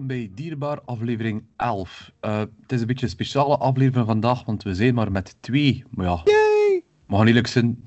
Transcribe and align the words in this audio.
welkom 0.00 0.18
bij 0.18 0.30
Dierbaar 0.34 0.80
aflevering 0.84 1.44
11. 1.56 2.12
Uh, 2.20 2.38
het 2.38 2.72
is 2.72 2.80
een 2.80 2.86
beetje 2.86 3.04
een 3.04 3.12
speciale 3.12 3.56
aflevering 3.56 4.06
vandaag, 4.06 4.44
want 4.44 4.62
we 4.62 4.74
zijn 4.74 4.94
maar 4.94 5.12
met 5.12 5.36
twee. 5.40 5.84
Maar 5.90 6.06
ja, 6.06 6.20
Yay! 6.24 6.82
we 7.06 7.16
gaan 7.16 7.26
eerlijk 7.26 7.46
zijn, 7.46 7.80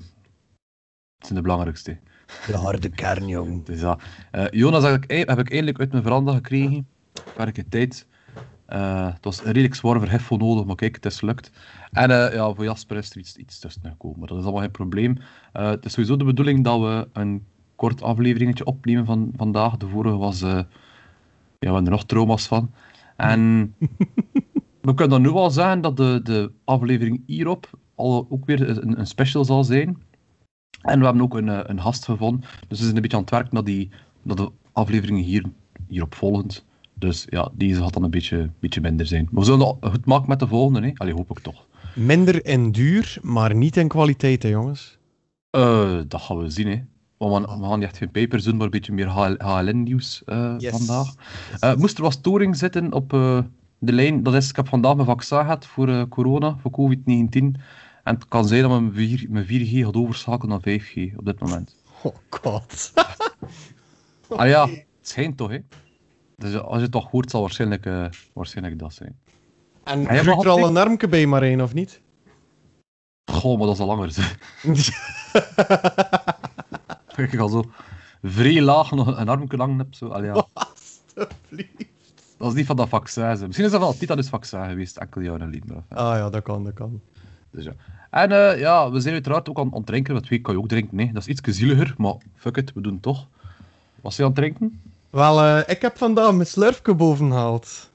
het 1.16 1.26
zijn 1.26 1.34
de 1.34 1.40
belangrijkste. 1.40 1.98
De 2.46 2.56
harde 2.56 2.88
kern, 2.88 3.28
jong. 3.28 3.64
Dus 3.64 3.80
ja, 3.80 3.98
uh, 4.32 4.44
Jonas 4.50 4.84
heb 4.84 5.04
ik, 5.04 5.28
heb 5.28 5.38
ik 5.38 5.50
eindelijk 5.50 5.78
uit 5.78 5.90
mijn 5.90 6.02
veranda 6.02 6.32
gekregen. 6.32 6.86
Werke 7.36 7.68
tijd. 7.68 8.06
Uh, 8.68 9.12
het 9.12 9.24
was 9.24 9.38
een 9.38 9.44
redelijk 9.44 9.74
zwaar 9.74 10.00
verhef 10.00 10.22
voor 10.22 10.38
nodig, 10.38 10.64
maar 10.64 10.76
kijk, 10.76 10.94
het 10.94 11.06
is 11.06 11.18
gelukt. 11.18 11.50
En 11.92 12.10
ja, 12.10 12.54
voor 12.54 12.64
Jasper 12.64 12.96
is 12.96 13.10
er 13.10 13.18
iets, 13.18 13.36
iets 13.36 13.58
tussen 13.58 13.82
gekomen, 13.82 14.18
maar 14.18 14.28
dat 14.28 14.38
is 14.38 14.44
allemaal 14.44 14.62
geen 14.62 14.70
probleem. 14.70 15.18
Het 15.52 15.84
is 15.84 15.92
sowieso 15.92 16.16
de 16.16 16.24
bedoeling 16.24 16.64
dat 16.64 16.80
we 16.80 17.08
een 17.12 17.46
kort 17.76 18.02
afleveringetje 18.02 18.64
opnemen 18.64 19.04
van 19.04 19.32
vandaag. 19.36 19.76
De 19.76 19.88
vorige 19.88 20.16
was, 20.16 20.42
we 21.68 21.74
hebben 21.74 21.84
er 21.84 21.98
nog 21.98 22.04
trauma's 22.04 22.46
van. 22.46 22.70
En 23.16 23.74
we 24.80 24.94
kunnen 24.94 25.08
dan 25.08 25.22
nu 25.22 25.28
al 25.28 25.50
zeggen 25.50 25.80
dat 25.80 25.96
de, 25.96 26.20
de 26.22 26.50
aflevering 26.64 27.22
hierop 27.26 27.70
al 27.94 28.26
ook 28.30 28.46
weer 28.46 28.68
een, 28.68 28.98
een 28.98 29.06
special 29.06 29.44
zal 29.44 29.64
zijn. 29.64 30.02
En 30.80 30.98
we 30.98 31.04
hebben 31.04 31.22
ook 31.22 31.34
een, 31.34 31.70
een 31.70 31.80
gast 31.80 32.04
gevonden. 32.04 32.44
Dus 32.68 32.78
we 32.78 32.84
zijn 32.84 32.96
een 32.96 33.02
beetje 33.02 33.16
aan 33.16 33.22
het 33.22 33.32
werk 33.32 33.52
naar, 33.52 33.64
die, 33.64 33.90
naar 34.22 34.36
de 34.36 34.50
afleveringen 34.72 35.22
hier, 35.22 35.44
hierop 35.88 36.14
volgend. 36.14 36.64
Dus 36.94 37.26
ja, 37.28 37.50
deze 37.54 37.82
gaat 37.82 37.92
dan 37.92 38.02
een 38.02 38.10
beetje, 38.10 38.50
beetje 38.58 38.80
minder 38.80 39.06
zijn. 39.06 39.28
Maar 39.30 39.40
we 39.40 39.46
zullen 39.46 39.76
het 39.80 39.90
goed 39.90 40.04
maken 40.04 40.28
met 40.28 40.38
de 40.38 40.46
volgende, 40.46 40.86
hè? 40.86 40.92
Allee, 40.94 41.14
hoop 41.14 41.30
ik 41.30 41.38
toch. 41.38 41.66
Minder 41.94 42.44
en 42.44 42.72
duur, 42.72 43.18
maar 43.22 43.54
niet 43.54 43.76
in 43.76 43.88
kwaliteit, 43.88 44.42
hè, 44.42 44.48
jongens? 44.48 44.98
Uh, 45.56 46.00
dat 46.08 46.20
gaan 46.20 46.38
we 46.38 46.50
zien, 46.50 46.66
hè. 46.66 46.82
Want 47.30 47.46
we, 47.46 47.66
gaan 47.66 47.78
niet 47.78 47.88
echt 47.88 47.96
geen 47.96 48.10
papers 48.10 48.44
doen, 48.44 48.56
maar 48.56 48.64
een 48.64 48.70
beetje 48.70 48.92
meer 48.92 49.08
HLN-nieuws 49.42 50.22
uh, 50.26 50.54
yes. 50.58 50.70
vandaag. 50.70 51.14
Uh, 51.60 51.74
moest 51.74 51.96
er 51.96 52.02
wat 52.02 52.12
storing 52.12 52.56
zitten 52.56 52.92
op 52.92 53.12
uh, 53.12 53.38
de 53.78 53.92
lijn, 53.92 54.22
dat 54.22 54.34
is, 54.34 54.48
ik 54.48 54.56
heb 54.56 54.68
vandaag 54.68 54.94
mijn 54.94 55.06
vaccin 55.06 55.38
gehad 55.38 55.66
voor 55.66 56.08
corona, 56.08 56.56
voor 56.60 56.70
COVID-19. 56.70 57.00
En 58.04 58.14
het 58.14 58.28
kan 58.28 58.46
zijn 58.46 58.62
dat 58.62 58.70
mijn, 58.70 58.92
4, 58.92 59.26
mijn 59.28 59.46
4G 59.46 59.84
gaat 59.84 59.96
overschakelen 59.96 60.60
naar 60.64 60.80
5G 60.80 61.16
op 61.16 61.24
dit 61.24 61.40
moment. 61.40 61.76
Oh 62.02 62.14
god. 62.30 62.92
ah 64.28 64.48
ja, 64.48 64.68
het 64.68 64.86
schijnt 65.02 65.36
toch, 65.36 65.50
hè. 65.50 65.58
Dus 66.36 66.58
als 66.58 66.76
je 66.76 66.82
het 66.82 66.92
toch 66.92 67.10
hoort, 67.10 67.30
zal 67.30 67.40
waarschijnlijk, 67.40 67.88
waarschijnlijk 68.32 68.78
dat 68.78 68.94
zijn. 68.94 69.18
En 69.84 70.06
ah, 70.06 70.26
er 70.26 70.48
al 70.48 70.66
een 70.68 70.76
armke 70.76 71.08
bij 71.08 71.26
Marijn, 71.26 71.62
of 71.62 71.74
niet? 71.74 72.00
Goh, 73.32 73.58
maar 73.58 73.66
dat 73.66 73.76
is 73.76 73.80
al 73.80 73.86
langer. 73.86 74.36
ik 77.16 77.38
al 77.38 77.48
zo 77.48 77.64
vrij 78.22 78.62
laag 78.62 78.90
nog 78.90 79.18
een 79.18 79.28
armke 79.28 79.56
lang 79.56 79.78
heb. 79.78 79.94
Zo. 79.94 80.08
Allee, 80.08 80.32
ja. 80.34 80.46
Alsjeblieft. 80.52 81.92
Dat 82.38 82.48
is 82.48 82.54
niet 82.54 82.66
van 82.66 82.76
dat 82.76 82.88
vaccin. 82.88 83.24
Misschien 83.24 83.64
is 83.64 83.70
dat 83.70 83.80
wel 83.80 83.96
titanus 83.96 84.28
vaccin 84.28 84.64
geweest, 84.64 84.96
enkel 84.96 85.20
jaren 85.20 85.40
geleden. 85.40 85.84
Ah 85.88 86.16
ja, 86.16 86.30
dat 86.30 86.42
kan, 86.42 86.64
dat 86.64 86.74
kan. 86.74 87.00
Dus 87.50 87.64
ja. 87.64 87.72
En 88.10 88.30
uh, 88.30 88.58
ja, 88.58 88.90
we 88.90 89.00
zijn 89.00 89.14
uiteraard 89.14 89.48
ook 89.48 89.58
aan, 89.58 89.70
het 89.72 89.86
drinken. 89.86 90.12
Want 90.12 90.26
twee 90.26 90.40
kan 90.40 90.54
je 90.54 90.60
ook 90.60 90.68
drinken. 90.68 90.96
Nee, 90.96 91.12
dat 91.12 91.22
is 91.22 91.28
iets 91.28 91.58
zieliger, 91.58 91.94
maar 91.96 92.14
fuck 92.34 92.56
it, 92.56 92.72
we 92.72 92.80
doen 92.80 92.92
het 92.92 93.02
toch. 93.02 93.26
Was 94.00 94.16
je 94.16 94.22
aan 94.22 94.28
het 94.28 94.36
drinken? 94.36 94.80
Wel, 95.10 95.44
uh, 95.44 95.60
ik 95.66 95.82
heb 95.82 95.98
vandaag 95.98 96.32
mijn 96.32 96.46
slurfke 96.46 96.94
boven 96.94 97.30
gehaald. 97.30 97.90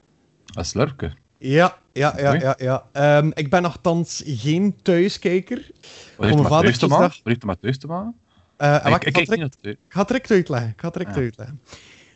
Een 0.54 0.64
slurfke? 0.64 1.12
Ja, 1.38 1.76
ja, 1.92 2.14
ja, 2.16 2.34
ja. 2.34 2.54
ja. 2.92 3.18
Um, 3.18 3.30
ik 3.34 3.50
ben 3.50 3.62
nogthans 3.62 4.22
geen 4.26 4.76
thuiskijker. 4.82 5.70
Wat 6.16 6.62
heeft 6.62 6.80
het? 6.80 6.90
Wat 6.90 7.20
heeft 7.24 7.44
met 7.44 7.60
thuis 7.60 7.78
te 7.78 7.86
maken? 7.86 8.14
Uh, 8.62 8.74
ik, 8.84 9.04
ik, 9.04 9.16
ik, 9.16 9.28
ik, 9.28 9.54
ik 9.60 9.78
ga 9.88 9.98
het 9.98 10.08
direct 10.08 10.30
uitleggen. 10.30 10.70
Ik 10.70 10.80
ga 10.80 10.86
het 10.86 10.96
direct 10.96 11.14
ja. 11.14 11.20
uitleggen. 11.20 11.60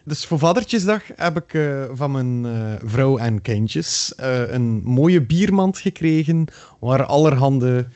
Dus 0.05 0.27
voor 0.27 0.39
Vadertjesdag 0.39 1.03
heb 1.17 1.37
ik 1.37 1.53
uh, 1.53 1.85
van 1.93 2.11
mijn 2.11 2.45
uh, 2.45 2.75
vrouw 2.85 3.19
en 3.19 3.43
kindjes 3.43 4.13
een 4.17 4.83
mooie 4.83 5.23
biermand 5.23 5.79
gekregen, 5.79 6.47
waar 6.81 7.05
allerhande 7.05 7.89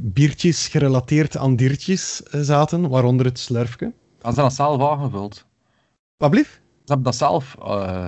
biertjes 0.00 0.68
gerelateerd 0.68 1.36
aan 1.36 1.56
diertjes 1.56 2.16
zaten, 2.30 2.88
waaronder 2.88 3.26
het 3.26 3.38
slurfje. 3.38 3.92
Hadden 4.14 4.34
ze 4.34 4.40
dat 4.40 4.54
zelf 4.54 4.90
aangevuld? 4.90 5.44
Wat 6.16 6.30
blief? 6.30 6.60
Ze 6.84 6.92
hebben 6.92 7.04
dat 7.04 7.16
zelf 7.16 7.56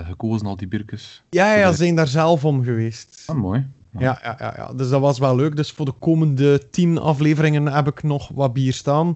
gekozen, 0.07 0.47
al 0.47 0.55
die 0.55 0.67
biertjes? 0.67 1.23
Ja, 1.29 1.55
ja, 1.55 1.71
ze 1.71 1.77
zijn 1.77 1.95
daar 1.95 2.07
zelf 2.07 2.45
om 2.45 2.63
geweest. 2.63 3.23
Ah, 3.25 3.35
mooi. 3.35 3.67
Ja. 3.97 4.19
Ja, 4.23 4.35
ja, 4.39 4.53
ja, 4.57 4.73
dus 4.73 4.89
dat 4.89 5.01
was 5.01 5.19
wel 5.19 5.35
leuk. 5.35 5.55
Dus 5.55 5.71
voor 5.71 5.85
de 5.85 5.93
komende 5.99 6.69
tien 6.69 6.97
afleveringen 6.97 7.67
heb 7.67 7.87
ik 7.87 8.03
nog 8.03 8.29
wat 8.33 8.53
bier 8.53 8.73
staan. 8.73 9.15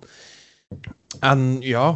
En 1.19 1.57
ja, 1.59 1.88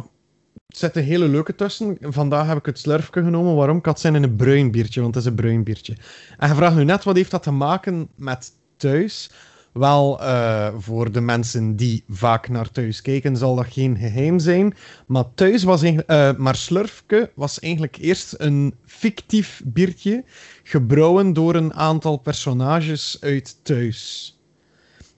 er 0.66 0.76
zit 0.76 0.96
een 0.96 1.02
hele 1.02 1.28
leuke 1.28 1.54
tussen. 1.54 1.96
Vandaag 2.00 2.46
heb 2.46 2.58
ik 2.58 2.66
het 2.66 2.78
slurfje 2.78 3.22
genomen. 3.22 3.54
Waarom? 3.54 3.80
Ik 3.82 3.96
zin 3.96 4.14
in 4.14 4.22
een 4.22 4.36
bruin 4.36 4.70
biertje, 4.70 5.00
want 5.00 5.14
het 5.14 5.24
is 5.24 5.30
een 5.30 5.36
bruin 5.36 5.64
biertje. 5.64 5.96
En 6.38 6.48
je 6.48 6.54
vraagt 6.54 6.76
nu 6.76 6.84
net, 6.84 7.04
wat 7.04 7.16
heeft 7.16 7.30
dat 7.30 7.42
te 7.42 7.50
maken 7.50 8.08
met 8.14 8.52
thuis? 8.76 9.30
Wel, 9.74 10.22
uh, 10.22 10.68
voor 10.78 11.12
de 11.12 11.20
mensen 11.20 11.76
die 11.76 12.04
vaak 12.08 12.48
naar 12.48 12.70
thuis 12.70 13.02
kijken, 13.02 13.36
zal 13.36 13.54
dat 13.54 13.66
geen 13.66 13.96
geheim 13.96 14.38
zijn. 14.38 14.74
Maar 15.06 15.24
thuis 15.34 15.62
was 15.62 15.82
uh, 15.82 16.32
maar 16.36 16.56
Slurfke 16.56 17.30
was 17.34 17.60
eigenlijk 17.60 17.96
eerst 17.96 18.34
een 18.38 18.74
fictief 18.84 19.62
biertje, 19.64 20.24
gebrouwen 20.62 21.32
door 21.32 21.54
een 21.54 21.74
aantal 21.74 22.16
personages 22.16 23.16
uit 23.20 23.64
thuis. 23.64 24.30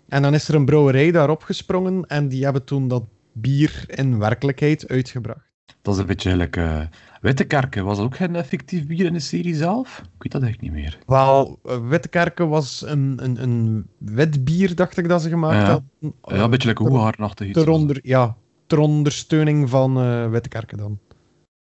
En 0.08 0.22
dan 0.22 0.34
is 0.34 0.48
er 0.48 0.54
een 0.54 0.64
brouwerij 0.64 1.10
daarop 1.10 1.42
gesprongen 1.42 2.06
en 2.06 2.28
die 2.28 2.44
hebben 2.44 2.64
toen 2.64 2.88
dat 2.88 3.04
bier 3.32 3.84
in 3.86 4.18
werkelijkheid 4.18 4.88
uitgebracht. 4.88 5.46
Dat 5.82 5.94
is 5.94 6.00
een 6.00 6.06
beetje 6.06 6.30
gelijk 6.30 6.56
uh, 6.56 6.80
Wittekerken. 7.26 7.84
Was 7.84 7.96
dat 7.96 8.06
ook 8.06 8.16
geen 8.16 8.44
fictief 8.44 8.86
bier 8.86 9.06
in 9.06 9.12
de 9.12 9.20
serie 9.20 9.54
zelf? 9.54 9.98
Ik 9.98 10.22
weet 10.22 10.32
dat 10.32 10.42
echt 10.42 10.60
niet 10.60 10.72
meer. 10.72 10.98
Wel, 11.06 11.58
Wittekerken 11.88 12.48
was 12.48 12.82
een, 12.86 13.18
een, 13.22 13.42
een 13.42 13.86
wit 13.98 14.44
bier, 14.44 14.74
dacht 14.74 14.96
ik 14.96 15.08
dat 15.08 15.22
ze 15.22 15.28
gemaakt 15.28 15.66
ja. 15.66 15.70
hadden. 15.70 16.14
Ja, 16.22 16.44
een 16.44 16.50
beetje 16.50 16.66
lekker 16.66 16.86
hoehaarnachtig 16.86 17.46
iets. 17.46 17.58
Ter, 17.58 17.68
onder, 17.68 17.98
ja, 18.02 18.36
ter 18.66 18.78
ondersteuning 18.78 19.70
van 19.70 20.02
uh, 20.02 20.30
Wittekerken 20.30 20.78
dan. 20.78 20.98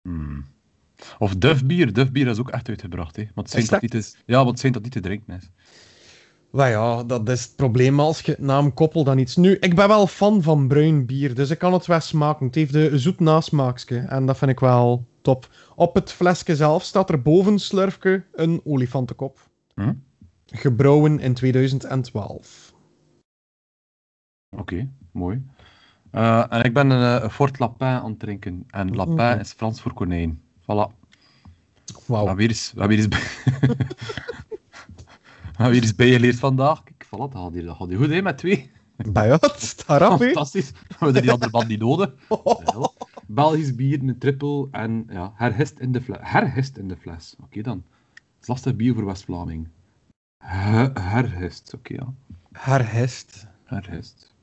Hmm. 0.01 0.45
Of 1.17 1.35
Dufbier. 1.35 1.93
Dufbier 1.93 2.27
is 2.27 2.39
ook 2.39 2.49
echt 2.49 2.69
uitgebracht. 2.69 3.15
Hè. 3.15 3.23
Het 3.35 3.49
zijn 3.49 3.65
dat 3.65 3.81
niet 3.81 4.17
ja, 4.25 4.35
want 4.35 4.49
het 4.49 4.59
zijn 4.59 4.73
dat 4.73 4.83
niet 4.83 4.91
te 4.91 4.99
drinken 4.99 5.35
is. 5.35 5.49
Nou 6.51 6.69
ja, 6.69 7.03
dat 7.03 7.29
is 7.29 7.43
het 7.43 7.55
probleem 7.55 7.99
als 7.99 8.21
je 8.21 8.31
het 8.31 8.39
naam 8.39 8.73
koppelt 8.73 9.07
aan 9.07 9.17
iets. 9.17 9.35
Nu, 9.35 9.57
ik 9.59 9.75
ben 9.75 9.87
wel 9.87 10.07
fan 10.07 10.41
van 10.41 10.67
bruin 10.67 11.05
bier, 11.05 11.33
dus 11.35 11.49
ik 11.49 11.57
kan 11.57 11.73
het 11.73 11.85
wel 11.85 11.99
smaken. 11.99 12.45
Het 12.45 12.55
heeft 12.55 12.73
een 12.73 12.99
zoet 12.99 13.19
nasmaakje 13.19 13.97
en 13.97 14.25
dat 14.25 14.37
vind 14.37 14.51
ik 14.51 14.59
wel 14.59 15.11
top. 15.23 15.49
Op 15.75 15.95
het 15.95 16.11
flesje 16.11 16.55
zelf 16.55 16.83
staat 16.83 17.09
er 17.09 17.21
boven 17.21 17.59
slurfje 17.59 18.23
een 18.31 18.61
olifantenkop. 18.63 19.39
Hm? 19.73 19.93
Gebrouwen 20.45 21.19
in 21.19 21.33
2012. 21.33 22.73
Oké, 24.49 24.61
okay, 24.61 24.89
mooi. 25.11 25.45
Uh, 26.11 26.45
en 26.49 26.63
ik 26.63 26.73
ben 26.73 26.89
een, 26.89 27.23
een 27.23 27.29
Fort 27.29 27.59
Lapin 27.59 27.87
aan 27.87 28.09
het 28.09 28.19
drinken. 28.19 28.63
En 28.69 28.95
Lapin 28.95 29.39
is 29.39 29.51
Frans 29.51 29.81
voor 29.81 29.93
konijn. 29.93 30.41
Voilà. 30.61 31.01
Wauw. 32.05 32.25
We 32.25 32.35
weer 32.35 32.47
eens... 32.47 32.71
We 32.75 32.87
weer 32.87 32.97
eens 32.97 33.07
weer 35.71 35.81
eens 35.81 35.95
bijgeleerd 35.95 36.39
vandaag. 36.39 36.83
Kijk, 36.83 37.05
voilà, 37.05 37.31
dat 37.31 37.41
gaat 37.41 37.53
hier, 37.53 37.65
dat 37.65 37.75
gaat 37.75 37.87
hier 37.87 37.97
goed, 37.97 38.09
hè, 38.09 38.21
met 38.21 38.37
twee. 38.37 38.71
Bij 38.95 39.29
wat? 39.29 39.73
Fantastisch. 39.85 40.71
We 40.71 40.95
hebben 40.99 41.21
die 41.21 41.31
andere 41.31 41.51
band 41.51 41.67
niet 41.67 41.79
nodig. 41.79 42.13
Ja. 42.29 42.89
Belgisch 43.33 43.75
bier, 43.75 43.99
een 43.99 44.17
triple 44.17 44.67
en 44.71 45.05
ja, 45.09 45.33
herhist 45.35 45.79
in 45.79 45.91
de 45.91 46.01
fles. 46.01 46.17
Herhist 46.21 46.77
in 46.77 46.87
de 46.87 46.97
fles. 46.97 47.33
Oké 47.33 47.45
okay, 47.45 47.63
dan. 47.63 47.83
Het 48.13 48.41
is 48.41 48.47
lastig 48.47 48.75
bier 48.75 48.93
voor 48.93 49.05
West-Vlaming. 49.05 49.67
Herhist, 50.37 51.73
oké 51.73 51.93
okay, 51.93 52.05
ja. 52.05 52.13
Herhist. 52.51 53.47
Herhist. 53.63 54.33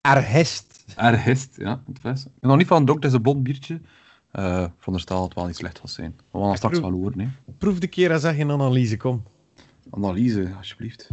Erhist. 0.00 0.84
Erhist, 0.96 1.56
ja, 1.56 1.82
het 1.86 1.98
fles. 1.98 2.24
Ik 2.24 2.30
nog 2.40 2.56
niet 2.56 2.66
van 2.66 2.84
dronk, 2.84 3.02
het 3.02 3.10
is 3.10 3.16
een 3.16 3.22
blond 3.22 3.42
biertje. 3.42 3.80
Uh, 4.32 4.66
veronderstel 4.76 5.16
dat 5.16 5.24
het 5.24 5.34
wel 5.34 5.46
niet 5.46 5.56
slecht 5.56 5.80
was 5.80 5.94
zijn. 5.94 6.16
We 6.30 6.38
gaan 6.38 6.56
straks 6.56 6.80
wel 6.80 6.90
horen, 6.90 7.20
hè. 7.20 7.28
Proef 7.58 7.78
de 7.78 7.86
keer 7.86 8.10
en 8.10 8.20
zeg 8.20 8.36
je 8.36 8.42
een 8.42 8.50
analyse, 8.50 8.96
kom. 8.96 9.22
Analyse, 9.90 10.54
alsjeblieft. 10.56 11.08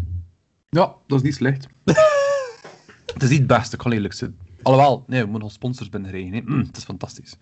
Ja, 0.70 0.96
dat 1.08 1.18
is 1.18 1.24
niet 1.24 1.36
slecht. 1.36 1.68
het 3.14 3.24
is 3.24 3.30
niet 3.30 3.40
het 3.40 3.48
beste, 3.48 3.76
ik 3.76 3.82
kan 3.82 3.92
eerlijk 3.92 4.14
zijn. 4.14 4.38
Alhoewel, 4.66 5.04
nee, 5.08 5.20
we 5.20 5.26
moeten 5.26 5.44
nog 5.44 5.52
sponsors 5.52 5.90
binnenrijden. 5.90 6.44
Mm, 6.46 6.60
het 6.60 6.78
is 6.78 6.84
fantastisch. 6.84 7.38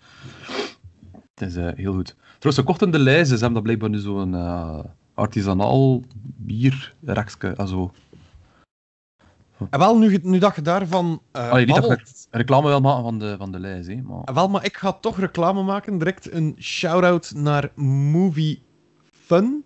Het 1.34 1.48
is 1.48 1.56
uh, 1.56 1.68
heel 1.74 1.92
goed. 1.92 2.16
Trouwens, 2.38 2.56
ze 2.56 2.62
kochten 2.62 2.90
de 2.90 2.98
lijzen, 2.98 3.38
ze 3.38 3.44
hebben 3.44 3.52
dat 3.52 3.62
blijkbaar 3.62 3.90
nu 3.90 3.98
zo'n 3.98 4.32
uh, 4.32 4.78
artisanaal 5.14 6.02
bierrekje 6.36 7.48
en 7.48 7.68
zo. 7.68 7.92
En 9.70 9.78
wel, 9.78 9.98
nu, 9.98 10.18
nu 10.22 10.38
dat 10.38 10.54
je 10.54 10.62
daarvan 10.62 11.22
uh, 11.32 11.50
Allee, 11.50 11.66
niet 11.66 11.74
dat 11.74 11.86
je 11.86 12.26
reclame 12.30 12.68
wil 12.68 12.80
maken 12.80 13.02
van 13.02 13.18
de, 13.18 13.34
van 13.38 13.52
de 13.52 13.58
lijst, 13.58 13.88
hè, 13.88 14.02
maar... 14.02 14.34
Wel, 14.34 14.48
maar 14.48 14.64
ik 14.64 14.76
ga 14.76 14.92
toch 14.92 15.18
reclame 15.18 15.62
maken. 15.62 15.98
Direct 15.98 16.32
een 16.32 16.56
shout-out 16.58 17.32
naar 17.36 17.70
Movie 17.74 18.62
Fun. 19.10 19.64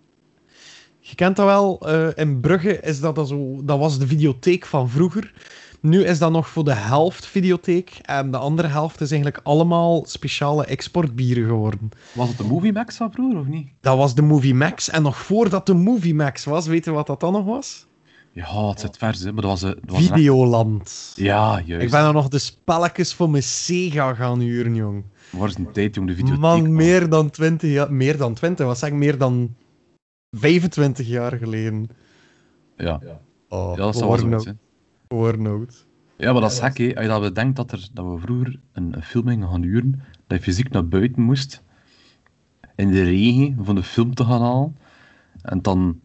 Je 1.01 1.15
kent 1.15 1.37
dat 1.37 1.47
wel, 1.47 1.89
uh, 1.89 2.09
in 2.15 2.41
Brugge 2.41 2.81
is 2.81 3.01
dat, 3.01 3.15
dat 3.15 3.29
zo... 3.29 3.65
Dat 3.65 3.79
was 3.79 3.99
de 3.99 4.07
videotheek 4.07 4.67
van 4.67 4.89
vroeger. 4.89 5.33
Nu 5.81 6.05
is 6.05 6.19
dat 6.19 6.31
nog 6.33 6.49
voor 6.49 6.65
de 6.65 6.75
helft 6.75 7.27
videotheek. 7.27 7.99
En 8.03 8.31
de 8.31 8.37
andere 8.37 8.69
helft 8.69 9.01
is 9.01 9.11
eigenlijk 9.11 9.41
allemaal 9.47 10.05
speciale 10.07 10.65
exportbieren 10.65 11.45
geworden. 11.47 11.89
Was 12.15 12.29
het 12.29 12.39
de 12.39 12.45
Movie 12.45 12.73
Max 12.73 12.97
van 12.97 13.13
vroeger 13.13 13.39
of 13.41 13.47
niet? 13.47 13.69
Dat 13.81 13.97
was 13.97 14.15
de 14.15 14.23
Movie 14.23 14.55
Max. 14.55 14.91
En 14.91 15.03
nog 15.03 15.17
voordat 15.17 15.67
de 15.67 15.75
Movie 15.75 16.15
Max 16.15 16.45
was, 16.45 16.67
weet 16.67 16.85
je 16.85 16.91
wat 16.91 17.07
dat 17.07 17.21
dan 17.21 17.33
nog 17.33 17.45
was? 17.45 17.87
Ja, 18.33 18.69
het 18.69 18.81
zit 18.81 18.97
vers, 18.97 19.21
hè, 19.23 19.33
maar 19.33 19.43
dat 19.43 19.51
was, 19.51 19.63
eh, 19.63 19.69
dat 19.69 19.97
was 19.97 20.07
Videoland. 20.07 20.81
echt- 20.83 21.13
Ja, 21.17 21.61
juist. 21.65 21.85
Ik 21.85 21.91
ben 21.91 22.05
er 22.05 22.13
nog 22.13 22.29
de 22.29 22.39
spelletjes 22.39 23.15
voor 23.15 23.31
mijn 23.31 23.43
Sega 23.43 24.15
gaan 24.15 24.41
huren, 24.41 24.75
jong. 24.75 25.05
Waar 25.31 25.49
is 25.49 25.55
een 25.57 25.73
tijd, 25.73 25.95
jong, 25.95 26.07
de 26.07 26.15
videotheek? 26.15 26.41
Man, 26.41 26.75
meer 26.75 27.09
dan 27.09 27.31
20 27.31 27.71
jaar. 27.71 27.93
Meer 27.93 28.17
dan 28.17 28.35
20, 28.35 28.67
wat 28.67 28.79
zeg 28.79 28.89
ik? 28.89 28.95
Meer 28.95 29.19
dan 29.19 29.55
25 30.31 31.07
jaar 31.07 31.33
geleden. 31.37 31.89
Ja, 32.77 33.01
Oh, 33.49 33.71
ja 33.71 33.77
dat 33.77 33.93
we 33.95 33.99
zou 33.99 34.29
wel 34.31 34.41
zijn. 34.41 34.59
Ja, 36.17 36.33
maar 36.33 36.41
dat 36.41 36.53
is 36.53 36.59
gek, 36.61 36.79
hè. 36.79 36.95
Als 36.95 37.05
je 37.05 37.11
dat 37.11 37.21
bedenkt 37.21 37.57
dat, 37.57 37.73
er, 37.73 37.89
dat 37.93 38.07
we 38.07 38.19
vroeger 38.21 38.61
een, 38.73 38.97
een 38.97 39.03
film 39.03 39.27
gingen 39.29 39.49
gaan 39.49 39.63
huren, 39.63 40.03
dat 40.27 40.39
je 40.39 40.45
fysiek 40.45 40.69
naar 40.71 40.89
buiten 40.89 41.23
moest, 41.23 41.63
in 42.77 42.91
de 42.91 43.03
regen, 43.03 43.59
om 43.67 43.75
de 43.75 43.83
film 43.83 44.15
te 44.15 44.25
gaan 44.25 44.41
halen, 44.43 44.77
en 45.43 45.63
dan 45.63 46.01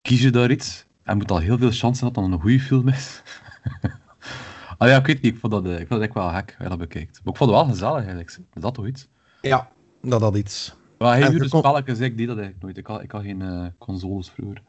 kies 0.00 0.22
je 0.22 0.30
daar 0.30 0.50
iets, 0.50 0.86
en 1.02 1.16
moet 1.16 1.30
al 1.30 1.38
heel 1.38 1.58
veel 1.58 1.70
chance 1.70 2.04
hebben 2.04 2.22
dat 2.22 2.30
het 2.32 2.32
een 2.32 2.40
goede 2.40 2.60
film 2.60 2.88
is. 2.88 3.22
ah 4.78 4.88
ja, 4.88 4.96
ik 4.96 5.06
weet 5.06 5.22
niet, 5.22 5.34
ik 5.34 5.40
vond 5.40 5.52
dat, 5.52 5.64
eh, 5.66 5.72
ik 5.72 5.86
vond 5.86 5.88
dat 5.88 6.00
echt 6.00 6.14
wel 6.14 6.28
gek, 6.28 6.48
als 6.48 6.62
je 6.62 6.68
dat 6.68 6.78
bekijkt. 6.78 7.20
Maar 7.24 7.32
ik 7.32 7.38
vond 7.38 7.50
het 7.50 7.58
wel 7.60 7.68
gezellig, 7.68 7.96
eigenlijk. 7.96 8.30
Is 8.30 8.62
dat 8.62 8.74
toch 8.74 8.86
iets? 8.86 9.08
Ja, 9.40 9.68
dat 10.02 10.20
had 10.20 10.36
iets. 10.36 10.74
Maar 10.98 11.12
hij 11.12 11.28
huurde 11.28 11.48
kon- 11.48 11.60
spelletjes, 11.60 11.98
ik 11.98 12.16
deed 12.16 12.26
dat 12.26 12.36
eigenlijk 12.36 12.64
nooit. 12.64 12.76
Ik 12.76 12.86
had, 12.86 13.02
ik 13.02 13.10
had 13.10 13.22
geen 13.22 13.42
eh, 13.42 13.66
consoles 13.78 14.30
vroeger. 14.30 14.62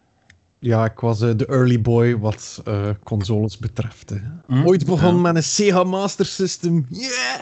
Ja, 0.64 0.86
ik 0.86 1.00
was 1.00 1.22
eh, 1.22 1.30
de 1.36 1.46
early 1.46 1.82
boy 1.82 2.18
wat 2.18 2.62
eh, 2.66 2.90
consoles 3.04 3.58
betreft. 3.58 4.10
hè. 4.10 4.18
Hm? 4.48 4.66
Ooit 4.68 4.86
begon 4.86 5.22
met 5.22 5.36
een 5.36 5.44
Sega 5.44 5.84
Master 5.84 6.26
System. 6.26 6.86
Yeah! 6.90 7.40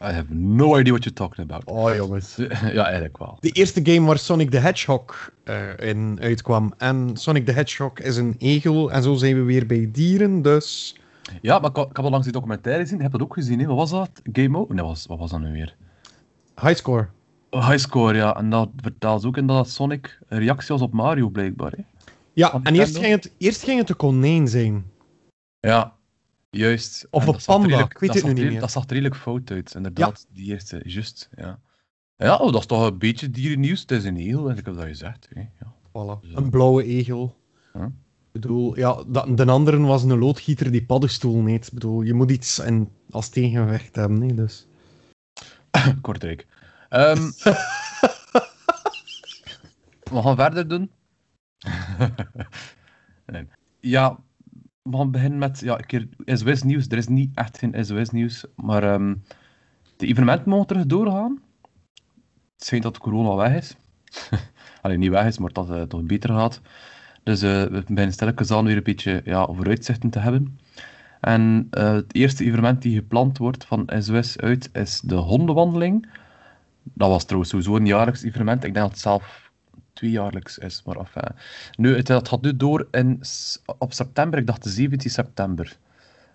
I 0.00 0.12
have 0.12 0.34
no 0.34 0.78
idea 0.78 0.92
what 0.92 1.04
you're 1.04 1.12
talking 1.12 1.50
about. 1.50 1.64
Oh, 1.64 1.94
jongens. 1.94 2.36
ja, 2.78 2.84
eigenlijk 2.84 3.18
wel. 3.18 3.36
De 3.40 3.50
eerste 3.50 3.80
game 3.84 4.06
waar 4.06 4.18
Sonic 4.18 4.50
the 4.50 4.58
Hedgehog 4.58 5.30
eh, 5.44 5.78
in 5.78 6.18
uitkwam. 6.20 6.74
En 6.78 7.10
Sonic 7.12 7.46
the 7.46 7.52
Hedgehog 7.52 7.98
is 7.98 8.16
een 8.16 8.34
egel. 8.38 8.92
En 8.92 9.02
zo 9.02 9.14
zijn 9.14 9.34
we 9.34 9.42
weer 9.42 9.66
bij 9.66 9.88
dieren, 9.92 10.42
dus... 10.42 10.96
Ja, 11.40 11.58
maar 11.58 11.70
ik, 11.70 11.76
ik 11.76 11.96
heb 11.96 12.04
al 12.04 12.10
langs 12.10 12.24
die 12.24 12.34
documentaire 12.34 12.82
gezien. 12.82 12.96
Je 12.96 13.02
hebt 13.02 13.18
dat 13.18 13.22
ook 13.22 13.34
gezien, 13.34 13.60
hè? 13.60 13.66
Wat 13.66 13.76
was 13.76 13.90
dat? 13.90 14.10
Game 14.32 14.58
Over? 14.58 14.74
Nee, 14.74 14.84
was, 14.84 15.06
wat 15.06 15.18
was 15.18 15.30
dat 15.30 15.40
nu 15.40 15.52
weer? 15.52 15.76
Highscore. 16.62 17.08
Highscore, 17.50 18.14
ja. 18.14 18.36
En 18.36 18.50
dat 18.50 18.68
vertelt 18.76 19.20
ze 19.20 19.26
ook 19.26 19.36
in 19.36 19.46
dat 19.46 19.68
Sonic 19.68 20.18
een 20.28 20.38
reactie 20.38 20.68
was 20.68 20.80
op 20.82 20.92
Mario, 20.92 21.28
blijkbaar. 21.28 21.72
Hè? 21.76 21.82
Ja, 22.34 22.60
en 22.62 22.74
eerst 22.74 22.96
ging, 22.98 23.10
het, 23.10 23.32
eerst 23.38 23.62
ging 23.62 23.78
het 23.78 23.88
een 23.88 23.96
konijn 23.96 24.48
zijn. 24.48 24.90
Ja, 25.60 25.96
juist. 26.50 27.06
Of 27.10 27.22
En 27.22 27.26
een 27.26 27.32
dat 27.32 27.42
zag 27.42 27.54
er 27.54 27.60
panda, 27.60 27.68
redelijk- 27.76 27.94
ik 27.94 28.00
weet 28.00 28.08
dat 28.12 28.18
het 28.18 28.26
zag 28.26 28.34
nu 28.34 28.36
niet 28.36 28.46
er- 28.46 28.52
meer. 28.52 28.60
Dat 28.60 28.70
zag 28.70 28.82
er 28.84 28.90
redelijk 28.92 29.16
fout 29.16 29.50
uit, 29.50 29.74
inderdaad. 29.74 30.26
Die 30.32 30.46
eerste, 30.52 30.80
juist. 30.84 31.28
Ja, 31.36 31.60
ja 32.16 32.36
oh, 32.36 32.52
dat 32.52 32.60
is 32.60 32.66
toch 32.66 32.86
een 32.86 32.98
beetje 32.98 33.30
dierennieuws. 33.30 33.80
Het 33.80 33.90
is 33.90 34.04
een 34.04 34.16
heel, 34.16 34.50
en 34.50 34.56
ik 34.58 34.64
heb 34.66 34.74
dat 34.74 34.84
gezegd. 34.84 35.28
Hè? 35.34 35.40
Ja. 35.40 35.72
Voilà. 35.88 36.28
Zo. 36.28 36.36
Een 36.36 36.50
blauwe 36.50 36.84
egel. 36.84 37.36
Ja. 37.74 37.84
Ik 38.32 38.40
bedoel, 38.40 38.76
ja, 38.76 39.04
dat, 39.06 39.36
de 39.36 39.44
andere 39.46 39.78
was 39.80 40.02
een 40.02 40.18
loodgieter 40.18 40.70
die 40.70 40.84
paddenstoel 40.84 41.40
neemt. 41.40 41.66
Ik 41.66 41.72
bedoel, 41.72 42.02
je 42.02 42.14
moet 42.14 42.30
iets 42.30 42.58
en 42.58 42.88
als 43.10 43.28
tegengevecht 43.28 43.96
hebben, 43.96 44.20
hè, 44.22 44.34
dus... 44.34 44.66
Kortrijk. 46.00 46.46
Ehm 46.88 47.16
we 50.12 50.22
gaan 50.22 50.36
verder 50.36 50.68
doen. 50.68 50.90
Ja, 53.80 54.18
we 54.82 54.96
gaan 54.96 55.10
beginnen 55.10 55.38
met 55.38 55.60
ja, 55.60 55.78
een 55.78 55.86
keer 55.86 56.08
SOS-nieuws. 56.24 56.86
Er 56.86 56.96
is 56.96 57.08
niet 57.08 57.30
echt 57.34 57.58
geen 57.58 57.84
SOS-nieuws, 57.84 58.44
maar 58.56 58.82
ehm, 58.82 59.14
de 59.96 60.06
evenementen 60.06 60.48
mogen 60.48 60.66
terug 60.66 60.86
doorgaan. 60.86 61.42
Het 62.54 62.64
schijnt 62.64 62.84
dat 62.84 62.98
corona 62.98 63.34
weg 63.34 63.56
is. 63.56 63.76
Alleen 64.82 64.98
niet 64.98 65.10
weg 65.10 65.26
is, 65.26 65.38
maar 65.38 65.52
dat 65.52 65.68
het 65.68 65.90
toch 65.90 66.02
beter 66.02 66.30
gaat. 66.30 66.60
Dus 67.22 67.42
eh, 67.42 67.62
we 67.62 67.70
beginnen 67.70 68.12
stilletjes 68.12 68.50
aan 68.50 68.64
weer 68.64 68.76
een 68.76 68.82
beetje 68.82 69.20
ja, 69.24 69.46
vooruitzichten 69.46 70.10
te 70.10 70.18
hebben. 70.18 70.58
En 71.20 71.66
eh, 71.70 71.92
het 71.92 72.14
eerste 72.14 72.44
evenement 72.44 72.82
die 72.82 72.94
gepland 72.94 73.38
wordt 73.38 73.64
van 73.64 73.90
SOS 73.98 74.38
uit 74.38 74.70
is 74.72 75.00
de 75.00 75.14
hondenwandeling. 75.14 76.08
Dat 76.82 77.08
was 77.08 77.24
trouwens 77.24 77.50
sowieso 77.50 77.76
een 77.76 77.86
jaarlijks 77.86 78.22
evenement. 78.22 78.64
Ik 78.64 78.74
denk 78.74 78.84
dat 78.84 78.90
het 78.90 79.00
zelf 79.00 79.41
tweejaarlijks 79.92 80.58
is, 80.58 80.82
maar 80.84 80.96
enfin. 80.96 81.34
Nu, 81.76 81.96
het, 81.96 82.08
het 82.08 82.28
gaat 82.28 82.42
nu 82.42 82.56
door 82.56 82.86
in, 82.90 83.20
op 83.78 83.92
september, 83.92 84.38
ik 84.38 84.46
dacht 84.46 84.62
de 84.62 84.70
17 84.70 85.10
september. 85.10 85.76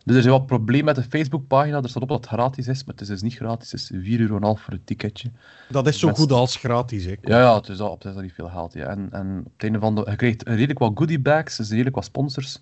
Dus 0.08 0.16
er 0.16 0.22
is 0.22 0.30
wat 0.30 0.46
probleem 0.46 0.86
met 0.86 0.96
de 0.96 1.04
Facebookpagina. 1.04 1.82
Er 1.82 1.90
staat 1.90 2.02
op 2.02 2.10
dat 2.10 2.18
het 2.18 2.28
gratis 2.28 2.68
is, 2.68 2.84
maar 2.84 2.94
het 2.94 3.02
is 3.02 3.08
dus 3.08 3.22
niet 3.22 3.36
gratis. 3.36 3.72
Het 3.72 3.82
is 3.82 4.18
4,5 4.18 4.20
euro 4.20 4.56
voor 4.56 4.74
het 4.74 4.86
ticketje. 4.86 5.30
Dat 5.70 5.88
is 5.88 6.00
zo 6.00 6.14
goed 6.14 6.32
als 6.32 6.56
gratis, 6.56 7.06
hè. 7.06 7.16
Ja, 7.22 7.40
ja, 7.40 7.56
het 7.56 7.70
is 7.70 7.80
al, 7.80 7.94
het 7.94 8.06
is 8.06 8.16
al 8.16 8.22
niet 8.22 8.34
veel 8.34 8.50
geld. 8.50 8.74
Ja. 8.74 8.86
En, 8.86 9.08
en 9.12 9.38
op 9.40 9.52
het 9.54 9.64
einde 9.64 9.80
van 9.80 9.96
de... 9.96 10.06
Je 10.10 10.16
krijgt 10.16 10.44
redelijk 10.48 10.80
wat 10.80 10.92
goodie 10.96 11.20
bags, 11.20 11.58
dus 11.58 11.70
redelijk 11.70 11.96
wat 11.96 12.06
sponsors. 12.06 12.60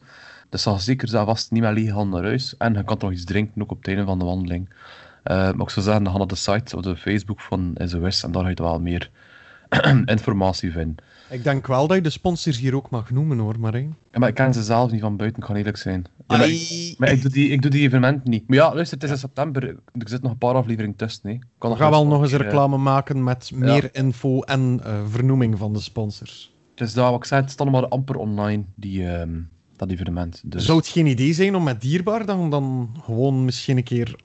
Dus 0.49 0.61
zal 0.61 0.79
zeker 0.79 1.07
zijn 1.07 1.25
vast 1.25 1.51
niet 1.51 1.61
meer 1.61 1.73
leeg 1.73 1.93
gaan 1.93 2.09
naar 2.09 2.23
huis. 2.23 2.57
En 2.57 2.73
je 2.73 2.83
kan 2.83 2.97
nog 2.99 3.11
iets 3.11 3.23
drinken, 3.23 3.61
ook 3.61 3.71
op 3.71 3.77
het 3.77 3.87
einde 3.87 4.03
van 4.03 4.19
de 4.19 4.25
wandeling. 4.25 4.69
Eh, 5.23 5.35
maar 5.35 5.61
ik 5.61 5.69
zou 5.69 5.85
zeggen, 5.85 6.03
dan 6.03 6.11
ga 6.11 6.17
naar 6.17 6.27
de 6.27 6.35
site 6.35 6.75
of 6.75 6.81
de 6.81 6.95
Facebook 6.95 7.41
van 7.41 7.75
SOS 7.83 8.23
en 8.23 8.31
daar 8.31 8.43
ga 8.43 8.49
je 8.49 8.55
wel 8.55 8.79
meer 8.79 9.09
informatie 10.05 10.71
vinden. 10.71 10.95
Ik 11.29 11.43
denk 11.43 11.67
wel 11.67 11.87
dat 11.87 11.97
je 11.97 12.03
de 12.03 12.09
sponsors 12.09 12.59
hier 12.59 12.75
ook 12.75 12.89
mag 12.89 13.11
noemen, 13.11 13.37
hoor. 13.37 13.55
Ja, 14.11 14.19
maar 14.19 14.29
ik 14.29 14.35
ken 14.35 14.53
ze 14.53 14.63
zelf 14.63 14.91
niet 14.91 15.01
van 15.01 15.17
buiten, 15.17 15.39
ik 15.41 15.47
kan 15.47 15.55
eerlijk 15.55 15.77
zijn. 15.77 16.05
Ja, 16.27 16.37
maar, 16.37 16.49
ik, 16.49 16.69
Ai. 16.69 16.95
maar 16.97 17.11
ik, 17.11 17.21
doe 17.21 17.31
die, 17.31 17.49
ik 17.49 17.61
doe 17.61 17.71
die 17.71 17.81
evenementen 17.81 18.29
niet. 18.29 18.47
Maar 18.47 18.57
ja, 18.57 18.73
luister, 18.73 18.97
het 18.97 19.05
is 19.05 19.11
in 19.11 19.17
september. 19.17 19.63
Er 19.67 19.77
zitten 19.93 20.21
nog 20.21 20.31
een 20.31 20.37
paar 20.37 20.53
afleveringen 20.53 20.95
tussen. 20.95 21.29
Hè. 21.29 21.33
Ik 21.33 21.39
Kan 21.39 21.49
We 21.57 21.67
nog 21.67 21.77
gaan 21.77 21.91
wel 21.91 22.07
nog 22.07 22.21
eens 22.21 22.31
een 22.31 22.37
reclame 22.37 22.77
maken 22.77 23.23
met 23.23 23.51
meer 23.53 23.89
info 23.91 24.41
en 24.41 24.79
eh, 24.83 24.99
vernoeming 25.09 25.57
van 25.57 25.73
de 25.73 25.79
sponsors. 25.79 26.53
Dus 26.75 26.93
dat, 26.93 27.09
wat 27.09 27.19
ik 27.19 27.25
zei, 27.25 27.41
het 27.41 27.51
staat 27.51 27.67
nog 27.67 27.81
maar 27.81 27.89
amper 27.89 28.15
online, 28.15 28.63
die, 28.75 29.07
ehm, 29.07 29.39
dat 29.75 29.89
evenement. 29.89 30.41
Dus... 30.45 30.65
Zou 30.65 30.77
het 30.77 30.87
geen 30.87 31.05
idee 31.05 31.33
zijn 31.33 31.55
om 31.55 31.63
met 31.63 31.81
dierbaar 31.81 32.25
dan, 32.25 32.49
dan 32.49 32.95
gewoon 33.01 33.45
misschien 33.45 33.77
een 33.77 33.83
keer 33.83 34.15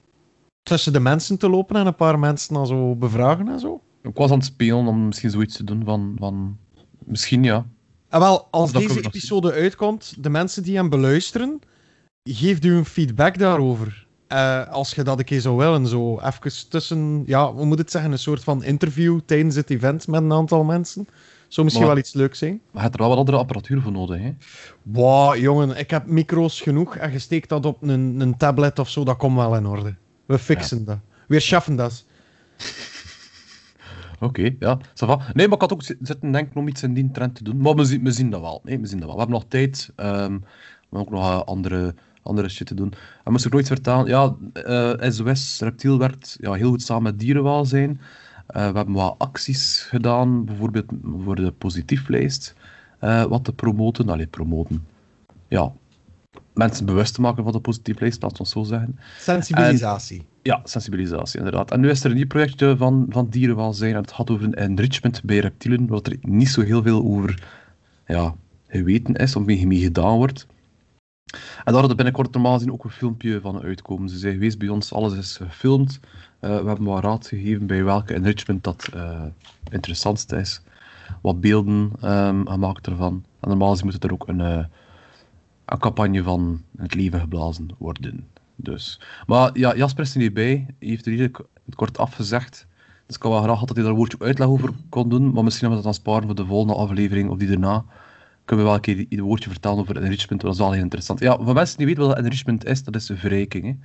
tussen 0.63 0.93
de 0.93 0.99
mensen 0.99 1.37
te 1.37 1.49
lopen 1.49 1.75
en 1.75 1.87
een 1.87 1.95
paar 1.95 2.19
mensen 2.19 2.53
dan 2.53 2.67
zo 2.67 2.95
bevragen 2.95 3.47
en 3.47 3.59
zo? 3.59 3.81
Ik 4.03 4.15
was 4.15 4.31
aan 4.31 4.37
het 4.37 4.45
spelen 4.45 4.87
om 4.87 5.05
misschien 5.05 5.29
zoiets 5.29 5.55
te 5.55 5.63
doen 5.63 5.83
van... 5.85 6.15
van... 6.19 6.57
Misschien 7.05 7.43
ja. 7.43 7.65
En 8.09 8.19
wel, 8.19 8.47
als 8.51 8.71
Dat 8.71 8.81
deze 8.81 9.05
episode 9.05 9.51
uitkomt, 9.51 10.23
de 10.23 10.29
mensen 10.29 10.63
die 10.63 10.75
hem 10.75 10.89
beluisteren, 10.89 11.59
geeft 12.23 12.65
u 12.65 12.75
een 12.75 12.85
feedback 12.85 13.37
daarover. 13.37 14.07
Eh, 14.27 14.67
als 14.67 14.93
je 14.93 15.03
dat 15.03 15.19
een 15.19 15.25
keer 15.25 15.41
zou 15.41 15.57
willen, 15.57 15.87
zo 15.87 16.19
even 16.19 16.69
tussen, 16.69 17.23
ja, 17.25 17.53
hoe 17.53 17.65
moet 17.65 17.77
het 17.77 17.91
zeggen, 17.91 18.11
een 18.11 18.19
soort 18.19 18.43
van 18.43 18.63
interview 18.63 19.19
tijdens 19.25 19.55
het 19.55 19.69
event 19.69 20.07
met 20.07 20.21
een 20.21 20.33
aantal 20.33 20.63
mensen. 20.63 21.07
Zou 21.47 21.65
misschien 21.65 21.85
Maar- 21.85 21.95
wel 21.95 22.03
iets 22.03 22.13
leuks 22.13 22.37
zijn. 22.37 22.51
Maar 22.51 22.71
je 22.73 22.79
hebt 22.79 22.93
er 22.93 22.99
wel 22.99 23.09
wat 23.09 23.17
andere 23.17 23.37
apparatuur 23.37 23.81
voor 23.81 23.91
nodig, 23.91 24.21
hè. 24.21 24.33
Wow, 24.81 25.35
jongen, 25.35 25.77
ik 25.77 25.89
heb 25.89 26.05
micro's 26.05 26.61
genoeg 26.61 26.95
en 26.95 27.11
je 27.11 27.19
steekt 27.19 27.49
dat 27.49 27.65
op 27.65 27.81
een, 27.81 28.19
een 28.19 28.37
tablet 28.37 28.79
of 28.79 28.89
zo, 28.89 29.03
dat 29.03 29.17
komt 29.17 29.35
wel 29.35 29.55
in 29.55 29.65
orde. 29.65 29.95
We 30.25 30.39
fixen 30.39 30.85
dat. 30.85 30.97
We 31.27 31.39
schaffen 31.39 31.75
dat. 31.75 32.05
Oké, 34.21 34.55
ja. 34.59 34.77
ça. 34.93 35.05
Nee, 35.33 35.47
maar 35.47 35.55
ik 35.55 35.61
had 35.61 35.73
ook 35.73 35.83
zi- 35.83 35.97
zitten 36.01 36.31
denken 36.31 36.55
om 36.55 36.67
iets 36.67 36.83
in 36.83 36.93
die 36.93 37.11
trend 37.11 37.35
te 37.35 37.43
doen. 37.43 37.57
Maar 37.61 37.75
we 37.75 37.83
zien, 37.85 38.03
we 38.03 38.11
zien 38.11 38.29
dat 38.29 38.41
wel. 38.41 38.61
Nee, 38.63 38.79
we 38.79 38.87
zien 38.87 38.97
dat 38.99 39.05
wel. 39.07 39.15
We 39.17 39.21
hebben 39.21 39.39
nog 39.39 39.49
tijd. 39.49 39.91
ehm, 39.95 40.33
we 40.33 40.97
hebben 40.97 40.99
ook 40.99 41.09
nog 41.09 41.21
eh, 41.29 41.41
andere, 41.41 41.95
andere 42.23 42.49
shit 42.49 42.67
te 42.67 42.73
doen. 42.73 42.93
En 43.23 43.31
moest 43.31 43.45
ik 43.45 43.51
nog 43.51 43.59
iets 43.59 43.69
vertellen? 43.69 44.05
Ja, 44.05 44.35
eh, 44.53 45.11
SOS 45.11 45.59
Reptiel 45.59 45.97
werkt 45.97 46.37
ja, 46.39 46.53
heel 46.53 46.69
goed 46.69 46.81
samen 46.81 47.03
met 47.03 47.19
dierenwelzijn. 47.19 48.01
Eh, 48.47 48.69
we 48.71 48.75
hebben 48.77 48.93
wat 48.95 49.15
acties 49.17 49.81
gedaan, 49.89 50.45
bijvoorbeeld 50.45 50.85
voor 51.23 51.35
de 51.35 51.51
positieflijst. 51.51 52.53
eh, 52.99 53.23
wat 53.23 53.43
te 53.43 53.53
promoten. 53.53 54.09
Allee, 54.09 54.27
promoten. 54.27 54.85
Ja, 55.47 55.71
mensen 56.53 56.85
bewust 56.85 57.13
te 57.13 57.21
maken 57.21 57.43
van 57.43 57.51
de 57.51 57.59
positieflijst, 57.59 58.21
laten 58.21 58.37
we 58.37 58.43
het 58.43 58.51
zo 58.51 58.63
zeggen. 58.63 58.99
Sensibilisatie. 59.19 60.23
Ja, 60.43 60.61
sensibilisatie, 60.63 61.37
inderdaad. 61.37 61.71
En 61.71 61.79
nu 61.79 61.89
is 61.89 62.03
er 62.03 62.09
een 62.09 62.15
nieuw 62.15 62.27
projectje 62.27 62.77
van, 62.77 63.05
van 63.09 63.29
dierenwelzijn. 63.29 63.93
En 63.93 64.01
het 64.01 64.11
gaat 64.11 64.29
over 64.29 64.45
een 64.45 64.53
enrichment 64.53 65.23
bij 65.23 65.39
reptielen, 65.39 65.87
wat 65.87 66.07
er 66.07 66.17
niet 66.21 66.49
zo 66.49 66.61
heel 66.61 66.81
veel 66.81 67.03
over 67.03 67.43
ja, 68.07 68.35
geweten 68.67 69.13
is, 69.15 69.35
of 69.35 69.45
mee, 69.45 69.67
mee 69.67 69.79
gedaan 69.79 70.17
wordt. 70.17 70.47
En 71.63 71.73
daar 71.73 71.81
had 71.81 71.89
er 71.89 71.95
binnenkort 71.95 72.33
normaal 72.33 72.53
gezien 72.53 72.71
ook 72.71 72.83
een 72.83 72.89
filmpje 72.89 73.41
van 73.41 73.61
uitkomen. 73.61 74.09
Ze 74.09 74.17
zijn 74.17 74.33
geweest 74.33 74.57
bij 74.57 74.67
ons, 74.67 74.93
alles 74.93 75.13
is 75.13 75.37
gefilmd. 75.37 75.99
Eh, 76.39 76.49
we 76.49 76.67
hebben 76.67 76.83
wat 76.83 77.03
raad 77.03 77.27
gegeven 77.27 77.67
bij 77.67 77.83
welke 77.83 78.13
enrichment 78.13 78.63
dat 78.63 78.89
eh 78.93 79.25
interessantste 79.71 80.35
is. 80.35 80.61
Wat 81.21 81.41
beelden 81.41 81.91
ehm, 82.01 82.45
gemaakt 82.47 82.87
ervan. 82.87 83.23
En 83.39 83.49
normaal 83.49 83.71
gezien 83.71 83.85
moet 83.85 84.03
er 84.03 84.13
ook 84.13 84.27
een, 84.27 84.41
eh, 84.41 84.65
een 85.65 85.79
campagne 85.79 86.23
van 86.23 86.61
het 86.77 86.93
leven 86.93 87.19
geblazen 87.19 87.69
worden. 87.77 88.27
Dus. 88.63 89.01
Maar 89.25 89.49
ja, 89.53 89.75
Jasper 89.75 90.03
is 90.03 90.13
er 90.13 90.19
niet 90.19 90.33
bij. 90.33 90.65
Hij 90.79 90.89
heeft 90.89 91.05
er 91.05 91.11
hier 91.11 91.31
kort 91.75 91.97
afgezegd. 91.97 92.67
Dus 93.05 93.15
ik 93.15 93.21
had 93.21 93.31
wel 93.31 93.41
graag 93.41 93.59
dat 93.59 93.69
hij 93.69 93.81
daar 93.81 93.91
een 93.91 93.97
woordje 93.97 94.19
uitleg 94.19 94.47
over 94.47 94.69
kon 94.89 95.09
doen. 95.09 95.31
Maar 95.31 95.43
misschien 95.43 95.67
hebben 95.67 95.83
we 95.83 95.89
dat 95.89 96.03
dan 96.03 96.11
sparen 96.11 96.23
voor 96.25 96.35
de 96.35 96.45
volgende 96.45 96.75
aflevering 96.75 97.29
of 97.29 97.37
die 97.37 97.47
daarna. 97.47 97.85
Kunnen 98.45 98.65
we 98.65 98.71
wel 98.71 98.73
een 98.73 99.07
keer 99.07 99.19
een 99.19 99.25
woordje 99.25 99.49
vertellen 99.49 99.77
over 99.77 99.97
enrichment, 99.97 100.41
dat 100.41 100.53
is 100.53 100.59
wel 100.59 100.71
heel 100.71 100.81
interessant. 100.81 101.19
Ja, 101.19 101.37
voor 101.37 101.53
mensen 101.53 101.77
die 101.77 101.85
weten 101.85 102.07
wat 102.07 102.17
enrichment 102.17 102.65
is, 102.65 102.83
dat 102.83 102.95
is 102.95 103.09
een 103.09 103.17
verrijking 103.17 103.63
hè, 103.63 103.75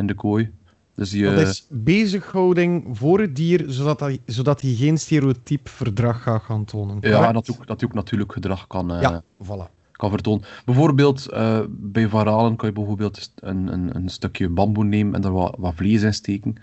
in 0.00 0.06
de 0.06 0.14
kooi. 0.14 0.50
Dus 0.94 1.10
je... 1.10 1.24
Dat 1.24 1.48
is 1.48 1.66
bezighouding 1.70 2.98
voor 2.98 3.20
het 3.20 3.36
dier, 3.36 3.64
zodat 3.66 4.00
hij, 4.00 4.18
zodat 4.26 4.60
hij 4.60 4.74
geen 4.74 4.98
stereotyp 4.98 5.68
verdrag 5.68 6.22
gaat 6.22 6.42
gaan 6.42 6.64
tonen. 6.64 6.98
Ja, 7.00 7.26
en 7.26 7.32
dat 7.32 7.50
ook, 7.50 7.66
dat 7.66 7.84
ook 7.84 7.94
natuurlijk 7.94 8.32
gedrag 8.32 8.66
kan, 8.66 8.92
uh, 8.94 9.00
Ja, 9.00 9.22
voilà. 9.44 9.79
Kan 10.00 10.10
vertonen. 10.10 10.44
Bijvoorbeeld, 10.64 11.28
uh, 11.32 11.60
bij 11.68 12.08
varalen 12.08 12.56
kan 12.56 12.68
je 12.68 12.74
bijvoorbeeld 12.74 13.32
een, 13.34 13.72
een, 13.72 13.96
een 13.96 14.08
stukje 14.08 14.48
bamboe 14.48 14.84
nemen 14.84 15.14
en 15.14 15.24
er 15.24 15.32
wat, 15.32 15.54
wat 15.58 15.74
vlees 15.74 16.02
in 16.02 16.14
steken. 16.14 16.54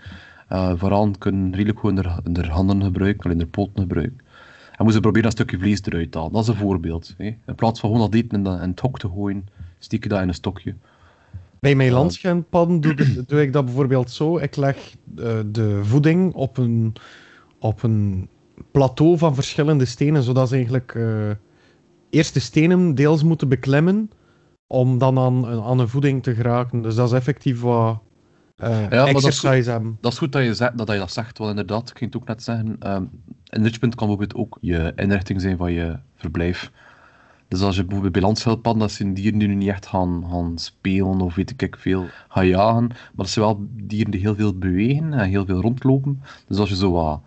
Uh, 0.52 0.72
varalen 0.76 1.18
kunnen 1.18 1.54
redelijk 1.54 1.78
gewoon 1.78 2.04
hun 2.32 2.48
handen 2.48 2.82
gebruiken, 2.82 3.24
alleen 3.24 3.38
hun 3.38 3.50
poten 3.50 3.82
gebruiken. 3.82 4.18
En 4.76 4.84
moeten 4.84 5.00
proberen 5.00 5.26
een 5.26 5.32
stukje 5.32 5.58
vlees 5.58 5.84
eruit 5.84 6.12
te 6.12 6.18
halen. 6.18 6.32
Dat 6.32 6.42
is 6.42 6.48
een 6.48 6.54
voorbeeld. 6.54 7.14
Hè. 7.18 7.24
In 7.46 7.54
plaats 7.54 7.80
van 7.80 7.90
gewoon 7.90 8.10
dat 8.10 8.20
eten 8.20 8.38
in, 8.38 8.44
de, 8.44 8.50
in 8.50 8.70
het 8.70 8.80
hok 8.80 8.98
te 8.98 9.08
gooien, 9.08 9.46
steek 9.78 10.02
je 10.02 10.08
dat 10.08 10.20
in 10.20 10.28
een 10.28 10.34
stokje. 10.34 10.74
Bij 11.60 11.74
mijn 11.74 11.92
doe, 12.80 12.92
ik, 12.92 13.28
doe 13.28 13.42
ik 13.42 13.52
dat 13.52 13.64
bijvoorbeeld 13.64 14.10
zo. 14.10 14.38
Ik 14.38 14.56
leg 14.56 14.94
uh, 15.16 15.38
de 15.46 15.80
voeding 15.82 16.34
op 16.34 16.56
een, 16.56 16.92
op 17.58 17.82
een 17.82 18.28
plateau 18.70 19.18
van 19.18 19.34
verschillende 19.34 19.84
stenen, 19.84 20.22
zodat 20.22 20.48
ze 20.48 20.54
eigenlijk 20.54 20.94
uh, 20.94 21.30
eerst 22.10 22.34
de 22.34 22.40
stenen 22.40 22.94
deels 22.94 23.22
moeten 23.22 23.48
beklimmen 23.48 24.10
om 24.66 24.98
dan 24.98 25.18
aan, 25.18 25.46
aan 25.46 25.78
een 25.78 25.88
voeding 25.88 26.22
te 26.22 26.34
geraken. 26.34 26.82
Dus 26.82 26.94
dat 26.94 27.06
is 27.06 27.12
effectief 27.12 27.60
wat 27.60 28.00
uh, 28.62 28.90
ja, 28.90 29.06
exercise 29.06 29.46
dat 29.46 29.54
is, 29.54 29.66
hebben. 29.66 29.98
Dat 30.00 30.12
is 30.12 30.18
goed 30.18 30.32
dat 30.32 30.44
je, 30.44 30.54
zegt, 30.54 30.78
dat 30.78 30.90
je 30.90 30.98
dat 30.98 31.12
zegt, 31.12 31.38
want 31.38 31.50
inderdaad, 31.50 31.90
ik 31.90 31.98
ging 31.98 32.12
het 32.12 32.22
ook 32.22 32.28
net 32.28 32.42
zeggen, 32.42 32.94
um, 32.94 33.10
enrichment 33.44 33.94
kan 33.94 34.06
bijvoorbeeld 34.08 34.40
ook 34.40 34.58
je 34.60 34.92
inrichting 34.96 35.40
zijn 35.40 35.56
van 35.56 35.72
je 35.72 35.98
verblijf. 36.16 36.70
Dus 37.48 37.60
als 37.60 37.76
je 37.76 37.82
bijvoorbeeld 37.82 38.12
bij 38.12 38.22
landschildpadden, 38.22 38.82
dat 38.82 38.92
zijn 38.92 39.14
dieren 39.14 39.38
die 39.38 39.48
nu 39.48 39.54
niet 39.54 39.68
echt 39.68 39.86
gaan, 39.86 40.24
gaan 40.30 40.58
spelen 40.58 41.20
of 41.20 41.34
weet 41.34 41.62
ik 41.62 41.76
veel, 41.78 42.06
gaan 42.28 42.46
jagen, 42.46 42.86
maar 42.86 42.98
dat 43.14 43.28
zijn 43.28 43.44
wel 43.44 43.66
dieren 43.70 44.10
die 44.10 44.20
heel 44.20 44.34
veel 44.34 44.58
bewegen 44.58 45.12
en 45.12 45.28
heel 45.28 45.44
veel 45.44 45.60
rondlopen. 45.60 46.22
Dus 46.46 46.58
als 46.58 46.68
je 46.68 46.76
zo 46.76 46.90
wat, 46.90 47.20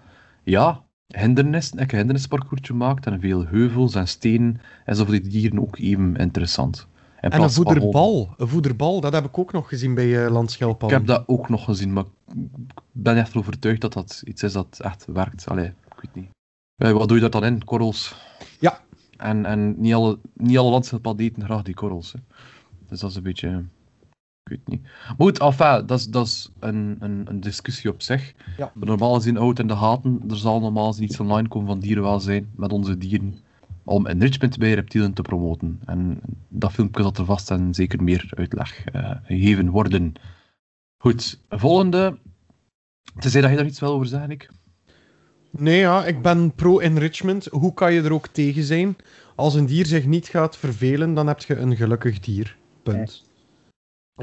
ja, 0.43 0.81
hindernissen, 1.11 1.81
een 1.81 1.89
hindernisparcoursje 1.89 2.73
maakt 2.73 3.05
en 3.05 3.19
veel 3.19 3.45
heuvels 3.45 3.95
en 3.95 4.07
stenen, 4.07 4.61
is 4.85 4.97
voor 4.97 5.11
die 5.11 5.21
dieren 5.21 5.61
ook 5.61 5.77
even 5.77 6.15
interessant. 6.15 6.87
En 7.19 7.41
een 7.41 7.51
voederbal, 7.51 8.33
een 8.37 8.47
voederbal, 8.47 9.01
dat 9.01 9.13
heb 9.13 9.25
ik 9.25 9.37
ook 9.37 9.51
nog 9.51 9.67
gezien 9.67 9.95
bij 9.95 10.29
uh. 10.29 10.81
Ik 10.81 10.89
heb 10.89 11.05
dat 11.05 11.23
ook 11.27 11.49
nog 11.49 11.65
gezien, 11.65 11.93
maar 11.93 12.05
ik 12.35 12.81
ben 12.91 13.17
echt 13.17 13.35
overtuigd 13.35 13.81
dat 13.81 13.93
dat 13.93 14.21
iets 14.25 14.43
is 14.43 14.53
dat 14.53 14.79
echt 14.83 15.05
werkt. 15.05 15.47
Allee, 15.47 15.65
ik 15.65 16.01
weet 16.01 16.15
niet. 16.15 16.29
Uh, 16.77 16.91
wat 16.91 17.07
doe 17.07 17.17
je 17.17 17.29
daar 17.29 17.41
dan 17.41 17.53
in? 17.53 17.63
Korrels? 17.63 18.15
Ja. 18.59 18.79
En, 19.17 19.45
en 19.45 19.81
niet 19.81 19.93
alle, 19.93 20.19
niet 20.33 20.57
alle 20.57 20.81
eten 21.17 21.43
graag 21.43 21.61
die 21.61 21.73
korrels. 21.73 22.13
Hè. 22.13 22.19
Dus 22.87 22.99
dat 22.99 23.09
is 23.09 23.15
een 23.15 23.23
beetje... 23.23 23.63
Weet 24.51 24.67
niet. 24.67 24.81
Maar 24.81 25.15
goed, 25.17 25.39
enfin, 25.39 25.85
dat 25.85 25.99
is, 25.99 26.05
dat 26.05 26.25
is 26.25 26.51
een, 26.59 26.95
een, 26.99 27.25
een 27.29 27.39
discussie 27.39 27.89
op 27.89 28.01
zich. 28.01 28.33
Ja. 28.57 28.71
Maar 28.73 28.87
normaal 28.87 29.13
gezien, 29.13 29.37
oud 29.37 29.59
in 29.59 29.67
de 29.67 29.75
gaten, 29.75 30.23
er 30.29 30.37
zal 30.37 30.59
normaal 30.59 30.87
gezien 30.87 31.03
iets 31.03 31.19
online 31.19 31.47
komen 31.47 31.67
van 31.67 31.79
dierenwelzijn 31.79 32.49
met 32.55 32.71
onze 32.71 32.97
dieren 32.97 33.39
om 33.83 34.07
enrichment 34.07 34.57
bij 34.57 34.73
reptielen 34.73 35.13
te 35.13 35.21
promoten. 35.21 35.79
En 35.85 36.19
dat 36.47 36.71
filmpje 36.71 37.01
zal 37.01 37.13
er 37.13 37.25
vast 37.25 37.51
en 37.51 37.73
zeker 37.73 38.03
meer 38.03 38.29
uitleg 38.29 38.93
uh, 38.93 39.11
gegeven 39.23 39.69
worden. 39.69 40.13
Goed, 40.97 41.39
volgende. 41.49 42.17
Tenzij 43.19 43.41
dat 43.41 43.49
je 43.49 43.55
daar 43.55 43.65
iets 43.65 43.79
wil 43.79 43.93
over 43.93 44.07
zeggen, 44.07 44.31
ik. 44.31 44.49
Nee, 45.49 45.79
ja, 45.79 46.05
ik 46.05 46.21
ben 46.21 46.55
pro-enrichment. 46.55 47.45
Hoe 47.45 47.73
kan 47.73 47.93
je 47.93 48.01
er 48.01 48.13
ook 48.13 48.27
tegen 48.27 48.63
zijn? 48.63 48.95
Als 49.35 49.53
een 49.53 49.65
dier 49.65 49.85
zich 49.85 50.05
niet 50.05 50.27
gaat 50.27 50.57
vervelen, 50.57 51.13
dan 51.13 51.27
heb 51.27 51.39
je 51.39 51.55
een 51.55 51.75
gelukkig 51.75 52.19
dier. 52.19 52.57
Punt. 52.83 53.29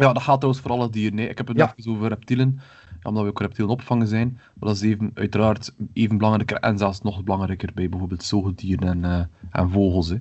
Ja, 0.01 0.13
dat 0.13 0.23
gaat 0.23 0.37
trouwens 0.37 0.63
voor 0.63 0.71
alle 0.71 0.91
dieren. 0.91 1.15
Nee. 1.15 1.29
Ik 1.29 1.39
heb 1.39 1.49
het 1.49 1.57
Ja. 1.57 1.73
even 1.77 1.93
over 1.93 2.09
reptielen, 2.09 2.61
omdat 3.03 3.23
we 3.23 3.29
ook 3.29 3.41
reptielen 3.41 3.71
opvangen 3.73 4.07
zijn. 4.07 4.33
Maar 4.55 4.69
dat 4.69 4.77
is 4.77 4.83
even, 4.83 5.11
uiteraard 5.15 5.75
even 5.93 6.17
belangrijker 6.19 6.57
en 6.57 6.79
zelfs 6.79 7.03
nog 7.03 7.25
belangrijker 7.25 7.71
bij 7.75 7.89
bijvoorbeeld 7.89 8.23
zoogdieren 8.25 8.89
en, 8.89 9.05
eh, 9.05 9.25
en 9.63 9.71
vogels. 9.71 10.09
Hè. 10.09 10.15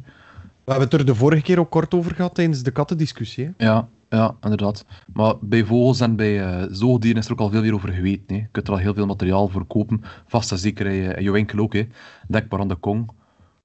We 0.63 0.74
hebben 0.74 0.89
het 0.89 1.00
er 1.00 1.05
de 1.05 1.15
vorige 1.15 1.41
keer 1.41 1.60
ook 1.60 1.69
kort 1.69 1.93
over 1.93 2.15
gehad 2.15 2.36
tijdens 2.36 2.63
de 2.63 2.72
kattendiscussie. 2.72 3.53
hè. 3.57 3.65
Ja, 3.65 3.88
ja, 4.10 4.36
inderdaad. 4.41 4.86
Maar 5.13 5.34
bij 5.41 5.65
vogels 5.65 6.00
en 6.00 6.15
bij 6.15 6.43
eh, 6.46 6.65
zoogdieren 6.72 7.19
is 7.22 7.25
er 7.25 7.31
ook 7.31 7.39
al 7.39 7.50
veel 7.50 7.62
meer 7.62 7.74
over 7.74 7.89
geweten. 7.93 8.36
Hè. 8.36 8.41
Je 8.41 8.48
kunt 8.51 8.67
er 8.67 8.74
al 8.74 8.79
heel 8.79 8.93
veel 8.93 9.05
materiaal 9.05 9.48
voor 9.48 9.65
kopen. 9.65 10.01
Vast 10.27 10.51
en 10.51 10.57
zeker 10.57 10.86
in 10.86 10.93
je, 10.93 11.13
in 11.13 11.24
je 11.24 11.31
winkel 11.31 11.60
ook. 11.60 11.74
Hè. 11.74 11.88
Denk 12.27 12.51
maar 12.51 12.60
aan 12.60 12.67
de 12.67 12.75
Kong. 12.75 13.12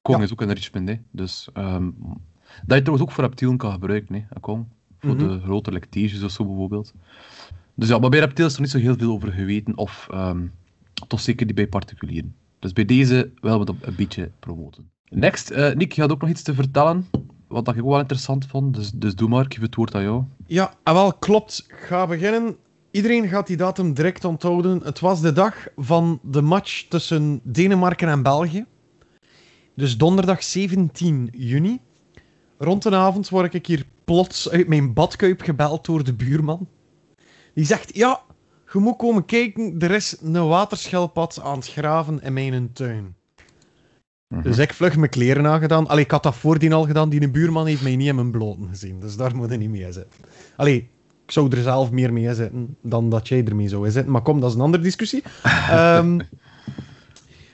Kong 0.03 0.19
Ja. 0.19 0.25
is 0.25 0.33
ook 0.33 0.41
een 0.41 0.49
enrichment. 0.49 0.89
Hè. 0.89 0.95
Dus, 1.11 1.49
ehm, 1.53 1.91
dat 2.67 2.77
je 2.77 2.83
trouwens 2.83 3.01
ook 3.03 3.13
voor 3.13 3.25
reptielen 3.25 3.57
kan 3.57 3.73
gebruiken. 3.73 4.15
Hè, 4.15 4.21
een 4.31 4.41
Kong. 4.41 4.67
Voor 5.07 5.15
Mhm. 5.15 5.29
de 5.29 5.41
grote 5.41 5.73
lectages 5.73 6.23
of 6.23 6.31
zo 6.31 6.45
bijvoorbeeld. 6.45 6.93
Dus 7.75 7.89
ja, 7.89 7.99
maar 7.99 8.11
bij 8.11 8.19
reptielen 8.21 8.49
is 8.49 8.55
er 8.55 8.63
niet 8.63 8.71
zo 8.71 8.79
heel 8.79 8.97
veel 8.97 9.13
over 9.13 9.33
geweten. 9.33 9.77
Of 9.77 10.09
ehm, 10.11 10.47
toch 11.09 11.21
zeker 11.21 11.47
niet 11.47 11.55
bij 11.55 11.67
particulieren. 11.67 12.35
Dus 12.59 12.73
bij 12.73 12.85
deze 12.85 13.31
willen 13.41 13.59
we 13.59 13.65
dat 13.65 13.75
een 13.81 13.95
beetje 13.95 14.31
promoten. 14.39 14.91
Next, 15.11 15.51
eh 15.51 15.75
Nick, 15.75 15.93
je 15.93 16.01
had 16.01 16.11
ook 16.11 16.21
nog 16.21 16.31
iets 16.31 16.43
te 16.43 16.55
vertellen. 16.55 17.07
Wat 17.49 17.69
ik 17.69 17.77
ook 17.83 17.89
wel 17.89 17.99
interessant 17.99 18.47
vond. 18.47 18.75
Dus, 18.75 18.91
dus 18.91 19.15
doe 19.15 19.29
maar, 19.29 19.45
ik 19.45 19.55
geef 19.55 19.63
het 19.63 19.75
woord 19.75 19.95
aan 19.95 20.03
jou. 20.03 20.23
Ja, 20.47 20.75
en 20.85 20.95
wel, 20.95 21.13
klopt. 21.13 21.65
Ga 21.69 22.07
beginnen. 22.07 22.57
Iedereen 22.91 23.29
gaat 23.29 23.47
die 23.47 23.57
datum 23.57 23.95
direct 23.95 24.25
onthouden. 24.25 24.81
Het 24.83 25.01
was 25.01 25.21
de 25.21 25.33
dag 25.33 25.67
van 25.77 26.21
de 26.23 26.41
match 26.43 26.83
tussen 26.89 27.41
Denemarken 27.43 28.09
en 28.09 28.23
België. 28.23 28.65
Dus 29.75 29.97
donderdag 29.97 30.43
17 30.43 31.29
juni. 31.33 31.79
Rond 32.59 32.83
de 32.83 32.95
avond 32.97 33.29
word 33.29 33.55
ik 33.55 33.67
hier 33.67 33.85
plots 34.05 34.51
uit 34.51 34.69
mijn 34.69 34.93
badkuip 34.93 35.41
gebeld 35.41 35.85
door 35.85 36.05
de 36.05 36.15
buurman. 36.15 36.69
Die 37.55 37.65
zegt, 37.65 37.97
ja, 37.97 38.21
je 38.73 38.79
moet 38.79 38.97
komen 38.97 39.25
kijken, 39.25 39.75
er 39.79 39.91
is 39.91 40.17
een 40.23 40.49
waterschelpad 40.49 41.41
aan 41.43 41.57
het 41.57 41.69
graven 41.69 42.23
in 42.23 42.33
mijn 42.33 42.73
tuin. 42.73 43.15
Dus 44.43 44.59
ik 44.59 44.73
vlug 44.73 44.97
mijn 44.97 45.11
kleren 45.11 45.47
aangedaan. 45.47 45.87
Allee, 45.89 46.05
ik 46.05 46.11
had 46.11 46.23
dat 46.23 46.35
voordien 46.35 46.73
al 46.73 46.87
gedaan. 46.87 47.09
Die 47.09 47.31
buurman 47.31 47.67
heeft 47.67 47.83
mij 47.83 47.97
niet 47.97 48.09
in 48.09 48.15
mijn 48.15 48.31
bloten 48.31 48.69
gezien. 48.69 49.01
Dus 49.01 49.17
daar 49.17 49.37
moet 49.37 49.51
je 49.51 49.57
niet 49.57 49.71
mee 49.71 49.93
zitten. 49.93 50.21
Allee, 50.57 50.77
ik 51.25 51.31
zou 51.31 51.57
er 51.57 51.63
zelf 51.63 51.91
meer 51.91 52.13
mee 52.13 52.35
zitten 52.35 52.77
dan 52.83 53.11
dat 53.11 53.29
jij 53.29 53.45
ermee 53.45 53.69
zou 53.69 53.91
zitten. 53.91 54.13
Maar 54.13 54.23
kom, 54.23 54.41
dat 54.41 54.49
is 54.49 54.57
een 54.57 54.63
andere 54.63 54.83
discussie. 54.83 55.23
Ehm, 55.71 56.21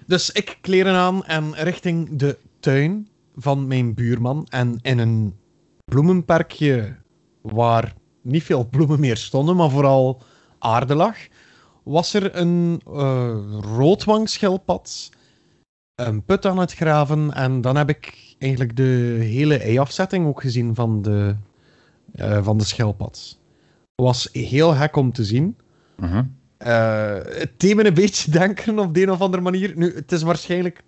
dus 0.06 0.30
ik 0.30 0.58
kleren 0.60 0.94
aan 0.94 1.24
en 1.24 1.54
richting 1.54 2.16
de 2.16 2.38
tuin 2.60 3.08
van 3.36 3.66
mijn 3.66 3.94
buurman. 3.94 4.46
En 4.48 4.78
in 4.82 4.98
een 4.98 5.34
bloemenparkje 5.88 6.96
waar 7.40 7.94
niet 8.22 8.42
veel 8.42 8.68
bloemen 8.68 9.00
meer 9.00 9.16
stonden, 9.16 9.56
maar 9.56 9.70
vooral 9.70 10.22
aarde 10.58 10.94
lag, 10.94 11.16
was 11.82 12.14
er 12.14 12.36
een 12.36 12.80
eh 12.86 13.38
roodwangschildpad 13.60 15.10
een 15.98 16.24
put 16.24 16.46
aan 16.46 16.58
het 16.58 16.74
graven. 16.74 17.32
En 17.32 17.60
dan 17.60 17.76
heb 17.76 17.88
ik 17.88 18.34
eigenlijk 18.38 18.76
de 18.76 19.18
hele 19.20 19.58
ei-afzetting 19.58 20.26
ook 20.26 20.40
gezien 20.40 20.74
van 20.74 21.02
de, 21.02 21.36
eh, 22.12 22.44
van 22.44 22.58
de 22.58 22.64
schildpad. 22.64 23.38
Was 23.94 24.28
heel 24.32 24.72
gek 24.74 24.96
om 24.96 25.12
te 25.12 25.24
zien. 25.24 25.56
Eh, 26.56 27.14
het 27.14 27.52
deed 27.56 27.76
me 27.76 27.86
een 27.86 27.94
beetje 27.94 28.30
denken 28.40 28.78
op 28.78 28.94
de 28.94 29.02
een 29.02 29.10
of 29.10 29.20
andere 29.20 29.42
manier. 29.42 29.72
Nu, 29.76 29.94
het 29.94 30.12
is 30.12 30.22
waarschijnlijk 30.22 30.82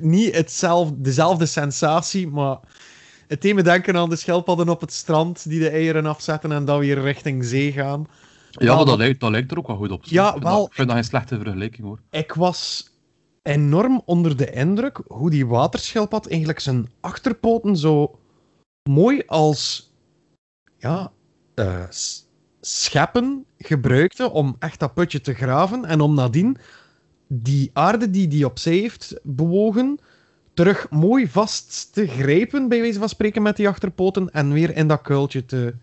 niet 0.00 0.34
hetzelfde, 0.34 1.00
dezelfde 1.00 1.46
sensatie, 1.46 2.28
maar 2.28 2.58
het 3.32 3.42
deed 3.42 3.54
me 3.54 3.62
denken 3.62 3.96
aan 3.96 4.08
de 4.08 4.16
schildpadden 4.16 4.68
op 4.68 4.80
het 4.80 4.92
strand 4.92 5.48
die 5.48 5.58
de 5.60 5.68
eieren 5.68 6.06
afzetten 6.06 6.52
en 6.52 6.64
dan 6.64 6.78
weer 6.78 7.00
richting 7.00 7.44
zee 7.44 7.72
gaan. 7.72 8.06
Ja, 8.50 8.74
maar 8.76 8.84
dat 8.84 8.98
lijkt, 8.98 9.20
dat 9.20 9.30
lijkt 9.30 9.50
er 9.50 9.58
ook 9.58 9.66
wel 9.66 9.76
goed 9.76 9.90
op. 9.90 10.04
Ja, 10.04 10.26
ik 10.26 10.32
vind 10.32 10.44
wel- 10.44 10.56
Dat, 10.58 10.66
ik 10.68 10.72
vind 10.74 10.86
dat 10.86 10.96
geen 10.96 11.06
slechte 11.06 11.36
vergelijking 11.38 11.86
hoor. 11.86 11.98
Ik 12.10 12.32
was 12.34 12.90
enorm 13.42 14.02
onder 14.04 14.36
de 14.36 14.50
indruk 14.50 15.00
hoe 15.06 15.30
die 15.30 15.46
waterschildpad 15.46 16.26
eigenlijk 16.28 16.60
zijn 16.60 16.90
achterpoten 17.00 17.76
zo 17.76 18.18
mooi 18.90 19.22
als 19.26 19.90
ja, 20.78 21.12
s- 21.90 22.26
scheppen 22.60 23.44
gebruikte 23.58 24.30
om 24.30 24.56
echt 24.58 24.80
dat 24.80 24.94
putje 24.94 25.20
te 25.20 25.34
graven 25.34 25.84
en 25.84 26.00
om 26.00 26.14
nadien 26.14 26.56
die 27.28 27.70
aarde 27.72 28.10
die 28.10 28.28
die 28.28 28.46
opzij 28.46 28.76
heeft 28.76 29.20
bewogen 29.22 29.98
terug 30.54 30.86
mooi 30.90 31.28
vast 31.28 31.92
te 31.92 32.06
grijpen, 32.06 32.68
bij 32.68 32.80
wijze 32.80 32.98
van 32.98 33.08
spreken, 33.08 33.42
met 33.42 33.56
die 33.56 33.68
achterpoten 33.68 34.30
en 34.32 34.52
weer 34.52 34.76
in 34.76 34.88
dat 34.88 35.00
kuiltje 35.00 35.44
te... 35.44 35.74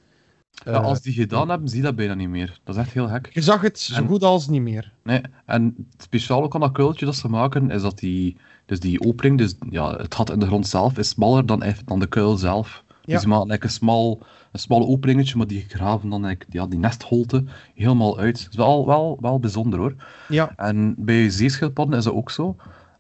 Ja, 0.65 0.71
eh, 0.71 0.83
als 0.83 1.01
die 1.01 1.13
gedaan 1.13 1.49
hebben, 1.49 1.67
zie 1.67 1.77
je 1.77 1.83
dat 1.83 1.95
bijna 1.95 2.13
niet 2.13 2.29
meer. 2.29 2.59
Dat 2.63 2.75
is 2.75 2.81
echt 2.81 2.93
heel 2.93 3.07
gek. 3.07 3.29
Je 3.33 3.41
zag 3.41 3.61
het 3.61 3.79
zo 3.79 3.95
En- 3.95 4.07
goed 4.07 4.23
als 4.23 4.47
niet 4.47 4.61
meer. 4.61 4.91
Nee, 5.03 5.21
en 5.45 5.63
het 5.91 6.03
speciale 6.03 6.43
ook 6.43 6.53
aan 6.53 6.61
dat 6.61 6.71
kuiltje 6.71 7.05
dat 7.05 7.15
ze 7.15 7.27
maken, 7.29 7.71
is 7.71 7.81
dat 7.81 7.99
die, 7.99 8.38
dus 8.65 8.79
die 8.79 9.01
opening, 9.01 9.38
dus 9.38 9.55
ja, 9.69 9.95
het 9.95 10.15
gat 10.15 10.29
in 10.29 10.39
de 10.39 10.45
grond 10.45 10.67
zelf, 10.67 10.97
is 10.97 11.09
smaller 11.09 11.45
dan, 11.45 11.63
dan 11.85 11.99
de 11.99 12.07
kuil 12.07 12.38
zelf. 12.38 12.83
Ja. 12.88 13.13
Dus 13.13 13.21
ze 13.21 13.27
maken 13.27 13.49
like 13.51 13.65
een, 13.65 13.71
smal, 13.71 14.19
een 14.51 14.59
smal 14.59 14.88
openingetje, 14.88 15.38
maar 15.38 15.47
die 15.47 15.65
graven 15.67 16.09
dan 16.09 16.25
like, 16.25 16.45
ja, 16.49 16.67
die 16.67 16.79
nestholte 16.79 17.43
helemaal 17.75 18.19
uit. 18.19 18.38
Dat 18.43 18.51
is 18.51 18.57
wel, 18.57 18.85
wel, 18.85 19.17
wel 19.21 19.39
bijzonder 19.39 19.79
hoor. 19.79 19.93
Ja, 20.27 20.53
En 20.55 20.95
bij 20.97 21.29
zeeschildpadden 21.29 21.97
is 21.97 22.03
dat 22.03 22.13
ook 22.13 22.31
zo. 22.31 22.55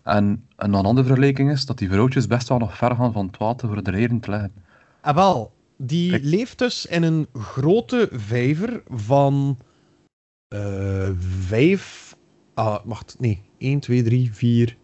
En, 0.09 0.45
en 0.55 0.73
een 0.73 0.85
andere 0.85 1.07
vergelijking 1.07 1.51
is 1.51 1.65
dat 1.65 1.77
die 1.77 1.89
vrouwtjes 1.89 2.27
best 2.27 2.49
wel 2.49 2.57
nog 2.57 2.77
ver 2.77 2.95
gaan 2.95 3.13
van 3.13 3.25
het 3.25 3.37
water 3.37 3.67
voor 3.67 3.83
de 3.83 3.91
eieren 3.91 4.19
te 4.19 4.29
leggen. 4.29 4.53
Ah, 5.01 5.15
wel. 5.15 5.51
Die 5.77 6.09
Kijk. 6.09 6.23
leeft 6.23 6.57
dus 6.57 6.85
in 6.85 7.03
een 7.03 7.27
grote 7.33 8.09
vijver 8.11 8.81
van 8.89 9.57
eh 10.47 11.09
vijf. 11.47 12.15
Ah, 12.53 12.77
wacht, 12.85 13.15
nee. 13.19 13.41
1, 13.57 13.79
2, 13.79 14.03
3, 14.03 14.33
4. 14.33 14.77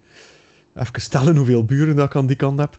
Even 0.76 1.02
stellen 1.02 1.36
hoeveel 1.36 1.66
buren 1.66 1.96
dat 1.96 2.06
ik 2.06 2.16
aan 2.16 2.26
die 2.28 2.36
kant 2.36 2.60
heb. 2.60 2.78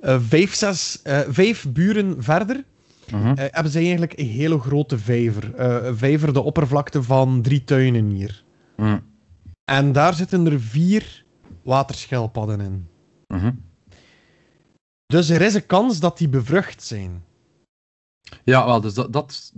Eh, 0.00 0.18
vijf, 0.20 0.54
zes, 0.54 1.02
eh, 1.02 1.20
vijf 1.28 1.66
buren 1.72 2.22
verder 2.22 2.64
Mhm. 3.10 3.32
hebben 3.36 3.72
ze 3.72 3.78
eigenlijk 3.78 4.18
een 4.18 4.26
hele 4.26 4.58
grote 4.58 4.98
vijver. 4.98 5.60
Een 5.60 5.96
vijver 5.96 6.32
de 6.32 6.40
oppervlakte 6.40 7.02
van 7.02 7.42
drie 7.42 7.64
tuinen 7.64 8.10
hier. 8.10 8.44
Mhm. 8.76 8.98
En 9.64 9.92
daar 9.92 10.14
zitten 10.14 10.46
er 10.46 10.60
vier 10.60 11.21
waterschelpadden 11.64 12.60
in. 12.60 12.88
Mhm. 13.26 13.52
Dus 15.06 15.28
er 15.28 15.40
is 15.40 15.54
een 15.54 15.66
kans 15.66 16.00
dat 16.00 16.18
die 16.18 16.28
bevrucht 16.28 16.82
zijn. 16.82 17.24
Ja, 18.44 18.66
wel, 18.66 18.80
dus 18.80 18.94
dat... 18.94 19.12
dat 19.12 19.52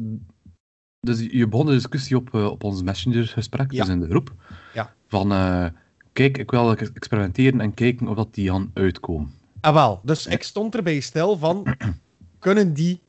dus 1.01 1.21
je 1.21 1.49
begon 1.49 1.67
de 1.67 1.73
discussie 1.73 2.17
op, 2.17 2.35
eh, 2.35 2.47
op 2.47 2.65
ons 2.65 2.83
messengergesprek, 2.83 3.73
Ja. 3.73 3.85
dus 3.85 3.93
in 3.95 4.01
de 4.01 4.09
groep. 4.09 4.33
Ja. 4.75 4.95
Van, 5.07 5.33
eh, 5.33 5.67
kijk, 6.13 6.39
ik 6.39 6.51
wil 6.51 6.71
ex- 6.71 6.93
experimenteren 6.93 7.61
en 7.61 7.75
kijken 7.75 8.09
of 8.09 8.17
dat 8.17 8.35
die 8.35 8.51
gaan 8.51 8.71
uitkomen. 8.75 9.33
Ah 9.61 9.75
wel, 9.75 10.01
dus 10.05 10.27
ik 10.27 10.43
stond 10.43 10.75
erbij 10.75 11.01
stil 11.01 11.39
van, 11.39 11.77
kunnen 12.39 12.75
die 12.75 13.01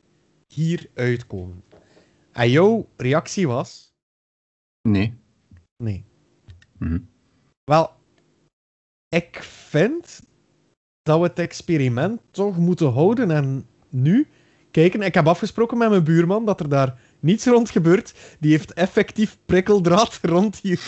hier 0.47 0.89
uitkomen? 0.93 1.63
En 2.31 2.49
jouw 2.49 2.87
reactie 2.97 3.47
was, 3.47 3.93
Nee. 4.81 5.13
nee. 5.83 6.05
Mhm. 6.77 6.99
Wel, 7.63 7.91
ik 9.15 9.43
vind 9.43 10.21
dat 11.03 11.19
we 11.19 11.25
het 11.25 11.39
experiment 11.39 12.21
toch 12.31 12.57
moeten 12.57 12.91
houden 12.91 13.31
en 13.31 13.65
nu 13.89 14.27
kijken. 14.71 15.01
Ik 15.01 15.13
heb 15.13 15.27
afgesproken 15.27 15.77
met 15.77 15.89
mijn 15.89 16.03
buurman 16.03 16.45
dat 16.45 16.59
er 16.59 16.69
daar 16.69 16.99
niets 17.19 17.45
rond 17.45 17.69
gebeurt. 17.69 18.13
Die 18.39 18.51
heeft 18.51 18.73
effectief 18.73 19.37
prikkeldraad 19.45 20.19
rond 20.33 20.61
die, 20.61 20.79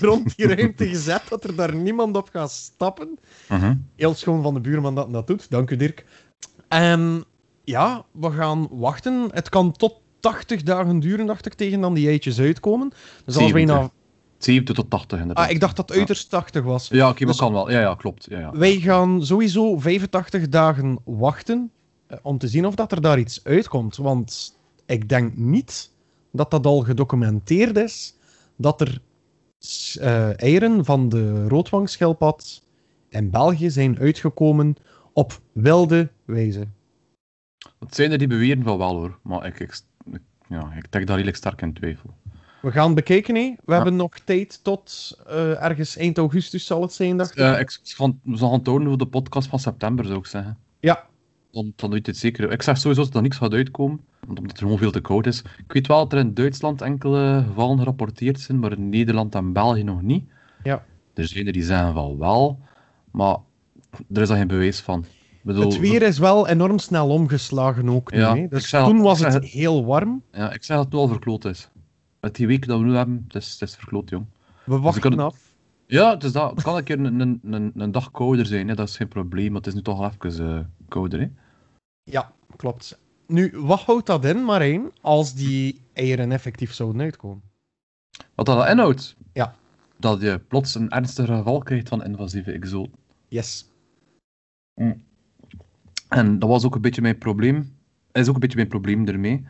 rond 0.00 0.36
die 0.36 0.54
ruimte 0.54 0.88
gezet, 0.88 1.22
dat 1.28 1.44
er 1.44 1.56
daar 1.56 1.74
niemand 1.74 2.16
op 2.16 2.28
gaat 2.32 2.50
stappen. 2.50 3.18
Mhm. 3.48 3.74
Heel 3.96 4.14
schoon 4.14 4.42
van 4.42 4.54
de 4.54 4.60
buurman 4.60 4.94
dat 4.94 5.12
dat 5.12 5.26
doet. 5.26 5.50
Dank 5.50 5.70
u, 5.70 5.76
Dirk. 5.76 6.04
En 6.68 7.24
ja, 7.64 8.04
we 8.12 8.30
gaan 8.30 8.68
wachten. 8.70 9.28
Het 9.32 9.48
kan 9.48 9.72
tot 9.72 10.00
80 10.20 10.62
dagen 10.62 11.00
duren, 11.00 11.26
dacht 11.26 11.46
ik, 11.46 11.54
tegen 11.54 11.80
dan 11.80 11.94
die 11.94 12.08
eitjes 12.08 12.40
uitkomen. 12.40 12.88
Dus 13.24 13.36
als 13.36 13.52
wij 13.52 13.66
70. 13.66 13.90
Nou... 14.38 14.44
70 14.44 14.74
tot 14.74 14.90
80 14.90 15.20
inderdaad. 15.20 15.44
Ah, 15.44 15.50
ik 15.50 15.60
dacht 15.60 15.76
dat 15.76 15.88
het 15.88 15.98
uiterst 15.98 16.30
80 16.30 16.62
was. 16.64 16.88
Ja, 16.88 17.08
oké, 17.08 17.24
Dus- 17.24 17.36
kan 17.36 17.52
wel. 17.52 17.70
Ja, 17.70 17.80
ja, 17.80 17.94
klopt. 17.94 18.26
Ja, 18.30 18.38
ja. 18.38 18.50
Wij 18.52 18.76
gaan 18.76 19.26
sowieso 19.26 19.78
85 19.78 20.48
dagen 20.48 20.98
wachten 21.04 21.70
eh, 22.06 22.18
om 22.22 22.38
te 22.38 22.48
zien 22.48 22.66
of 22.66 22.74
dat 22.74 22.92
er 22.92 23.00
daar 23.00 23.18
iets 23.18 23.44
uitkomt. 23.44 23.96
Want 23.96 24.58
ik 24.86 25.08
denk 25.08 25.36
niet 25.36 25.90
dat 26.32 26.50
dat 26.50 26.66
al 26.66 26.80
gedocumenteerd 26.80 27.76
is 27.76 28.14
dat 28.56 28.80
er 28.80 29.00
eh, 30.00 30.40
eieren 30.40 30.84
van 30.84 31.08
de 31.08 31.48
roodwangschelpad 31.48 32.62
in 33.08 33.30
België 33.30 33.70
zijn 33.70 33.98
uitgekomen 33.98 34.76
op 35.12 35.40
wilde 35.52 36.10
wijze. 36.24 36.66
Het 37.78 37.94
zijn 37.94 38.12
er 38.12 38.18
die 38.18 38.26
beweren 38.26 38.62
van 38.62 38.78
wel 38.78 38.94
hoor, 38.94 39.18
maar 39.22 39.46
ik, 39.46 39.60
ik, 39.60 39.80
ik- 40.12 40.20
ja, 40.48 40.72
ik 40.76 40.86
trek 40.86 41.06
daar 41.06 41.14
redelijk 41.16 41.36
sterk 41.36 41.62
in 41.62 41.72
twijfel. 41.72 42.14
We 42.66 42.72
gaan 42.72 42.94
bekijken, 42.94 43.34
hè. 43.34 43.40
We 43.42 43.56
Ja. 43.66 43.74
hebben 43.74 43.96
nog 43.96 44.18
tijd 44.18 44.64
tot 44.64 45.16
eh, 45.26 45.62
ergens 45.64 45.96
eind 45.96 46.18
augustus 46.18 46.66
zal 46.66 46.82
het 46.82 46.92
zijn, 46.92 47.16
dacht 47.16 47.30
ik. 47.30 47.36
We 47.36 47.42
gaan 47.96 48.20
het 48.22 48.66
houden 48.66 48.88
voor 48.88 48.98
de 48.98 49.06
podcast 49.06 49.48
van 49.48 49.58
september, 49.58 50.04
zou 50.04 50.18
ik 50.18 50.26
zeggen. 50.26 50.58
Ja, 50.80 51.06
Dan, 51.50 51.72
dan 51.76 51.90
weet 51.90 52.06
je 52.06 52.10
het 52.12 52.20
zeker. 52.20 52.52
Ik 52.52 52.62
zeg 52.62 52.78
sowieso 52.78 53.02
dat 53.04 53.14
er 53.14 53.22
niks 53.22 53.36
gaat 53.36 53.52
uitkomen, 53.52 54.00
omdat 54.28 54.44
het 54.44 54.58
gewoon 54.58 54.78
veel 54.78 54.90
te 54.90 55.00
koud 55.00 55.26
is. 55.26 55.42
Ik 55.66 55.72
weet 55.72 55.86
wel 55.86 55.98
dat 55.98 56.12
er 56.12 56.18
in 56.18 56.34
Duitsland 56.34 56.82
enkele 56.82 57.44
gevallen 57.46 57.78
gerapporteerd 57.78 58.40
zijn, 58.40 58.58
maar 58.58 58.72
in 58.72 58.88
Nederland 58.88 59.34
en 59.34 59.52
België 59.52 59.82
nog 59.82 60.02
niet. 60.02 60.24
Ja. 60.62 60.84
Er 61.14 61.26
zijn 61.26 61.46
er 61.46 61.52
die 61.52 61.62
zeggen 61.62 61.92
van 61.92 62.18
wel, 62.18 62.58
maar 63.10 63.36
er 64.12 64.22
is 64.22 64.28
daar 64.28 64.36
geen 64.36 64.46
bewijs 64.46 64.80
van. 64.80 65.04
Bedoel, 65.42 65.62
het 65.70 65.78
weer 65.78 66.02
is 66.02 66.18
wel 66.18 66.48
enorm 66.48 66.78
snel 66.78 67.08
omgeslagen 67.08 67.88
ook 67.88 68.12
nu. 68.12 68.18
Ja, 68.18 68.34
hè. 68.34 68.42
ik 68.42 68.50
Dus 68.50 68.70
toen 68.70 69.00
was 69.00 69.20
het 69.20 69.44
heel 69.44 69.84
warm. 69.84 70.22
Ja, 70.32 70.52
ik 70.52 70.64
zeg 70.64 70.76
dat 70.76 70.84
het 70.84 70.94
wel 70.94 71.08
verkloot 71.08 71.44
is. 71.44 71.68
Met 72.26 72.34
die 72.34 72.46
week 72.46 72.66
dat 72.66 72.78
we 72.78 72.84
nu 72.84 72.94
hebben, 72.94 73.24
het 73.26 73.34
is, 73.42 73.52
het 73.52 73.68
is 73.68 73.76
verkloot, 73.76 74.10
jong. 74.10 74.26
We 74.64 74.78
wachten 74.78 75.00
kunnen- 75.00 75.24
af. 75.24 75.54
Ja, 75.86 76.10
het, 76.10 76.24
is 76.24 76.32
dat. 76.32 76.50
het 76.50 76.62
kan 76.62 76.76
een 76.76 76.84
keer 76.84 76.98
een, 76.98 77.20
een, 77.20 77.40
een, 77.44 77.72
een 77.74 77.92
dag 77.92 78.10
kouder 78.10 78.46
zijn, 78.46 78.68
hè. 78.68 78.74
dat 78.74 78.88
is 78.88 78.96
geen 78.96 79.08
probleem, 79.08 79.46
maar 79.46 79.56
het 79.56 79.66
is 79.66 79.74
nu 79.74 79.82
toch 79.82 79.98
al 79.98 80.10
even 80.28 80.56
eh, 80.56 80.64
kouder. 80.88 81.20
Hè. 81.20 81.28
Ja, 82.02 82.32
klopt. 82.56 82.98
Nu, 83.26 83.52
wat 83.58 83.80
houdt 83.80 84.06
dat 84.06 84.24
in, 84.24 84.44
Marijn, 84.44 84.90
als 85.00 85.34
die 85.34 85.80
eieren 85.92 86.32
effectief 86.32 86.72
zouden 86.72 87.00
uitkomen? 87.00 87.42
Wat 88.34 88.46
dat 88.46 88.68
inhoudt, 88.68 89.16
Ja. 89.32 89.54
dat 89.96 90.20
je 90.20 90.38
plots 90.48 90.74
een 90.74 90.90
ernstig 90.90 91.26
geval 91.26 91.58
krijgt 91.58 91.88
van 91.88 92.04
invasieve 92.04 92.52
exoten. 92.52 92.92
Yes. 93.28 93.70
En 96.08 96.38
dat 96.38 96.48
was 96.48 96.64
ook 96.64 96.74
een 96.74 96.80
beetje 96.80 97.02
mijn 97.02 97.18
probleem. 97.18 97.76
Is 98.12 98.28
ook 98.28 98.34
een 98.34 98.40
beetje 98.40 98.56
mijn 98.56 98.68
probleem 98.68 99.06
ermee. 99.08 99.46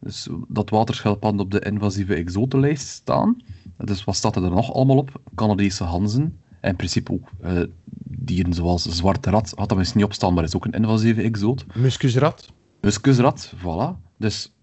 Dus 0.00 0.28
dat 0.48 0.70
waterschildpadden 0.70 1.40
op 1.40 1.50
de 1.50 1.60
invasieve 1.60 2.14
exotenlijst 2.14 2.86
staan. 2.86 3.36
Dus 3.76 4.04
wat 4.04 4.16
staat 4.16 4.36
er 4.36 4.42
dan 4.42 4.54
nog 4.54 4.72
allemaal 4.72 4.96
op? 4.96 5.20
Canadese 5.34 5.84
ganzen. 5.84 6.40
En 6.60 6.70
in 6.70 6.76
principe 6.76 7.12
ook 7.12 7.30
eh, 7.40 7.62
dieren 8.04 8.52
zoals 8.52 8.82
zwarte 8.82 9.30
rat. 9.30 9.52
Had 9.56 9.68
dat 9.68 9.78
misschien 9.78 9.98
niet 9.98 10.08
opstaan, 10.08 10.34
maar 10.34 10.44
is 10.44 10.56
ook 10.56 10.64
een 10.64 10.72
invasieve 10.72 11.22
exoot. 11.22 11.66
Muskusrat. 11.74 12.52
Muskusrat, 12.80 13.54
voilà. 13.56 14.06
Dus 14.16 14.54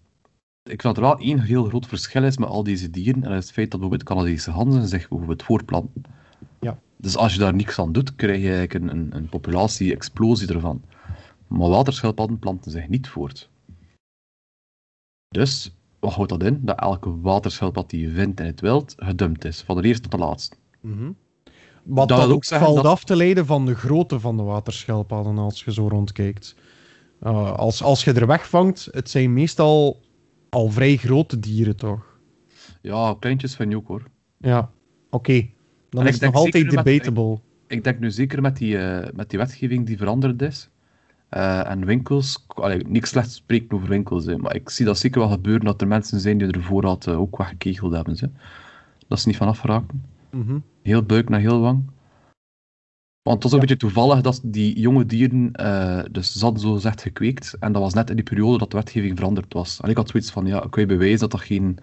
ik 0.63 0.81
vind 0.81 0.95
dat 0.95 0.97
er 0.97 1.01
wel 1.01 1.17
één 1.17 1.39
heel 1.39 1.63
groot 1.63 1.87
verschil 1.87 2.23
is 2.23 2.37
met 2.37 2.49
al 2.49 2.63
deze 2.63 2.89
dieren. 2.89 3.23
En 3.23 3.29
dat 3.29 3.37
is 3.37 3.45
het 3.45 3.53
feit 3.53 3.71
dat 3.71 3.79
bijvoorbeeld 3.79 4.09
Canadese 4.09 4.51
ganzen 4.51 4.87
zich 4.87 5.07
bijvoorbeeld 5.07 5.43
voortplanten. 5.43 6.01
Ja. 6.59 6.79
Dus 6.97 7.17
als 7.17 7.33
je 7.33 7.39
daar 7.39 7.53
niks 7.55 7.79
aan 7.79 7.91
doet, 7.91 8.15
krijg 8.15 8.41
je 8.41 8.53
eigenlijk 8.53 8.73
een, 8.73 8.89
een, 8.89 9.15
een 9.15 9.29
populatie-explosie 9.29 10.53
ervan. 10.53 10.81
Maar 11.47 11.69
waterschildpadden 11.69 12.39
planten 12.39 12.71
zich 12.71 12.87
niet 12.87 13.07
voort. 13.07 13.49
Dus, 15.35 15.75
wat 15.99 16.13
houdt 16.13 16.29
dat 16.29 16.43
in? 16.43 16.59
Dat 16.61 16.79
elke 16.79 17.19
waterschildpad 17.21 17.89
die 17.89 18.01
je 18.01 18.13
vindt 18.13 18.39
in 18.39 18.45
het 18.45 18.61
wild 18.61 18.93
gedumpt 18.97 19.45
is, 19.45 19.61
van 19.61 19.81
de 19.81 19.87
eerste 19.87 20.01
tot 20.01 20.11
de 20.19 20.25
laatste. 20.25 20.55
Mhm. 20.81 21.11
Wat 21.83 22.07
Dat 22.07 22.29
ook 22.29 22.45
valt 22.45 22.75
dat- 22.75 22.85
af 22.85 23.03
te 23.03 23.15
leiden 23.15 23.45
van 23.45 23.65
de 23.65 23.75
grootte 23.75 24.19
van 24.19 24.37
de 24.37 24.43
waterschelpadden 24.43 25.37
als 25.37 25.63
je 25.63 25.73
zo 25.73 25.87
rondkijkt. 25.87 26.55
Uh, 27.23 27.51
als, 27.53 27.83
als 27.83 28.03
je 28.03 28.13
er 28.13 28.27
wegvangt, 28.27 28.87
het 28.91 29.09
zijn 29.09 29.33
meestal 29.33 29.99
al 30.49 30.69
vrij 30.69 30.97
grote 30.97 31.39
dieren, 31.39 31.75
toch? 31.75 32.19
Ja, 32.81 33.15
kleintjes 33.19 33.55
vind 33.55 33.71
je 33.71 33.77
ook 33.77 33.87
hoor. 33.87 34.03
Ja, 34.37 34.71
oké. 35.09 35.47
Dan 35.89 36.01
En 36.01 36.07
is 36.07 36.13
het 36.13 36.23
nog 36.23 36.33
altijd 36.35 36.71
met- 36.73 36.85
debatable. 36.85 37.39
ik 37.67 37.83
denk 37.83 37.99
nu 37.99 38.11
zeker 38.11 38.41
met 38.41 38.57
die, 38.57 38.77
eh, 38.77 39.13
met 39.13 39.29
die 39.29 39.39
wetgeving 39.39 39.85
die 39.85 39.97
veranderd 39.97 40.41
is. 40.41 40.69
Eh, 41.29 41.69
en 41.69 41.85
winkels, 41.85 42.45
allee, 42.47 42.83
niks 42.87 43.09
slecht 43.09 43.31
spreken 43.31 43.77
over 43.77 43.89
winkels, 43.89 44.25
hè, 44.25 44.37
maar 44.37 44.55
ik 44.55 44.69
zie 44.69 44.85
dat 44.85 44.97
zeker 44.97 45.19
wel 45.19 45.29
gebeuren 45.29 45.65
dat 45.65 45.81
er 45.81 45.87
mensen 45.87 46.19
zijn 46.19 46.37
die 46.37 46.47
er 46.47 46.63
voorraad 46.63 47.07
eh, 47.07 47.19
ook 47.19 47.37
weggekegeld 47.37 47.93
hebben. 47.93 48.15
Ze. 48.15 48.29
Dat 49.07 49.19
ze 49.19 49.27
niet 49.27 49.37
vanaf 49.37 49.63
raken. 49.63 50.03
Mhm. 50.31 50.59
Heel 50.81 51.03
buik 51.03 51.29
naar 51.29 51.39
heel 51.39 51.59
wang. 51.59 51.83
Want 53.21 53.35
het 53.35 53.43
was 53.43 53.51
een 53.51 53.59
beetje 53.59 53.77
toevallig 53.77 54.21
dat 54.21 54.41
die 54.43 54.79
jonge 54.79 55.05
dieren, 55.05 55.51
eh 55.51 56.03
dus 56.11 56.41
hadden 56.41 56.61
zo 56.61 56.73
gezegd 56.73 57.01
gekweekt. 57.01 57.55
En 57.59 57.71
dat 57.71 57.81
was 57.81 57.93
net 57.93 58.09
in 58.09 58.15
die 58.15 58.25
periode 58.25 58.57
dat 58.57 58.71
de 58.71 58.77
wetgeving 58.77 59.17
veranderd 59.17 59.53
was. 59.53 59.79
En 59.81 59.89
ik 59.89 59.97
had 59.97 60.09
zoiets 60.09 60.31
van, 60.31 60.45
ja, 60.45 60.67
kun 60.69 60.81
je 60.81 60.87
bewijzen 60.87 61.19
dat 61.19 61.31
dat 61.31 61.41
geen, 61.41 61.77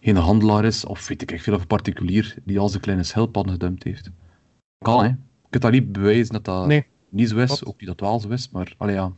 geen 0.00 0.16
handelaar 0.16 0.64
is, 0.64 0.84
of 0.84 1.08
weet 1.08 1.30
ik 1.30 1.40
veel, 1.40 1.54
of 1.54 1.60
een 1.60 1.66
particulier 1.66 2.36
die 2.44 2.58
al 2.58 2.68
zijn 2.68 2.82
kleine 2.82 3.02
schildpadden 3.04 3.52
gedumpt 3.52 3.84
heeft. 3.84 4.10
Kan, 4.78 5.02
hè. 5.02 5.08
Je 5.08 5.16
kunt 5.50 5.62
dat 5.62 5.72
niet 5.72 5.92
bewijzen 5.92 6.32
dat 6.32 6.44
dat 6.44 6.66
Nee. 6.66 6.86
Niet 7.16 7.28
zo 7.28 7.36
is, 7.36 7.64
ook 7.64 7.78
niet 7.80 7.88
dat 7.88 8.00
wel 8.00 8.20
zo 8.20 8.28
is, 8.28 8.50
maar, 8.50 8.74
allee, 8.76 8.94
ja. 8.94 9.12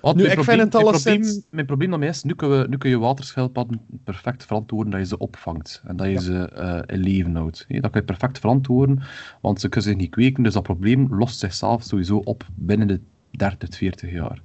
Want 0.00 0.16
Nu, 0.16 0.22
mijn 0.22 0.38
ik 0.38 0.44
vind 0.44 0.60
het 0.60 0.72
mijn 0.72 0.84
probleem, 1.02 1.42
mijn 1.50 1.66
probleem 1.66 1.90
daarmee 1.90 2.08
is, 2.08 2.22
nu 2.22 2.34
kun, 2.34 2.48
je, 2.48 2.66
nu 2.68 2.76
kun 2.78 2.90
je 2.90 2.98
waterschildpadden 2.98 3.80
perfect 4.04 4.44
verantwoorden 4.44 4.90
dat 4.92 5.00
je 5.00 5.06
ze 5.06 5.18
opvangt. 5.18 5.82
En 5.86 5.96
dat 5.96 6.06
je 6.06 6.12
Ja. 6.12 6.20
ze 6.20 6.48
eh, 6.48 6.96
in 6.96 7.02
leven 7.02 7.34
houdt. 7.36 7.64
Dat 7.68 7.80
kan 7.90 8.00
je 8.00 8.02
perfect 8.02 8.38
verantwoorden, 8.38 9.02
want 9.40 9.60
ze 9.60 9.68
kunnen 9.68 9.90
zich 9.90 9.98
niet 10.00 10.10
kweken, 10.10 10.42
dus 10.42 10.52
dat 10.52 10.62
probleem 10.62 11.06
lost 11.14 11.38
zichzelf 11.38 11.82
sowieso 11.82 12.16
op 12.16 12.46
binnen 12.54 12.86
de 12.86 13.00
30 13.30 13.58
tot 13.58 13.76
40 13.76 14.10
jaar. 14.12 14.42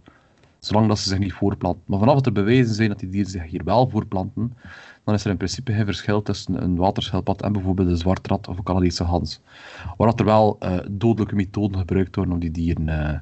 Zolang 0.60 0.88
dat 0.88 1.00
ze 1.00 1.10
zich 1.10 1.20
niet 1.20 1.34
voorplanten. 1.34 1.84
Maar 1.86 2.00
vanaf 2.00 2.16
dat 2.16 2.26
er 2.26 2.32
bewijzen 2.32 2.76
zijn 2.76 2.90
dat 2.90 3.00
die 3.00 3.10
dieren 3.10 3.32
zich 3.32 3.44
hier 3.44 3.64
wel 3.64 3.90
voorplanten, 3.90 4.58
dan 5.04 5.14
is 5.14 5.24
er 5.24 5.32
in 5.32 5.38
principe 5.38 5.74
geen 5.74 5.86
verschil 5.86 6.22
tussen 6.22 6.64
een 6.64 6.76
waterschildpad 6.76 7.42
en 7.42 7.52
bijvoorbeeld 7.52 7.88
een 7.88 7.98
zwartrat 7.98 8.48
of 8.48 8.58
een 8.58 8.64
Canadese 8.64 9.06
gans. 9.06 9.42
Waar 9.98 10.08
dat 10.08 10.20
er 10.20 10.26
wel 10.26 10.56
eh, 10.60 10.80
dodelijke 10.92 11.36
methoden 11.36 11.80
gebruikt 11.80 12.16
worden 12.16 12.34
om 12.34 12.40
die 12.40 12.52
dieren 12.52 12.90
eh, 12.90 13.20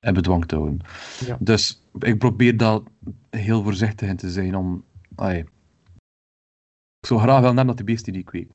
in 0.00 0.14
bedwang 0.14 0.46
te 0.46 0.54
houden. 0.54 0.80
Ja. 1.26 1.36
Dus 1.40 1.82
ik 1.98 2.18
probeer 2.18 2.56
daar 2.56 2.80
heel 3.30 3.62
voorzichtig 3.62 4.08
in 4.08 4.16
te 4.16 4.30
zijn 4.30 4.56
om... 4.56 4.84
ai, 5.14 5.38
ik 7.02 7.08
zou 7.08 7.20
graag 7.20 7.40
wel 7.40 7.52
net 7.52 7.66
dat 7.66 7.76
die 7.76 7.86
beesten 7.86 8.12
niet 8.12 8.24
kweken. 8.24 8.54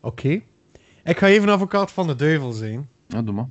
Oké. 0.00 0.42
Ik 1.04 1.18
ga 1.18 1.26
even 1.26 1.48
advocaat 1.48 1.92
van 1.92 2.06
de 2.06 2.14
duivel 2.14 2.52
zijn. 2.52 2.88
Ja, 3.06 3.22
doe 3.22 3.34
maar. 3.34 3.48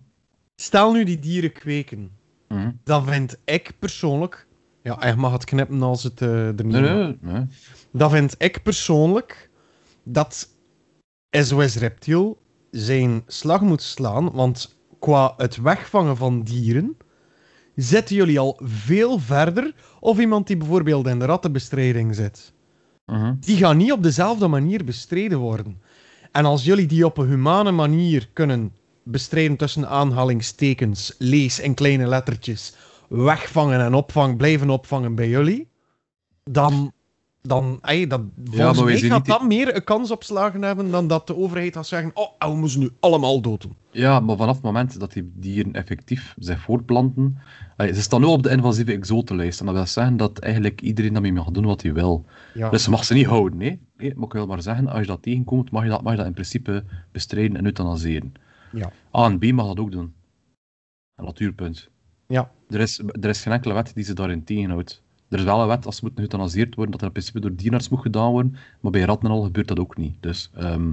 Stel 0.55 0.91
nu 0.91 1.03
die 1.03 1.19
dieren 1.19 1.51
kweken. 1.51 2.16
Mhm. 2.47 2.71
Dan 2.83 3.05
vind 3.05 3.37
ik 3.45 3.73
persoonlijk... 3.79 4.47
Ja, 4.83 5.07
je 5.07 5.15
mag 5.15 5.31
het 5.31 5.45
knippen 5.45 5.81
als 5.81 6.03
het 6.03 6.21
eh, 6.21 6.47
er 6.47 6.65
niet 6.65 6.79
nee, 6.81 7.17
nee. 7.21 7.45
Dan 7.91 8.09
vind 8.09 8.35
ik 8.37 8.63
persoonlijk 8.63 9.49
dat 10.03 10.49
SOS 11.29 11.75
Reptiel 11.75 12.41
zijn 12.71 13.23
slag 13.27 13.61
moet 13.61 13.81
slaan, 13.81 14.31
want 14.31 14.77
qua 14.99 15.33
het 15.37 15.57
wegvangen 15.57 16.17
van 16.17 16.41
dieren 16.41 16.97
zitten 17.75 18.15
jullie 18.15 18.39
al 18.39 18.59
veel 18.63 19.19
verder 19.19 19.73
of 19.99 20.19
iemand 20.19 20.47
die 20.47 20.57
bijvoorbeeld 20.57 21.07
in 21.07 21.19
de 21.19 21.25
rattenbestrijding 21.25 22.15
zit. 22.15 22.53
Mhm. 23.05 23.35
Die 23.39 23.57
gaan 23.57 23.77
niet 23.77 23.91
op 23.91 24.03
dezelfde 24.03 24.47
manier 24.47 24.83
bestreden 24.83 25.37
worden. 25.37 25.81
En 26.31 26.45
als 26.45 26.63
jullie 26.63 26.87
die 26.87 27.05
op 27.05 27.17
een 27.17 27.27
humane 27.27 27.71
manier 27.71 28.29
kunnen 28.33 28.73
bestrijden 29.11 29.57
tussen 29.57 29.89
aanhalingstekens, 29.89 31.15
lees 31.17 31.59
in 31.59 31.73
kleine 31.73 32.07
lettertjes, 32.07 32.75
wegvangen 33.09 33.79
en 33.79 33.93
opvangen, 33.93 34.37
blijven 34.37 34.69
opvangen 34.69 35.15
bij 35.15 35.29
jullie, 35.29 35.69
dan, 36.43 36.91
dan 37.41 37.79
ey, 37.81 38.07
dat, 38.07 38.21
volgens 38.45 38.83
mij 38.83 38.97
gaat 38.97 39.17
niet 39.17 39.25
dat 39.25 39.43
meer 39.43 39.75
een 39.75 39.83
kans 39.83 40.11
op 40.11 40.23
slagen 40.23 40.61
hebben 40.61 40.91
dan 40.91 41.07
dat 41.07 41.27
de 41.27 41.35
overheid 41.35 41.73
gaat 41.73 41.87
zeggen, 41.87 42.11
oh, 42.13 42.31
we 42.39 42.47
moeten 42.49 42.69
ze 42.69 42.79
nu 42.79 42.89
allemaal 42.99 43.41
doden. 43.41 43.75
Ja, 43.91 44.19
maar 44.19 44.37
vanaf 44.37 44.55
het 44.55 44.63
moment 44.63 44.99
dat 44.99 45.13
die 45.13 45.31
dieren 45.35 45.73
effectief 45.73 46.35
zich 46.37 46.59
voortplanten, 46.59 47.37
ze 47.77 48.01
staan 48.01 48.21
nu 48.21 48.27
op 48.27 48.43
de 48.43 48.49
invasieve 48.49 48.91
exotenlijst. 48.91 49.59
En 49.59 49.65
dat 49.65 49.75
wil 49.75 49.85
zeggen 49.85 50.17
dat 50.17 50.39
eigenlijk 50.39 50.81
iedereen 50.81 51.13
daarmee 51.13 51.33
mag 51.33 51.49
doen 51.49 51.65
wat 51.65 51.81
hij 51.81 51.93
wil. 51.93 52.25
Ja. 52.53 52.69
Dus 52.69 52.85
je 52.85 52.91
mag 52.91 53.05
ze 53.05 53.13
niet 53.13 53.25
houden, 53.25 53.57
nee. 53.57 53.79
nee 53.97 54.13
maar 54.15 54.25
ik 54.25 54.33
wil 54.33 54.47
maar 54.47 54.61
zeggen, 54.61 54.87
als 54.87 54.99
je 54.99 55.05
dat 55.05 55.21
tegenkomt, 55.21 55.71
mag 55.71 55.83
je 55.83 55.89
dat, 55.89 56.01
mag 56.01 56.11
je 56.11 56.17
dat 56.17 56.27
in 56.27 56.33
principe 56.33 56.83
bestrijden 57.11 57.57
en 57.57 57.65
euthanaseren. 57.65 58.33
Ja. 58.71 58.91
A 59.15 59.25
en 59.25 59.39
B 59.39 59.51
mag 59.51 59.67
dat 59.67 59.79
ook 59.79 59.91
doen. 59.91 60.13
Een 61.15 61.25
natuurpunt. 61.25 61.89
Ja. 62.27 62.51
Er 62.69 62.79
is, 62.79 62.99
er 62.99 63.29
is 63.29 63.41
geen 63.41 63.53
enkele 63.53 63.73
wet 63.73 63.91
die 63.95 64.03
ze 64.03 64.13
daarin 64.13 64.43
tegenhoudt. 64.43 65.01
Er 65.29 65.37
is 65.37 65.43
wel 65.43 65.61
een 65.61 65.67
wet 65.67 65.85
als 65.85 65.95
ze 65.95 66.03
moeten 66.03 66.21
euthanaseerd 66.21 66.75
worden, 66.75 66.91
dat 66.91 67.01
er 67.01 67.07
in 67.07 67.13
principe 67.13 67.39
door 67.39 67.55
dierenarts 67.55 67.89
moet 67.89 68.01
gedaan 68.01 68.31
worden, 68.31 68.55
maar 68.79 68.91
bij 68.91 69.01
ratten 69.01 69.29
en 69.29 69.35
al 69.35 69.41
gebeurt 69.41 69.67
dat 69.67 69.79
ook 69.79 69.97
niet. 69.97 70.15
Dus, 70.19 70.49
ehm, 70.55 70.91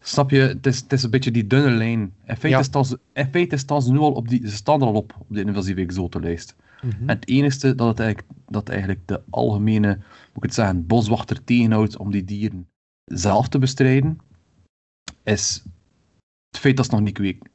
snap 0.00 0.30
je, 0.30 0.40
het 0.40 0.66
is, 0.66 0.80
het 0.80 0.92
is 0.92 1.02
een 1.02 1.10
beetje 1.10 1.30
die 1.30 1.46
dunne 1.46 1.70
lijn. 1.70 2.00
In 2.00 2.36
feite, 2.36 2.48
Ja. 2.48 2.62
staan, 2.62 2.84
ze, 2.84 2.98
in 3.12 3.28
feite 3.30 3.56
staan 3.56 3.82
ze 3.82 3.92
nu 3.92 3.98
al 3.98 4.12
op 4.12 4.28
die, 4.28 4.48
ze 4.48 4.56
staan 4.56 4.80
er 4.80 4.86
al 4.86 4.94
op, 4.94 5.14
op 5.18 5.26
de 5.28 5.40
invasieve 5.40 5.80
exotenlijst. 5.80 6.56
Mhm. 6.82 7.00
En 7.00 7.08
het 7.08 7.28
enige 7.28 7.74
dat, 7.74 7.88
het 7.88 8.00
eigenlijk, 8.00 8.28
dat 8.48 8.68
eigenlijk 8.68 9.00
de 9.04 9.20
algemene, 9.30 9.88
moet 9.96 10.36
ik 10.36 10.42
het 10.42 10.54
zeggen, 10.54 10.86
boswachter 10.86 11.44
tegenhoudt 11.44 11.96
om 11.96 12.10
die 12.10 12.24
dieren 12.24 12.68
zelf 13.04 13.48
te 13.48 13.58
bestrijden, 13.58 14.18
is 15.22 15.62
het 16.58 16.66
feit 16.66 16.76
dat 16.76 16.84
ze 16.86 16.90
nog 16.92 17.00
niet 17.00 17.14
kweken. 17.14 17.50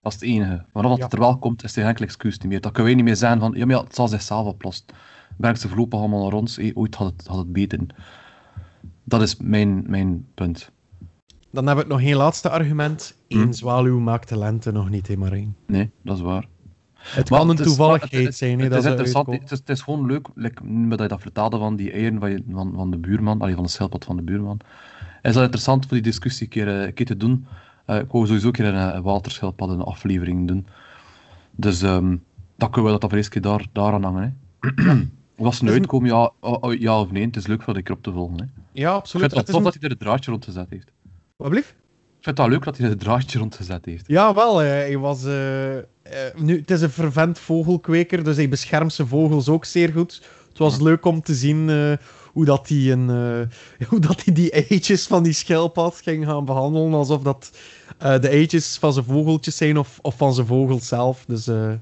Dat 0.00 0.12
is 0.12 0.20
het 0.20 0.28
enige. 0.28 0.64
Vanaf 0.72 0.88
dat 0.90 0.98
Ja. 0.98 1.04
het 1.04 1.12
er 1.12 1.18
wel 1.18 1.38
komt, 1.38 1.64
is 1.64 1.76
er 1.76 1.84
enkel 1.84 2.04
excuus 2.04 2.38
niet 2.38 2.48
meer. 2.48 2.60
Dan 2.60 2.72
kunnen 2.72 2.86
wij 2.92 2.94
niet 3.02 3.04
meer 3.10 3.16
zeggen 3.16 3.40
van, 3.40 3.52
ja, 3.56 3.66
maar 3.66 3.76
ja, 3.76 3.82
het 3.82 3.94
zal 3.94 4.08
zichzelf 4.08 4.46
oplossen. 4.46 4.86
Brengt 5.36 5.60
ze 5.60 5.68
voorlopig 5.68 5.98
allemaal 5.98 6.22
naar 6.22 6.32
ons, 6.32 6.56
hey, 6.56 6.70
ooit 6.74 6.94
had 6.94 7.12
het, 7.16 7.26
had 7.26 7.36
het 7.38 7.52
beter. 7.52 7.80
Dat 9.04 9.22
is 9.22 9.36
mijn, 9.36 9.84
mijn 9.90 10.26
punt. 10.34 10.70
Dan 11.50 11.66
hebben 11.66 11.84
we 11.86 11.90
nog 11.92 12.00
één 12.02 12.16
laatste 12.16 12.50
argument. 12.50 13.16
Eén 13.28 13.40
Hm. 13.40 13.52
zwaluw 13.52 13.98
maakt 13.98 14.28
de 14.28 14.38
lente 14.38 14.72
nog 14.72 14.90
niet, 14.90 15.08
hè, 15.08 15.16
Marijn. 15.16 15.56
Nee, 15.66 15.90
dat 16.02 16.16
is 16.16 16.22
waar. 16.22 16.46
Het 16.94 17.30
Maar 17.30 17.38
kan 17.38 17.48
een 17.50 17.56
het 17.56 17.64
toevalligheid 17.66 18.28
is- 18.28 18.38
zijn, 18.38 18.60
Het 18.60 18.70
dat 18.70 18.78
is 18.84 18.90
interessant, 18.90 19.26
het 19.26 19.42
is, 19.52 19.58
het 19.58 19.68
is 19.68 19.80
gewoon 19.80 20.06
leuk, 20.06 20.28
like, 20.34 20.62
dat 20.88 21.00
je 21.00 21.06
dat 21.08 21.20
vertaalde 21.20 21.58
van 21.58 21.76
die 21.76 21.92
eieren 21.92 22.18
van, 22.20 22.30
je- 22.30 22.44
van, 22.50 22.72
van 22.74 22.90
de 22.90 22.96
buurman, 22.98 23.40
allee, 23.40 23.54
van 23.54 23.62
de 23.64 23.70
schildpad 23.70 24.04
van 24.04 24.16
de 24.16 24.22
buurman. 24.22 24.60
Is 25.22 25.32
dat 25.34 25.42
interessant 25.42 25.82
voor 25.86 25.92
die 25.94 26.02
discussie 26.02 26.42
een 26.46 26.52
keer, 26.52 26.68
eh, 26.80 26.86
een 26.86 26.94
keer 26.94 27.06
te 27.06 27.16
doen? 27.16 27.46
Eh, 27.88 27.98
ik 27.98 28.10
wou 28.10 28.26
sowieso 28.26 28.46
een 28.46 28.52
keer 28.52 28.64
een, 28.74 29.02
waterschildpad 29.02 29.68
een 29.68 29.80
aflevering 29.82 30.46
doen. 30.48 30.66
Dus 31.50 31.82
ehm 31.82 32.16
dan 32.56 32.70
kunnen 32.70 32.92
we 32.92 32.98
dat 32.98 33.10
voor 33.10 33.28
keer 33.28 33.42
daar, 33.42 33.66
daaraan 33.72 34.02
hangen. 34.02 34.38
Hè. 34.60 34.68
Is 35.48 35.60
een- 35.60 35.68
uitkomen, 35.68 36.08
ja, 36.08 36.30
oh, 36.40 36.56
oh, 36.60 36.74
ja 36.74 37.00
of 37.00 37.10
nee. 37.10 37.24
Het 37.24 37.36
is 37.36 37.46
leuk 37.46 37.62
voor 37.62 37.74
de 37.74 37.82
keer 37.82 37.94
op 37.94 38.02
te 38.02 38.12
volgen. 38.12 38.36
Hè. 38.38 38.42
Ik 38.44 38.50
Ja, 38.72 38.90
absoluut. 38.92 39.26
vind 39.32 39.46
het 39.46 39.54
tof 39.54 39.62
dat 39.64 39.74
hij 39.74 39.82
er 39.82 39.90
een 39.90 39.98
draadje 39.98 40.30
rond 40.30 40.44
gezet 40.44 40.66
heeft. 40.70 40.90
Wat 41.36 41.48
blieft? 41.50 41.68
Ik 42.18 42.24
vind 42.24 42.38
het 42.38 42.48
leuk 42.48 42.64
dat 42.64 42.76
hij 42.76 42.86
er 42.86 42.92
een 42.92 42.98
draadje 42.98 43.38
rond 43.38 43.54
gezet 43.54 43.84
heeft. 43.84 44.04
Ja, 44.06 44.34
wel. 44.34 44.62
eh, 44.62 44.68
hij 44.68 44.98
was, 44.98 45.24
eh, 45.24 45.32
nu, 46.36 46.58
het 46.58 46.70
is 46.70 46.80
een 46.80 46.90
vervent 46.90 47.38
vogelkweker, 47.38 48.24
dus 48.24 48.36
hij 48.36 48.48
beschermt 48.48 48.92
zijn 48.92 49.08
vogels 49.08 49.48
ook 49.48 49.64
zeer 49.64 49.92
goed. 49.92 50.22
Het 50.48 50.58
was 50.58 50.80
leuk 50.80 51.04
om 51.04 51.22
te 51.22 51.34
zien 51.34 51.68
hoe 52.38 52.46
dat 52.46 52.68
hij 52.68 52.92
een, 52.92 53.10
eh, 53.10 53.88
hoe 53.90 54.00
dat 54.00 54.24
hij 54.24 54.34
die 54.34 54.50
eitjes 54.50 55.06
van 55.06 55.22
die 55.22 55.32
schildpad 55.32 56.00
ging 56.02 56.26
gaan 56.26 56.44
behandelen, 56.44 56.92
alsof 56.94 57.22
dat 57.22 57.50
eh, 57.98 58.20
de 58.20 58.28
eitjes 58.28 58.76
van 58.76 58.92
zijn 58.92 59.04
vogeltjes 59.04 59.56
zijn 59.56 59.78
of, 59.78 59.98
of 60.02 60.16
van 60.16 60.34
zijn 60.34 60.46
vogels 60.46 60.88
zelf. 60.88 61.24
Dus 61.26 61.46
eh, 61.46 61.72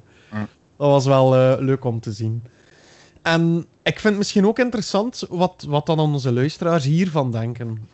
dat 0.76 0.88
was 0.88 1.06
wel 1.06 1.60
leuk 1.60 1.84
om 1.84 2.00
te 2.00 2.12
zien. 2.12 2.42
En 3.22 3.66
ik 3.82 3.92
vind 3.92 4.02
het 4.04 4.16
misschien 4.16 4.46
ook 4.46 4.58
interessant 4.58 5.24
wat, 5.28 5.64
wat 5.68 5.86
dan 5.86 5.98
onze 5.98 6.32
luisteraars 6.32 6.84
hiervan 6.84 7.30
denken. 7.30 7.88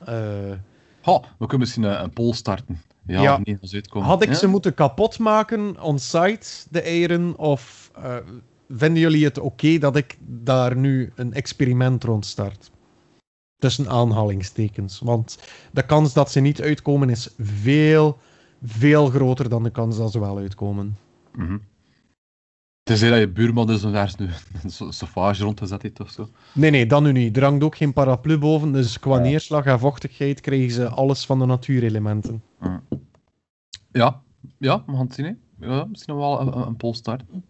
Ha, 1.01 1.21
we 1.21 1.27
kunnen 1.39 1.59
misschien 1.59 1.83
een, 1.83 2.03
een 2.03 2.13
poll 2.13 2.33
starten. 2.33 2.83
Ja, 3.07 3.23
Ja. 3.23 3.41
nee, 3.45 3.59
als 3.61 3.75
uitkomen. 3.75 4.09
Had 4.09 4.23
ik 4.23 4.29
Ja? 4.29 4.35
ze 4.35 4.47
moeten 4.47 4.75
kapot 4.75 5.19
maken 5.19 5.81
on-site, 5.81 6.47
de 6.71 6.81
eieren? 6.81 7.39
Of 7.39 7.91
vinden 8.75 9.03
jullie 9.03 9.25
het 9.25 9.39
oké 9.39 9.79
dat 9.79 9.97
ik 9.97 10.19
daar 10.21 10.77
nu 10.77 11.13
een 11.15 11.33
experiment 11.35 12.05
rond 12.05 12.27
start? 12.27 12.71
Tussen 13.59 13.89
aanhalingstekens. 13.89 14.99
Want 14.99 15.39
de 15.73 15.87
kans 15.87 16.13
dat 16.13 16.31
ze 16.31 16.41
niet 16.41 16.61
uitkomen 16.63 17.11
is 17.11 17.35
veel, 17.39 18.19
veel 18.63 19.07
groter 19.07 19.49
dan 19.49 19.63
de 19.63 19.71
kans 19.71 19.97
dat 19.97 20.13
ze 20.13 20.21
wel 20.21 20.39
uitkomen. 20.39 20.97
Mhm. 21.35 21.59
Tenzij 22.83 23.11
dat 23.11 23.19
je 23.19 23.29
buurman 23.29 23.67
dus 23.67 23.83
een 23.83 23.93
vers 23.93 24.17
nu 24.17 24.29
een 24.63 24.93
sauvage 24.93 25.43
rondgezet 25.43 25.83
heeft 25.83 26.01
of 26.01 26.11
zo. 26.11 26.29
Nee, 26.55 26.71
nee, 26.71 26.87
dat 26.87 27.03
nu 27.03 27.13
niet. 27.13 27.37
Er 27.37 27.43
hangt 27.45 27.65
ook 27.65 27.77
geen 27.77 27.93
paraplu 27.93 28.39
boven, 28.39 28.73
dus 28.73 28.99
qua 28.99 29.17
Ja. 29.17 29.23
neerslag 29.23 29.65
en 29.65 29.79
vochtigheid 29.79 30.41
krijgen 30.41 30.71
ze 30.71 30.89
alles 30.89 31.27
van 31.27 31.39
de 31.39 31.47
natuurelementen. 31.47 32.43
Ja, 33.93 34.23
ja, 34.59 34.83
we 34.87 34.93
gaan 34.93 35.07
het 35.07 35.15
zien. 35.15 35.25
Hè. 35.25 35.67
Ja, 35.69 35.85
misschien 35.85 36.15
nog 36.15 36.23
wel 36.23 36.41
een, 36.41 36.57
een, 36.57 36.67
een 36.67 36.77
poll 36.77 36.95
starten. 36.95 37.45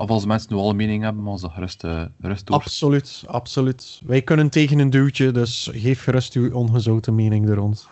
Of 0.00 0.08
als 0.10 0.24
mensen 0.26 0.52
nu 0.54 0.58
al 0.60 0.70
een 0.70 0.76
mening 0.76 1.02
hebben, 1.02 1.22
maar 1.22 1.38
ze 1.38 1.48
gerust, 1.48 1.84
eh, 1.84 2.02
gerust 2.20 2.46
door. 2.46 2.56
Absoluut, 2.56 3.22
absoluut. 3.26 4.00
Wij 4.06 4.22
kunnen 4.22 4.48
tegen 4.50 4.78
een 4.78 4.90
duwtje, 4.90 5.30
dus 5.30 5.68
geef 5.72 6.02
gerust 6.02 6.34
uw 6.34 6.52
ongezouten 6.54 7.14
mening 7.14 7.48
er 7.48 7.54
rond. 7.54 7.88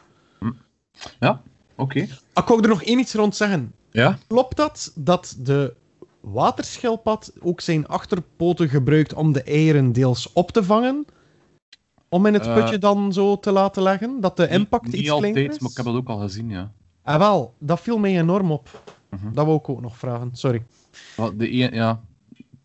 Ja, 1.20 1.40
oké. 1.76 2.00
Ah, 2.32 2.42
Ik 2.42 2.48
wou 2.48 2.62
er 2.62 2.68
nog 2.68 2.82
één 2.82 2.98
iets 2.98 3.14
rond 3.14 3.36
zeggen. 3.36 3.72
Ja? 3.90 4.18
Klopt 4.26 4.56
dat 4.56 4.92
dat 4.94 5.36
de 5.38 5.74
waterschildpad 6.20 7.32
ook 7.40 7.60
zijn 7.60 7.86
achterpoten 7.86 8.68
gebruikt 8.68 9.14
om 9.14 9.32
de 9.32 9.42
eieren 9.42 9.92
deels 9.92 10.32
op 10.32 10.50
te 10.52 10.64
vangen? 10.64 11.04
Om 12.08 12.26
in 12.26 12.34
het 12.34 12.46
Eh, 12.46 12.54
putje 12.54 12.78
dan 12.78 13.12
zo 13.12 13.38
te 13.38 13.52
laten 13.52 13.82
leggen? 13.82 14.20
Dat 14.20 14.36
de 14.36 14.48
impact 14.48 14.84
niet, 14.84 14.94
iets 14.94 15.02
niet 15.02 15.08
kleiner 15.18 15.28
altijd, 15.40 15.54
is? 15.54 15.58
maar 15.58 15.70
ik 15.70 15.76
heb 15.76 15.86
dat 15.86 15.94
ook 15.94 16.08
al 16.08 16.18
gezien, 16.18 16.48
ja. 16.50 16.72
Ah, 17.02 17.18
wel, 17.18 17.54
dat 17.58 17.80
viel 17.80 17.98
mij 17.98 18.18
enorm 18.18 18.50
op. 18.52 18.82
Mhm. 19.10 19.32
Dat 19.32 19.44
wou 19.46 19.58
ik 19.58 19.68
ook 19.68 19.80
nog 19.80 19.96
vragen, 19.98 20.30
sorry. 20.32 20.62
Maar 21.16 21.36
de 21.36 21.52
een, 21.52 21.74
ja, 21.74 22.00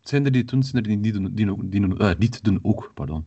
zijn 0.00 0.24
er 0.24 0.32
die 0.32 0.40
het 0.40 0.50
doen, 0.50 0.62
zijn 0.62 0.82
er 0.82 0.88
die 0.88 0.96
niet 0.98 1.14
doen, 1.14 1.34
die, 1.34 1.50
ook- 1.50 1.70
die, 1.70 1.80
doen- 1.80 1.98
eh, 1.98 2.10
niet 2.18 2.44
doen 2.44 2.58
ook, 2.62 2.90
pardon. 2.94 3.26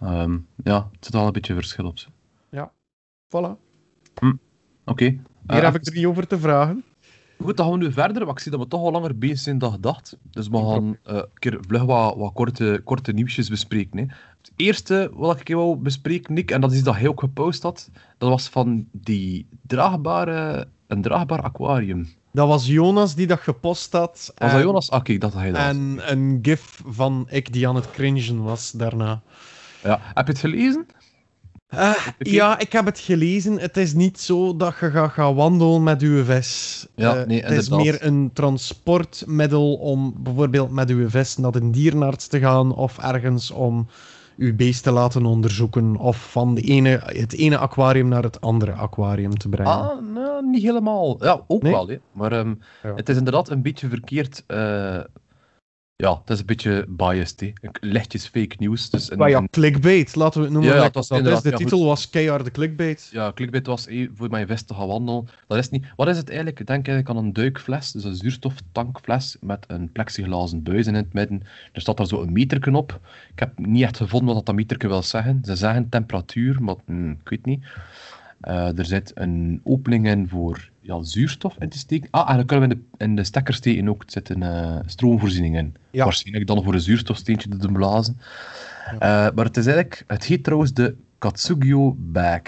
Ehm, 0.00 0.38
ja, 0.64 0.88
het 0.92 1.04
zit 1.04 1.12
wel 1.14 1.26
een 1.26 1.32
beetje 1.32 1.54
verschil 1.54 1.84
op. 1.86 1.98
ze. 1.98 2.06
Voilà. 3.26 3.56
Oké. 4.84 5.04
Hier 5.04 5.20
Eh, 5.46 5.62
heb 5.62 5.74
ik 5.74 5.86
er 5.86 5.94
niet 5.94 6.06
over 6.06 6.26
te 6.26 6.38
vragen. 6.38 6.84
Goed, 7.42 7.56
dan 7.56 7.66
gaan 7.70 7.78
we 7.78 7.84
nu 7.84 7.92
verder, 7.92 8.22
maar 8.24 8.34
ik 8.34 8.38
zie 8.38 8.50
dat 8.50 8.60
we 8.60 8.68
toch 8.68 8.80
al 8.80 8.90
langer 8.90 9.18
bezig 9.18 9.38
zijn 9.38 9.58
dan 9.58 9.72
gedacht. 9.72 10.16
Dus 10.30 10.48
we 10.48 10.56
gaan 10.56 10.96
eh, 11.02 11.14
een 11.16 11.26
keer 11.34 11.58
vlug 11.68 11.82
wat, 11.82 12.16
wat 12.16 12.32
korte, 12.32 12.80
korte 12.84 13.12
nieuwsjes 13.12 13.48
bespreken. 13.48 13.98
Hè. 13.98 14.04
Het 14.38 14.52
eerste 14.56 15.10
wat 15.14 15.40
ik 15.40 15.54
wou 15.54 15.76
bespreken, 15.76 16.34
Nick, 16.34 16.50
en 16.50 16.60
dat 16.60 16.72
is 16.72 16.82
dat 16.82 16.94
hij 16.96 17.08
ook 17.08 17.20
gepost 17.20 17.62
had, 17.62 17.90
dat 18.18 18.28
was 18.28 18.48
van 18.48 18.88
die 18.92 19.46
draagbare, 19.62 20.68
een 20.86 21.02
draagbaar 21.02 21.42
aquarium. 21.42 22.08
Dat 22.36 22.48
was 22.48 22.66
Jonas 22.66 23.14
die 23.14 23.26
dat 23.26 23.40
gepost 23.40 23.92
had. 23.92 24.32
Was 24.36 24.50
en, 24.50 24.56
dat 24.56 24.66
Jonas? 24.66 24.90
Ah, 24.90 25.02
kijk, 25.02 25.20
dat 25.20 25.34
hij 25.34 25.50
dat 25.50 25.56
was. 25.56 25.66
En 25.66 26.00
een 26.04 26.38
gif 26.42 26.80
van 26.86 27.26
ik 27.30 27.52
die 27.52 27.68
aan 27.68 27.74
het 27.74 27.90
cringen 27.90 28.42
was 28.42 28.70
daarna. 28.70 29.22
Ja. 29.82 30.00
Heb 30.14 30.26
je 30.26 30.32
het 30.32 30.40
gelezen? 30.40 30.86
Eh, 31.66 31.94
ja, 32.18 32.58
ik 32.58 32.72
heb 32.72 32.84
het 32.84 32.98
gelezen. 32.98 33.58
Het 33.58 33.76
is 33.76 33.92
niet 33.92 34.20
zo 34.20 34.56
dat 34.56 34.74
je 34.80 34.90
gaat 34.90 35.12
gaan 35.12 35.34
wandelen 35.34 35.82
met 35.82 36.02
uw 36.02 36.24
vis. 36.24 36.86
Ja, 36.94 37.16
Eh, 37.16 37.26
nee, 37.26 37.42
het 37.42 37.52
is 37.52 37.68
meer 37.68 38.04
een 38.04 38.30
transportmiddel 38.32 39.74
om 39.74 40.14
bijvoorbeeld 40.18 40.70
met 40.70 40.90
uw 40.90 41.10
vis 41.10 41.36
naar 41.36 41.54
een 41.54 41.72
dierenarts 41.72 42.26
te 42.26 42.38
gaan 42.38 42.74
of 42.74 42.98
ergens 42.98 43.50
om 43.50 43.88
uw 44.36 44.56
beest 44.56 44.82
te 44.82 44.90
laten 44.90 45.24
onderzoeken 45.26 45.96
of 45.96 46.30
van 46.30 46.54
de 46.54 46.60
ene, 46.60 47.00
het 47.04 47.32
ene 47.32 47.58
aquarium 47.58 48.08
naar 48.08 48.22
het 48.22 48.40
andere 48.40 48.72
aquarium 48.72 49.38
te 49.38 49.48
brengen. 49.48 49.72
Ah, 49.72 50.00
nou, 50.14 50.46
niet 50.46 50.62
helemaal. 50.62 51.16
Ja, 51.24 51.40
ook 51.46 51.62
Nee? 51.62 51.72
wel, 51.72 51.88
hè. 51.88 51.96
Maar 52.12 52.32
ehm, 52.32 52.54
Ja. 52.82 52.94
het 52.94 53.08
is 53.08 53.16
inderdaad 53.16 53.48
een 53.50 53.62
beetje 53.62 53.88
verkeerd, 53.88 54.44
eh, 54.46 54.98
Ja, 55.98 56.18
het 56.20 56.30
is 56.30 56.38
een 56.38 56.46
beetje 56.46 56.84
biased, 56.88 57.40
hè. 57.40 57.52
Lichtjes 57.80 58.26
fake 58.26 58.56
news. 58.58 58.90
Dus 58.90 59.10
een, 59.10 59.18
Maar 59.18 59.30
ja, 59.30 59.46
clickbait, 59.50 60.14
laten 60.14 60.38
we 60.38 60.44
het 60.44 60.54
noemen. 60.54 60.72
Ja, 60.72 60.78
ja, 60.78 60.84
het 60.84 60.94
was 60.94 61.08
dat 61.08 61.26
is. 61.26 61.40
De 61.40 61.50
ja, 61.50 61.56
titel 61.56 61.78
goed. 61.78 61.86
was 61.86 62.10
keiharde 62.10 62.50
clickbait. 62.50 63.08
ja, 63.12 63.32
clickbait 63.32 63.66
was 63.66 63.88
voor 64.14 64.30
mijn 64.30 64.46
vest 64.46 64.66
te 64.66 64.74
gaan 64.74 64.86
wandelen. 64.86 65.28
Dat 65.46 65.58
is 65.58 65.68
niet... 65.68 65.84
Wat 65.96 66.08
is 66.08 66.16
het 66.16 66.28
eigenlijk? 66.28 66.60
Ik 66.60 66.66
denk 66.66 66.88
eigenlijk 66.88 67.18
aan 67.18 67.24
een 67.24 67.32
duikfles, 67.32 67.92
dus 67.92 68.04
een 68.04 68.14
zuurstoftankfles 68.14 69.36
met 69.40 69.64
een 69.68 69.92
plexiglazen 69.92 70.62
buis 70.62 70.86
in 70.86 70.94
het 70.94 71.12
midden. 71.12 71.42
Er 71.72 71.80
staat 71.80 71.96
daar 71.96 72.06
zo 72.06 72.22
een 72.22 72.32
meterken 72.32 72.74
op. 72.74 73.00
Ik 73.32 73.38
heb 73.38 73.58
niet 73.58 73.82
echt 73.82 73.96
gevonden 73.96 74.34
wat 74.34 74.46
dat 74.46 74.54
meterken 74.54 74.88
wil 74.88 75.02
zeggen. 75.02 75.40
Ze 75.44 75.56
zeggen 75.56 75.88
temperatuur, 75.88 76.62
maar 76.62 76.76
hm, 76.86 77.10
ik 77.10 77.28
weet 77.28 77.44
niet. 77.44 77.64
Eh, 78.40 78.78
er 78.78 78.84
zit 78.84 79.12
een 79.14 79.60
opening 79.64 80.08
in 80.08 80.28
voor 80.28 80.70
ja, 80.80 81.02
zuurstof 81.02 81.56
in 81.58 81.68
te 81.68 81.78
steken. 81.78 82.08
Ah, 82.10 82.30
en 82.30 82.36
dan 82.36 82.46
kunnen 82.46 82.68
we 82.68 82.74
in 82.74 82.80
de, 82.98 83.04
in 83.04 83.16
de 83.16 83.24
stekker 83.24 83.54
steken 83.54 83.88
ook. 83.88 84.02
Er 84.02 84.10
zit 84.10 84.28
een 84.28 84.42
eh, 84.42 84.76
stroomvoorziening 84.86 85.56
in. 85.56 85.74
Ja. 85.90 86.04
Waarschijnlijk 86.04 86.46
dan 86.46 86.62
voor 86.62 86.74
een 86.74 86.80
zuurstofsteentje 86.80 87.48
te 87.48 87.56
doen 87.56 87.72
blazen. 87.72 88.18
Eh, 88.92 88.98
maar 89.34 89.44
het 89.44 89.56
is 89.56 89.66
eigenlijk... 89.66 90.04
Het 90.06 90.24
heet 90.24 90.44
trouwens 90.44 90.72
de 90.72 90.96
Katsugyo 91.18 91.96
Bag. 91.98 92.42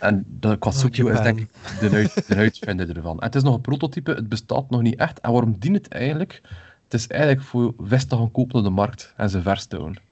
En 0.00 0.24
de 0.40 0.58
Katsugyo 0.58 1.06
is 1.06 1.20
denk 1.20 1.38
ik 1.38 1.48
de, 1.80 1.90
uit, 1.90 2.28
de 2.28 2.34
uitvinder 2.34 2.96
ervan. 2.96 3.18
En 3.18 3.26
het 3.26 3.34
is 3.34 3.42
nog 3.42 3.54
een 3.54 3.60
prototype, 3.60 4.10
het 4.10 4.28
bestaat 4.28 4.70
nog 4.70 4.82
niet 4.82 4.96
echt. 4.96 5.20
En 5.20 5.32
waarom 5.32 5.56
dient 5.58 5.76
het 5.76 5.88
eigenlijk? 5.88 6.40
Het 6.84 7.00
is 7.00 7.06
eigenlijk 7.06 7.42
voor 7.42 7.74
vis 7.78 8.04
te 8.04 8.16
gaan 8.16 8.30
kopen 8.30 8.58
op 8.58 8.64
de 8.64 8.70
markt 8.70 9.12
en 9.16 9.30
ze 9.30 9.42
vers 9.42 9.64
te 9.64 9.76
houden. 9.76 10.02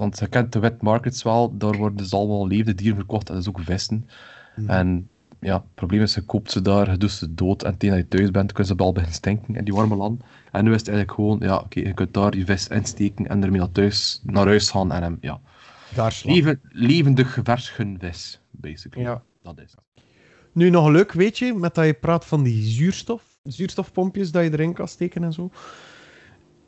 Want 0.00 0.18
je 0.18 0.26
kent 0.26 0.52
de 0.52 0.58
wet 0.58 0.82
markets 0.82 1.22
wel, 1.22 1.56
daar 1.56 1.76
worden 1.76 1.96
dus 1.96 2.12
allemaal 2.12 2.46
levende 2.46 2.74
dieren 2.74 2.96
verkocht 2.96 3.28
en 3.28 3.34
dus 3.36 3.48
ook 3.48 3.60
vissen. 3.60 4.08
Mhm. 4.56 4.70
En 4.70 5.08
ja, 5.40 5.54
het 5.54 5.74
probleem 5.74 6.02
is, 6.02 6.14
je 6.14 6.20
koopt 6.20 6.50
ze 6.50 6.62
daar, 6.62 6.90
je 6.90 6.96
doet 6.96 7.10
ze 7.10 7.34
dood 7.34 7.62
en 7.62 7.76
tegen 7.76 7.96
dat 7.96 8.04
je 8.10 8.16
thuis 8.16 8.30
bent, 8.30 8.52
kunnen 8.52 8.76
ze 8.76 8.82
al 8.82 8.92
beginnen 8.92 9.16
stinken 9.16 9.56
in 9.56 9.64
die 9.64 9.74
warme 9.74 9.96
land. 9.96 10.22
En 10.52 10.64
nu 10.64 10.70
is 10.72 10.78
het 10.78 10.88
eigenlijk 10.88 11.18
gewoon, 11.18 11.38
ja, 11.40 11.56
oké, 11.56 11.80
je 11.80 11.94
kunt 11.94 12.14
daar 12.14 12.36
je 12.36 12.44
vis 12.44 12.68
insteken 12.68 13.26
en 13.28 13.42
ermee 13.42 13.60
naar, 13.60 13.72
thuis, 13.72 14.20
naar 14.24 14.46
huis 14.46 14.70
gaan 14.70 14.92
en 14.92 15.02
hem, 15.02 15.18
ja, 15.20 15.40
Daar 15.94 16.20
leven, 16.24 16.60
levendig 16.68 17.38
vis, 17.98 18.40
basically. 18.50 19.06
Ja. 19.06 19.22
Dat 19.42 19.58
is 19.58 19.70
het. 19.70 20.04
Nu 20.52 20.70
nog 20.70 20.86
een 20.86 20.92
leuk 20.92 21.12
weetje, 21.12 21.54
met 21.54 21.74
dat 21.74 21.86
je 21.86 21.94
praat 21.94 22.26
van 22.26 22.42
die 22.42 22.62
zuurstof, 22.62 23.22
zuurstofpompjes 23.42 24.30
dat 24.30 24.44
je 24.44 24.52
erin 24.52 24.72
kan 24.72 24.88
steken 24.88 25.24
en 25.24 25.32
zo. 25.32 25.50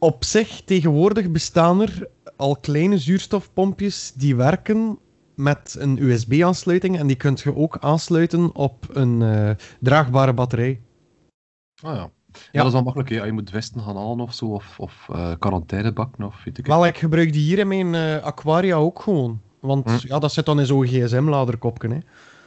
Op 0.03 0.25
zich, 0.25 0.63
tegenwoordig 0.65 1.31
bestaan 1.31 1.81
er 1.83 2.09
al 2.37 2.57
kleine 2.57 2.99
zuurstofpompjes 2.99 4.13
die 4.17 4.37
werken 4.37 4.99
met 5.35 5.77
een 5.79 6.03
USB-aansluiting 6.03 6.99
en 6.99 7.07
die 7.07 7.17
kunt 7.17 7.41
je 7.41 7.57
ook 7.57 7.79
aansluiten 7.81 8.55
op 8.55 8.87
een 8.93 9.23
eh, 9.23 9.51
draagbare 9.81 10.33
batterij. 10.33 10.81
Ah 11.83 11.95
ja. 11.95 12.11
Ja, 12.33 12.59
dat 12.59 12.67
is 12.67 12.73
wel 12.73 12.83
makkelijk. 12.83 13.11
hè. 13.11 13.25
Je 13.25 13.33
moet 13.33 13.51
vesten 13.51 13.81
gaan 13.81 13.97
halen 13.97 14.21
of 14.21 14.35
zo, 14.35 14.47
of, 14.47 14.79
of 14.79 15.09
eh 15.13 15.33
quarantaine 15.39 15.93
bakken, 15.93 16.25
of 16.25 16.45
weet 16.45 16.59
ik 16.59 16.67
Wel, 16.67 16.87
ik 16.87 16.99
gebruik 16.99 17.33
die 17.33 17.43
hier 17.43 17.59
in 17.59 17.69
mijn 17.69 17.95
eh, 17.95 18.25
aquaria 18.25 18.77
ook 18.77 19.01
gewoon. 19.03 19.41
Want 19.61 19.91
Hm. 19.91 20.07
ja, 20.07 20.19
dat 20.19 20.33
zit 20.33 20.47
dan 20.47 20.61
in 20.61 20.67
zo'n 20.67 20.87
gsm-laderkopje. 20.87 22.03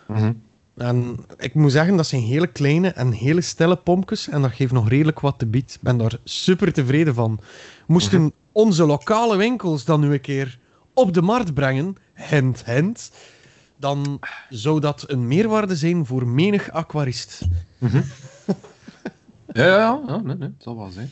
Mhm. 0.07 0.33
En 0.77 1.17
ik 1.37 1.53
moet 1.53 1.71
zeggen, 1.71 1.95
dat 1.97 2.07
zijn 2.07 2.21
hele 2.21 2.47
kleine 2.47 2.87
en 2.89 3.11
hele 3.11 3.41
stille 3.41 3.75
pompjes. 3.75 4.29
En 4.29 4.41
dat 4.41 4.51
geeft 4.51 4.71
nog 4.71 4.89
redelijk 4.89 5.19
wat 5.19 5.39
te 5.39 5.45
bied. 5.45 5.73
Ik 5.73 5.81
ben 5.81 5.97
daar 5.97 6.17
super 6.23 6.73
tevreden 6.73 7.13
van. 7.13 7.39
Moesten 7.87 8.21
Mhm. 8.21 8.29
onze 8.51 8.85
lokale 8.85 9.37
winkels 9.37 9.85
dan 9.85 9.99
nu 9.99 10.13
een 10.13 10.21
keer 10.21 10.59
op 10.93 11.13
de 11.13 11.21
markt 11.21 11.53
brengen, 11.53 11.95
hint, 12.13 12.65
hint, 12.65 13.11
dan 13.77 14.19
zou 14.49 14.79
dat 14.79 15.03
een 15.07 15.27
meerwaarde 15.27 15.75
zijn 15.75 16.05
voor 16.05 16.27
menig 16.27 16.71
aquarist. 16.71 17.41
Ja, 19.53 19.65
ja, 19.65 19.77
ja, 19.77 20.01
ja 20.07 20.17
nee, 20.21 20.35
nee, 20.35 20.47
het 20.47 20.63
zal 20.63 20.77
wel 20.77 20.89
zijn. 20.91 21.09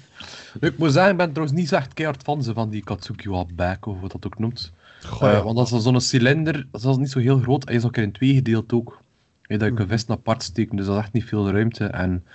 Ik 0.59 0.77
moet 0.77 0.91
zeggen, 0.91 1.11
ik 1.11 1.17
ben 1.17 1.29
trouwens 1.31 1.59
niet 1.59 1.67
zo 1.67 1.75
echt 1.75 1.93
keihard 1.93 2.23
van 2.23 2.43
ze, 2.43 2.53
van 2.53 2.69
die 2.69 2.83
Katsukiwa 2.83 3.45
Back, 3.55 3.85
of 3.85 3.99
wat 4.01 4.11
dat 4.11 4.25
ook 4.25 4.39
noemt. 4.39 4.71
Goh, 5.05 5.19
ja. 5.21 5.33
Eh, 5.37 5.43
want 5.43 5.57
dat 5.57 5.71
is 5.71 5.83
zo'n 5.83 6.01
cilinder, 6.01 6.67
dat 6.71 6.85
is 6.85 6.97
niet 6.97 7.11
zo 7.11 7.19
heel 7.19 7.39
groot, 7.39 7.65
hij 7.65 7.75
is 7.75 7.85
ook 7.85 7.97
in 7.97 8.11
twee 8.11 8.33
gedeeld 8.33 8.73
ook. 8.73 9.01
Ja, 9.47 9.57
dat 9.57 9.67
je 9.67 9.73
Mhm. 9.73 9.81
een 9.81 9.87
vest 9.87 10.09
apart 10.09 10.43
steken, 10.43 10.75
dus 10.77 10.85
dat 10.85 10.95
is 10.95 11.01
echt 11.01 11.13
niet 11.13 11.23
veel 11.23 11.51
ruimte. 11.51 11.85
En, 11.85 12.25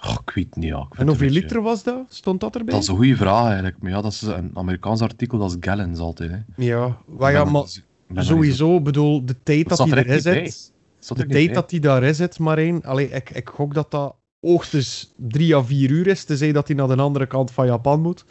oh, 0.00 0.16
ik 0.26 0.34
weet 0.34 0.56
niet, 0.56 0.64
ja. 0.68 0.86
en 0.90 1.06
hoeveel 1.06 1.30
liter 1.30 1.62
was 1.62 1.82
dat? 1.82 2.04
Stond 2.08 2.40
dat 2.40 2.56
erbij? 2.56 2.72
Dat 2.74 2.82
is 2.82 2.88
een 2.88 2.96
goede 2.96 3.16
vraag 3.16 3.44
eigenlijk, 3.44 3.76
maar 3.82 3.90
ja, 3.90 4.00
dat 4.00 4.12
is 4.12 4.22
een 4.22 4.50
Amerikaans 4.54 5.00
artikel, 5.00 5.38
dat 5.38 5.50
is 5.50 5.56
gallons 5.60 5.98
altijd. 5.98 6.30
Hè. 6.30 6.38
Ja, 6.56 6.96
maar, 7.06 7.32
ja, 7.32 7.44
maar 7.44 8.24
sowieso, 8.24 8.80
bedoel, 8.80 9.24
de 9.24 9.42
tijd 9.42 9.68
dat 9.68 9.78
hij 9.78 9.90
er 9.90 10.06
erin 10.06 10.20
zit... 10.20 10.72
De 11.16 11.26
tijd 11.26 11.54
dat 11.54 11.70
hij 11.70 11.80
daarin 11.80 12.14
zit, 12.14 12.38
Marijn, 12.38 12.84
allee, 12.84 13.08
ik, 13.10 13.30
ik 13.30 13.48
gok 13.48 13.74
dat 13.74 13.90
dat 13.90 14.14
hoogstens 14.40 15.12
drie 15.16 15.56
à 15.56 15.62
vier 15.64 15.90
uur 15.90 16.06
is, 16.06 16.24
tenzij 16.24 16.52
dat 16.52 16.66
hij 16.66 16.76
naar 16.76 16.88
de 16.88 16.96
andere 16.96 17.26
kant 17.26 17.50
van 17.50 17.66
Japan 17.66 18.00
moet. 18.00 18.24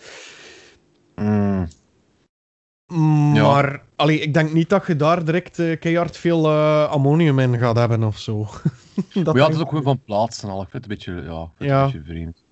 Mm, 1.16 1.68
Mm, 2.88 3.32
Maar 3.32 3.82
allee, 3.96 4.20
ik 4.20 4.34
denk 4.34 4.54
niet 4.54 4.70
dat 4.70 4.88
je 4.88 4.96
daar 4.96 5.26
direct 5.26 5.60
eh, 5.60 5.80
keihard 5.80 6.18
veel 6.18 6.46
eh, 6.46 6.90
ammonium 6.90 7.40
in 7.40 7.58
gaat 7.58 7.78
hebben 7.78 8.04
of 8.04 8.18
zo. 8.20 8.38
dat 9.14 9.26
maar 9.26 9.36
ja, 9.36 9.46
het 9.46 9.56
is 9.56 9.62
ook 9.62 9.70
gewoon 9.70 9.84
van 9.84 10.02
plaats 10.06 10.44
en 10.44 10.50
al. 10.50 10.62
Ik 10.62 10.70
vind 10.70 10.84
het 10.84 10.92
een 10.92 10.98
beetje, 10.98 11.32
ja, 11.32 11.40
een 11.58 11.84
beetje 11.86 12.04
vreemd. 12.06 12.44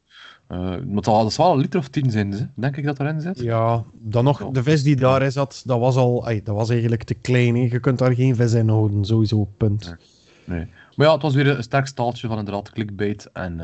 Eh, 0.47 0.59
maar 0.59 0.85
dat, 0.93 1.03
dat 1.03 1.33
zal 1.33 1.53
een 1.53 1.59
liter 1.59 1.79
of 1.79 1.87
tien 1.87 2.11
zijn, 2.11 2.51
denk 2.55 2.77
ik 2.77 2.85
dat 2.85 2.99
erin 2.99 3.21
zit. 3.21 3.39
Ja, 3.39 3.83
dan 3.93 4.23
nog, 4.23 4.49
de 4.51 4.63
vis 4.63 4.83
die 4.83 4.95
daarin 4.95 5.31
zat, 5.31 5.61
dat 5.65 5.79
was 5.79 5.95
al, 5.95 6.21
dat 6.43 6.55
was 6.55 6.69
eigenlijk 6.69 7.03
te 7.03 7.13
klein. 7.13 7.55
Je 7.55 7.79
kunt 7.79 7.97
daar 7.99 8.13
geen 8.15 8.35
vis 8.35 8.53
in 8.53 8.69
houden, 8.69 9.05
sowieso, 9.05 9.49
punt. 9.57 9.95
Nee. 10.45 10.67
Maar 10.95 11.07
ja, 11.07 11.13
het 11.13 11.21
was 11.21 11.33
weer 11.35 11.47
een 11.47 11.63
sterk 11.63 11.87
staaltje 11.87 12.27
van 12.27 12.37
inderdaad 12.37 12.71
clickbait. 12.71 13.29
En 13.33 13.55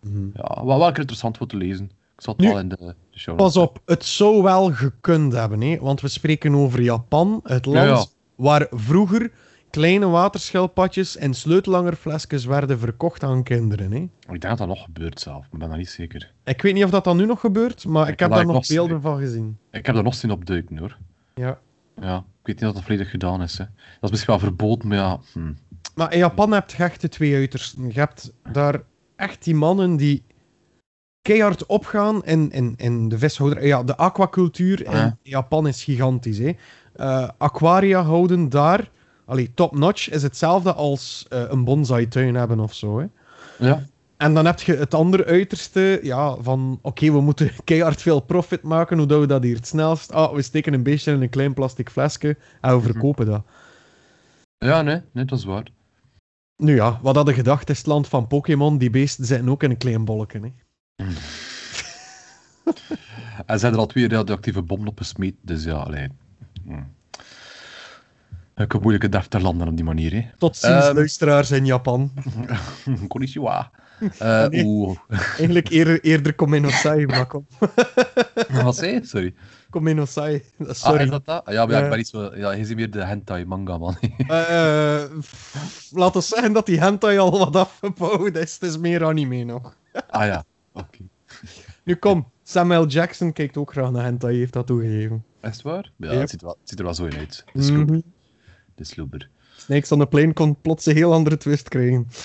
Mhm. 0.00 0.26
ja, 0.34 0.64
wel, 0.64 0.78
wel 0.78 0.88
interessant 0.88 1.36
voor 1.36 1.46
te 1.46 1.56
lezen. 1.56 1.90
Nu, 2.36 2.48
wel 2.48 2.58
in 2.58 2.68
de, 2.68 2.94
de 3.10 3.18
show. 3.18 3.36
Pas 3.36 3.56
op, 3.56 3.82
het 3.84 4.04
zou 4.04 4.42
wel 4.42 4.72
gekund 4.72 5.32
hebben, 5.32 5.60
hè? 5.60 5.78
want 5.80 6.00
we 6.00 6.08
spreken 6.08 6.54
over 6.54 6.80
Japan, 6.80 7.40
het 7.42 7.66
land 7.66 7.88
Ja, 7.88 7.94
ja. 7.94 8.04
waar 8.34 8.66
vroeger 8.70 9.30
kleine 9.70 10.06
waterschildpadjes 10.06 11.16
en 11.16 11.34
sleutelangerflesjes 11.34 12.44
werden 12.44 12.78
verkocht 12.78 13.22
aan 13.22 13.42
kinderen. 13.42 13.92
Hè? 13.92 13.98
Ik 13.98 14.10
denk 14.26 14.42
dat 14.42 14.58
dat 14.58 14.68
nog 14.68 14.82
gebeurt 14.82 15.20
zelf, 15.20 15.36
maar 15.36 15.52
ik 15.52 15.58
ben 15.58 15.68
dat 15.68 15.78
niet 15.78 15.88
zeker. 15.88 16.32
Ik 16.44 16.62
weet 16.62 16.74
niet 16.74 16.84
of 16.84 16.90
dat 16.90 17.04
dan 17.04 17.16
nu 17.16 17.26
nog 17.26 17.40
gebeurt, 17.40 17.86
maar 17.86 18.06
ik, 18.06 18.12
Ik 18.12 18.18
heb 18.18 18.30
daar 18.30 18.46
nog 18.46 18.66
beelden 18.66 19.00
van 19.00 19.18
gezien. 19.18 19.58
Ik 19.70 19.86
heb 19.86 19.96
er 19.96 20.02
nog 20.02 20.14
zien 20.14 20.30
op 20.30 20.46
duiken 20.46 20.78
hoor. 20.78 20.96
Ja. 21.34 21.58
Ja, 22.00 22.16
ik 22.16 22.46
weet 22.46 22.60
niet 22.60 22.68
of 22.68 22.74
dat 22.74 22.82
volledig 22.82 23.10
gedaan 23.10 23.42
is. 23.42 23.58
Hè. 23.58 23.64
Dat 23.64 23.74
is 24.00 24.10
misschien 24.10 24.34
wel 24.34 24.42
verboden, 24.42 24.88
maar 24.88 24.96
ja. 24.96 25.20
Hm. 25.32 25.52
Maar 25.94 26.12
in 26.12 26.18
Japan 26.18 26.52
heb 26.52 26.70
je 26.70 26.82
echt 26.82 27.00
de 27.00 27.08
twee 27.08 27.34
uitersten. 27.34 27.86
Je 27.86 27.98
hebt 27.98 28.32
daar 28.52 28.82
echt 29.16 29.44
die 29.44 29.54
mannen 29.54 29.96
die 29.96 30.22
keihard 31.22 31.66
opgaan 31.66 32.24
in, 32.24 32.50
in, 32.50 32.74
in 32.76 33.08
de 33.08 33.18
vishouder. 33.18 33.66
Ja, 33.66 33.82
de 33.82 33.96
aquacultuur 33.96 34.84
in 34.84 34.90
Ja. 34.96 35.16
Japan 35.22 35.66
is 35.66 35.84
gigantisch. 35.84 36.38
Hè. 36.38 36.52
Eh, 36.92 37.28
aquaria 37.38 38.02
houden 38.02 38.48
daar, 38.48 38.90
allee, 39.24 39.54
top-notch, 39.54 40.10
is 40.10 40.22
hetzelfde 40.22 40.72
als 40.72 41.26
eh, 41.28 41.42
een 41.48 41.64
bonsai-tuin 41.64 42.34
hebben 42.34 42.60
of 42.60 42.74
zo. 42.74 42.98
Hè. 42.98 43.06
Ja. 43.66 43.86
En 44.16 44.34
dan 44.34 44.46
heb 44.46 44.60
je 44.60 44.76
het 44.76 44.94
andere 44.94 45.24
uiterste, 45.24 45.98
ja, 46.02 46.36
van 46.40 46.78
oké, 46.82 47.12
we 47.12 47.20
moeten 47.20 47.50
keihard 47.64 48.02
veel 48.02 48.20
profit 48.20 48.62
maken, 48.62 48.98
hoe 48.98 49.06
doen 49.06 49.20
we 49.20 49.26
dat 49.26 49.42
hier 49.42 49.56
het 49.56 49.66
snelst? 49.66 50.12
Ah, 50.12 50.34
we 50.34 50.42
steken 50.42 50.72
een 50.72 50.82
beestje 50.82 51.12
in 51.12 51.22
een 51.22 51.28
klein 51.28 51.54
plastic 51.54 51.90
flesje 51.90 52.36
en 52.60 52.76
we 52.76 52.82
verkopen 52.82 53.26
dat. 53.26 53.42
ja, 54.58 54.82
nee, 54.82 55.00
nee, 55.12 55.24
dat 55.24 55.38
is 55.38 55.44
waar. 55.44 55.66
Nu 56.56 56.74
ja, 56.74 56.98
wat 57.02 57.16
hadden 57.16 57.34
gedacht, 57.34 57.70
is 57.70 57.78
het 57.78 57.86
land 57.86 58.08
van 58.08 58.26
Pokémon, 58.26 58.78
die 58.78 58.90
beesten 58.90 59.24
zitten 59.24 59.48
ook 59.48 59.62
in 59.62 59.70
een 59.70 59.76
klein 59.76 60.04
bolletje. 60.04 60.40
Hè. 60.40 60.52
En 63.46 63.58
zijn 63.58 63.72
er 63.72 63.78
al 63.78 63.86
twee 63.86 64.08
radioactieve 64.08 64.62
bommen 64.62 64.88
op 64.88 64.98
gesmeed, 64.98 65.34
dus 65.40 65.64
ja, 65.64 65.72
alleen. 65.74 66.18
Ik 68.56 68.72
heb 68.72 68.80
moeilijke 68.80 69.08
defter 69.08 69.40
landen 69.42 69.68
op 69.68 69.76
die 69.76 69.84
manier, 69.84 70.12
hè. 70.12 70.28
Tot 70.38 70.56
ziens, 70.56 70.84
Ehm. 70.84 70.94
luisteraars 70.94 71.50
in 71.50 71.64
Japan. 71.66 72.12
Konnichiwa. 73.08 73.70
Eh 74.18 74.46
Nee. 74.48 74.64
Oeh. 74.64 74.98
Eigenlijk 75.36 75.68
eerder, 75.68 76.00
eerder 76.04 76.34
Komenosai, 76.34 77.06
maar 77.06 77.26
kom. 77.26 77.46
Wat 78.62 78.76
zei 78.76 78.92
je? 78.92 79.04
Sorry. 79.04 79.34
Komenosai, 79.70 80.42
Ah, 80.66 80.72
sorry. 80.72 81.02
is 81.02 81.10
dat 81.10 81.24
dat? 81.26 81.44
Ah, 81.44 81.52
Ja, 81.54 81.66
maar 81.66 81.74
Ja. 81.76 81.82
ik 81.82 81.88
ben 81.88 81.98
niet 81.98 82.08
zo... 82.08 82.36
Ja, 82.36 82.50
je 82.52 82.64
ziet 82.64 82.76
meer 82.76 82.90
de 82.90 83.04
hentai 83.04 83.44
manga, 83.44 83.78
man. 83.78 83.96
Eh, 84.28 85.02
f- 85.22 85.88
laat 85.92 86.16
ons 86.16 86.28
zeggen 86.28 86.52
dat 86.52 86.66
die 86.66 86.80
hentai 86.80 87.18
al 87.18 87.38
wat 87.38 87.56
afgebouwd 87.56 88.36
is. 88.36 88.52
Het 88.54 88.62
is 88.62 88.78
meer 88.78 89.04
anime 89.04 89.44
nog. 89.44 89.74
ah 90.10 90.26
ja, 90.26 90.44
oké. 90.72 90.98
Nu 91.84 91.94
kom, 91.94 92.30
Samuel 92.42 92.86
Jackson 92.86 93.32
kijkt 93.32 93.56
ook 93.56 93.72
graag 93.72 93.90
naar 93.90 94.04
hentai, 94.04 94.38
heeft 94.38 94.52
dat 94.52 94.66
toegegeven. 94.66 95.24
Is 95.40 95.50
het 95.50 95.62
waar? 95.62 95.92
Ja, 95.96 96.10
Yep. 96.12 96.20
het, 96.20 96.30
ziet 96.30 96.40
er 96.40 96.46
wel, 96.46 96.56
het 96.60 96.68
ziet 96.68 96.78
er 96.78 96.84
wel 96.84 96.94
zo 96.94 97.04
in 97.04 97.16
uit. 97.16 97.44
De 97.52 97.62
sloeber. 97.62 97.96
Mhm. 97.96 98.06
De 98.74 98.84
sloeber. 98.84 99.28
Snakes 99.56 99.92
on 99.92 99.98
the 99.98 100.06
Plane 100.06 100.32
kon 100.32 100.60
plots 100.60 100.86
een 100.86 100.94
heel 100.96 101.12
andere 101.12 101.36
twist 101.36 101.68
krijgen. 101.68 102.06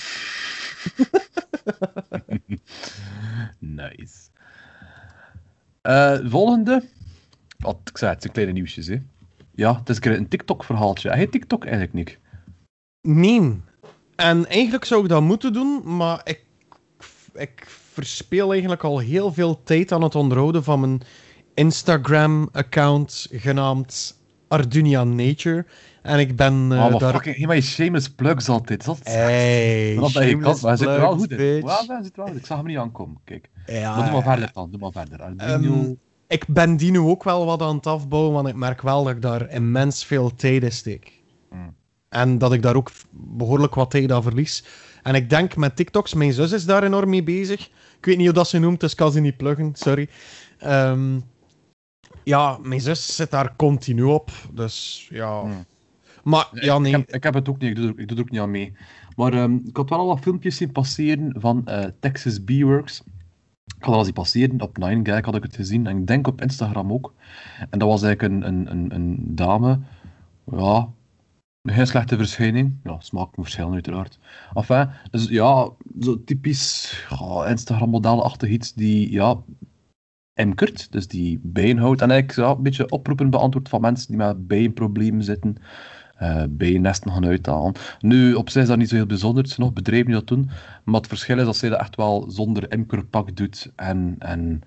Nice. 3.60 4.16
Eh, 5.82 6.18
volgende. 6.24 6.84
Wat 7.58 7.78
ik 7.84 7.98
zei, 7.98 8.12
het 8.12 8.22
zijn 8.22 8.34
kleine 8.34 8.54
nieuwsjes, 8.54 8.88
hè. 8.88 9.02
Ja, 9.52 9.78
het 9.80 9.90
is 9.90 9.98
een 10.02 10.28
TikTok-verhaaltje. 10.28 11.10
Hij 11.10 11.28
TikTok 11.28 11.62
eigenlijk 11.64 11.94
niet. 11.94 12.18
Nee. 13.02 13.62
En 14.16 14.46
eigenlijk 14.48 14.86
zou 14.86 15.04
ik 15.04 15.10
dat 15.10 15.22
moeten 15.22 15.54
doen, 15.54 15.96
maar 15.98 16.22
ik, 16.24 16.42
ik 17.34 17.68
verspeel 17.98 18.52
eigenlijk 18.52 18.84
al 18.84 19.00
heel 19.00 19.34
veel 19.34 19.64
tijd 19.64 19.92
aan 19.92 20.02
het 20.02 20.16
onderhouden 20.16 20.64
van 20.64 20.80
mijn 20.80 21.02
Instagram-account 21.54 23.28
genaamd 23.32 24.20
Ardunia 24.48 25.04
Nature. 25.04 25.66
En 26.02 26.20
ik 26.20 26.36
ben 26.36 26.54
eh, 26.54 26.84
oh, 26.84 26.90
maar 26.90 27.00
daar... 27.00 27.14
fucking, 27.14 27.36
hey, 27.36 27.46
maar 27.46 27.56
je 27.56 27.62
shameless 27.62 28.10
plugs 28.10 28.50
altijd. 28.50 28.86
Dat 28.86 29.00
is 29.04 29.14
Hey, 29.14 29.96
dat 30.00 30.14
maar 30.14 30.24
hij 30.24 30.76
zit 30.78 30.88
er 30.88 31.00
wel 31.00 31.18
goed 31.18 31.32
in. 31.32 31.66
hij 31.66 32.04
zit 32.04 32.16
wel. 32.16 32.28
Ik 32.28 32.46
zag 32.46 32.58
hem 32.58 32.66
niet 32.66 32.78
aankomen. 32.78 33.18
Kijk. 33.24 33.50
Ja, 33.66 33.96
Maar 33.96 34.04
doe 34.04 34.14
maar 34.14 34.24
verder 34.24 34.50
dan. 34.54 34.72
Doe 34.72 34.80
maar 34.80 34.92
verder. 34.92 35.22
Arduino. 35.22 35.74
Ehm, 35.74 35.94
ik 36.28 36.46
ben 36.48 36.78
die 36.78 36.92
nu 36.92 37.00
ook 37.00 37.24
wel 37.24 37.46
wat 37.46 37.62
aan 37.62 37.76
het 37.76 37.88
afbouwen, 37.88 38.34
want 38.34 38.48
ik 38.48 38.56
merk 38.56 38.82
wel 38.82 39.04
dat 39.04 39.16
ik 39.16 39.22
daar 39.22 39.50
immens 39.50 40.06
veel 40.06 40.36
tijd 40.36 40.64
in 40.64 40.72
steek. 40.72 41.12
Hmm. 41.50 41.76
En 42.10 42.38
dat 42.38 42.54
ik 42.54 42.62
daar 42.62 42.76
ook 42.76 42.92
behoorlijk 43.12 43.76
wat 43.76 43.92
tijd 43.92 44.12
aan 44.12 44.24
verlies. 44.24 44.64
En 45.04 45.16
ik 45.16 45.30
denk 45.30 45.56
met 45.56 45.76
TikToks, 45.76 46.14
mijn 46.14 46.34
zus 46.34 46.52
is 46.52 46.66
daar 46.66 46.84
enorm 46.84 47.10
mee 47.10 47.24
bezig. 47.24 47.70
Ik 48.08 48.14
weet 48.14 48.22
niet 48.22 48.32
hoe 48.32 48.44
dat 48.44 48.52
ze 48.52 48.60
noemt, 48.60 48.80
dus 48.80 48.92
ik 48.92 48.98
kan 48.98 49.12
ze 49.12 49.20
niet 49.20 49.38
pluggen, 49.38 49.76
sorry. 49.76 50.10
Ehm, 50.58 51.20
ja, 52.24 52.58
mijn 52.62 52.82
zus 52.82 53.16
zit 53.16 53.32
daar 53.32 53.56
continu 53.56 54.04
op, 54.04 54.32
dus 54.54 55.08
ja. 55.10 55.42
Hmm. 55.42 55.66
Maar 56.24 56.50
Nee, 56.52 56.66
ja, 56.66 56.80
ik, 56.84 56.92
heb, 56.92 57.14
ik 57.14 57.24
heb 57.24 57.34
het 57.34 57.50
ook 57.50 57.60
niet, 57.60 57.70
ik 57.70 57.76
doe, 57.76 57.94
ik 57.96 58.08
doe 58.08 58.18
er 58.18 58.24
ook 58.24 58.30
niet 58.30 58.42
aan 58.42 58.52
mee. 58.52 58.74
Maar 59.16 59.34
ehm, 59.34 59.56
ik 59.66 59.78
had 59.78 59.90
wel 59.90 60.00
al 60.00 60.08
wat 60.08 60.20
filmpjes 60.20 60.58
zien 60.58 60.72
passeren 60.72 61.36
van 61.38 61.66
eh, 61.66 61.86
Texas 62.00 62.40
B-Works. 62.40 63.04
Ik 63.78 63.84
had 63.84 63.96
al 63.96 64.04
zien 64.04 64.14
passeren 64.14 64.62
op 64.62 64.78
9gag, 64.80 65.26
had 65.26 65.36
ik 65.36 65.44
het 65.44 65.56
gezien. 65.56 65.88
En 65.88 65.98
ik 65.98 66.08
denk 66.08 66.28
op 66.28 66.42
Instagram 66.42 66.94
ook. 66.94 67.14
En 67.70 67.80
dat 67.80 67.88
was 67.88 68.04
eigenlijk 68.04 68.34
een, 68.34 68.48
een, 68.48 68.72
een, 68.72 68.96
een 68.96 69.36
dame. 69.36 69.80
Ja, 70.52 70.90
een 71.68 71.74
heel 71.74 71.86
slechte 71.86 72.18
verschijning. 72.18 72.76
Ja, 72.84 73.00
smaak 73.00 73.30
verschillen 73.34 73.74
uiteraard. 73.74 74.20
Enfin, 74.54 74.90
dus 75.12 75.28
ja, 75.28 75.70
zo 76.00 76.24
typisch 76.24 77.06
Instagram-modelachtig 77.48 78.50
iets 78.50 78.74
die, 78.74 79.12
ja, 79.12 79.38
emkert. 80.34 80.92
Dus 80.92 81.08
die 81.08 81.40
bijen 81.44 81.78
houdt. 81.78 82.02
En 82.02 82.12
eigenlijk 82.12 82.50
ja, 82.50 82.56
een 82.56 82.64
beetje 82.64 82.90
oproepen 82.90 83.30
beantwoord 83.30 83.70
van 83.70 83.82
mensen 83.82 84.08
die 84.08 84.18
met 84.18 84.48
bijenproblemen 84.48 85.24
zitten 85.24 85.58
eh 86.18 86.44
bijennesten 86.50 87.12
gaan 87.12 87.26
uithalen. 87.26 87.74
Nu, 88.00 88.34
op 88.34 88.50
zich 88.50 88.62
is 88.62 88.68
dat 88.68 88.78
niet 88.78 88.90
zo 88.90 88.96
heel 88.96 89.06
bijzonder, 89.06 89.44
het 89.44 89.52
zijn 89.52 89.66
nog 89.66 89.76
bedrijven 89.76 90.06
die 90.06 90.16
dat 90.16 90.28
doen, 90.28 90.50
maar 90.84 90.96
het 90.96 91.08
verschil 91.08 91.38
is 91.38 91.46
dat 91.46 91.56
zij 91.56 91.70
dat 91.70 91.80
echt 91.80 91.96
wel 91.96 92.32
zonder 92.32 92.72
imkerpak 92.72 93.36
doet. 93.36 93.72
En, 93.76 94.16
en 94.20 94.62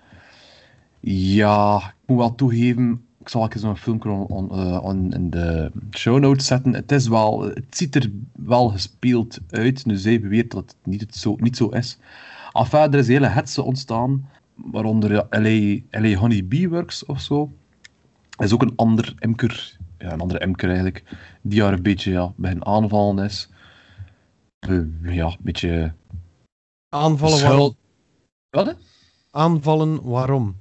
ja, 1.00 1.76
ik 1.76 1.94
moet 2.06 2.18
wel 2.18 2.34
toegeven, 2.34 3.04
ik 3.20 3.28
zal 3.28 3.46
even 3.46 3.60
zo'n 3.60 3.76
filmpje 3.76 4.10
on, 4.10 4.26
on, 4.26 4.50
eh, 4.50 4.84
on- 4.84 5.12
in 5.12 5.30
de 5.30 5.70
show 5.90 6.18
notes 6.18 6.46
zetten. 6.46 6.74
Het, 6.74 6.92
is 6.92 7.08
wel, 7.08 7.40
het 7.44 7.76
ziet 7.76 7.94
er 7.94 8.10
wel 8.32 8.68
gespeeld 8.68 9.38
uit, 9.50 9.86
nu 9.86 9.96
zij 9.96 10.20
beweert 10.20 10.50
dat 10.50 10.64
het 10.64 10.76
niet, 10.84 11.00
het 11.00 11.16
zo, 11.16 11.36
niet 11.38 11.56
zo 11.56 11.68
is. 11.68 11.98
Enfin, 12.52 12.78
er 12.92 12.98
is 12.98 13.06
een 13.06 13.12
hele 13.12 13.26
hetze 13.26 13.62
ontstaan, 13.62 14.28
waaronder 14.54 15.26
LA, 15.30 15.78
LA 15.90 16.14
Honey 16.14 16.46
Bee 16.46 16.68
Works 16.68 17.04
of 17.04 17.20
zo. 17.20 17.52
Er 18.36 18.44
is 18.44 18.52
ook 18.52 18.62
een 18.62 18.76
ander 18.76 19.14
imker, 19.18 19.76
ja, 19.98 20.12
een 20.12 20.20
andere 20.20 20.40
imker 20.40 20.68
eigenlijk, 20.68 21.04
die 21.42 21.62
haar 21.62 21.72
een 21.72 21.82
beetje 21.82 22.10
ja, 22.10 22.32
begin 22.36 22.64
aanvallen 22.64 23.24
is. 23.24 23.48
Eh, 24.58 24.78
ja, 25.02 25.26
een 25.26 25.36
beetje... 25.40 25.92
Aanvallen 26.88 27.42
waarom? 27.42 27.76
Wat? 28.50 28.76
Aanvallen 29.30 30.02
waarom? 30.02 30.56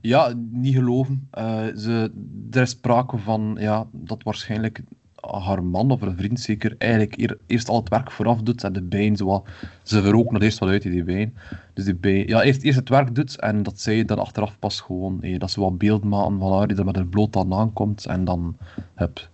Ja, 0.00 0.32
niet 0.50 0.74
geloven. 0.74 1.28
Eh, 1.30 1.66
ze, 1.76 2.12
er 2.50 2.62
is 2.62 2.70
sprake 2.70 3.18
van 3.18 3.56
ja, 3.60 3.86
dat 3.92 4.22
waarschijnlijk 4.22 4.82
haar 5.30 5.64
man 5.64 5.90
of 5.90 6.00
een 6.02 6.16
vriend 6.16 6.40
zeker 6.40 6.74
eigenlijk 6.78 7.18
eer- 7.18 7.38
eerst 7.46 7.68
al 7.68 7.76
het 7.76 7.88
werk 7.88 8.10
vooraf 8.10 8.42
doet 8.42 8.64
en 8.64 8.72
de 8.72 8.82
bijen 8.82 9.16
zo 9.16 9.44
ze 9.82 10.02
verroken 10.02 10.32
dat 10.32 10.42
eerst 10.42 10.58
wat 10.58 10.68
uit 10.68 10.82
die 10.82 11.04
bijen. 11.04 11.34
Dus 11.74 11.84
die 11.84 11.94
bijen, 11.94 12.28
ja, 12.28 12.42
eerst, 12.42 12.62
eerst 12.62 12.78
het 12.78 12.88
werk 12.88 13.14
doet 13.14 13.40
en 13.40 13.62
dat 13.62 13.80
zij 13.80 14.04
dan 14.04 14.18
achteraf 14.18 14.58
pas 14.58 14.80
gewoon, 14.80 15.22
eh, 15.22 15.38
dat 15.38 15.50
ze 15.50 15.60
wat 15.60 15.78
beeld 15.78 16.04
maken 16.04 16.38
van 16.38 16.52
haar 16.52 16.68
die 16.68 16.76
er 16.76 16.84
met 16.84 16.96
haar 16.96 17.06
bloot 17.06 17.36
aan 17.36 17.54
aankomt 17.54 18.06
en 18.06 18.24
dan 18.24 18.56
hup, 18.94 19.28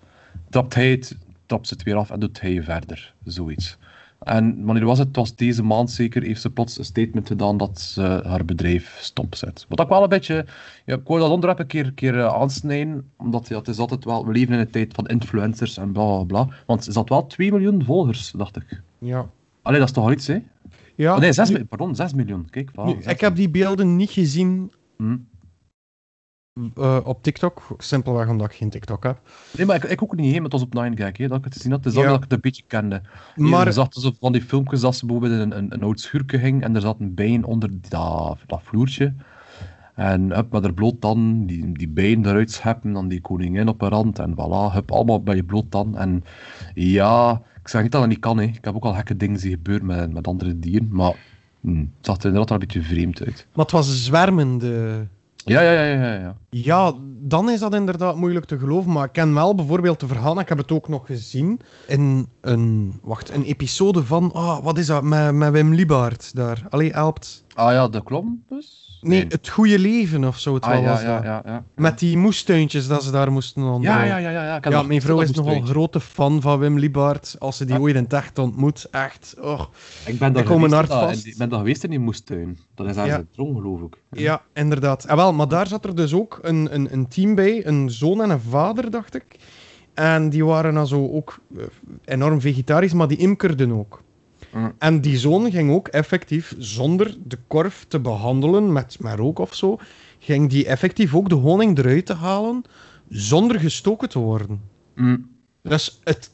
trapt 0.51 0.75
hij 0.75 0.90
het, 0.90 1.16
trapt 1.47 1.68
ze 1.68 1.75
het 1.75 1.83
weer 1.83 1.97
af 1.97 2.11
en 2.11 2.21
doet 2.21 2.40
hij 2.40 2.62
verder. 2.62 3.14
Zoiets. 3.25 3.79
En 4.29 4.64
wanneer 4.64 4.85
was 4.85 4.99
het? 4.99 5.07
Het 5.07 5.17
was 5.17 5.35
deze 5.35 5.62
maand 5.62 5.91
zeker, 5.91 6.23
heeft 6.23 6.41
ze 6.41 6.51
plots 6.51 6.79
een 6.79 6.85
statement 6.85 7.27
gedaan 7.27 7.57
dat 7.57 7.81
ze 7.81 8.23
haar 8.27 8.45
bedrijf 8.45 8.99
stopzet. 9.01 9.67
Wat 9.69 9.81
ik 9.81 9.88
wel 9.88 10.03
een 10.03 10.09
beetje, 10.09 10.47
ja, 10.85 10.95
ik 10.95 11.07
wou 11.07 11.21
dat 11.21 11.31
onderwerp 11.31 11.59
een 11.59 11.67
keer, 11.67 11.93
keer 11.93 12.19
eh, 12.19 12.35
aansnijden, 12.35 13.11
omdat 13.17 13.49
ja, 13.49 13.59
het 13.59 13.69
is 13.69 13.79
altijd 13.79 14.05
wel, 14.05 14.27
we 14.27 14.33
leven 14.33 14.55
in 14.55 14.61
een 14.61 14.71
tijd 14.71 14.95
van 14.95 15.07
influencers 15.07 15.77
en 15.77 15.93
bla 15.93 16.05
bla 16.05 16.25
bla. 16.25 16.55
Want 16.67 16.85
ze 16.85 16.93
had 16.93 17.09
wel 17.09 17.27
2 17.27 17.53
miljoen 17.53 17.85
volgers, 17.85 18.31
dacht 18.37 18.57
ik. 18.57 18.83
Ja. 18.99 19.27
Allee, 19.62 19.79
dat 19.79 19.88
is 19.88 19.95
toch 19.95 20.05
al 20.05 20.12
iets, 20.12 20.27
hè? 20.27 20.38
ja 20.95 21.14
Oh, 21.14 21.21
nee, 21.21 21.33
6, 21.33 21.49
nu- 21.51 21.64
pardon, 21.64 21.95
6 21.95 22.14
miljoen. 22.14 22.51
Kijk, 22.51 22.71
voilà, 22.71 22.85
nu, 22.85 23.03
6 23.03 23.12
ik 23.12 23.21
heb 23.21 23.37
die 23.37 23.49
beelden 23.51 23.97
niet 23.97 24.11
gezien 24.11 24.73
Hm. 24.97 25.17
Eh, 26.77 26.99
op 27.05 27.23
TikTok. 27.23 27.66
Simpelweg 27.79 28.29
omdat 28.29 28.51
ik 28.51 28.57
geen 28.57 28.71
TikTok 28.71 29.05
heb. 29.05 29.21
Nee, 29.57 29.66
maar 29.66 29.77
ik, 29.77 29.85
ik 29.85 30.03
ook 30.03 30.16
niet, 30.16 30.33
maar 30.35 30.42
het 30.42 30.53
was 30.53 30.62
op 30.62 30.75
9gag, 30.75 31.16
hè, 31.16 31.29
dat 31.29 31.38
ik 31.38 31.44
het 31.44 31.64
had. 31.64 31.85
Het 31.85 31.87
is 31.87 31.94
Ja. 31.94 32.07
dat 32.07 32.16
ik 32.16 32.23
het 32.23 32.33
een 32.33 32.40
beetje 32.40 32.62
kende. 32.66 33.03
Maar... 33.37 33.66
Je 33.66 33.73
zag 33.73 33.87
zo 33.90 34.11
van 34.21 34.33
die 34.33 34.42
filmpjes 34.42 34.81
dat 34.81 34.97
ze 34.97 35.07
bijvoorbeeld 35.07 35.40
in 35.40 35.40
een, 35.51 35.59
een, 35.59 35.75
een 35.75 35.83
oud 35.83 36.01
schuurke 36.01 36.38
ging 36.38 36.62
en 36.62 36.75
er 36.75 36.81
zat 36.81 37.01
een 37.01 37.14
bijen 37.14 37.44
onder 37.44 37.71
dat, 37.88 38.38
dat 38.47 38.61
vloertje. 38.62 39.14
En 39.94 40.33
hup, 40.35 40.53
met 40.53 40.62
haar 40.62 40.75
bloot 40.75 41.01
dan, 41.01 41.47
die, 41.47 41.73
die 41.73 41.88
bijen 41.88 42.27
eruit 42.27 42.51
scheppen, 42.51 42.92
dan 42.92 43.09
die 43.09 43.21
koningin 43.21 43.68
op 43.68 43.81
haar 43.81 43.90
rand 43.90 44.18
en 44.18 44.33
voilà, 44.33 44.73
hup, 44.73 44.92
allemaal 44.92 45.23
bij 45.23 45.37
je 45.37 45.44
bloot 45.44 45.73
dan. 45.73 45.97
En 45.97 46.25
ja, 46.75 47.42
ik 47.61 47.68
zeg 47.68 47.83
niet 47.83 47.92
dat 47.92 48.01
dat 48.01 48.11
niet 48.11 48.18
kan, 48.18 48.38
hè. 48.38 48.44
ik 48.44 48.64
heb 48.64 48.75
ook 48.75 48.85
al 48.85 48.94
gekke 48.94 49.16
dingen 49.16 49.38
zien 49.38 49.51
gebeuren 49.51 49.87
met, 49.87 50.12
met 50.12 50.27
andere 50.27 50.59
dieren, 50.59 50.88
maar 50.90 51.14
hm, 51.61 51.79
het 51.79 51.88
zag 52.01 52.16
er 52.18 52.25
inderdaad 52.25 52.49
wel 52.49 52.59
een 52.61 52.66
beetje 52.66 52.83
vreemd 52.83 53.25
uit. 53.25 53.47
Maar 53.55 53.64
het 53.64 53.75
was 53.75 54.05
zwermende. 54.05 55.07
Ja, 55.49 55.61
ja, 55.61 55.83
ja, 55.83 56.15
ja, 56.15 56.35
ja. 56.51 56.95
dan 57.21 57.51
is 57.51 57.61
dat 57.61 57.75
inderdaad 57.75 58.17
moeilijk 58.17 58.47
te 58.47 58.59
geloven. 58.59 58.93
Maar 58.93 59.05
ik 59.05 59.13
ken 59.13 59.35
wel 59.35 59.55
bijvoorbeeld 59.55 60.01
de 60.01 60.07
verhalen. 60.07 60.43
Ik 60.43 60.49
heb 60.49 60.59
het 60.59 60.73
ook 60.73 60.89
nog 60.89 61.07
gezien 61.07 61.61
in 61.87 62.29
een, 62.41 62.99
wacht, 63.03 63.31
een 63.31 63.45
episode 63.45 64.05
van. 64.05 64.33
Ah, 64.33 64.65
wat 64.65 64.79
is 64.79 64.87
dat? 64.87 65.03
Met, 65.03 65.35
met 65.35 65.53
Wim 65.53 65.75
Liebaert 65.75 66.35
daar. 66.35 66.67
Allee, 66.69 66.93
helpt. 66.93 67.45
Ah 67.55 67.73
ja, 67.73 67.89
de 67.89 68.03
klom 68.03 68.45
dus? 68.49 68.88
Nee, 69.01 69.25
het 69.29 69.49
goede 69.49 69.79
leven 69.79 70.25
of 70.25 70.39
zo. 70.39 70.55
Het 70.55 70.63
ah, 70.63 70.71
wel 70.71 70.81
ja, 70.83 70.89
was 70.91 71.03
ja, 71.03 71.15
dat. 71.15 71.25
ja, 71.25 71.43
ja. 71.45 71.65
Met 71.75 71.99
die 71.99 72.17
moestuintjes 72.17 72.87
dat 72.87 73.03
ze 73.05 73.11
daar 73.11 73.33
moesten 73.33 73.63
Ja, 73.63 73.69
onderhouden. 73.71 74.09
ja, 74.09 74.19
ja, 74.19 74.31
ja. 74.31 74.45
ja. 74.45 74.57
Ik 74.57 74.69
Ja, 74.69 74.83
mijn 74.83 75.01
vrouw 75.03 75.21
is 75.21 75.27
dat 75.33 75.45
nogal 75.45 75.59
moest 75.61 75.71
grote 75.71 76.01
fan 76.01 76.41
van 76.41 76.59
Wim 76.59 76.79
Liebaert. 76.79 77.37
Als 77.39 77.57
ze 77.57 77.65
die 77.65 77.75
Ah. 77.75 77.81
ooit 77.81 77.95
in 77.97 78.03
het 78.03 78.13
echt 78.13 78.39
ontmoet, 78.39 78.87
echt. 78.91 79.35
Oh. 79.41 79.61
Ik 80.07 80.19
ben 80.19 80.33
daar 80.33 80.43
Ik 80.43 80.49
geweest, 80.49 80.73
hart 80.73 80.89
dat- 80.89 81.01
vast. 81.01 81.17
in 81.17 81.23
die- 81.23 81.35
ben 81.39 81.49
daar 81.49 81.59
geweest 81.59 81.85
in 81.85 81.91
die 81.91 81.99
moestuin. 81.99 82.59
Dat 82.75 82.87
is 82.87 82.95
Ja. 82.97 83.17
in 83.17 83.29
Tron, 83.33 83.55
geloof 83.55 83.81
ik. 83.81 83.97
Ja, 84.11 84.43
inderdaad. 84.55 85.05
En 85.05 85.17
wel, 85.17 85.33
maar 85.33 85.49
daar 85.49 85.67
zat 85.67 85.85
er 85.85 85.95
dus 85.95 86.15
ook 86.15 86.39
een, 86.43 86.69
een, 86.75 86.89
een 86.93 87.09
team 87.09 87.35
bij, 87.35 87.67
een 87.67 87.91
zoon 87.91 88.23
en 88.23 88.31
een 88.31 88.41
vader, 88.41 88.91
dacht 88.91 89.15
ik. 89.15 89.25
En 89.95 90.29
die 90.31 90.45
waren 90.45 90.75
dan 90.75 90.87
zo 90.87 91.09
ook 91.11 91.39
eh, 91.57 91.63
enorm 92.05 92.41
vegetarisch, 92.41 92.93
maar 92.93 93.09
die 93.09 93.17
imkerden 93.19 93.73
ook. 93.73 94.03
Mm. 94.53 94.73
En 94.79 95.01
die 95.01 95.19
zoon 95.19 95.51
ging 95.51 95.71
ook 95.71 95.89
effectief, 95.89 96.55
zonder 96.59 97.17
de 97.25 97.39
korf 97.47 97.85
te 97.89 98.01
behandelen 98.01 98.73
met, 98.73 98.97
met 99.01 99.19
rook 99.19 99.39
of 99.39 99.55
zo, 99.55 99.79
ging 100.19 100.51
die 100.51 100.67
effectief 100.67 101.15
ook 101.15 101.29
de 101.29 101.35
honing 101.35 101.79
eruit 101.79 102.07
te 102.07 102.15
halen, 102.15 102.63
zonder 103.09 103.61
gestoken 103.61 104.09
te 104.09 104.19
worden. 104.19 104.61
Mm. 104.95 105.31
Dus 105.63 106.01
het, 106.05 106.31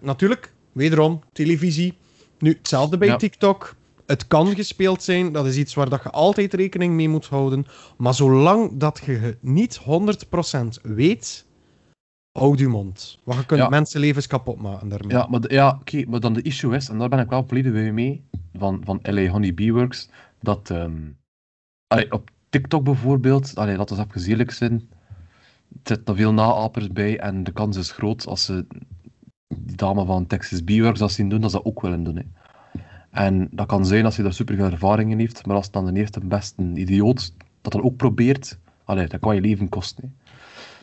natuurlijk, 0.00 0.52
wederom, 0.72 1.20
televisie. 1.32 1.94
Nu, 2.38 2.52
hetzelfde 2.52 2.98
bij 2.98 3.08
Ja. 3.08 3.16
TikTok. 3.16 3.74
Het 4.06 4.26
kan 4.26 4.54
gespeeld 4.54 5.02
zijn, 5.02 5.32
dat 5.32 5.46
is 5.46 5.56
iets 5.56 5.74
waar 5.74 5.88
dat 5.88 6.02
je 6.02 6.10
altijd 6.10 6.54
rekening 6.54 6.94
mee 6.94 7.08
moet 7.08 7.26
houden. 7.26 7.66
Maar 7.96 8.14
zolang 8.14 8.70
dat 8.76 9.00
je 9.06 9.12
het 9.12 9.36
niet 9.40 9.80
100% 9.80 10.80
weet, 10.82 11.44
houd 12.32 12.58
je 12.58 12.68
mond. 12.68 13.18
Want 13.24 13.38
je 13.40 13.46
kunt 13.46 13.60
Ja. 13.60 13.68
mensenlevens 13.68 14.26
kapot 14.26 14.60
maken 14.60 14.88
daarmee. 14.88 15.16
Ja, 15.16 15.26
maar, 15.26 15.40
de- 15.40 15.54
ja 15.54 15.76
oké, 15.80 16.04
maar 16.08 16.20
dan 16.20 16.32
de 16.32 16.42
issue 16.42 16.76
is, 16.76 16.88
en 16.88 16.98
daar 16.98 17.08
ben 17.08 17.18
ik 17.18 17.28
wel 17.28 17.44
volledig 17.46 17.72
bij 17.72 17.92
mee, 17.92 18.24
van, 18.54 18.80
van 18.84 18.98
LA 19.02 19.26
Honey 19.26 19.54
Bee 19.54 19.72
Works, 19.72 20.08
dat 20.40 20.70
ehm, 20.70 20.92
allee, 21.86 22.12
op 22.12 22.30
TikTok 22.48 22.84
bijvoorbeeld, 22.84 23.54
allee, 23.56 23.76
laten 23.76 23.96
we 23.96 24.04
even 24.14 24.30
eerlijk 24.30 24.50
zijn, 24.50 24.72
er 24.72 25.78
zitten 25.82 26.16
veel 26.16 26.32
naapers 26.32 26.88
bij 26.88 27.18
en 27.18 27.44
de 27.44 27.52
kans 27.52 27.76
is 27.76 27.90
groot 27.90 28.26
als 28.26 28.44
ze 28.44 28.66
die 29.54 29.76
dame 29.76 30.04
van 30.04 30.26
Texas 30.26 30.64
Bee 30.64 30.82
Works 30.82 30.98
dat 30.98 31.12
zien 31.12 31.28
doen, 31.28 31.40
dat 31.40 31.50
ze 31.50 31.56
dat 31.56 31.66
ook 31.66 31.80
willen 31.80 32.02
doen. 32.04 32.16
Hè. 32.16 32.22
En 33.10 33.48
dat 33.50 33.66
kan 33.66 33.86
zijn 33.86 34.04
als 34.04 34.14
hij 34.16 34.24
daar 34.24 34.34
super 34.34 34.56
veel 34.56 34.64
ervaring 34.64 35.10
in 35.10 35.18
heeft, 35.18 35.46
maar 35.46 35.56
als 35.56 35.64
het 35.64 35.74
dan 35.74 35.86
de 35.86 36.00
eerste 36.00 36.20
beste 36.20 36.62
idioot 36.74 37.34
dat 37.60 37.72
dan 37.72 37.82
ook 37.82 37.96
probeert, 37.96 38.58
allee, 38.84 39.06
dat 39.06 39.20
kan 39.20 39.34
je 39.34 39.40
leven 39.40 39.68
kosten. 39.68 40.04
Hè. 40.04 40.19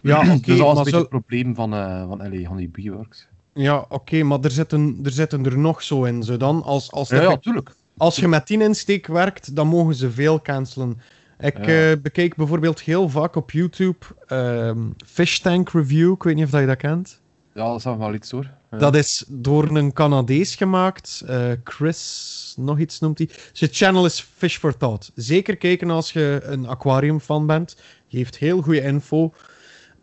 Ja, 0.01 0.19
oké, 0.35 0.39
dus 0.45 0.57
dat 0.57 0.57
was 0.57 0.59
maar 0.59 0.67
een 0.69 0.75
beetje 0.75 0.89
zo- 0.89 0.97
het 0.97 1.09
probleem 1.09 1.55
van, 1.55 1.73
eh 1.73 2.07
van 2.07 2.17
LA 2.17 2.47
Honey 2.47 2.69
Bee 2.71 2.91
Works. 2.91 3.27
Ja, 3.53 3.85
oké, 3.89 4.23
maar 4.23 4.39
er 4.41 4.51
zitten, 4.51 4.99
er 5.03 5.11
zitten 5.11 5.45
er 5.45 5.57
nog 5.57 5.83
zo 5.83 6.03
in. 6.03 6.23
Zo 6.23 6.37
dan, 6.37 6.63
als, 6.63 6.91
als, 6.91 7.09
Ja, 7.09 7.15
er- 7.15 7.21
ja, 7.29 7.37
tuurlijk. 7.37 7.75
als 7.97 8.15
je 8.15 8.27
met 8.27 8.47
die 8.47 8.61
insteek 8.63 9.07
werkt, 9.07 9.55
dan 9.55 9.67
mogen 9.67 9.95
ze 9.95 10.11
veel 10.11 10.41
cancelen. 10.41 11.01
Ik 11.39 11.65
Ja. 11.65 11.91
eh, 11.91 11.97
bekijk 12.01 12.35
bijvoorbeeld 12.35 12.81
heel 12.81 13.09
vaak 13.09 13.35
op 13.35 13.51
YouTube 13.51 13.97
ehm 14.27 14.77
Fish 15.05 15.37
Tank 15.39 15.69
Review. 15.69 16.11
Ik 16.13 16.23
weet 16.23 16.35
niet 16.35 16.45
of 16.45 16.49
dat 16.51 16.59
je 16.61 16.67
dat 16.67 16.77
kent. 16.77 17.21
Ja, 17.53 17.67
dat 17.67 17.77
is 17.77 17.83
wel 17.83 18.13
iets 18.13 18.31
hoor. 18.31 18.49
Ja. 18.71 18.77
Dat 18.77 18.95
is 18.95 19.25
door 19.27 19.75
een 19.75 19.93
Canadees 19.93 20.55
gemaakt. 20.55 21.23
eh, 21.27 21.51
Chris, 21.63 22.53
nog 22.57 22.79
iets 22.79 22.99
noemt 22.99 23.17
hij. 23.17 23.29
Zijn 23.53 23.69
channel 23.73 24.05
is 24.05 24.27
Fish 24.35 24.57
for 24.57 24.77
Thought. 24.77 25.11
Zeker 25.15 25.57
kijken 25.57 25.89
als 25.89 26.11
je 26.13 26.39
een 26.43 26.67
aquarium-fan 26.67 27.45
bent. 27.45 27.75
Die 28.09 28.19
heeft 28.19 28.37
heel 28.37 28.61
goede 28.61 28.81
info. 28.81 29.33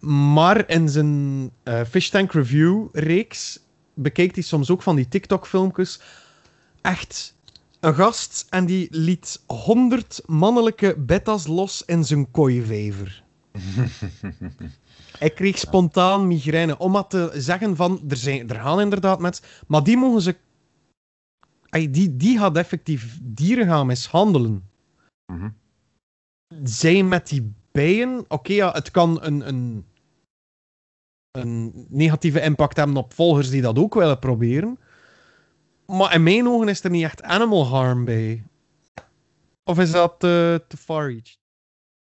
Maar 0.07 0.69
in 0.69 0.89
zijn 0.89 1.51
eh, 1.63 1.81
Fish 1.85 2.09
Tank 2.09 2.33
Review-reeks 2.33 3.61
bekijkt 3.95 4.35
hij 4.35 4.45
soms 4.45 4.71
ook 4.71 4.83
van 4.83 4.97
die 4.97 5.09
TikTok-filmpjes. 5.09 6.01
Echt 6.81 7.35
een 7.81 7.95
gast 7.95 8.47
en 8.51 8.67
die 8.67 8.89
liet 8.91 9.43
100 9.47 10.23
mannelijke 10.27 10.95
betas 10.99 11.47
los 11.47 11.83
in 11.85 12.05
zijn 12.05 12.31
kooivijver. 12.31 13.23
Ik 15.21 15.35
kreeg 15.35 15.59
spontaan 15.59 16.27
migraine. 16.27 16.79
Om 16.79 16.93
maar 16.93 17.07
te 17.07 17.31
zeggen 17.35 17.77
van, 17.77 18.01
er, 18.09 18.17
zijn, 18.17 18.49
er 18.49 18.61
gaan 18.61 18.81
inderdaad 18.81 19.21
mensen... 19.21 19.45
Maar 19.67 19.85
die 19.85 19.97
mogen 19.97 20.21
ze... 20.23 20.37
Ay, 21.69 21.91
die, 21.91 22.17
die 22.17 22.39
gaat 22.39 22.57
effectief 22.57 23.19
dieren 23.23 23.67
gaan 23.67 23.87
mishandelen. 23.87 24.69
Mhm. 25.27 25.49
Zij 26.63 27.03
met 27.03 27.29
die 27.29 27.53
bijen... 27.73 28.25
Oké, 28.29 28.53
ja, 28.53 28.73
het 28.73 28.91
kan 28.91 29.23
een, 29.23 29.49
een, 29.49 29.85
een 31.45 31.87
negatieve 31.89 32.41
impact 32.41 32.77
hebben 32.77 32.97
op 32.97 33.15
volgers 33.15 33.51
die 33.51 33.63
dat 33.63 33.79
ook 33.79 33.95
willen 33.95 34.19
proberen. 34.19 34.79
Maar 35.87 36.15
in 36.15 36.23
mijn 36.23 36.49
ogen 36.49 36.69
is 36.69 36.85
er 36.85 36.91
niet 36.91 37.03
echt 37.05 37.23
animal 37.23 37.67
harm 37.67 38.05
bij. 38.05 38.43
Of 39.65 39.79
is 39.79 39.91
dat 39.91 40.15
te 40.21 40.65
te 40.69 40.77
far 40.77 41.07
reach? 41.11 41.37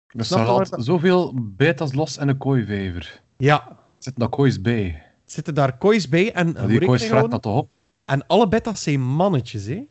Er 0.07 0.25
staat 0.25 0.69
dat- 0.69 0.85
zoveel 0.85 1.33
betas 1.41 1.93
los 1.93 2.17
en 2.17 2.27
een 2.27 2.37
kooivijver. 2.37 3.21
Ja, 3.37 3.67
Er 3.67 3.75
zitten 3.97 4.19
daar 4.21 4.29
koois 4.29 4.61
bij. 4.61 5.03
zitten 5.25 5.55
daar 5.55 5.77
koois 5.77 6.09
bij 6.09 6.33
en... 6.33 6.57
Hoe 6.59 6.67
die 6.67 6.85
koois 6.85 7.09
dat 7.09 7.41
toch 7.41 7.55
op? 7.57 7.69
En 8.05 8.27
alle 8.27 8.47
betas 8.47 8.83
zijn 8.83 9.01
mannetjes, 9.01 9.65
hè? 9.65 9.85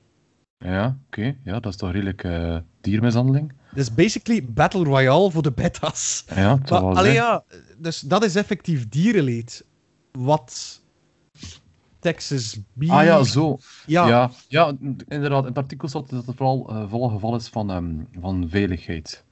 Ja, 0.59 0.99
oké. 1.07 1.37
Ja, 1.45 1.61
dat 1.61 1.72
is 1.72 1.79
toch 1.79 1.93
redelijk 1.93 2.24
eh 2.24 2.57
diermishandeling? 2.81 3.53
Dus 3.75 3.95
basically 3.95 4.45
Battle 4.45 4.85
Royale 4.85 5.31
voor 5.31 5.43
de 5.43 5.53
betas. 5.53 6.25
Ja, 6.35 6.57
Maar, 6.57 6.66
wel 6.69 6.97
allee, 6.97 7.03
zijn. 7.03 7.14
ja, 7.14 7.45
dus 7.79 8.01
dat 8.01 8.25
is 8.25 8.35
effectief 8.35 8.89
dierenleed. 8.89 9.64
Wat 10.12 10.81
Texas 11.99 12.59
Beef... 12.73 12.91
Ah 12.91 13.05
ja, 13.05 13.23
zo. 13.23 13.59
Ja, 13.87 14.07
Ja, 14.09 14.31
ja, 14.49 14.73
inderdaad. 15.09 15.43
In 15.43 15.49
het 15.49 15.59
artikel 15.59 15.89
staat 15.89 16.11
dat 16.11 16.27
het 16.27 16.37
vooral 16.37 16.87
volle 16.89 17.11
geval 17.11 17.37
is 17.37 17.49
van, 17.49 17.71
ehm, 17.71 17.95
van 18.21 18.47
veiligheid. 18.49 19.25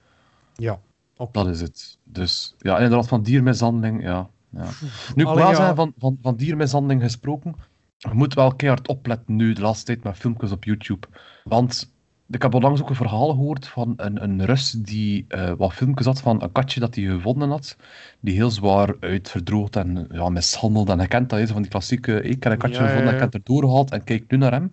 ja. 0.56 0.80
oké. 1.16 1.32
Dat 1.32 1.46
is 1.48 1.60
het. 1.60 1.98
Dus 2.04 2.54
ja, 2.58 2.74
inderdaad, 2.78 3.08
van 3.08 3.22
diermishandeling, 3.22 4.02
ja. 4.02 4.28
ja. 4.50 4.68
Nu, 5.14 5.22
ik 5.22 5.28
Allee, 5.28 5.42
wel 5.42 5.50
ja. 5.50 5.56
zeggen, 5.56 5.76
van, 5.76 5.92
van, 5.98 6.18
van 6.22 6.36
diermishandeling 6.36 7.02
gesproken, 7.02 7.54
je 7.96 8.10
moet 8.12 8.34
wel 8.34 8.54
keihard 8.54 8.88
opletten 8.88 9.36
nu, 9.36 9.52
de 9.52 9.60
laatste 9.60 9.84
tijd, 9.84 10.02
met 10.02 10.16
filmpjes 10.16 10.50
op 10.52 10.64
YouTube. 10.64 11.06
Want 11.44 11.94
ik 12.30 12.42
heb 12.42 12.54
onlangs 12.54 12.80
ook 12.80 12.88
een 12.88 12.94
verhaal 12.94 13.30
gehoord 13.30 13.68
van 13.68 13.94
een, 13.96 14.22
een 14.22 14.44
Rus 14.44 14.70
die 14.70 15.24
eh, 15.28 15.52
wat 15.58 15.72
filmpjes 15.72 16.06
had 16.06 16.20
van 16.20 16.42
een 16.42 16.52
katje 16.52 16.80
dat 16.80 16.94
hij 16.94 17.04
gevonden 17.04 17.50
had, 17.50 17.76
die 18.20 18.34
heel 18.34 18.50
zwaar 18.50 18.94
uitverdroogd 19.00 19.76
en 19.76 20.08
ja, 20.12 20.28
mishandeld. 20.28 20.88
En 20.88 20.98
hij 20.98 21.08
kent 21.08 21.30
dat, 21.30 21.50
van 21.50 21.62
die 21.62 21.70
klassieke, 21.70 22.22
ik 22.22 22.42
heb 22.42 22.52
een 22.52 22.58
katje 22.58 22.80
Ja, 22.80 22.86
gevonden, 22.86 23.08
ja. 23.08 23.14
ik 23.14 23.20
heb 23.20 23.32
het 23.32 23.46
doorgehaald 23.46 23.90
en 23.90 24.04
kijk 24.04 24.24
nu 24.28 24.36
naar 24.36 24.52
hem. 24.52 24.72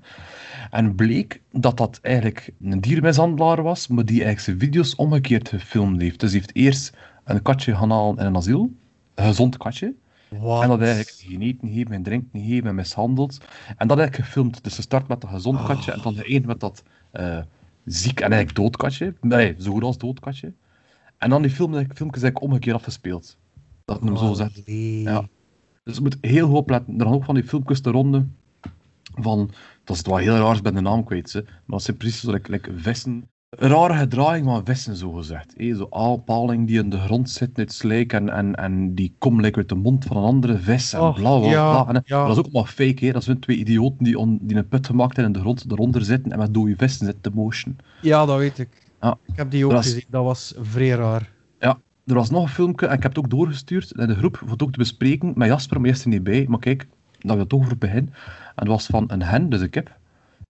En 0.70 0.96
bleek 0.96 1.42
dat 1.52 1.78
dat 1.78 2.00
eigenlijk 2.02 2.54
een 2.62 2.82
diermishandelaar 2.82 3.64
was, 3.64 3.88
maar 3.88 4.06
die 4.06 4.24
eigenlijk 4.24 4.46
zijn 4.46 4.60
video's 4.60 4.96
omgekeerd 4.96 5.50
gefilmd 5.50 6.02
heeft. 6.02 6.20
Dus 6.20 6.32
hij 6.32 6.40
heeft 6.40 6.56
eerst 6.56 6.98
een 7.24 7.42
katje 7.42 7.76
gaan 7.76 7.92
halen 7.92 8.18
in 8.18 8.26
een 8.26 8.36
asiel, 8.36 8.72
een 9.16 9.26
gezond 9.26 9.58
katje, 9.58 9.94
en 10.30 10.68
dat 10.68 10.80
eigenlijk 10.80 11.16
geen 11.18 11.42
eten 11.42 11.68
gegeven, 11.68 11.92
geen 11.92 12.04
drinken 12.04 12.42
gegeven 12.42 12.70
en 12.70 12.76
mishandeld. 12.76 13.38
En 13.78 13.88
dat 13.88 13.98
eigenlijk 13.98 14.28
gefilmd. 14.28 14.64
Dus 14.64 14.76
ze 14.76 14.82
start 14.82 15.08
met 15.08 15.24
een 15.24 15.30
gezond 15.30 15.64
katje 15.64 15.92
en 15.92 16.00
dan 16.04 16.14
de 16.14 16.36
een 16.36 16.44
met 16.46 16.60
dat 16.60 16.84
eh, 17.14 17.42
ziek 17.86 18.20
en 18.20 18.32
eigenlijk 18.32 18.56
dood 18.56 18.78
katje. 18.78 19.14
Nee, 19.22 19.56
zo 19.60 19.72
goed 19.72 19.84
als 19.84 19.98
dood 19.98 20.20
katje. 20.20 20.54
En 21.18 21.30
dan 21.30 21.42
die 21.42 21.52
film, 21.52 21.72
filmpjes 21.72 22.24
eigenlijk 22.24 22.42
omgekeerd 22.42 22.76
afgespeeld. 22.76 23.38
Dat 23.86 23.98
ik 23.98 24.04
hem 24.04 24.18
zo 24.18 24.34
zegt. 24.34 24.62
Allee. 24.66 25.02
Ja. 25.02 25.28
Dus 25.84 25.96
je 25.96 26.02
moet 26.02 26.18
heel 26.22 26.48
goed 26.48 26.58
opletten. 26.58 27.00
Er 27.00 27.06
gaan 27.06 27.14
ook 27.14 27.24
van 27.24 27.36
die 27.36 27.44
filmpjes 27.44 27.82
te 27.82 27.92
ronde 27.92 28.26
van, 29.16 29.48
dat 29.84 29.96
is 29.96 29.98
het 29.98 30.08
wel 30.08 30.18
heel 30.18 30.36
raar, 30.36 30.56
ik 30.56 30.64
ben 30.64 30.74
de 30.74 30.82
naam 30.82 31.04
kwijt, 31.04 31.34
hè. 31.34 31.42
maar 31.42 31.54
dat 31.66 31.84
zijn 31.84 31.98
precies 31.98 32.20
zo 32.20 32.32
like, 32.32 32.52
like 32.52 32.72
vissen. 32.76 33.30
Rare 33.56 33.94
gedraging 33.94 34.46
van 34.46 34.66
vissen, 34.66 34.96
zo 34.96 35.12
gezegd. 35.12 35.54
hè. 35.58 35.76
Zo 35.76 35.88
aalpaling 35.90 36.68
die 36.68 36.80
in 36.80 36.90
de 36.90 37.00
grond 37.00 37.30
zit, 37.30 37.58
uit 37.58 37.74
slijk, 37.74 38.14
en, 38.14 38.30
en, 38.30 38.56
en 38.56 38.96
die 38.96 39.16
komt 39.18 39.56
uit 39.56 39.70
de 39.70 39.76
mond 39.76 40.06
van 40.06 40.18
een 40.18 40.24
andere 40.24 40.58
vis, 40.58 40.94
en 40.94 41.14
bla 41.14 41.38
bla 41.40 41.50
ja, 41.50 41.84
bla. 41.84 41.94
En, 41.94 42.02
ja. 42.06 42.18
maar 42.18 42.28
dat 42.28 42.38
is 42.38 42.46
ook 42.46 42.52
maar 42.52 42.66
fake, 42.66 43.06
hè. 43.06 43.12
dat 43.12 43.24
zijn 43.24 43.40
twee 43.40 43.58
idioten 43.58 44.04
die, 44.04 44.20
on, 44.20 44.40
die 44.42 44.58
een 44.58 44.68
put 44.68 44.86
gemaakt 44.88 45.16
hebben 45.16 45.34
in 45.34 45.40
de 45.40 45.46
grond 45.46 45.72
eronder 45.72 46.02
zitten 46.02 46.32
en 46.32 46.38
met 46.40 46.54
dode 46.54 46.76
vissen 46.78 47.06
zitten 47.06 47.22
te 47.22 47.32
motion. 47.34 47.78
Ja, 48.02 48.26
dat 48.26 48.38
weet 48.38 48.60
ik. 48.60 48.70
Ja. 49.02 49.18
Ik 49.26 49.36
heb 49.36 49.52
die 49.52 49.66
ook 49.66 49.72
Dat 49.72 49.84
gezien. 49.84 50.06
Dat 50.10 50.24
was 50.24 50.54
vrij 50.58 50.90
raar. 50.90 51.32
Er 52.06 52.14
was 52.14 52.30
nog 52.30 52.44
een 52.44 52.50
filmpje, 52.50 52.88
en 52.88 52.96
ik 52.96 53.04
heb 53.04 53.16
het 53.16 53.24
ook 53.24 53.30
doorgestuurd 53.30 53.92
in 53.92 54.08
de 54.08 54.16
groep, 54.16 54.38
voor 54.38 54.50
het 54.50 54.64
ook 54.64 54.72
te 54.72 54.78
bespreken, 54.78 55.32
met 55.36 55.48
Jasper, 55.48 55.80
maar 55.80 55.90
eerst 55.90 56.04
er 56.04 56.10
niet 56.10 56.24
bij. 56.24 56.46
Maar 56.50 56.60
kijk, 56.60 56.88
dat 57.20 57.36
wil 57.36 57.48
toch 57.48 57.60
over 57.60 57.78
beginnen. 57.78 58.14
En 58.56 58.66
dat 58.66 58.68
was 58.68 58.86
van 58.86 59.04
een 59.08 59.22
hen, 59.22 59.50
dus 59.50 59.62
een 59.62 59.70
kip, 59.70 59.98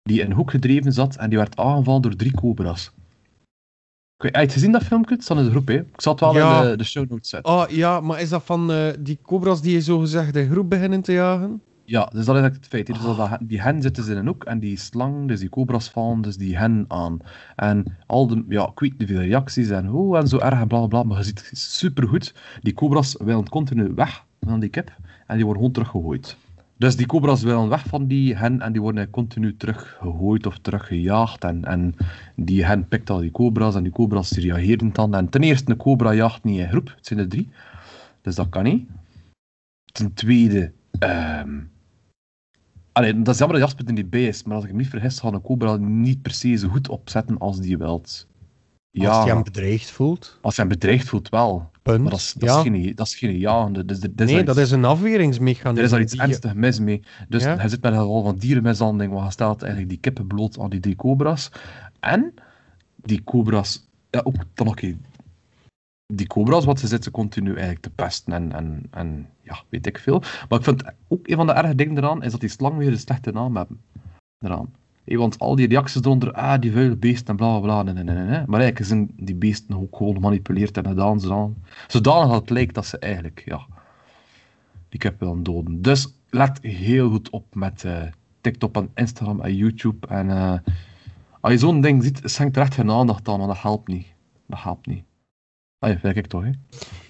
die 0.04 0.20
in 0.22 0.26
een 0.26 0.36
hoek 0.36 0.52
gedreven 0.52 0.94
zat 0.94 1.16
en 1.16 1.30
die 1.30 1.38
werd 1.38 1.58
aangevallen 1.58 2.02
door 2.02 2.16
drie 2.16 2.32
cobra's. 2.34 2.92
Ik 4.18 4.22
weet- 4.24 4.32
Heb 4.32 4.34
je 4.36 4.40
het 4.42 4.52
gezien, 4.54 4.72
dat 4.72 4.84
filmpje? 4.84 5.14
Het 5.16 5.24
staat 5.24 5.38
in 5.38 5.44
de 5.44 5.50
groep, 5.50 5.68
hè. 5.68 5.74
Ik 5.74 6.02
zal 6.02 6.12
het 6.12 6.22
wel 6.22 6.36
Ja. 6.36 6.62
in 6.64 6.70
de, 6.70 6.78
de 6.78 6.84
show 6.84 7.10
notes 7.10 7.30
zetten. 7.30 7.54
Oh 7.54 7.64
ja, 7.70 8.00
maar 8.02 8.22
is 8.22 8.30
dat 8.30 8.44
van 8.44 8.72
eh, 8.72 8.88
die 9.00 9.20
cobras 9.22 9.62
die 9.62 9.74
je 9.74 9.82
zo 9.82 10.00
gezegd 10.00 10.36
in 10.36 10.50
groep 10.52 10.70
beginnen 10.70 11.02
te 11.02 11.12
jagen? 11.12 11.62
Ja, 11.86 12.00
dus 12.04 12.12
dat 12.12 12.36
is 12.36 12.42
eigenlijk 12.42 12.56
het 12.56 12.68
feit. 12.68 12.86
Dus 12.86 13.02
dat, 13.02 13.18
dat- 13.18 13.38
die 13.42 13.62
hen 13.62 13.82
zitten 13.82 14.04
ze 14.04 14.12
in 14.12 14.18
een 14.18 14.28
hoek 14.28 14.44
en 14.44 14.60
die 14.60 14.78
slang, 14.78 15.28
dus 15.28 15.40
die 15.40 15.50
cobra's 15.50 15.90
vallen 15.90 16.22
dus 16.22 16.38
die 16.38 16.58
hen 16.58 16.86
aan. 16.88 17.20
En 17.56 17.98
al 18.06 18.28
de, 18.28 18.46
ja, 18.50 18.68
ik 18.68 18.80
weet 18.80 18.98
niet 18.98 19.08
veel 19.10 19.20
reacties 19.20 19.70
en 19.70 19.86
hoe 19.86 20.18
en 20.18 20.28
zo 20.28 20.38
erg 20.40 20.60
en 20.60 20.68
bla 20.68 20.78
bla 20.78 20.88
bla, 20.88 21.04
maar 21.04 21.18
je 21.18 21.24
ziet 21.24 21.50
supergoed, 21.54 22.34
die 22.62 22.74
cobra's 22.74 23.16
willen 23.20 23.50
continu 23.50 23.92
weg 23.96 24.24
van 24.42 24.60
die 24.60 24.70
kip 24.70 24.92
en 25.28 25.36
die 25.36 25.46
worden 25.46 25.62
gewoon 25.64 25.72
teruggegooid. 25.74 26.38
Dus 26.78 26.96
die 26.96 27.06
cobra's 27.06 27.44
willen 27.44 27.70
weg 27.70 27.86
van 27.86 28.08
die 28.08 28.36
hen 28.36 28.62
en 28.62 28.72
die 28.72 28.82
worden 28.82 29.10
continu 29.10 29.58
teruggegooid 29.58 30.46
of 30.46 30.58
teruggejaagd. 30.58 31.44
En, 31.44 31.66
en 31.66 31.96
die 32.36 32.66
hen 32.66 32.88
pikt 32.88 33.10
al 33.10 33.20
die 33.20 33.32
cobra's 33.32 33.76
en 33.76 33.84
die 33.84 33.92
cobra's 33.92 34.30
die 34.30 34.44
reageren 34.44 34.94
dan. 34.94 35.16
En 35.16 35.30
ten 35.30 35.44
eerste, 35.44 35.72
een 35.72 35.78
cobra 35.78 36.14
jaagt 36.14 36.44
niet 36.44 36.60
in 36.60 36.70
groep, 36.70 36.94
het 36.96 37.08
zijn 37.08 37.20
er 37.20 37.28
drie. 37.28 37.50
Dus 38.22 38.36
dat 38.36 38.50
kan 38.50 38.64
niet. 38.64 38.88
Ten 39.92 40.14
tweede, 40.14 40.72
Allee, 42.94 43.22
dat 43.22 43.34
is 43.34 43.40
jammer 43.40 43.60
dat 43.60 43.68
Jasper 43.68 43.88
er 43.88 43.94
niet 43.94 44.10
bij 44.10 44.28
is, 44.28 44.44
maar 44.44 44.56
als 44.56 44.66
ik 44.66 44.72
me 44.72 44.78
niet 44.78 44.90
vergis, 44.90 45.20
gaat 45.20 45.34
een 45.34 45.42
cobra 45.42 45.76
niet 45.76 46.22
per 46.22 46.32
se 46.32 46.56
zo 46.56 46.68
goed 46.68 46.90
opzetten 46.90 47.38
als 47.38 47.60
die 47.60 47.78
wilt. 47.78 48.28
Ja, 48.96 49.10
Als 49.12 49.26
je 49.26 49.32
hem 49.34 49.44
bedreigd 49.44 49.92
voelt. 49.92 50.38
als 50.42 50.58
hij 50.58 50.66
hem 50.66 50.74
bedreigd 50.80 51.08
voelt 51.08 51.30
wel. 51.30 51.72
Punt. 51.82 52.02
Maar 52.02 52.10
dat 52.12 52.20
is, 52.20 52.34
dat 52.34 52.50
ja. 52.50 52.56
is, 52.58 52.62
geen, 52.62 52.96
dat 52.96 53.08
is 53.08 53.16
geen. 53.16 53.84
Dus, 53.86 54.02
er 54.02 54.26
nee, 54.26 54.44
dat 54.44 54.58
is 54.58 54.72
een 54.72 54.86
afweringsmechanisme. 54.86 55.78
er 55.80 55.84
is 55.84 55.90
daar 55.92 56.02
iets 56.02 56.14
je- 56.14 56.22
ernstig 56.22 56.54
mis 56.54 56.80
mee. 56.80 57.04
Dus 57.30 57.44
Ja. 57.44 57.58
hij 57.58 57.70
zit 57.70 57.82
met 57.82 57.92
een 57.94 58.00
geval 58.00 58.24
van 58.24 58.36
dierenmishandeling, 58.38 59.12
want 59.12 59.24
hij 59.24 59.32
stelt 59.32 59.62
eigenlijk 59.62 59.92
die 59.92 60.00
kippen 60.02 60.28
bloot 60.28 60.60
aan 60.60 60.70
die 60.70 60.80
drie 60.80 60.96
cobra's. 60.96 61.52
En 62.00 62.34
die 62.96 63.24
cobra's, 63.24 63.88
ja, 64.10 64.22
ook 64.24 64.36
dan 64.54 64.66
nog 64.66 64.76
die 66.14 66.28
cobra's, 66.28 66.66
wat 66.66 66.80
ze 66.80 66.88
zitten 66.88 67.12
continu 67.12 67.50
eigenlijk 67.52 67.82
te 67.82 67.90
pesten 67.90 68.34
en, 68.34 68.52
en, 68.52 68.84
en 68.92 69.28
ja, 69.42 69.62
weet 69.70 69.88
ik 69.88 69.98
veel. 70.00 70.20
Maar 70.50 70.60
ik 70.60 70.66
vind 70.66 70.84
ook 71.08 71.28
een 71.28 71.36
van 71.36 71.48
de 71.48 71.54
erge 71.54 71.76
dingen 71.76 71.98
eraan, 71.98 72.24
is 72.24 72.32
dat 72.32 72.40
die 72.40 72.50
slang 72.50 72.78
weer 72.78 72.92
een 72.92 73.00
slechte 73.00 73.32
naam 73.32 73.56
hebben. 73.56 73.82
Eraan. 74.40 74.74
Hé, 75.04 75.18
want 75.18 75.40
al 75.40 75.56
die 75.56 75.68
reacties 75.68 76.02
eronder, 76.02 76.34
ah, 76.34 76.62
die 76.62 76.72
vuile 76.72 76.96
beesten 76.96 77.28
en 77.28 77.36
bla 77.36 77.60
bla 77.60 77.82
bla, 77.82 77.94
nee, 77.94 78.04
nee, 78.04 78.16
nee. 78.16 78.44
Maar 78.46 78.60
eigenlijk 78.60 78.86
zijn 78.86 79.12
die 79.16 79.36
beesten 79.36 79.82
ook 79.82 79.96
gewoon 79.96 80.14
gemanipuleerd 80.14 80.78
en 80.78 80.88
gedaan 80.88 81.20
zodanig, 81.20 81.56
zodanig 81.88 82.30
dat 82.32 82.42
het 82.42 82.50
lijkt 82.50 82.76
dat 82.76 82.86
ze 82.86 82.98
eigenlijk, 82.98 83.42
ja, 83.46 83.66
die 84.90 85.00
kip 85.00 85.20
willen 85.20 85.44
doden. 85.44 85.82
Dus 85.82 86.14
let 86.30 86.60
heel 86.62 87.10
goed 87.10 87.30
op 87.30 87.56
met 87.56 87.84
eh, 87.84 88.02
TikTok 88.42 88.76
en 88.76 88.90
Instagram 88.96 89.42
en 89.42 89.56
YouTube. 89.56 90.08
En 90.08 90.30
eh, 90.30 90.54
als 91.40 91.52
je 91.52 91.60
zo'n 91.60 91.82
ding 91.82 92.04
ziet, 92.04 92.22
schenk 92.24 92.56
er 92.56 92.62
echt 92.62 92.74
geen 92.74 92.92
aandacht 92.92 93.28
aan, 93.28 93.38
want 93.38 93.54
dat 93.54 93.62
helpt 93.62 93.88
niet. 93.88 94.08
Dat 94.48 94.62
helpt 94.62 94.88
niet. 94.88 95.04
Ah, 95.80 96.02
ja, 96.02 96.10
ik 96.10 96.28
toch, 96.28 96.44
hè? 96.44 96.52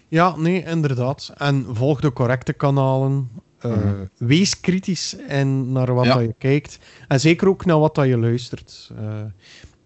Ja, 0.08 0.36
nee, 0.36 0.64
inderdaad. 0.64 1.34
En 1.38 1.66
volg 1.70 2.02
de 2.02 2.14
correcte 2.14 2.54
kanalen. 2.54 3.30
Eh, 3.64 3.72
Mhm. 3.72 4.06
Wees 4.18 4.60
kritisch 4.60 5.16
en 5.28 5.72
naar 5.72 5.94
wat 5.94 6.06
Ja. 6.06 6.14
dat 6.14 6.24
je 6.24 6.36
kijkt. 6.38 6.78
En 7.08 7.20
zeker 7.20 7.48
ook 7.48 7.66
naar 7.66 7.80
wat 7.80 7.96
dat 7.96 8.06
je 8.08 8.18
luistert. 8.18 8.92
Eh 8.98 9.22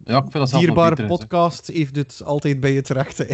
Ja, 0.03 0.17
ik 0.17 0.31
vind 0.31 0.49
dat 0.51 0.59
Dierbare 0.59 1.05
podcast 1.07 1.67
heeft 1.67 1.95
het 1.95 2.21
altijd 2.25 2.59
bij 2.59 2.73
je 2.73 2.81
terecht. 2.81 3.17
hè. 3.17 3.25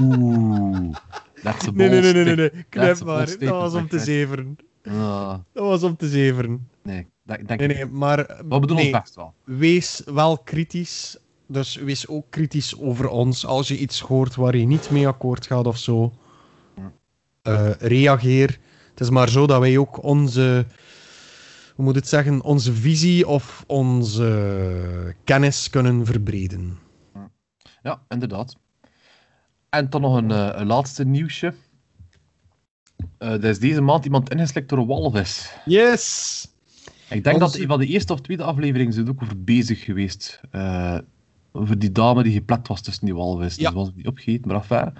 Oeh. 0.00 0.94
That's 1.42 1.66
a 1.66 1.70
Nee, 1.74 1.88
nee, 1.88 2.00
nee, 2.00 2.12
nee, 2.24 2.34
nee, 2.36 2.50
Knip 2.68 3.04
maar. 3.04 3.26
Dat 3.38 3.48
was 3.50 3.74
om 3.74 3.88
te 3.88 3.98
zeveren. 3.98 4.56
Ah, 4.84 5.34
Dat 5.52 5.64
was 5.64 5.82
om 5.82 5.96
te 5.96 6.08
zeveren. 6.08 6.68
nee, 6.82 7.06
dat, 7.22 7.38
denk 7.46 7.60
Nee, 7.60 7.68
nee, 7.68 7.86
maar... 7.86 8.16
We 8.26 8.44
bedoelen 8.58 8.76
nee, 8.76 8.92
ons 8.94 9.00
best 9.02 9.14
wel. 9.14 9.34
wees 9.44 10.02
wel 10.04 10.38
kritisch. 10.38 11.16
Dus 11.46 11.76
wees 11.76 12.08
ook 12.08 12.26
kritisch 12.30 12.78
over 12.78 13.08
ons. 13.08 13.46
Als 13.46 13.68
je 13.68 13.78
iets 13.78 14.00
hoort 14.00 14.34
waar 14.34 14.56
je 14.56 14.66
niet 14.66 14.90
mee 14.90 15.06
akkoord 15.08 15.46
gaat 15.46 15.66
of 15.66 15.78
zo, 15.78 16.12
eh, 17.42 17.70
reageer. 17.78 18.58
Het 18.94 19.02
is 19.02 19.10
maar 19.10 19.28
zo 19.28 19.46
dat 19.46 19.60
wij 19.60 19.78
ook 19.78 20.02
onze, 20.02 20.66
hoe 21.74 21.84
moet 21.84 21.94
het 21.94 22.08
zeggen, 22.08 22.42
onze 22.42 22.72
visie 22.72 23.28
of 23.28 23.64
onze 23.66 25.14
kennis 25.24 25.70
kunnen 25.70 26.06
verbreden. 26.06 26.78
Ja, 27.82 28.02
inderdaad. 28.08 28.56
En 29.68 29.90
dan 29.90 30.00
nog 30.00 30.16
een, 30.16 30.30
eh, 30.30 30.50
een 30.52 30.66
laatste 30.66 31.04
nieuwsje. 31.04 31.54
Eh 33.18 33.32
er 33.32 33.44
is 33.44 33.58
deze 33.58 33.80
maand 33.80 34.04
iemand 34.04 34.30
ingeslikt 34.30 34.68
door 34.68 34.78
een 34.78 34.86
walvis. 34.86 35.52
Yes! 35.64 36.46
Ik 37.08 37.24
denk 37.24 37.38
dat 37.38 37.54
een 37.54 37.66
van 37.66 37.78
de 37.78 37.86
eerste 37.86 38.12
of 38.12 38.20
tweede 38.20 38.42
afleveringen 38.42 38.92
zijn 38.92 39.08
ook 39.08 39.22
over 39.22 39.44
bezig 39.44 39.84
geweest. 39.84 40.40
Eh, 40.50 40.98
over 41.52 41.78
die 41.78 41.92
dame 41.92 42.22
die 42.22 42.32
geplet 42.32 42.68
was 42.68 42.80
tussen 42.80 43.04
die 43.04 43.14
walvis. 43.14 43.54
Ja. 43.54 43.70
Dus 43.70 43.78
was 43.78 43.90
niet 43.94 44.06
opgegeten, 44.06 44.48
maar 44.48 44.56
afijn. 44.56 44.94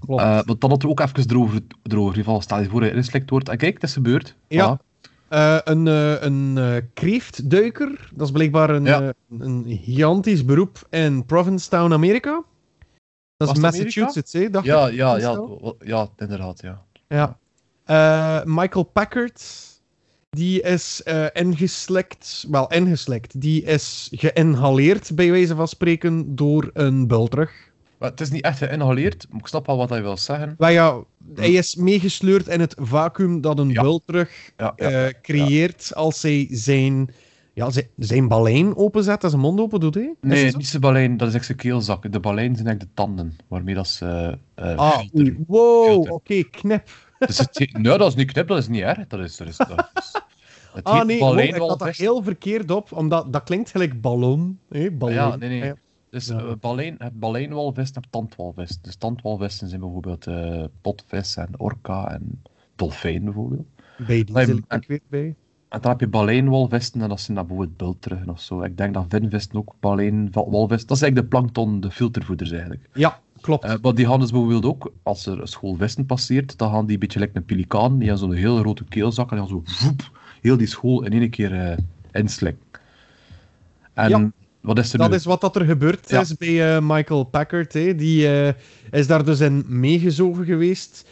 Klopt. 0.00 0.22
Eh 0.22 0.40
want 0.44 0.60
dan 0.60 0.70
had 0.70 0.82
er 0.82 0.88
ook 0.88 1.00
even 1.00 1.30
erover. 1.30 1.60
erover. 1.82 2.12
In 2.12 2.18
ieder 2.18 2.24
geval, 2.24 2.40
stel 2.40 2.60
je 2.60 2.68
voor 2.68 2.80
dat 2.80 2.88
je 2.88 2.94
ingeslikt 2.96 3.30
wordt. 3.30 3.48
En 3.48 3.56
kijk, 3.56 3.74
het 3.74 3.82
is 3.82 3.92
gebeurd. 3.92 4.34
Ja. 4.48 4.78
Voilà. 4.78 4.84
Eh, 5.28 5.58
een 5.64 5.86
een, 5.86 6.26
een 6.26 6.58
eh, 6.58 6.82
kreeftduiker, 6.94 8.10
dat 8.14 8.26
is 8.26 8.32
blijkbaar 8.32 8.70
een, 8.70 8.84
Ja. 8.84 9.02
eh, 9.02 9.08
een 9.38 9.64
gigantisch 9.84 10.44
beroep 10.44 10.86
in 10.90 11.24
Provincetown, 11.24 11.92
Amerika. 11.92 12.42
Dat 13.36 13.48
is 13.48 13.60
Was? 13.60 13.62
Massachusetts, 13.62 14.32
hè? 14.32 14.50
dacht 14.50 14.64
Ja, 14.66 14.86
ja, 14.86 15.16
ja, 15.16 15.48
ja, 15.84 16.08
inderdaad, 16.16 16.60
ja. 16.62 16.82
Ja. 17.08 17.38
Eh, 17.84 18.44
Michael 18.44 18.84
Packard, 18.84 19.66
die 20.30 20.62
is 20.62 21.02
eh 21.02 21.26
ingeslikt, 21.32 22.46
wel 22.50 22.68
ingeslikt, 22.72 23.40
die 23.40 23.62
is 23.62 24.08
geïnhaleerd, 24.14 25.14
bij 25.14 25.30
wijze 25.30 25.54
van 25.54 25.68
spreken, 25.68 26.34
door 26.36 26.70
een 26.72 27.06
bultrug. 27.06 27.72
Maar 27.98 28.10
het 28.10 28.20
is 28.20 28.30
niet 28.30 28.42
echt 28.44 28.58
geïnhaleerd, 28.58 29.26
maar 29.30 29.40
ik 29.40 29.46
snap 29.46 29.66
wel 29.66 29.76
wat 29.76 29.90
hij 29.90 30.02
wil 30.02 30.16
zeggen. 30.16 30.54
Maar 30.58 30.72
ja, 30.72 31.04
hij 31.34 31.52
is 31.52 31.74
meegesleurd 31.74 32.48
in 32.48 32.60
het 32.60 32.74
vacuüm 32.78 33.40
dat 33.40 33.58
een 33.58 33.70
Ja. 33.70 34.00
ja. 34.56 34.74
eh, 34.76 35.12
creëert 35.22 35.94
als 35.94 36.22
hij 36.22 36.46
zijn, 36.50 37.10
ja, 37.52 37.70
zijn, 37.70 37.88
zijn 37.96 38.28
balein 38.28 38.76
openzet 38.76 39.22
en 39.24 39.30
zijn 39.30 39.42
mond 39.42 39.60
open 39.60 39.80
doet. 39.80 39.94
Hè? 39.94 40.00
Is 40.00 40.14
Nee, 40.20 40.50
zo? 40.50 40.56
niet 40.56 40.66
zijn 40.66 40.82
balein, 40.82 41.16
dat 41.16 41.28
is 41.28 41.34
echt 41.34 41.44
zijn 41.44 41.58
keelzak. 41.58 42.12
De 42.12 42.20
balein 42.20 42.54
zijn 42.54 42.66
eigenlijk 42.66 42.96
de 42.96 43.02
tanden, 43.02 43.36
waarmee 43.48 43.74
dat 43.74 43.88
ze... 43.88 44.38
eh 44.54 44.76
Ah, 44.76 45.00
wow, 45.46 46.12
oké, 46.12 46.34
Filter. 46.34 46.50
knip. 46.50 46.88
Dus 47.18 47.38
het 47.38 47.58
nee, 47.72 47.98
dat 47.98 48.08
is 48.08 48.14
niet 48.14 48.32
knip, 48.32 48.48
dat 48.48 48.58
is 48.58 48.68
niet 48.68 48.82
erg. 48.82 49.06
Dat 49.06 49.20
is... 49.20 49.36
Dat 49.36 49.48
is, 49.48 49.56
dat 49.56 49.90
is 49.94 50.12
het 50.76 50.84
Ah 50.84 51.04
nee, 51.04 51.18
wow, 51.18 51.38
ik 51.38 51.54
had 51.54 51.78
dat 51.78 51.96
heel 51.96 52.22
verkeerd 52.22 52.70
op, 52.70 52.92
omdat 52.92 53.32
dat 53.32 53.42
klinkt 53.42 53.70
gelijk 53.70 54.00
ballon. 54.00 54.58
Hè? 54.68 54.90
ballon. 54.90 55.14
Ja, 55.14 55.36
nee, 55.36 55.60
nee. 55.60 55.72
Dus 56.10 56.26
Ja. 56.26 56.38
eh, 56.38 56.52
balein, 56.60 56.94
het 56.98 57.18
baleinwalvis 57.18 57.90
en 57.90 58.02
tandwalvis. 58.10 58.78
Dus 58.80 58.96
tandwalvissen 58.96 59.68
zijn 59.68 59.80
bijvoorbeeld 59.80 60.26
eh, 60.26 60.64
potvis 60.80 61.36
en 61.36 61.48
orka 61.56 62.10
en 62.10 62.42
dolfijn 62.76 63.24
bijvoorbeeld. 63.24 63.66
Bij 64.06 64.24
die 64.24 64.44
zit 64.44 64.60
en- 64.68 64.78
ik 64.80 64.88
weer 64.88 65.00
bij. 65.08 65.34
En 65.68 65.80
dan 65.80 65.90
heb 65.90 66.00
je 66.00 66.08
baleinwalvissen 66.08 67.00
en 67.00 67.08
dat 67.08 67.20
zijn 67.20 67.36
dan 67.36 67.46
bijvoorbeeld 67.46 67.76
bultruggen 67.76 68.30
of 68.30 68.40
zo. 68.40 68.62
Ik 68.62 68.76
denk 68.76 68.94
dat 68.94 69.04
vinvissen 69.08 69.54
ook 69.56 69.74
baleinwalvis... 69.80 70.86
Dat 70.86 70.96
is 70.96 71.02
eigenlijk 71.02 71.14
de 71.32 71.36
plankton, 71.38 71.80
de 71.80 71.90
filtervoeders 71.90 72.50
eigenlijk. 72.50 72.88
Ja, 72.94 73.20
klopt. 73.40 73.64
Eh, 73.64 73.74
maar 73.82 73.94
die 73.94 74.06
gaan 74.06 74.20
dus 74.20 74.30
bijvoorbeeld 74.30 74.64
ook, 74.64 74.92
als 75.02 75.26
er 75.26 75.40
een 75.40 75.46
school 75.46 75.74
vissen 75.74 76.06
passeert, 76.06 76.58
dan 76.58 76.70
gaan 76.70 76.84
die 76.84 76.94
een 76.94 77.00
beetje 77.00 77.18
lekker 77.18 77.36
een 77.36 77.44
pelikaan, 77.44 77.98
die 77.98 78.08
hebben 78.08 78.28
zo'n 78.28 78.36
heel 78.36 78.56
grote 78.58 78.84
keelzak 78.84 79.30
en 79.30 79.36
die 79.36 79.46
gaan 79.46 79.54
zo 79.56 79.62
voep, 79.64 80.10
heel 80.40 80.56
die 80.56 80.66
school 80.66 81.04
in 81.04 81.12
één 81.12 81.30
keer 81.30 81.54
eh 81.70 81.76
inslikken. 82.12 82.64
En 83.92 84.08
Ja. 84.08 84.30
Wat 84.66 84.78
is 84.78 84.92
er 84.92 84.98
Dat 84.98 85.10
nu? 85.10 85.16
is 85.16 85.24
wat 85.24 85.40
dat 85.40 85.56
er 85.56 85.64
gebeurd 85.64 86.10
Ja. 86.10 86.20
is 86.20 86.36
bij 86.36 86.76
eh, 86.76 86.82
Michael 86.82 87.24
Packard. 87.24 87.72
Hè. 87.72 87.94
Die 87.94 88.28
eh, 88.28 88.52
is 88.90 89.06
daar 89.06 89.24
dus 89.24 89.40
in 89.40 89.64
meegezogen 89.68 90.44
geweest. 90.44 91.08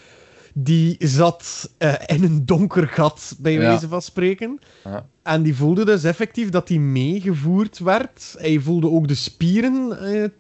Die 0.55 0.97
zat 0.99 1.71
eh, 1.79 1.93
in 2.07 2.25
een 2.25 2.47
donker 2.47 2.89
gat, 2.89 3.37
bij 3.39 3.53
Ja. 3.53 3.59
wijze 3.59 3.89
van 3.89 4.03
spreken. 4.03 4.59
Ja. 4.85 5.07
En 5.23 5.43
die 5.43 5.55
voelde 5.55 5.85
dus 5.85 6.05
effectief 6.05 6.49
dat 6.49 6.69
hij 6.69 6.79
meegevoerd 6.79 7.79
werd. 7.79 8.35
Hij 8.39 8.59
voelde 8.59 8.91
ook 8.91 9.09
de 9.09 9.15
spieren 9.15 9.93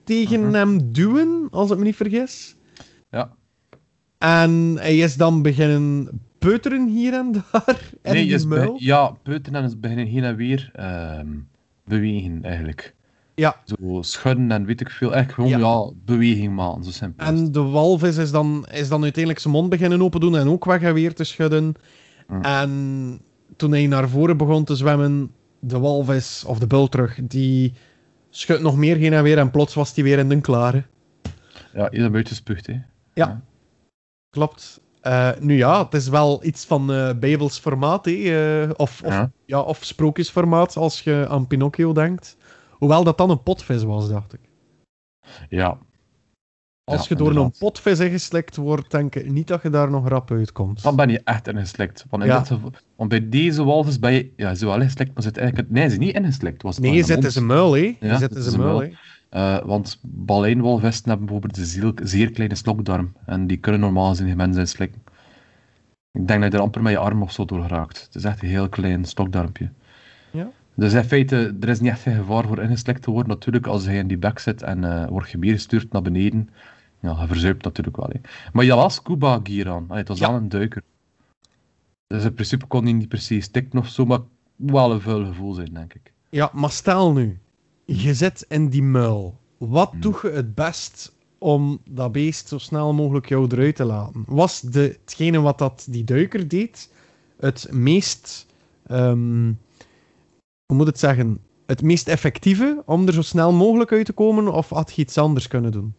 tegen 0.04 0.40
Mhm. 0.40 0.54
hem 0.54 0.92
duwen, 0.92 1.48
als 1.50 1.70
ik 1.70 1.78
me 1.78 1.84
niet 1.84 1.96
vergis. 1.96 2.56
Ja. 3.10 3.32
En 4.18 4.50
hij 4.78 4.96
is 4.98 5.16
dan 5.16 5.42
beginnen 5.42 6.08
peuteren 6.38 6.88
hier 6.88 7.12
en 7.14 7.32
daar. 7.32 7.80
En 8.02 8.12
Nee, 8.12 8.22
in 8.22 8.28
de 8.28 8.34
is 8.34 8.44
muil. 8.46 8.76
ja, 8.78 9.16
peuten 9.22 9.54
en 9.54 9.70
ze 9.70 9.76
beginnen 9.76 10.06
heen 10.06 10.24
en 10.24 10.36
weer 10.36 10.70
ehm, 10.74 11.26
bewegen 11.84 12.38
eigenlijk. 12.42 12.94
Ja. 13.35 13.57
Zo 13.64 14.03
schudden 14.03 14.51
en 14.51 14.64
weet 14.64 14.80
ik 14.80 14.91
veel. 14.91 15.14
Echt 15.14 15.32
gewoon, 15.32 15.51
Ja. 15.51 15.59
ja, 15.59 15.91
beweging 16.05 16.55
maken, 16.55 16.85
zo 16.85 16.91
simpel. 16.91 17.26
En 17.26 17.53
de 17.53 17.62
walvis 17.62 18.16
is 18.16 18.30
dan, 18.30 18.66
is 18.72 18.89
dan 18.89 19.03
uiteindelijk 19.03 19.43
zijn 19.43 19.55
mond 19.55 19.68
beginnen 19.68 20.03
open 20.03 20.20
doen 20.20 20.37
en 20.37 20.49
ook 20.49 20.64
weg 20.64 20.82
en 20.82 20.95
weer 20.95 21.14
te 21.14 21.24
schudden. 21.24 21.74
Mm. 22.28 22.43
En 22.43 23.20
toen 23.57 23.72
hij 23.72 23.87
naar 23.87 24.09
voren 24.09 24.37
begon 24.37 24.64
te 24.64 24.76
zwemmen, 24.76 25.30
de 25.59 25.78
walvis, 25.78 26.45
of 26.47 26.59
de 26.59 26.66
bultrug, 26.66 27.18
die 27.22 27.72
schudt 28.30 28.62
nog 28.62 28.76
meer 28.76 28.97
heen 28.97 29.12
en 29.12 29.22
weer 29.22 29.39
en 29.39 29.51
plots 29.51 29.74
was 29.74 29.95
hij 29.95 30.05
weer 30.05 30.18
in 30.18 30.28
de 30.28 30.41
klare. 30.41 30.85
Ja, 31.72 31.91
is 31.91 32.03
een 32.03 32.12
beetje 32.12 32.35
spucht, 32.35 32.66
hè. 32.66 32.80
Klopt. 34.30 34.80
Eh, 35.01 35.30
nu 35.41 35.57
ja, 35.57 35.85
het 35.85 35.95
is 35.95 36.09
wel 36.09 36.45
iets 36.45 36.64
van 36.64 36.93
eh 36.93 37.11
Bijbels 37.20 37.59
formaat, 37.59 38.05
hè? 38.05 38.12
eh, 38.12 38.70
of, 38.76 39.03
of, 39.05 39.12
ja. 39.12 39.30
Ja. 39.47 39.61
of 39.61 39.85
sprookjesformaat, 39.85 40.76
als 40.76 41.01
je 41.01 41.26
aan 41.28 41.47
Pinocchio 41.47 41.93
denkt. 41.93 42.37
Hoewel 42.85 43.05
dat 43.05 43.18
dan 43.18 43.30
een 43.30 43.43
potvis 43.43 43.82
was, 43.82 44.09
dacht 44.09 44.32
ik. 44.32 44.41
Ja. 45.49 45.78
Als 46.85 47.01
Ja, 47.01 47.07
je 47.09 47.14
door 47.14 47.28
inderdaad. 47.28 47.53
een 47.53 47.59
potvis 47.59 47.99
ingeslikt 48.01 48.57
wordt, 48.57 48.91
denk 48.91 49.14
ik 49.14 49.30
niet 49.30 49.47
dat 49.47 49.62
je 49.62 49.70
daar 49.70 49.91
nog 49.91 50.09
rap 50.09 50.30
uitkomt. 50.30 50.82
Dan 50.82 50.97
ben 50.97 51.09
je 51.09 51.20
echt 51.24 51.49
ingeslikt. 51.49 52.05
Want, 52.11 52.22
in 52.22 52.28
Ja. 52.28 52.39
dit 52.39 52.47
geval- 52.49 52.72
want 52.97 53.09
bij 53.11 53.28
deze 53.28 53.64
walvis 53.64 53.99
ben 53.99 54.12
je... 54.12 54.32
Ja, 54.37 54.55
ze 54.55 54.66
wel 54.66 54.74
ingeslikt, 54.80 55.14
maar 55.14 55.22
zit 55.22 55.37
eigenlijk... 55.39 55.70
Nee, 55.70 55.87
ze 55.87 55.93
is 55.93 55.99
niet 55.99 56.14
ingeslikt. 56.14 56.62
Was 56.62 56.74
het 56.76 56.85
Nee, 56.85 56.95
je 56.95 57.05
zit 57.05 57.24
in 57.24 57.30
zijn 57.30 57.47
muil, 57.47 57.72
hè? 57.72 57.78
Je 57.78 57.97
Ja, 58.01 58.12
zit 58.18 58.20
het 58.20 58.30
in 58.32 58.39
is 58.39 58.45
zijn 58.45 58.55
een 58.61 58.66
muil, 58.66 58.78
muil. 58.78 58.93
hè? 59.30 59.66
Want 59.66 59.99
baleinwalvissen 60.03 61.09
hebben 61.09 61.26
bijvoorbeeld 61.26 61.57
een 61.57 61.64
zeer, 61.64 61.93
zeer 62.03 62.30
kleine 62.30 62.55
slokdarm. 62.55 63.12
En 63.26 63.47
die 63.47 63.57
kunnen 63.57 63.80
normaal 63.80 64.09
gezien 64.09 64.26
geen 64.26 64.37
mensen 64.37 64.61
inslikken. 64.61 65.03
Ik 66.18 66.26
denk 66.28 66.43
dat 66.43 66.51
je 66.53 66.59
er 66.59 66.64
amper 66.64 66.82
met 66.82 66.93
je 66.93 66.99
arm 66.99 67.22
of 67.22 67.32
zo 67.32 67.45
door 67.45 67.66
raakt. 67.66 68.03
Het 68.03 68.14
is 68.14 68.24
echt 68.24 68.43
een 68.43 68.49
heel 68.49 68.68
klein 68.68 69.05
slokdarmpje. 69.05 69.70
Dus 70.74 70.92
in 70.92 71.04
feite, 71.04 71.56
er 71.60 71.68
is 71.68 71.80
niet 71.80 71.90
echt 71.90 72.00
geen 72.02 72.16
gevaar 72.16 72.46
voor 72.46 72.58
ingeslikt 72.62 73.02
te 73.02 73.10
worden. 73.10 73.28
Natuurlijk, 73.28 73.66
als 73.66 73.84
hij 73.84 73.96
in 73.96 74.06
die 74.06 74.18
bek 74.18 74.38
zit 74.38 74.62
en 74.62 74.84
eh, 74.84 75.08
wordt 75.08 75.30
je 75.30 75.38
meegestuurd 75.38 75.92
naar 75.92 76.02
beneden, 76.02 76.48
ja, 77.00 77.16
hij 77.16 77.26
verzuipt 77.26 77.64
natuurlijk 77.64 77.96
wel. 77.96 78.08
Hè. 78.12 78.20
Maar 78.52 78.64
je 78.64 78.84
scuba 78.90 79.40
gear 79.42 79.68
aan. 79.68 79.84
Allee, 79.86 79.98
het 79.98 80.08
was 80.08 80.18
Ja. 80.18 80.28
wel 80.28 80.36
een 80.36 80.48
duiker. 80.48 80.82
Dus 82.06 82.24
in 82.24 82.34
principe 82.34 82.66
kon 82.66 82.82
hij 82.84 82.92
niet 82.92 83.08
precies 83.08 83.44
stikken 83.44 83.78
of 83.78 83.88
zo, 83.88 84.04
maar 84.04 84.20
wel 84.56 84.92
een 84.92 85.00
vuil 85.00 85.24
gevoel 85.26 85.52
zijn, 85.54 85.72
denk 85.74 85.94
ik. 85.94 86.12
Ja, 86.30 86.50
maar 86.52 86.70
stel 86.70 87.12
nu, 87.12 87.38
je 87.84 88.14
zit 88.14 88.44
in 88.48 88.68
die 88.68 88.82
muil. 88.82 89.38
Wat 89.58 89.90
Hmm. 89.90 90.00
doe 90.00 90.18
je 90.22 90.28
het 90.30 90.54
best 90.54 91.12
om 91.38 91.80
dat 91.90 92.12
beest 92.12 92.48
zo 92.48 92.58
snel 92.58 92.92
mogelijk 92.92 93.28
jou 93.28 93.46
eruit 93.50 93.76
te 93.76 93.84
laten? 93.84 94.24
Was 94.26 94.60
de, 94.60 94.98
hetgene 95.04 95.40
wat 95.40 95.58
dat 95.58 95.86
die 95.90 96.04
duiker 96.04 96.48
deed 96.48 96.90
het 97.40 97.68
meest, 97.72 98.46
ehm, 98.86 99.52
hoe 100.74 100.82
moet 100.82 100.92
het 100.92 101.02
zeggen, 101.02 101.38
het 101.66 101.82
meest 101.82 102.08
effectieve 102.08 102.82
om 102.86 103.06
er 103.06 103.12
zo 103.12 103.22
snel 103.22 103.52
mogelijk 103.52 103.92
uit 103.92 104.06
te 104.06 104.12
komen? 104.12 104.52
Of 104.52 104.68
had 104.68 104.92
je 104.94 105.02
iets 105.02 105.18
anders 105.18 105.48
kunnen 105.48 105.72
doen? 105.72 105.94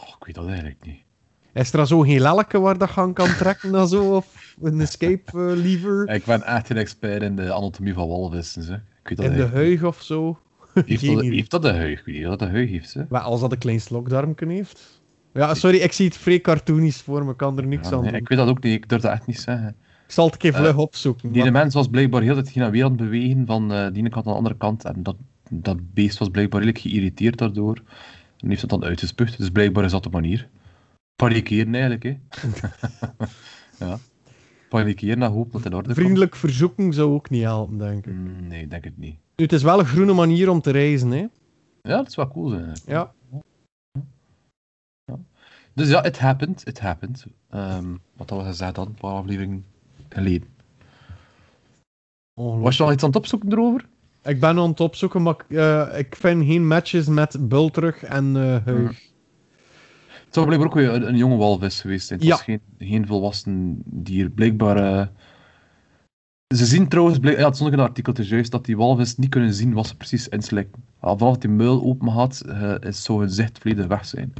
Oh, 0.00 0.08
ik 0.18 0.24
weet 0.24 0.34
dat 0.34 0.46
eigenlijk 0.46 0.84
niet. 0.86 1.00
Is 1.52 1.72
er 1.72 1.86
zo 1.86 2.00
geen 2.00 2.20
lelleke 2.20 2.60
waar 2.60 2.78
dat 2.78 2.94
je 2.94 3.00
aan 3.00 3.12
kan 3.12 3.34
trekken 3.36 3.74
en 3.74 3.88
zo? 3.88 4.14
Of 4.14 4.54
een 4.62 4.80
escape 4.80 5.40
lever 5.56 6.08
Ik 6.08 6.24
ben 6.24 6.42
echt 6.42 6.70
een 6.70 6.76
expert 6.76 7.22
in 7.22 7.36
de 7.36 7.52
anatomie 7.52 7.94
van 7.94 8.08
walvissen. 8.08 8.62
Hè. 8.62 8.74
Ik 8.74 9.08
weet 9.08 9.16
dat 9.16 9.26
in 9.26 9.36
de 9.36 9.46
huig 9.46 9.84
of 9.84 10.02
zo? 10.02 10.38
Heeft 10.74 11.06
dat, 11.14 11.20
heeft 11.20 11.50
dat 11.50 11.64
een 11.64 11.74
huig? 11.76 11.98
Ik 11.98 12.04
weet 12.04 12.14
niet 12.14 12.24
of 12.24 12.30
dat 12.30 12.40
een 12.48 12.54
huig 12.54 12.70
heeft. 12.70 12.94
Hè. 12.94 13.02
Maar 13.08 13.20
als 13.20 13.40
dat 13.40 13.52
een 13.52 13.58
klein 13.58 13.80
slokdarmken 13.80 14.48
heeft. 14.48 15.02
Ja, 15.32 15.54
sorry, 15.54 15.78
ik 15.78 15.92
zie 15.92 16.06
het 16.06 16.16
vrij 16.16 16.40
cartoonisch 16.40 17.00
voor 17.00 17.24
me, 17.24 17.30
ik 17.30 17.36
kan 17.36 17.58
er 17.58 17.66
niks 17.66 17.88
Ja, 17.88 17.96
aan 17.96 18.04
doen. 18.04 18.14
ik 18.14 18.28
weet 18.28 18.38
dat 18.38 18.48
ook 18.48 18.62
niet, 18.62 18.74
ik 18.74 18.88
durf 18.88 19.02
dat 19.02 19.12
echt 19.12 19.26
niet 19.26 19.40
zeggen. 19.40 19.76
Ik 20.12 20.18
zal 20.18 20.26
het 20.26 20.34
een 20.34 20.40
keer 20.40 20.54
Eh, 20.54 20.60
vlug 20.60 20.76
opzoeken. 20.76 21.32
Die 21.32 21.42
maar- 21.42 21.52
mens 21.52 21.74
was 21.74 21.88
blijkbaar 21.88 22.22
heel 22.22 22.34
de 22.34 22.42
tijd 22.42 22.54
heen 22.54 22.64
en 22.64 22.70
weer 22.70 22.84
aan 22.84 22.90
het 22.90 23.00
bewegen 23.00 23.46
van 23.46 23.72
eh, 23.72 23.86
die 23.86 23.96
ene 23.96 24.08
kant 24.08 24.24
naar 24.24 24.34
de 24.34 24.38
andere 24.38 24.56
kant. 24.56 24.84
En 24.84 25.02
dat, 25.02 25.16
dat 25.50 25.94
beest 25.94 26.18
was 26.18 26.28
blijkbaar 26.28 26.60
redelijk 26.62 26.84
geïrriteerd 26.84 27.38
daardoor. 27.38 27.82
En 28.38 28.48
heeft 28.48 28.60
het 28.60 28.70
dan 28.70 28.84
uitgespuugd. 28.84 29.38
Dus 29.38 29.50
blijkbaar 29.50 29.84
is 29.84 29.90
dat 29.90 30.02
de 30.02 30.10
manier. 30.10 30.48
Panikeren 31.16 31.72
eigenlijk, 31.74 32.02
hè. 32.02 32.18
ja. 33.86 33.98
Panikeren 34.68 35.22
en 35.22 35.30
hopen 35.30 35.52
dat 35.52 35.62
het 35.62 35.70
in 35.72 35.76
orde 35.78 35.86
komt. 35.88 35.98
Vriendelijk 36.00 36.36
verzoeken 36.36 36.92
zou 36.92 37.12
ook 37.12 37.30
niet 37.30 37.42
helpen, 37.42 37.78
denk 37.78 38.06
ik. 38.06 38.12
Mm, 38.14 38.46
Nee, 38.46 38.68
denk 38.68 38.84
het 38.84 38.98
niet. 38.98 39.16
Nu, 39.36 39.44
het 39.44 39.52
is 39.52 39.62
wel 39.62 39.78
een 39.78 39.86
groene 39.86 40.12
manier 40.12 40.50
om 40.50 40.60
te 40.60 40.70
reizen, 40.70 41.10
hè? 41.10 41.26
Ja, 41.82 41.96
dat 41.96 42.08
is 42.08 42.14
wel 42.16 42.28
cool 42.28 42.48
zijn. 42.48 42.72
Ja. 42.86 43.12
Dus 45.74 45.88
ja, 45.88 46.04
it 46.04 46.18
happened, 46.18 46.66
it 46.66 46.80
happened. 46.80 47.26
Ehm, 47.50 47.90
wat 48.16 48.28
hadden 48.28 48.38
we 48.38 48.44
gezegd 48.52 48.74
dan, 48.74 48.86
een 48.86 48.94
paar 48.94 49.12
afleveringen 49.12 49.64
geleden. 50.12 50.48
Was 52.34 52.76
je 52.76 52.82
al 52.82 52.92
iets 52.92 53.02
aan 53.02 53.08
het 53.08 53.18
opzoeken 53.18 53.52
erover? 53.52 53.88
Ik 54.24 54.40
ben 54.40 54.58
aan 54.58 54.68
het 54.70 54.80
opzoeken, 54.80 55.22
maar 55.22 55.34
ik, 55.48 55.56
eh, 55.56 55.98
ik 55.98 56.16
vind 56.16 56.44
geen 56.44 56.66
matches 56.66 57.06
met 57.06 57.48
Bultrug 57.48 58.02
en 58.02 58.36
eh 58.36 58.64
Huig. 58.64 59.10
Het 60.24 60.34
zou 60.40 60.46
blijkbaar 60.46 60.68
ook 60.70 60.74
weer 60.76 60.94
een, 60.94 61.08
een 61.08 61.16
jonge 61.16 61.36
walvis 61.36 61.80
geweest 61.80 62.06
zijn. 62.06 62.18
Het 62.18 62.28
Ja. 62.28 62.34
was 62.34 62.44
geen, 62.44 62.60
geen 62.78 63.06
volwassen 63.06 63.82
dier. 63.84 64.30
Blijkbaar... 64.30 64.76
eh, 64.76 65.06
Ze 66.54 66.66
zien 66.66 66.88
trouwens, 66.88 67.18
blijk- 67.18 67.38
ja, 67.38 67.46
het 67.46 67.54
stond 67.56 67.72
in 67.72 67.78
het 67.78 67.88
artikel, 67.88 68.12
het 68.12 68.22
is 68.22 68.28
juist, 68.28 68.50
dat 68.50 68.64
die 68.64 68.76
walvis 68.76 69.16
niet 69.16 69.30
kunnen 69.30 69.54
zien 69.54 69.72
wat 69.72 69.86
ze 69.86 69.96
precies 69.96 70.28
inslikken. 70.28 70.82
Vanaf 71.00 71.38
die 71.38 71.50
muil 71.50 71.82
open 71.82 72.08
eh, 72.08 72.74
is 72.88 73.02
zo 73.02 73.18
hun 73.18 73.30
zicht 73.30 73.58
volledig 73.58 73.86
weg 73.86 74.04
zijn. 74.04 74.32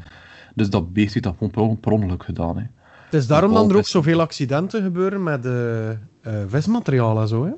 Dus 0.54 0.70
dat 0.70 0.92
beest 0.92 1.12
heeft 1.12 1.24
dat 1.24 1.34
gewoon 1.38 1.52
per, 1.52 1.62
on- 1.62 1.80
per 1.80 1.92
ongeluk 1.92 2.24
gedaan. 2.24 2.58
Hè. 2.58 2.64
Het 3.12 3.20
is 3.20 3.26
daarom 3.26 3.54
dat 3.54 3.70
er 3.70 3.76
ook 3.76 3.86
zoveel 3.86 4.20
accidenten 4.20 4.82
gebeuren 4.82 5.22
met 5.22 5.46
eh 5.46 5.90
eh, 5.90 5.98
vismateriaal 6.46 7.20
en 7.20 7.28
zo, 7.28 7.44
hè? 7.44 7.52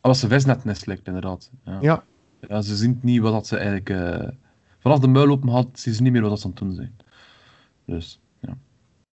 Als 0.00 0.20
ze 0.20 0.28
visnet 0.28 0.64
inslikt, 0.64 1.06
inderdaad. 1.06 1.50
Ja. 1.64 1.78
Ja. 1.80 2.04
Ja, 2.48 2.60
ze 2.62 2.76
zien 2.76 2.98
niet 3.02 3.20
wat 3.20 3.32
dat 3.32 3.46
ze 3.46 3.56
eigenlijk... 3.56 3.90
eh, 3.90 4.28
vanaf 4.78 4.98
de 4.98 5.08
muil 5.08 5.30
open 5.30 5.50
gaat, 5.50 5.78
zien 5.78 5.94
ze 5.94 6.02
niet 6.02 6.12
meer 6.12 6.20
wat 6.20 6.30
dat 6.30 6.40
ze 6.40 6.46
aan 6.46 6.52
het 6.52 6.60
doen 6.60 6.74
zijn. 6.74 6.96
Dus, 7.84 8.20
ja. 8.40 8.56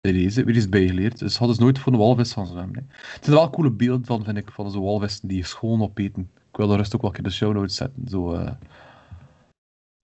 Bij 0.02 0.12
deze, 0.12 0.44
weer 0.44 0.56
eens 0.56 0.70
bijgeleerd. 0.70 1.20
Dus 1.20 1.38
hadden 1.38 1.56
ze 1.56 1.62
nooit 1.62 1.80
voor 1.80 1.94
een 1.94 2.00
walvis 2.00 2.34
gaan 2.34 2.48
zwemmen. 2.48 2.76
Hè. 2.76 2.96
Het 3.14 3.24
zijn 3.24 3.36
wel 3.36 3.50
coole 3.50 3.72
beelden 3.72 4.06
van, 4.06 4.24
vind 4.24 4.38
ik, 4.38 4.52
van 4.52 4.72
zo'n 4.72 4.84
walvissen 4.84 5.28
die 5.28 5.46
schoon 5.46 5.82
opeten. 5.82 6.32
Ik 6.52 6.58
wil 6.58 6.68
de 6.68 6.76
rest 6.76 6.96
ook 6.96 7.02
wel 7.02 7.10
een 7.10 7.16
keer 7.16 7.26
in 7.26 7.30
de 7.30 7.36
show 7.36 7.54
notes 7.54 7.76
zetten. 7.76 8.08
Zo, 8.08 8.34
eh, 8.34 8.52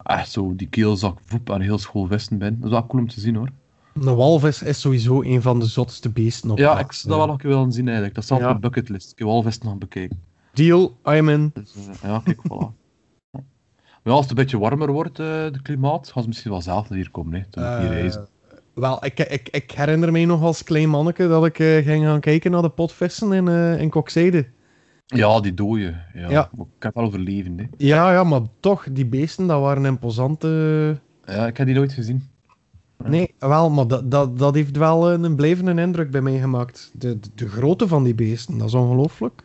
echt 0.04 0.32
zo, 0.32 0.56
die 0.56 0.68
keelzak, 0.68 1.20
voep, 1.26 1.50
en 1.50 1.62
heel 1.62 1.78
school 1.78 2.08
vissen 2.08 2.38
binnen. 2.38 2.60
Dat 2.60 2.70
is 2.72 2.78
wel 2.78 2.88
cool 2.88 3.02
om 3.02 3.10
te 3.10 3.20
zien, 3.20 3.36
hoor. 3.36 3.50
Een 4.00 4.16
walvis 4.16 4.62
is 4.64 4.82
sowieso 4.82 5.22
een 5.22 5.42
van 5.42 5.60
de 5.60 5.66
zotste 5.66 6.10
beesten 6.10 6.52
op 6.52 6.58
Ja, 6.58 6.70
aarde. 6.70 6.84
ik 6.84 6.92
zou 6.92 7.10
dat 7.10 7.18
wel 7.18 7.28
nog 7.28 7.42
willen 7.42 7.72
zien, 7.72 7.86
eigenlijk. 7.86 8.16
Dat 8.16 8.24
staat 8.24 8.40
Ja. 8.40 8.48
op 8.48 8.54
de 8.54 8.60
bucketlist. 8.60 9.12
Ik 9.12 9.18
heb 9.20 9.28
walvissen 9.28 9.66
nog 9.66 9.78
bekijken. 9.78 10.22
Deal, 10.54 10.98
I'm 11.06 11.30
in. 11.30 11.52
Dus, 11.54 11.74
eh, 11.76 12.10
ja, 12.10 12.22
kijk, 12.24 12.38
voilà. 12.38 12.68
Maar 14.04 14.14
als 14.14 14.22
het 14.22 14.30
een 14.30 14.44
beetje 14.44 14.60
warmer 14.60 14.92
wordt, 14.92 15.20
eh 15.20 15.42
het 15.44 15.62
klimaat, 15.62 16.12
gaan 16.12 16.22
ze 16.22 16.28
misschien 16.28 16.52
wel 16.52 16.62
zelf 16.62 16.90
naar 16.90 16.98
hier 16.98 17.12
komen, 17.12 17.34
hè, 17.34 17.44
toen 17.50 17.64
we 17.64 17.70
hier 17.80 17.90
Eh, 17.92 17.98
reizen. 18.00 18.28
Wel, 18.74 19.06
ik, 19.06 19.20
ik, 19.20 19.50
ik 19.50 19.72
herinner 19.72 20.12
mij 20.12 20.26
nog 20.26 20.42
als 20.42 20.64
klein 20.64 20.90
manneke 20.90 21.28
dat 21.28 21.46
ik 21.46 21.60
eh, 21.60 21.86
ging 21.86 22.06
gaan 22.06 22.20
kijken 22.20 22.52
naar 22.52 22.62
de 22.62 22.70
potvissen 22.70 23.34
in, 23.34 23.48
eh 23.48 23.82
in 23.82 23.90
Kokzijde. 23.90 24.48
Ja, 25.06 25.40
die 25.40 25.54
dooien. 25.54 26.04
Ja. 26.14 26.30
Ja. 26.30 26.50
Ik 26.56 26.84
heb 26.84 26.94
wel 26.96 27.04
overleven, 27.04 27.58
hè. 27.58 27.64
Ja, 27.78 28.12
ja, 28.14 28.24
maar 28.24 28.42
toch, 28.60 28.86
die 28.92 29.06
beesten, 29.06 29.48
dat 29.48 29.62
waren 29.62 29.86
imposante... 29.86 30.48
Ja, 31.26 31.48
ik 31.48 31.58
heb 31.58 31.66
die 31.68 31.76
nooit 31.76 31.94
gezien. 31.94 32.29
Nee, 33.04 33.36
wel, 33.40 33.70
maar 33.70 33.88
dat, 33.88 34.12
dat, 34.12 34.38
dat 34.40 34.56
heeft 34.56 34.78
wel 34.78 35.12
een, 35.12 35.24
een 35.24 35.36
blijvende 35.36 35.82
indruk 35.82 36.12
bij 36.12 36.22
mij 36.22 36.40
gemaakt. 36.40 36.92
De, 36.94 37.20
de, 37.20 37.30
de 37.36 37.48
grootte 37.48 37.88
van 37.88 38.04
die 38.04 38.16
beesten, 38.16 38.58
dat 38.58 38.68
is 38.68 38.74
ongelooflijk. 38.74 39.44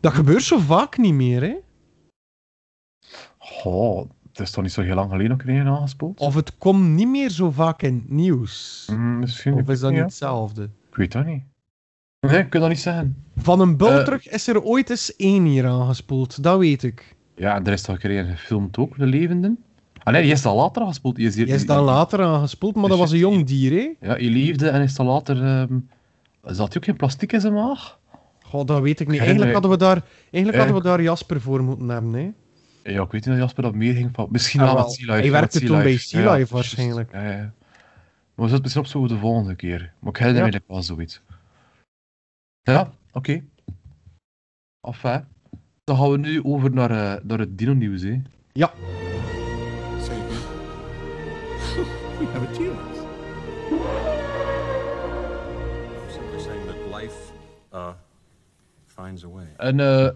Dat 0.00 0.12
gebeurt 0.12 0.42
zo 0.42 0.58
vaak 0.58 0.98
niet 0.98 1.14
meer, 1.14 1.42
hè? 1.42 1.54
Goh, 3.38 4.10
het 4.28 4.40
is 4.40 4.50
toch 4.50 4.62
niet 4.62 4.72
zo 4.72 4.82
heel 4.82 4.94
lang 4.94 5.10
geleden 5.10 5.32
ook 5.32 5.42
een 5.42 5.66
aangespoeld? 5.66 6.20
Of 6.20 6.34
het 6.34 6.58
komt 6.58 6.88
niet 6.88 7.08
meer 7.08 7.30
zo 7.30 7.50
vaak 7.50 7.82
in 7.82 7.94
het 7.94 8.10
nieuws. 8.10 8.88
Mm, 8.92 9.18
misschien. 9.18 9.54
Of 9.54 9.68
is 9.68 9.80
dat 9.80 9.90
ja. 9.90 9.96
niet 9.96 10.04
hetzelfde? 10.04 10.62
Ik 10.62 10.96
weet 10.96 11.12
dat 11.12 11.26
niet. 11.26 11.42
Nee, 12.20 12.38
ik 12.38 12.50
kan 12.50 12.60
dat 12.60 12.68
niet 12.70 12.80
zeggen. 12.80 13.24
Van 13.36 13.60
een 13.60 13.76
bul 13.76 13.98
Eh. 13.98 14.04
terug 14.04 14.28
is 14.28 14.48
er 14.48 14.62
ooit 14.62 14.90
eens 14.90 15.16
één 15.16 15.44
hier 15.44 15.66
aangespoeld, 15.66 16.42
dat 16.42 16.58
weet 16.58 16.82
ik. 16.82 17.16
Ja, 17.34 17.54
en 17.54 17.66
er 17.66 17.72
is 17.72 17.82
toch 17.82 17.94
een 17.94 18.00
keer 18.00 18.24
gefilmd 18.24 18.78
ook, 18.78 18.98
de 18.98 19.06
levenden? 19.06 19.64
Ah 20.04 20.12
nee, 20.12 20.22
die 20.22 20.32
is 20.32 20.44
al 20.44 20.56
later 20.56 20.82
aangespoeld. 20.82 21.16
Die 21.16 21.26
is, 21.26 21.34
hier, 21.34 21.44
Die 21.46 21.54
is 21.54 21.66
dan 21.66 21.84
later 21.84 22.20
aangespoeld, 22.22 22.74
maar 22.74 22.88
dat 22.88 22.98
was 22.98 23.10
een 23.12 23.18
jong 23.18 23.46
dier, 23.46 23.70
hè? 23.72 24.08
Ja, 24.08 24.14
die 24.16 24.30
leefde 24.30 24.68
en 24.68 24.82
is 24.82 24.94
dan 24.94 25.06
later... 25.06 25.42
ehm 25.44 25.78
zat 26.42 26.68
hij 26.68 26.76
ook 26.76 26.84
geen 26.84 26.96
plastic 26.96 27.32
in 27.32 27.40
zijn 27.40 27.52
maag? 27.52 27.98
Goh, 28.42 28.66
dat 28.66 28.80
weet 28.80 29.00
ik 29.00 29.08
niet. 29.08 29.20
Eigenlijk 29.20 29.52
hadden 29.52 29.70
we 29.70 29.76
daar, 29.76 30.02
eigenlijk 30.30 30.52
Eh. 30.54 30.58
hadden 30.64 30.82
we 30.82 30.88
daar 30.88 31.02
Jasper 31.02 31.40
voor 31.40 31.62
moeten 31.62 31.88
hebben, 31.88 32.12
hè? 32.12 32.30
Ja, 32.92 33.02
ik 33.02 33.10
weet 33.10 33.24
niet 33.26 33.34
of 33.34 33.40
Jasper 33.40 33.62
dat 33.62 33.74
meer 33.74 33.94
ging 33.94 34.10
van... 34.12 34.28
Misschien 34.30 34.60
Ah, 34.60 34.66
wel 34.66 34.74
wel. 34.74 34.84
met 34.84 34.92
Sea 34.94 35.06
Life. 35.06 35.20
Hij 35.20 35.30
werkte 35.30 35.60
toen 35.60 35.82
bij. 35.82 35.96
Sea 35.96 36.20
Ja, 36.20 36.24
Life 36.26 36.36
juist. 36.36 36.52
waarschijnlijk. 36.52 37.12
Ja, 37.12 37.22
ja. 37.30 37.36
Maar 37.36 37.52
we 38.34 38.42
zullen 38.42 38.52
het 38.52 38.62
misschien 38.62 38.82
opzoeken 38.82 39.10
de 39.14 39.18
volgende 39.20 39.54
keer. 39.54 39.92
Maar 39.98 40.10
ik 40.12 40.16
herinner 40.18 40.44
Ja. 40.44 40.50
me 40.52 40.60
wel 40.66 40.82
zoiets. 40.82 41.20
Ja, 42.62 42.92
oké. 43.12 43.42
Enfin. 44.80 45.24
Dan 45.84 45.96
gaan 45.96 46.10
we 46.10 46.18
nu 46.18 46.44
over 46.44 46.70
naar, 46.70 46.90
eh, 46.90 47.24
naar 47.24 47.38
het 47.38 47.58
dino-nieuws, 47.58 48.02
hè. 48.02 48.22
Ja. 48.52 48.72
We 52.22 52.28
have 52.28 52.48
a 52.48 52.52
T-Rex. 52.52 52.98
Simply 56.14 56.40
saying 56.40 56.66
that 56.66 57.00
life 57.00 57.32
uh, 57.74 57.92
finds 58.86 59.24
a 59.24 59.28
way. 59.28 59.46
En 59.56 59.80
eh, 59.80 60.08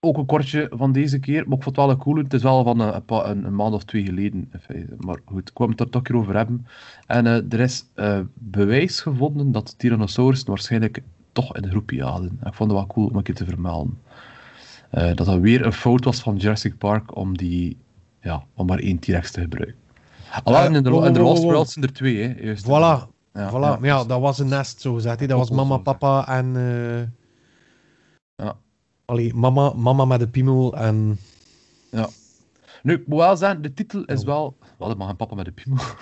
ook 0.00 0.16
een 0.16 0.26
kortje 0.26 0.68
van 0.70 0.92
deze 0.92 1.18
keer, 1.18 1.48
maar 1.48 1.56
ik 1.56 1.62
vond 1.62 1.76
het 1.76 1.76
wel 1.76 1.90
een 1.90 1.98
cool. 1.98 2.16
Het 2.16 2.32
is 2.34 2.42
wel 2.42 2.64
van 2.64 2.80
een, 2.80 2.94
een, 2.94 3.30
een, 3.30 3.44
een 3.44 3.54
maand 3.54 3.74
of 3.74 3.84
twee 3.84 4.04
geleden. 4.04 4.48
in 4.52 4.60
feite. 4.60 4.94
Maar 4.98 5.18
goed, 5.24 5.48
ik 5.48 5.54
kwam 5.54 5.70
het 5.70 5.80
er 5.80 5.88
toch 5.88 6.00
een 6.00 6.06
keer 6.06 6.16
over 6.16 6.36
hebben. 6.36 6.66
En 7.06 7.26
eh, 7.26 7.52
er 7.52 7.60
is 7.60 7.84
eh, 7.94 8.20
bewijs 8.34 9.00
gevonden 9.00 9.52
dat 9.52 9.78
Tyrannosaurussen 9.78 10.48
waarschijnlijk 10.48 11.02
toch 11.32 11.56
in 11.56 11.62
de 11.62 11.70
groep 11.70 11.90
jaden. 11.90 12.38
En 12.40 12.46
ik 12.46 12.54
vond 12.54 12.70
het 12.70 12.78
wel 12.78 12.88
cool 12.88 13.06
om 13.06 13.16
een 13.16 13.22
keer 13.22 13.34
te 13.34 13.44
vermelden. 13.44 13.98
Eh, 14.90 15.14
dat 15.14 15.26
dat 15.26 15.40
weer 15.40 15.66
een 15.66 15.72
fout 15.72 16.04
was 16.04 16.20
van 16.20 16.36
Jurassic 16.36 16.78
Park 16.78 17.16
om, 17.16 17.36
die, 17.36 17.76
ja, 18.20 18.44
om 18.54 18.66
maar 18.66 18.78
één 18.78 18.98
T-Rex 18.98 19.30
te 19.30 19.40
gebruiken. 19.40 19.81
Eh, 20.44 20.64
in 20.64 20.82
de, 20.82 20.90
wow, 20.90 21.04
in 21.04 21.12
de 21.12 21.20
Lost. 21.20 21.42
World 21.42 21.70
zijn 21.70 21.84
er 21.84 21.92
twee, 21.92 22.22
hè. 22.22 22.34
Juist, 22.44 22.64
Voilà. 22.64 23.10
Ja, 23.34 23.50
voilà. 23.50 23.52
ja, 23.52 23.76
Maar 23.76 23.84
ja, 23.84 24.04
dat 24.04 24.20
was 24.20 24.38
een 24.38 24.48
nest, 24.48 24.80
zo 24.80 24.94
gezegd. 24.94 25.20
hè. 25.20 25.26
Dat 25.26 25.38
was 25.38 25.50
mama, 25.50 25.76
papa 25.76 26.28
en... 26.28 26.56
eh 26.56 28.46
Ja. 28.46 28.56
Allee, 29.04 29.34
mama, 29.34 29.72
mama 29.76 30.04
met 30.04 30.20
de 30.20 30.28
piemel 30.28 30.76
en... 30.76 31.18
Nu, 32.82 32.94
ik 32.94 33.06
moet 33.06 33.18
wel 33.18 33.36
zeggen, 33.36 33.62
de 33.62 33.74
titel 33.74 34.04
is 34.04 34.24
wel... 34.24 34.56
Wat, 34.78 34.88
het 34.88 34.98
mag 34.98 35.08
een 35.08 35.16
papa 35.16 35.34
met 35.34 35.46
een 35.46 35.54
piemel. 35.54 35.84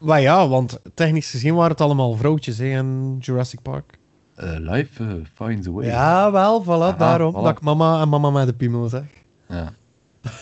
Maar 0.00 0.20
ja, 0.20 0.48
want 0.48 0.80
technisch 0.94 1.30
gezien 1.30 1.54
waren 1.54 1.70
het 1.70 1.80
allemaal 1.80 2.14
vrouwtjes 2.16 2.58
hè, 2.58 2.64
in 2.78 3.16
Jurassic 3.20 3.62
Park. 3.62 3.98
Eh, 4.34 4.54
life 4.58 5.04
eh, 5.04 5.14
finds 5.34 5.66
a 5.66 5.70
way. 5.70 5.86
Ja, 5.86 6.32
wel, 6.32 6.64
voilà, 6.64 6.66
Aha, 6.68 6.92
daarom. 6.92 7.32
voilà. 7.32 7.42
Dat 7.42 7.50
ik 7.56 7.60
mama 7.60 8.00
en 8.00 8.08
mama 8.08 8.30
met 8.30 8.46
de 8.46 8.52
piemel 8.54 8.88
zeg. 8.88 9.02
Ja, 9.48 9.72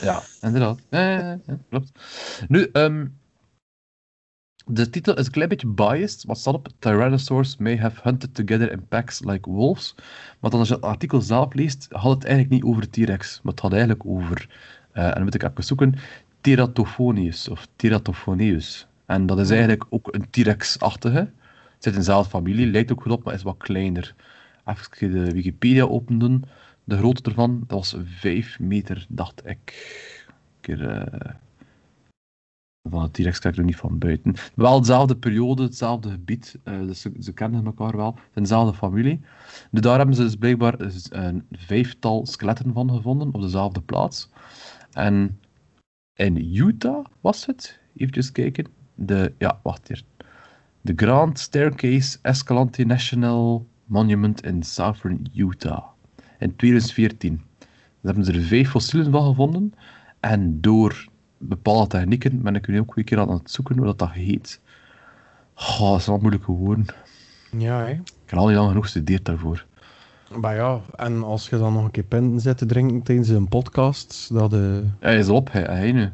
ja 0.01 0.23
inderdaad. 0.41 0.79
Ja, 0.91 1.11
ja, 1.11 1.19
ja, 1.19 1.39
ja, 1.47 1.59
klopt. 1.69 1.91
Nu, 2.49 2.69
ehm, 2.73 3.07
de 4.69 4.91
titel 4.91 5.17
is 5.17 5.27
een 5.27 5.33
klein 5.33 5.49
beetje 5.49 5.67
biased. 5.67 6.25
Wat 6.25 6.39
staat 6.39 6.55
op? 6.55 6.69
Tyrannosaurs 6.79 7.57
may 7.57 7.77
have 7.79 8.01
hunted 8.03 8.35
together 8.35 8.73
in 8.73 8.87
packs 8.89 9.25
like 9.25 9.51
wolves. 9.51 9.95
Maar 10.41 10.51
dan 10.51 10.59
als 10.59 10.69
je 10.69 10.75
het 10.75 10.85
artikel 10.85 11.21
zelf 11.21 11.55
leest, 11.55 11.87
had 11.91 12.15
het 12.15 12.25
eigenlijk 12.25 12.55
niet 12.55 12.65
over 12.65 12.91
T-Rex. 12.91 13.41
Maar 13.43 13.53
het 13.53 13.63
had 13.63 13.73
eigenlijk 13.73 14.07
over, 14.07 14.49
eh, 14.93 15.05
en 15.05 15.13
dan 15.13 15.23
moet 15.23 15.35
ik 15.35 15.43
even 15.43 15.65
zoeken, 15.65 15.95
Teratophonius 16.41 17.49
of 17.49 17.69
Teratophoneus. 17.77 18.87
En 19.07 19.27
dat 19.27 19.39
is 19.39 19.51
eigenlijk 19.51 19.87
ook 19.89 20.15
een 20.15 20.31
T-Rex-achtige. 20.31 21.19
Het 21.19 21.85
zit 21.85 21.93
in 21.93 21.99
dezelfde 21.99 22.31
familie, 22.31 22.67
lijkt 22.67 22.93
ook 22.93 23.03
goed 23.03 23.13
op, 23.13 23.25
maar 23.25 23.35
is 23.35 23.43
wat 23.43 23.57
kleiner. 23.57 24.15
Even 24.65 25.13
de 25.13 25.31
Wikipedia 25.31 25.83
open 25.83 26.19
doen. 26.19 26.45
De 26.85 26.97
grootte 26.97 27.31
ervan, 27.31 27.65
dat 27.67 27.79
was 27.79 27.97
5 28.05 28.59
meter, 28.59 29.07
dacht 29.09 29.47
ik. 29.47 29.75
Een 30.27 30.35
keer, 30.61 30.89
eh, 30.89 31.35
van 32.91 33.03
de 33.03 33.11
T-Rex 33.11 33.57
niet 33.57 33.77
van 33.77 33.99
buiten. 33.99 34.35
Wel 34.55 34.81
dezelfde 34.81 35.17
periode, 35.17 35.63
hetzelfde 35.63 36.11
gebied. 36.11 36.59
eh, 36.65 36.81
dus 36.81 37.01
ze, 37.01 37.13
ze 37.21 37.33
kennen 37.33 37.67
elkaar 37.67 37.97
wel. 37.97 38.15
Het 38.15 38.25
is 38.35 38.43
dezelfde 38.43 38.77
familie. 38.77 39.21
Daar 39.71 39.97
hebben 39.97 40.15
ze 40.15 40.23
dus 40.23 40.37
blijkbaar 40.37 40.75
een 41.11 41.47
vijftal 41.51 42.27
skeletten 42.27 42.73
van 42.73 42.91
gevonden 42.91 43.35
op 43.35 43.41
dezelfde 43.41 43.81
plaats. 43.81 44.29
En 44.93 45.39
in 46.15 46.37
Utah 46.55 47.05
was 47.21 47.47
het. 47.47 47.79
Even 47.97 48.33
kijken. 48.33 48.67
De, 48.95 49.33
ja, 49.39 49.61
wacht 49.63 49.89
hier. 49.89 50.03
De 50.81 50.93
Grand 50.97 51.39
Staircase 51.39 52.19
Escalante 52.23 52.85
National 52.85 53.67
Monument 53.85 54.45
in 54.45 54.63
Southern 54.63 55.31
Utah. 55.35 55.85
In 56.39 56.57
2014. 56.57 57.41
Daar 57.59 58.15
hebben 58.15 58.25
ze 58.25 58.33
er 58.41 58.47
vijf 58.47 58.71
fossielen 58.71 59.11
van 59.11 59.27
gevonden. 59.27 59.75
En 60.21 60.61
door 60.61 61.09
bepaalde 61.39 61.87
technieken 61.87 62.43
ben 62.43 62.55
ik 62.55 62.69
nu 62.69 62.81
ook 62.81 62.95
weer 62.95 62.99
een 62.99 63.05
keer 63.05 63.19
aan 63.21 63.31
het 63.31 63.51
zoeken 63.51 63.77
hoe 63.77 63.87
dat, 63.87 63.99
dat 63.99 64.11
heet. 64.11 64.61
Oh, 65.57 65.91
dat 65.91 65.99
is 66.01 66.07
wel 66.07 66.19
moeilijke 66.19 66.53
woorden. 66.53 66.87
Ja, 67.59 67.79
hè. 67.79 67.91
Ik 67.91 68.01
heb 68.27 68.39
al 68.39 68.47
niet 68.47 68.57
lang 68.57 68.69
genoeg 68.69 68.85
gestudeerd 68.85 69.25
daarvoor. 69.25 69.65
Maar 70.41 70.55
ja, 70.55 70.81
en 70.97 71.23
als 71.23 71.49
je 71.49 71.59
dan 71.59 71.73
nog 71.73 71.85
een 71.85 71.91
keer 71.91 72.03
pinten 72.05 72.41
zit 72.41 72.59
te 72.59 72.67
drinken 72.67 73.03
tijdens 73.03 73.29
een 73.29 73.49
podcast, 73.49 74.29
dat... 74.33 74.53
eh 74.53 74.61
Hij 75.01 75.19
is 75.19 75.29
op, 75.29 75.53
hij, 75.53 75.63
hij 75.63 75.93
nu. 75.93 76.11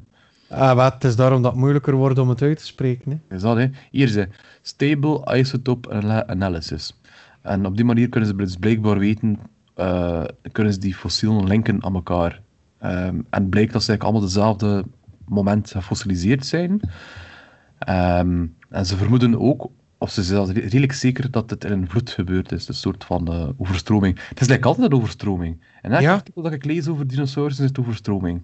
Ah, 0.49 0.75
wat, 0.75 0.93
het 0.95 1.05
is 1.05 1.16
daarom 1.16 1.43
dat 1.43 1.51
het 1.51 1.61
moeilijker 1.61 1.95
wordt 1.95 2.18
om 2.18 2.29
het 2.29 2.43
uit 2.43 2.59
te 2.59 2.66
spreken. 2.66 3.23
Hè. 3.29 3.37
Is 3.37 3.43
dat, 3.43 3.57
hè? 3.57 3.66
Hier 3.91 4.09
ze. 4.09 4.29
Stable 4.62 5.37
Isotope 5.37 5.91
Ana- 5.91 6.27
Analysis. 6.27 7.01
En 7.43 7.66
op 7.66 7.77
die 7.77 7.85
manier 7.85 8.09
kunnen 8.09 8.29
ze 8.29 8.37
dus 8.37 8.57
blijkbaar 8.57 8.99
weten, 8.99 9.39
eh, 9.75 10.25
kunnen 10.53 10.73
ze 10.73 10.79
die 10.79 10.95
fossielen 10.95 11.45
linken 11.47 11.85
aan 11.85 11.95
elkaar. 11.95 12.41
Ehm, 12.79 13.20
en 13.31 13.49
blijkt 13.49 13.73
dat 13.73 13.83
ze 13.83 13.89
eigenlijk 13.89 14.03
allemaal 14.03 14.20
dezelfde 14.20 14.85
moment 15.27 15.70
gefossiliseerd 15.70 16.47
zijn. 16.47 16.81
Ehm, 17.79 18.47
en 18.68 18.87
ze 18.87 18.97
vermoeden 18.97 19.41
ook, 19.41 19.70
of 19.99 20.11
ze 20.11 20.23
zijn 20.23 20.53
redelijk 20.53 20.93
zeker, 20.93 21.31
dat 21.31 21.51
het 21.51 21.64
in 21.64 21.73
een 21.73 21.89
vloed 21.89 22.11
gebeurd 22.11 22.53
is. 22.53 22.68
Een 22.68 22.75
soort 22.75 23.05
van 23.05 23.29
eh, 23.33 23.49
overstroming. 23.57 24.18
Het 24.29 24.41
is 24.41 24.49
like 24.49 24.68
altijd 24.68 24.87
een 24.93 24.99
overstroming. 24.99 25.61
En 25.83 25.93
elk 25.93 26.01
Ja. 26.03 26.12
artikel 26.12 26.43
dat 26.43 26.53
ik 26.53 26.64
lees 26.64 26.89
over 26.89 27.07
dinosaurussen 27.07 27.64
is 27.64 27.70
het 27.70 27.79
overstroming. 27.79 28.43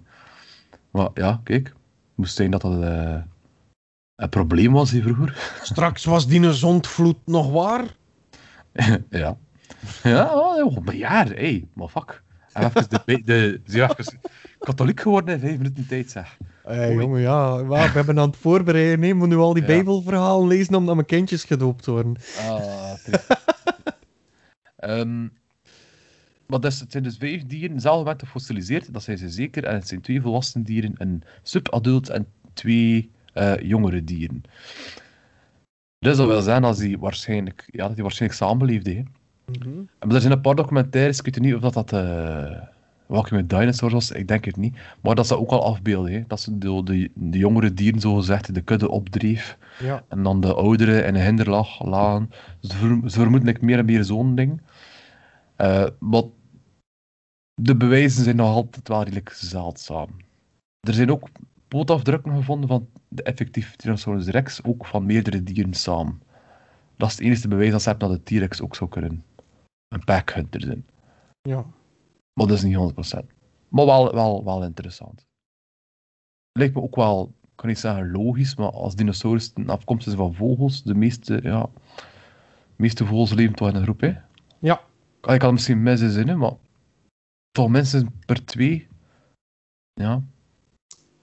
Maar 0.91 1.09
ja, 1.13 1.41
kijk. 1.43 1.67
Het 1.67 2.27
moest 2.27 2.35
zijn 2.35 2.51
dat 2.51 2.61
dat... 2.61 2.81
eh, 2.83 3.17
een 4.15 4.29
probleem 4.29 4.71
was 4.71 4.91
hij 4.91 5.01
vroeger. 5.01 5.51
Straks 5.63 6.05
was 6.05 6.27
die 6.27 6.53
zondvloed 6.53 7.17
nog 7.25 7.51
waar. 7.51 7.83
ja. 9.09 9.37
Ja, 10.03 10.35
oh, 10.35 10.77
maar 10.77 10.95
jaar, 10.95 11.27
hé, 11.27 11.33
hey, 11.33 11.67
maar 11.73 11.87
fuck. 11.87 12.23
Even 12.53 12.89
de, 12.89 13.21
de, 13.23 13.61
de, 13.65 14.05
katholiek 14.59 14.99
geworden 14.99 15.33
in 15.33 15.39
vijf 15.39 15.57
minuten 15.57 15.87
tijd, 15.87 16.09
zeg. 16.11 16.37
Hey, 16.69 16.93
jongen, 16.93 17.21
ja, 17.21 17.65
we 17.65 17.75
hebben 17.77 18.19
aan 18.19 18.27
het 18.27 18.37
voorbereiden. 18.37 18.99
Nee, 18.99 19.11
we 19.11 19.17
moeten 19.17 19.37
nu 19.37 19.43
al 19.43 19.53
die 19.53 19.61
Ja. 19.61 19.67
bijbelverhalen 19.67 20.47
lezen 20.47 20.75
omdat 20.75 20.95
mijn 20.95 21.07
kindjes 21.07 21.43
gedoopt 21.43 21.85
worden. 21.85 22.15
Ah, 22.37 22.93
maar 26.47 26.59
dus, 26.59 26.79
het 26.79 26.91
zijn 26.91 27.03
dus 27.03 27.17
vijf 27.17 27.45
dieren, 27.45 27.79
zelf 27.79 28.05
met 28.05 28.19
gefossiliseerd, 28.19 28.93
dat 28.93 29.03
zijn 29.03 29.17
ze 29.17 29.29
zeker. 29.29 29.63
En 29.63 29.73
het 29.75 29.87
zijn 29.87 30.01
twee 30.01 30.21
volwassen 30.21 30.63
dieren, 30.63 30.93
een 30.97 31.23
subadult 31.43 32.09
en 32.09 32.27
twee 32.53 33.11
eh, 33.33 33.57
jongere 33.57 34.03
dieren. 34.03 34.41
Dus 35.99 36.17
dat 36.17 36.27
wil 36.27 36.41
zeggen 36.41 36.63
als 36.63 36.77
die 36.77 36.99
waarschijnlijk, 36.99 37.69
ja, 37.71 37.85
dat 37.85 37.93
die 37.93 38.03
waarschijnlijk 38.03 38.41
samenleefden. 38.41 38.95
Hè. 38.95 39.03
Maar 39.99 40.15
er 40.15 40.21
zijn 40.21 40.33
een 40.33 40.41
paar 40.41 40.55
documentaires, 40.55 41.19
ik 41.19 41.25
weet 41.25 41.39
niet 41.39 41.55
of 41.55 41.61
dat, 41.61 41.73
dat 41.73 41.93
eh 41.93 42.61
welke 43.09 43.35
met 43.35 43.49
dinosaurs 43.49 43.93
was, 43.93 44.11
ik 44.11 44.27
denk 44.27 44.45
het 44.45 44.57
niet. 44.57 44.77
Maar 45.01 45.15
dat 45.15 45.27
ze 45.27 45.37
ook 45.37 45.49
al 45.49 45.65
afbeelden, 45.65 46.13
hè. 46.13 46.23
dat 46.27 46.39
ze 46.39 46.57
de, 46.57 46.83
de, 46.83 47.11
de 47.13 47.37
jongere 47.37 47.73
dieren 47.73 47.99
zogezegd 47.99 48.53
de 48.53 48.61
kudde 48.61 48.89
opdreef. 48.89 49.57
Ja. 49.79 50.03
En 50.07 50.23
dan 50.23 50.41
de 50.41 50.53
oudere 50.53 51.01
in 51.01 51.15
een 51.15 51.21
hinderlaag 51.21 51.85
lagen. 51.85 52.31
Ze, 52.61 52.75
ver, 52.75 53.09
ze 53.09 53.19
vermoeden 53.19 53.47
like, 53.47 53.65
meer 53.65 53.77
en 53.77 53.85
meer 53.85 54.03
zo'n 54.03 54.35
ding. 54.35 54.61
Eh, 55.55 55.87
maar 55.99 56.23
de 57.53 57.75
bewijzen 57.75 58.23
zijn 58.23 58.35
nog 58.35 58.55
altijd 58.55 58.87
wel 58.87 59.03
redelijk 59.03 59.29
zeldzaam. 59.29 60.09
Er 60.79 60.93
zijn 60.93 61.11
ook 61.11 61.29
pootafdrukken 61.67 62.35
gevonden 62.35 62.69
van 62.69 62.89
de 63.07 63.23
effectief 63.23 63.75
Tyrannosaurus 63.75 64.27
rex, 64.27 64.63
ook 64.63 64.85
van 64.85 65.05
meerdere 65.05 65.43
dieren 65.43 65.73
samen. 65.73 66.21
Dat 66.97 67.09
is 67.09 67.15
het 67.15 67.25
enige 67.25 67.47
bewijs 67.47 67.71
dat 67.71 67.81
ze 67.81 67.89
hebben 67.89 68.09
dat 68.09 68.25
de 68.25 68.35
T-rex 68.35 68.61
ook 68.61 68.75
zou 68.75 68.89
kunnen 68.89 69.23
een 69.87 70.03
packhunter 70.03 70.61
zijn. 70.61 70.85
Ja. 71.41 71.65
Maar 72.33 72.47
dat 72.47 72.57
is 72.57 72.63
niet 72.63 72.75
100%. 72.75 73.25
Maar 73.67 73.85
wel, 73.85 74.13
wel, 74.13 74.43
wel 74.43 74.63
interessant. 74.63 75.27
Lijkt 76.51 76.75
me 76.75 76.81
ook 76.81 76.95
wel, 76.95 77.35
ik 77.41 77.49
kan 77.55 77.67
niet 77.67 77.79
zeggen 77.79 78.11
logisch, 78.11 78.55
maar 78.55 78.71
als 78.71 78.95
dinosaurussen 78.95 79.69
afkomstig 79.69 80.13
zijn 80.13 80.25
van 80.25 80.35
vogels, 80.35 80.83
de 80.83 80.95
meeste, 80.95 81.39
ja, 81.43 81.69
de 81.95 82.03
meeste 82.75 83.05
vogels 83.05 83.33
leven 83.33 83.55
toch 83.55 83.67
in 83.67 83.75
een 83.75 83.83
groep, 83.83 84.01
hè? 84.01 84.13
Ja. 84.59 84.81
Kan 85.19 85.33
ik 85.33 85.39
kan 85.39 85.53
misschien 85.53 85.83
mis 85.83 86.01
in 86.01 86.09
zinnen, 86.09 86.37
maar 86.37 86.53
toch 87.51 87.69
minstens 87.69 88.03
per 88.25 88.45
twee. 88.45 88.87
Ja. 89.93 90.21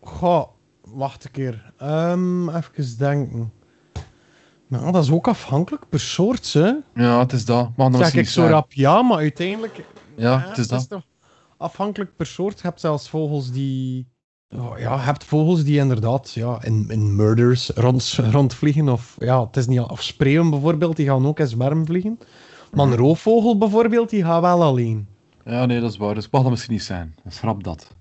Goh, 0.01 0.49
wacht 0.81 1.25
een 1.25 1.31
keer. 1.31 1.73
Ehm 1.77 2.49
even 2.49 2.99
denken. 2.99 3.53
Nou, 4.69 4.93
dat 4.93 5.05
is 5.05 5.11
ook 5.11 5.29
afhankelijk 5.29 5.89
per 5.89 6.01
soort, 6.01 6.53
hè. 6.53 6.73
Ja, 6.95 7.19
het 7.19 7.33
is 7.33 7.45
dat. 7.45 7.77
Maar 7.77 7.91
dan 7.91 8.05
Zeg 8.05 8.15
ik 8.15 8.29
zo 8.29 8.47
rap 8.47 8.73
ja, 8.73 9.03
maar 9.03 9.19
uiteindelijk... 9.19 9.85
Ja, 10.17 10.43
eh, 10.43 10.49
het 10.49 10.59
is 10.59 10.69
dat. 10.69 10.89
toch 10.89 11.03
afhankelijk 11.57 12.17
per 12.17 12.27
soort. 12.27 12.61
Je 12.61 12.67
hebt 12.67 12.81
zelfs 12.81 13.09
vogels 13.09 13.51
die... 13.51 14.07
Oh, 14.57 14.79
ja, 14.79 14.95
je 14.95 15.01
hebt 15.01 15.25
vogels 15.25 15.64
die 15.64 15.79
inderdaad 15.79 16.33
ja, 16.33 16.59
in, 16.64 16.85
in 16.89 17.17
murders 17.17 17.69
rond, 17.75 18.19
rondvliegen. 18.31 18.89
Of, 18.89 19.17
ja, 19.19 19.45
het 19.47 19.57
is 19.57 19.67
niet, 19.67 19.81
of 19.81 20.03
spreeuwen 20.03 20.51
bijvoorbeeld, 20.51 20.97
die 20.97 21.07
gaan 21.07 21.27
ook 21.27 21.39
in 21.39 21.47
zwerm 21.49 21.87
vliegen. 21.87 22.19
Maar 22.73 22.85
Mhm. 22.87 22.95
een 22.95 23.01
roofvogel 23.01 23.59
bijvoorbeeld, 23.59 24.11
die 24.11 24.25
gaat 24.25 24.41
wel 24.41 24.62
alleen. 24.62 25.09
Ja, 25.45 25.67
nee, 25.67 25.81
dat 25.81 25.91
is 25.91 25.97
waar. 25.97 26.14
Dus 26.14 26.25
ik 26.25 26.31
mag 26.31 26.43
dat 26.43 26.51
misschien 26.51 26.73
niet 26.73 26.83
zijn. 26.83 27.14
Schrap 27.29 27.64
dat. 27.64 27.95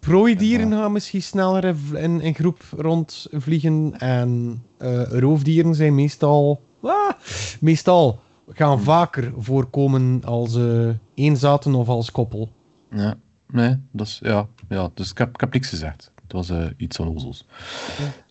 Prooidieren 0.00 0.72
gaan 0.72 0.92
misschien 0.92 1.22
sneller 1.22 1.76
in, 1.94 2.20
in 2.20 2.34
groep 2.34 2.62
rondvliegen. 2.76 3.94
En 3.98 4.62
eh, 4.78 5.02
roofdieren 5.02 5.74
zijn 5.74 5.94
meestal... 5.94 6.60
ah, 6.82 7.10
meestal 7.60 8.20
gaan 8.48 8.80
vaker 8.80 9.32
voorkomen 9.36 10.24
als 10.24 10.56
eh 10.56 10.88
eenzaten 11.14 11.74
of 11.74 11.88
als 11.88 12.10
koppel. 12.10 12.48
Ja, 12.90 13.14
nee, 13.46 13.76
dat 13.92 14.06
is, 14.06 14.18
ja, 14.22 14.48
ja 14.68 14.90
dus 14.94 15.10
ik 15.10 15.18
heb, 15.18 15.28
ik 15.28 15.40
heb 15.40 15.52
niks 15.52 15.68
gezegd. 15.68 16.12
Het 16.22 16.32
was 16.32 16.50
eh, 16.50 16.66
iets 16.76 16.98
onnozels. 16.98 17.46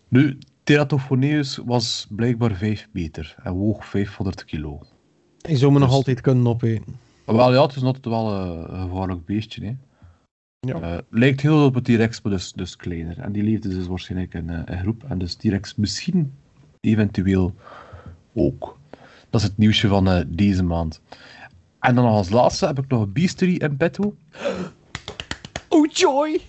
Nu, 0.07 0.37
Teratophoneus 0.63 1.57
was 1.65 2.07
blijkbaar 2.09 2.55
5 2.55 2.87
meter 2.91 3.35
en 3.43 3.53
woog 3.53 3.85
500 3.85 4.45
kilo. 4.45 4.79
Je 5.37 5.57
zou 5.57 5.71
me 5.71 5.79
nog 5.79 5.87
Dus- 5.87 5.97
altijd 5.97 6.21
kunnen 6.21 6.47
opeten. 6.47 6.95
Wel, 7.25 7.53
ja, 7.53 7.61
het 7.61 7.75
is 7.75 7.83
altijd 7.83 8.05
wel 8.05 8.33
eh, 8.33 8.75
een 8.75 8.89
gevaarlijk 8.89 9.25
beestje. 9.25 9.65
Hè. 9.65 9.75
Ja. 10.59 11.01
Lijkt 11.09 11.41
heel 11.41 11.57
veel 11.57 11.65
op 11.65 11.75
een 11.75 11.83
T-Rex, 11.83 12.21
maar 12.21 12.33
dus, 12.33 12.53
dus 12.53 12.75
kleiner. 12.75 13.19
En 13.19 13.31
die 13.31 13.43
leefde 13.43 13.69
dus 13.69 13.87
waarschijnlijk 13.87 14.33
in 14.33 14.49
een 14.49 14.79
groep. 14.79 15.03
En 15.03 15.17
dus 15.17 15.35
T-Rex 15.35 15.75
misschien 15.75 16.33
eventueel 16.79 17.55
ook. 18.33 18.77
Dat 19.29 19.41
is 19.41 19.47
het 19.47 19.57
nieuwsje 19.57 19.87
van 19.87 20.07
eh, 20.09 20.23
deze 20.27 20.63
maand. 20.63 21.01
En 21.79 21.95
dan 21.95 22.03
nog 22.03 22.13
als 22.13 22.29
laatste 22.29 22.65
heb 22.65 22.79
ik 22.79 22.87
nog 22.87 23.01
een 23.01 23.13
beastery 23.13 23.55
in 23.55 23.77
petto. 23.77 24.15
Oh 25.67 25.91
joy! 25.91 26.41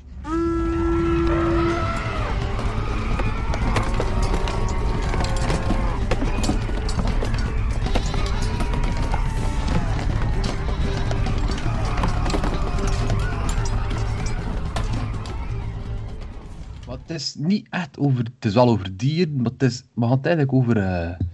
Maar 16.87 16.97
het 17.07 17.11
is 17.11 17.35
niet 17.39 17.67
echt 17.71 17.99
over... 17.99 18.25
Het 18.25 18.45
is 18.45 18.55
wel 18.55 18.69
over 18.69 18.97
dieren, 18.97 19.37
maar 19.37 19.53
het 19.53 19.63
is, 19.63 19.83
we 19.95 20.03
gaan 20.03 20.11
het 20.11 20.27
eigenlijk 20.27 20.57
over... 20.57 20.77
eh, 20.77 21.27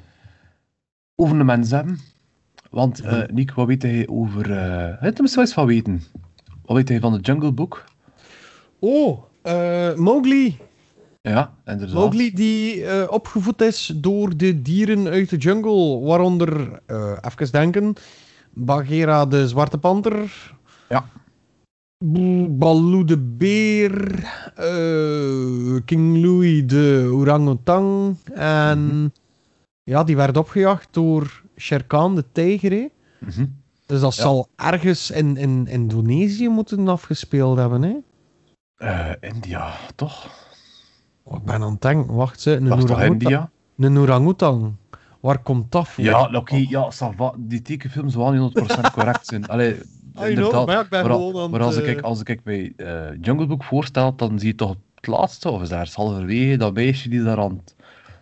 mens 1.44 1.70
hebben. 1.70 1.98
Want, 2.70 3.00
eh 3.00 3.22
Nick, 3.32 3.52
wat 3.52 3.66
weet 3.66 3.82
hij 3.82 4.08
over... 4.08 4.50
eh 4.50 5.00
het 5.00 5.18
wel 5.34 5.44
eens 5.44 5.54
van 5.54 5.66
weten. 5.66 6.02
Wat 6.64 6.76
weet 6.76 6.88
hij 6.88 7.00
van 7.00 7.12
de 7.12 7.20
Jungle 7.20 7.52
Book? 7.52 7.84
Oh, 8.78 9.22
eh 9.42 9.94
Mowgli. 9.94 10.58
Ja, 11.20 11.54
inderdaad. 11.64 11.96
Mowgli 11.96 12.32
die 12.32 13.10
opgevoed 13.10 13.60
is 13.60 13.92
door 13.96 14.36
de 14.36 14.62
dieren 14.62 15.06
uit 15.06 15.30
de 15.30 15.36
jungle. 15.36 16.00
Waaronder, 16.00 16.80
even 17.20 17.52
denken, 17.52 17.94
Bagheera 18.52 19.26
de 19.26 19.48
zwarte 19.48 19.78
panter. 19.78 20.52
Ja. 20.88 21.08
Baloo 22.48 23.04
de 23.04 23.18
beer. 23.18 24.24
King 25.84 26.22
Louis 26.24 26.66
de 26.66 27.10
orangutang. 27.12 28.16
En 28.34 29.12
ja, 29.84 30.04
die 30.04 30.16
werd 30.16 30.36
opgejaagd 30.36 30.88
door 30.90 31.42
Shere 31.56 31.84
Khan 31.84 32.14
de 32.14 32.24
tijger. 32.32 32.70
hè. 32.70 32.86
Mhm. 33.20 33.46
Dus 33.86 34.00
dat 34.00 34.14
Ja. 34.16 34.22
zal 34.22 34.48
ergens 34.56 35.10
in, 35.10 35.36
in 35.36 35.66
Indonesië 35.66 36.48
moeten 36.48 36.88
afgespeeld 36.88 37.58
hebben. 37.58 37.82
Hè? 37.82 37.94
Eh, 38.76 39.10
India, 39.20 39.72
toch? 39.94 40.28
Oh, 41.22 41.36
ik 41.36 41.44
ben 41.44 41.62
aan 41.62 41.72
het 41.72 41.80
denken, 41.82 42.14
wacht 42.14 42.40
ze. 42.40 42.50
Een. 42.56 43.02
India? 43.12 43.50
Een 43.76 43.98
orangutang. 43.98 44.72
Waar 45.20 45.38
komt 45.38 45.72
dat 45.72 45.88
voor? 45.88 46.04
Ja, 46.04 46.28
oké, 46.32 46.64
ja, 46.68 46.90
ça 46.92 47.16
va. 47.16 47.34
Die 47.38 47.62
tekenfilms 47.62 48.14
wel 48.14 48.32
niet 48.32 48.58
100% 48.58 48.90
correct 48.94 49.26
zijn. 49.26 49.46
Allee, 49.46 49.80
inderdaad. 50.20 50.66
maar 50.66 50.74
ja, 50.74 50.80
ik 50.82 50.88
ben 50.88 51.02
Maar, 51.02 51.12
al- 51.12 51.48
maar 51.48 51.62
als, 51.62 51.76
ik, 51.76 51.96
eh, 51.96 52.02
als 52.02 52.22
ik 52.22 52.40
mij 52.44 52.72
eh, 52.76 53.02
Jungle 53.20 53.46
Book 53.46 53.64
voorstel, 53.64 54.14
dan 54.16 54.38
zie 54.38 54.48
je 54.48 54.54
toch 54.54 54.74
het 54.94 55.06
laatste, 55.06 55.50
of 55.50 55.62
is 55.62 55.68
daar 55.68 55.90
halverwege, 55.94 56.56
dat 56.56 56.74
meisje 56.74 57.08
die 57.08 57.22
daar 57.22 57.38
aan 57.38 57.50
het- 57.64 57.74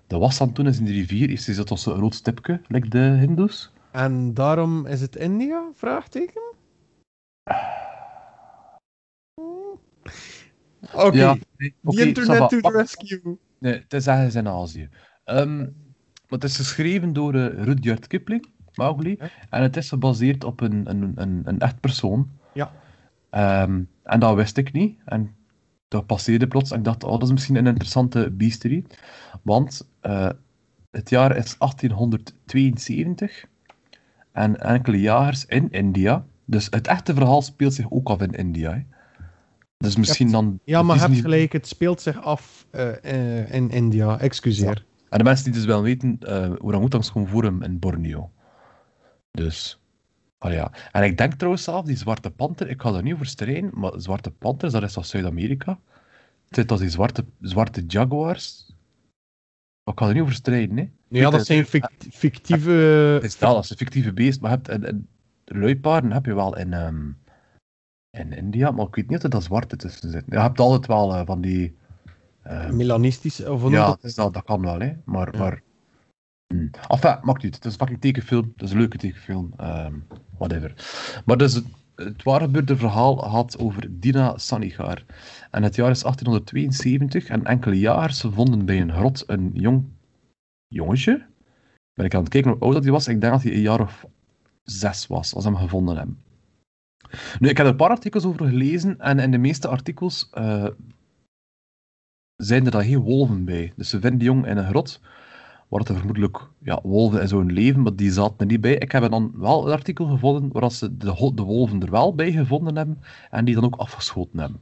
de 0.06 0.18
was 0.18 0.40
aan 0.40 0.46
het 0.46 0.56
doen 0.56 0.66
is 0.66 0.78
in 0.78 0.84
de 0.84 0.92
rivier. 0.92 1.30
Is 1.30 1.44
zo 1.44 1.62
toch 1.62 1.78
zo'n 1.78 1.94
rood 2.00 2.14
stipje, 2.14 2.60
like 2.68 2.88
de 2.88 2.98
Hindoes? 2.98 3.72
En 3.90 4.34
daarom 4.34 4.86
is 4.86 5.00
het 5.00 5.16
India? 5.16 5.70
Vraagteken? 5.74 6.42
Oké, 10.94 11.16
Ja, 11.16 11.36
nee, 11.56 11.74
the 11.82 11.88
oké, 11.88 12.02
internet 12.02 12.36
ça 12.36 12.38
va. 12.38 12.46
to 12.46 12.60
the 12.60 12.70
rescue. 12.76 13.38
Nee, 13.58 13.72
het 13.72 13.92
is 13.92 14.06
ergens 14.06 14.34
in 14.34 14.48
Azië. 14.48 14.88
Maar 15.24 16.40
het 16.40 16.44
is 16.44 16.56
geschreven 16.56 17.12
door 17.12 17.34
eh, 17.34 17.64
Rudyard 17.64 18.06
Kipling, 18.06 18.46
Mowgli. 18.74 19.16
Ja. 19.18 19.30
En 19.50 19.62
het 19.62 19.76
is 19.76 19.88
gebaseerd 19.88 20.44
op 20.44 20.60
een, 20.60 20.90
een, 20.90 21.12
een, 21.14 21.42
een 21.44 21.58
echt 21.58 21.80
persoon. 21.80 22.30
Ja. 22.54 22.72
Ehm, 23.30 23.82
en 24.02 24.20
dat 24.20 24.34
wist 24.34 24.56
ik 24.56 24.72
niet. 24.72 24.98
En 25.04 25.34
dat 25.92 26.06
passeerde 26.06 26.46
plots. 26.46 26.70
En 26.70 26.78
ik 26.78 26.84
dacht, 26.84 27.04
oh, 27.04 27.10
dat 27.12 27.22
is 27.22 27.32
misschien 27.32 27.56
een 27.56 27.66
interessante 27.66 28.30
beastery. 28.30 28.84
Want 29.42 29.88
eh, 30.00 30.28
het 30.90 31.10
jaar 31.10 31.36
is 31.36 31.58
1872. 31.58 33.44
En 34.32 34.60
enkele 34.60 35.00
jagers 35.00 35.46
in 35.46 35.70
India. 35.70 36.24
Dus 36.44 36.66
het 36.70 36.86
echte 36.86 37.14
verhaal 37.14 37.42
speelt 37.42 37.74
zich 37.74 37.90
ook 37.90 38.08
af 38.08 38.20
in 38.20 38.30
India. 38.32 38.72
hè. 38.72 38.82
Dus 39.76 39.96
misschien 39.96 40.30
dan... 40.30 40.60
Ja, 40.64 40.82
maar 40.82 41.10
niet- 41.10 41.20
gelijk, 41.20 41.52
het 41.52 41.66
speelt 41.66 42.00
zich 42.00 42.22
af 42.22 42.66
eh, 42.70 43.40
eh, 43.40 43.52
in 43.54 43.70
India. 43.70 44.18
Excuseer. 44.20 44.84
En 45.08 45.18
de 45.18 45.24
mensen 45.24 45.44
die 45.44 45.54
dus 45.54 45.64
wel 45.64 45.82
weten, 45.82 46.18
uh, 46.22 46.52
orangutangs 46.58 47.12
komen 47.12 47.28
voor 47.28 47.44
hem 47.44 47.62
in 47.62 47.78
Borneo. 47.78 48.30
Dus, 49.30 49.81
oh 50.42 50.52
ja. 50.52 50.72
En 50.92 51.02
ik 51.02 51.18
denk 51.18 51.34
trouwens 51.34 51.64
zelf, 51.64 51.84
die 51.84 51.96
zwarte 51.96 52.30
panter, 52.30 52.68
ik 52.68 52.80
ga 52.80 52.92
daar 52.92 53.02
niet 53.02 53.14
over 53.14 53.26
strijden, 53.26 53.70
maar 53.74 53.92
zwarte 53.96 54.30
panters, 54.30 54.72
dat 54.72 54.82
is 54.82 54.92
toch 54.92 55.06
Zuid-Amerika? 55.06 55.78
Het 56.44 56.54
zijn 56.54 56.66
toch 56.66 56.78
die 56.78 56.88
zwarte, 56.90 57.24
zwarte 57.40 57.84
jaguars? 57.86 58.70
ik 59.84 59.94
kan 59.94 60.08
er 60.08 60.14
niet 60.14 60.22
over 60.22 60.34
strijden, 60.34 60.76
hè. 60.76 60.90
Ja, 61.08 61.30
dat 61.30 61.46
zijn 61.46 61.64
fict- 61.64 62.06
fictieve... 62.10 62.70
Het 62.70 63.24
is 63.24 63.38
dat, 63.38 63.54
dat 63.54 63.64
is 63.64 63.70
een 63.70 63.76
fictieve 63.76 64.12
beest, 64.12 64.40
maar 64.40 64.50
je 64.50 64.56
hebt 64.56 64.68
een, 64.68 65.08
een 65.44 65.58
luipaarden 65.60 66.12
heb 66.12 66.26
je 66.26 66.34
wel 66.34 66.56
in, 66.56 66.72
ehm, 66.72 67.10
in 68.10 68.32
India, 68.32 68.70
maar 68.70 68.86
ik 68.86 68.94
weet 68.94 69.08
niet 69.08 69.18
of 69.18 69.24
er 69.24 69.30
dat 69.30 69.42
zwarte 69.42 69.76
tussen 69.76 70.10
zit. 70.10 70.24
Je 70.28 70.38
hebt 70.38 70.60
altijd 70.60 70.86
wel 70.86 71.14
eh, 71.14 71.26
van 71.26 71.40
die... 71.40 71.76
ehm, 72.42 72.76
Melanistisch, 72.76 73.44
of 73.44 73.70
ja, 73.70 73.86
dat? 73.86 74.14
dat, 74.14 74.34
dat 74.34 74.44
kan 74.44 74.60
wel, 74.60 74.80
hè. 74.80 74.92
Maar... 75.04 75.32
Ja. 75.32 75.38
maar 75.38 75.62
hm. 76.52 76.92
Enfin, 76.92 77.18
maakt 77.22 77.42
niet. 77.42 77.54
Het 77.54 77.64
is 77.64 77.72
een 77.72 77.78
fucking 77.78 78.00
tekenfilm. 78.00 78.52
Het 78.52 78.62
is 78.62 78.70
een 78.70 78.78
leuke 78.78 78.98
tekenfilm. 78.98 79.52
ehm, 79.56 79.94
whatever. 80.38 80.74
Maar 81.24 81.36
dus 81.36 81.54
het, 81.54 82.22
waar 82.22 82.40
gebeurde 82.40 82.76
verhaal 82.76 83.16
gaat 83.16 83.58
over 83.58 84.00
Dina 84.00 84.38
Sanigar. 84.38 85.04
En 85.50 85.62
het 85.62 85.74
jaar 85.74 85.90
is 85.90 86.02
1872 86.02 87.26
en 87.26 87.44
enkele 87.44 87.78
jagers 87.78 88.20
vonden 88.20 88.64
bij 88.64 88.80
een 88.80 88.92
grot 88.92 89.24
een 89.26 89.50
jong 89.54 89.84
jongetje. 90.68 91.26
Ben 91.94 92.04
ik 92.04 92.14
aan 92.14 92.20
het 92.20 92.28
kijken 92.28 92.50
hoe 92.50 92.60
oud 92.60 92.72
dat 92.72 92.82
hij 92.82 92.92
was. 92.92 93.08
Ik 93.08 93.20
denk 93.20 93.32
dat 93.32 93.42
hij 93.42 93.52
een 93.52 93.60
jaar 93.60 93.80
of 93.80 94.06
zes 94.62 95.06
was 95.06 95.34
als 95.34 95.44
ze 95.44 95.50
hem 95.50 95.58
gevonden 95.58 95.96
hebben. 95.96 96.18
Nu, 97.38 97.48
ik 97.48 97.56
heb 97.56 97.66
er 97.66 97.72
een 97.72 97.76
paar 97.76 97.90
artikels 97.90 98.24
over 98.24 98.46
gelezen 98.46 99.00
en 99.00 99.18
in 99.18 99.30
de 99.30 99.38
meeste 99.38 99.68
artikels 99.68 100.28
eh, 100.30 100.66
zijn 102.36 102.64
er 102.64 102.70
dan 102.70 102.84
geen 102.84 102.98
wolven 102.98 103.44
bij. 103.44 103.72
Dus 103.76 103.88
ze 103.88 104.00
vinden 104.00 104.18
die 104.18 104.28
jong 104.28 104.46
in 104.46 104.56
een 104.56 104.68
grot, 104.68 105.00
waar 105.72 105.84
er 105.84 105.96
vermoedelijk 105.96 106.48
ja, 106.62 106.80
wolven 106.82 107.20
in 107.20 107.28
zo'n 107.28 107.52
leven, 107.52 107.82
maar 107.82 107.96
die 107.96 108.10
zaten 108.10 108.38
er 108.38 108.46
niet 108.46 108.60
bij. 108.60 108.74
Ik 108.74 108.92
heb 108.92 109.10
dan 109.10 109.32
wel 109.34 109.66
een 109.66 109.72
artikel 109.72 110.06
gevonden 110.06 110.52
waar 110.52 110.70
ze 110.70 110.96
de, 110.96 111.32
de 111.34 111.42
wolven 111.42 111.82
er 111.82 111.90
wel 111.90 112.14
bij 112.14 112.32
gevonden 112.32 112.76
hebben 112.76 113.02
en 113.30 113.44
die 113.44 113.54
dan 113.54 113.64
ook 113.64 113.76
afgeschoten 113.76 114.38
hebben. 114.38 114.60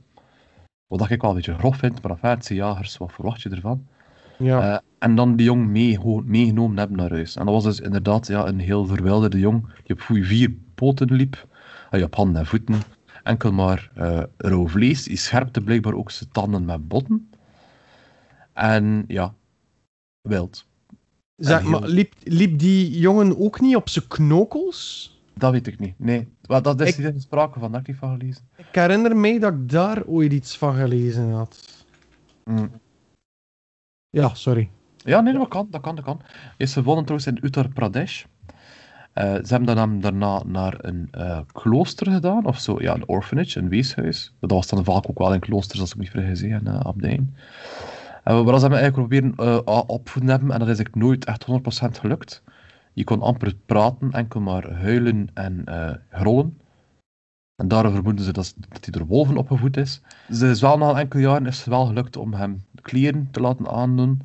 Wat 0.86 1.10
ik 1.10 1.20
wel 1.20 1.30
een 1.30 1.36
beetje 1.36 1.54
grof 1.54 1.76
vind, 1.76 2.02
maar 2.02 2.10
enfin, 2.10 2.42
zijn 2.42 2.58
jagers, 2.58 2.96
wat 2.96 3.12
verwacht 3.12 3.42
je 3.42 3.48
ervan? 3.48 3.86
Ja. 4.38 4.72
Eh, 4.72 4.78
en 4.98 5.14
dan 5.14 5.36
die 5.36 5.46
jong 5.46 5.66
mee, 5.66 5.98
meegenomen 6.24 6.78
hebben 6.78 6.96
naar 6.96 7.10
huis. 7.10 7.36
En 7.36 7.44
dat 7.44 7.54
was 7.54 7.64
dus 7.64 7.80
inderdaad 7.80 8.26
ja, 8.26 8.46
een 8.46 8.58
heel 8.58 8.86
verwilderde 8.86 9.38
jong, 9.38 9.68
die 9.84 9.96
op 9.96 10.00
vier 10.00 10.54
poten 10.74 11.12
liep, 11.12 11.46
hij 11.90 12.02
op 12.02 12.14
handen 12.14 12.40
en 12.40 12.46
voeten, 12.46 12.80
enkel 13.22 13.52
maar 13.52 13.90
eh 13.94 14.22
rauw 14.36 14.68
vlees, 14.68 15.04
die 15.04 15.16
scherpte 15.16 15.60
blijkbaar 15.60 15.94
ook 15.94 16.10
zijn 16.10 16.30
tanden 16.32 16.64
met 16.64 16.88
botten. 16.88 17.30
En 18.52 19.04
ja, 19.06 19.34
wild. 20.20 20.68
Zeg, 21.48 21.60
heel- 21.60 21.70
maar 21.70 21.88
liep, 21.88 22.12
liep 22.22 22.58
die 22.58 22.98
jongen 22.98 23.38
ook 23.38 23.60
niet 23.60 23.76
op 23.76 23.88
zijn 23.88 24.06
knokels? 24.08 25.08
Dat 25.34 25.52
weet 25.52 25.66
ik 25.66 25.78
niet. 25.78 25.94
Nee, 25.98 26.28
Wel, 26.42 26.62
dat 26.62 26.80
is 26.80 26.96
niet 26.96 27.06
in 27.14 27.20
sprake 27.20 27.58
van, 27.58 27.72
dat 27.72 27.80
ik 27.80 27.86
niet 27.86 27.96
van 27.96 28.18
gelezen. 28.18 28.48
Ik 28.56 28.66
herinner 28.70 29.16
mij 29.16 29.38
dat 29.38 29.52
ik 29.52 29.68
daar 29.70 30.04
ooit 30.06 30.32
iets 30.32 30.56
van 30.58 30.74
gelezen 30.74 31.30
had. 31.32 31.84
Mm. 32.44 32.70
Ja, 34.10 34.34
sorry. 34.34 34.70
Ja, 34.96 35.20
nee, 35.20 35.32
dat 35.32 35.48
kan, 35.48 35.66
dat 35.70 35.80
kan, 35.80 35.94
dat 35.94 36.04
kan. 36.04 36.20
Is 36.56 36.72
gevonden 36.72 37.04
trouwens 37.04 37.30
in 37.30 37.38
Uttar 37.46 37.68
Pradesh. 37.68 38.24
Eh, 39.12 39.24
ze 39.34 39.46
hebben 39.46 39.66
dan 39.66 39.76
hem 39.76 40.00
daarna 40.00 40.42
naar 40.46 40.74
een 40.84 41.08
eh, 41.10 41.40
klooster 41.52 42.12
gedaan, 42.12 42.44
of 42.46 42.58
zo, 42.58 42.80
ja, 42.82 42.94
een 42.94 43.08
orphanage, 43.08 43.58
een 43.58 43.68
weeshuis. 43.68 44.34
Dat 44.40 44.50
was 44.50 44.66
dan 44.66 44.84
vaak 44.84 45.08
ook 45.10 45.18
wel 45.18 45.34
in 45.34 45.40
kloosters, 45.40 45.80
als 45.80 45.90
ik 45.90 45.96
me 45.96 46.02
niet 46.02 46.10
vergis, 46.10 46.42
en 46.42 46.62
uh, 46.66 46.80
abdijen. 46.80 47.34
En 48.24 48.44
waar 48.44 48.58
ze 48.58 48.68
eigenlijk 48.68 48.94
proberen 48.94 49.34
eh, 49.36 49.74
a- 49.74 49.84
opvoeden 49.86 50.30
hebben, 50.30 50.50
en 50.50 50.58
dat 50.58 50.68
is 50.68 50.76
eigenlijk 50.76 51.04
nooit 51.04 51.24
echt 51.24 51.46
100% 51.46 51.98
gelukt. 52.00 52.42
Je 52.92 53.04
kon 53.04 53.22
amper 53.22 53.54
praten, 53.66 54.12
enkel 54.12 54.40
maar 54.40 54.72
huilen 54.72 55.28
en 55.34 55.64
eh 55.64 55.94
grollen. 56.10 56.58
En 57.56 57.68
daarom 57.68 57.92
vermoeden 57.92 58.24
ze 58.24 58.32
dat, 58.32 58.54
hij 58.68 58.80
door 58.90 59.06
wolven 59.06 59.36
opgevoed 59.36 59.76
is. 59.76 60.00
Ze 60.32 60.48
is 60.48 60.60
wel 60.60 60.78
na 60.78 60.98
enkele 60.98 61.22
jaren 61.22 61.46
is 61.46 61.58
het 61.58 61.66
wel 61.66 61.86
gelukt 61.86 62.16
om 62.16 62.32
hem 62.34 62.64
kleren 62.82 63.28
te 63.30 63.40
laten 63.40 63.68
aandoen. 63.68 64.22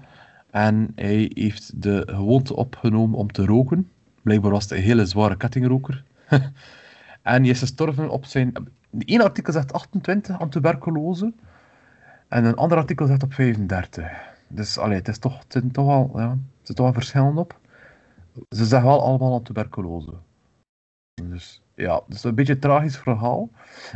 En 0.51 0.91
hij 0.95 1.31
heeft 1.33 1.81
de 1.81 2.03
gewoonte 2.05 2.55
opgenomen 2.55 3.17
om 3.19 3.31
te 3.31 3.45
roken. 3.45 3.89
Blijkbaar 4.21 4.51
was 4.51 4.63
het 4.63 4.71
een 4.71 4.83
hele 4.83 5.05
zware 5.05 5.37
kettingroker. 5.37 6.03
en 6.29 7.41
hij 7.41 7.49
is 7.49 7.59
gestorven 7.59 8.09
op 8.09 8.25
zijn... 8.25 8.53
De 8.89 9.05
ene 9.05 9.23
artikel 9.23 9.53
zegt 9.53 9.73
28 9.73 10.39
aan 10.39 10.49
tuberculose. 10.49 11.33
En 12.35 12.45
een 12.45 12.55
ander 12.55 12.77
artikel 12.77 13.07
zegt 13.07 13.23
op 13.23 13.33
35. 13.33 14.11
Dus 14.47 14.77
allee, 14.77 14.97
het 14.97 15.07
is 15.07 15.17
toch, 15.17 15.39
het 15.39 15.51
zijn 15.51 15.71
toch 15.71 15.85
wel, 15.85 16.11
ja, 16.13 16.29
er 16.29 16.37
zit 16.61 16.75
toch 16.75 16.85
wel 16.85 16.93
verschillen 16.93 17.37
op. 17.37 17.59
Ze 18.49 18.65
zeggen 18.65 18.89
wel 18.89 19.03
allemaal 19.03 19.33
aan 19.33 19.43
tuberculose. 19.43 20.13
Dus 21.23 21.61
ja, 21.75 22.01
het 22.05 22.15
is 22.15 22.23
een 22.23 22.35
beetje 22.35 22.53
een 22.53 22.59
tragisch 22.59 22.97
verhaal. 22.97 23.49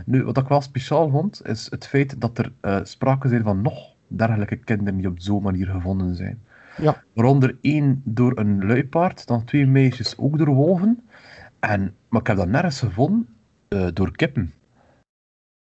Nu, 0.05 0.23
wat 0.23 0.37
ik 0.37 0.47
wel 0.47 0.61
speciaal 0.61 1.09
vond, 1.09 1.47
is 1.47 1.67
het 1.69 1.87
feit 1.87 2.21
dat 2.21 2.37
er 2.37 2.51
eh, 2.61 2.79
sprake 2.83 3.27
zijn 3.27 3.43
van 3.43 3.61
nog 3.61 3.95
dergelijke 4.07 4.55
kinderen 4.55 4.97
die 4.97 5.07
op 5.07 5.19
zo'n 5.19 5.43
manier 5.43 5.67
gevonden 5.67 6.15
zijn. 6.15 6.41
Ja. 6.77 7.03
Waaronder 7.13 7.57
één 7.61 8.01
door 8.05 8.37
een 8.37 8.65
luipaard, 8.65 9.27
dan 9.27 9.43
twee 9.43 9.67
meisjes 9.67 10.17
ook 10.17 10.37
door 10.37 10.53
wolven. 10.53 11.07
En, 11.59 11.95
maar 12.09 12.21
ik 12.21 12.27
heb 12.27 12.37
dat 12.37 12.47
nergens 12.47 12.79
gevonden 12.79 13.27
eh, 13.67 13.87
door 13.93 14.11
kippen. 14.11 14.53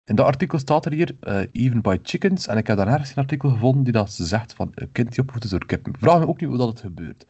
In 0.05 0.15
dat 0.15 0.27
artikel 0.27 0.59
staat 0.59 0.87
er 0.87 0.93
hier, 0.93 1.17
eh, 1.21 1.47
even 1.53 1.83
by 1.83 1.99
chickens, 2.03 2.47
en 2.47 2.57
ik 2.57 2.67
heb 2.67 2.77
daar 2.77 2.87
nergens 2.87 3.11
een 3.11 3.23
artikel 3.23 3.49
gevonden 3.51 3.85
die 3.85 3.93
dat 3.93 4.13
zegt 4.13 4.55
van 4.55 4.71
een 4.75 4.93
kind 4.93 5.09
die 5.09 5.21
opgevoed 5.21 5.45
is 5.45 5.51
door 5.51 5.67
kippen. 5.67 5.99
Vraag 5.99 6.19
me 6.19 6.27
ook 6.27 6.41
niet 6.41 6.49
hoe 6.49 6.59
dat 6.59 6.69
het 6.69 6.81
gebeurt. 6.81 7.27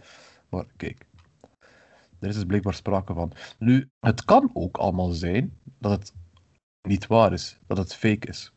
Maar 0.48 0.64
kijk, 0.76 1.06
er 2.18 2.28
is 2.28 2.34
dus 2.34 2.44
blijkbaar 2.44 2.74
sprake 2.74 3.14
van. 3.14 3.32
Nu, 3.58 3.88
het 4.00 4.24
kan 4.24 4.50
ook 4.52 4.76
allemaal 4.76 5.10
zijn 5.10 5.56
dat 5.78 5.90
het 5.90 6.12
niet 6.88 7.06
waar 7.06 7.32
is, 7.32 7.58
dat 7.66 7.76
het 7.76 7.94
fake 7.94 8.26
is. 8.26 8.52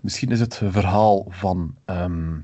Misschien 0.00 0.30
is 0.30 0.40
het 0.40 0.56
verhaal 0.56 1.26
van, 1.28 1.76
ehm 1.84 2.38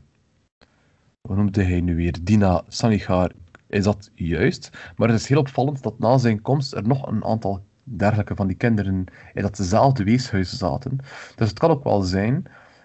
hoe 1.26 1.36
noemde 1.36 1.62
hij 1.62 1.80
nu 1.80 1.96
weer, 1.96 2.18
Dina 2.22 2.64
Sanigar, 2.68 3.32
is 3.66 3.84
dat 3.84 4.10
juist. 4.14 4.70
Maar 4.96 5.08
het 5.08 5.20
is 5.20 5.28
heel 5.28 5.38
opvallend 5.38 5.82
dat 5.82 5.98
na 5.98 6.18
zijn 6.18 6.42
komst 6.42 6.74
er 6.74 6.86
nog 6.86 7.06
een 7.06 7.24
aantal 7.24 7.64
dergelijke 7.88 8.34
van 8.34 8.46
die 8.46 8.56
kinderen 8.56 9.04
in 9.34 9.42
datzelfde 9.42 10.04
weeshuis 10.04 10.58
zaten. 10.58 10.98
Dus 11.36 11.48
het 11.48 11.58
kan 11.58 11.70
ook 11.70 11.84
wel 11.84 12.02
zijn, 12.02 12.44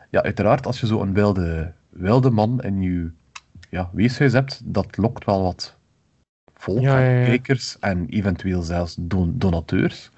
ja, 0.10 0.24
uiteraard, 0.24 0.66
als 0.66 0.80
je 0.80 0.86
zo'n 0.88 1.14
wilde, 1.14 1.74
wilde 1.90 2.30
man 2.30 2.62
in 2.62 2.82
je 2.82 3.12
ja, 3.70 3.90
weeshuis 3.94 4.34
hebt, 4.34 4.62
dat 4.64 4.98
lokt 4.98 5.26
wel 5.26 5.44
wat 5.44 5.76
volk, 6.54 6.80
Ja, 6.82 7.00
en 7.00 7.04
ja, 7.04 7.20
ja. 7.20 7.26
kijkers 7.26 7.80
en 7.80 8.10
eventueel 8.10 8.62
zelfs 8.62 8.96
don- 9.00 9.38
donateurs. 9.38 10.12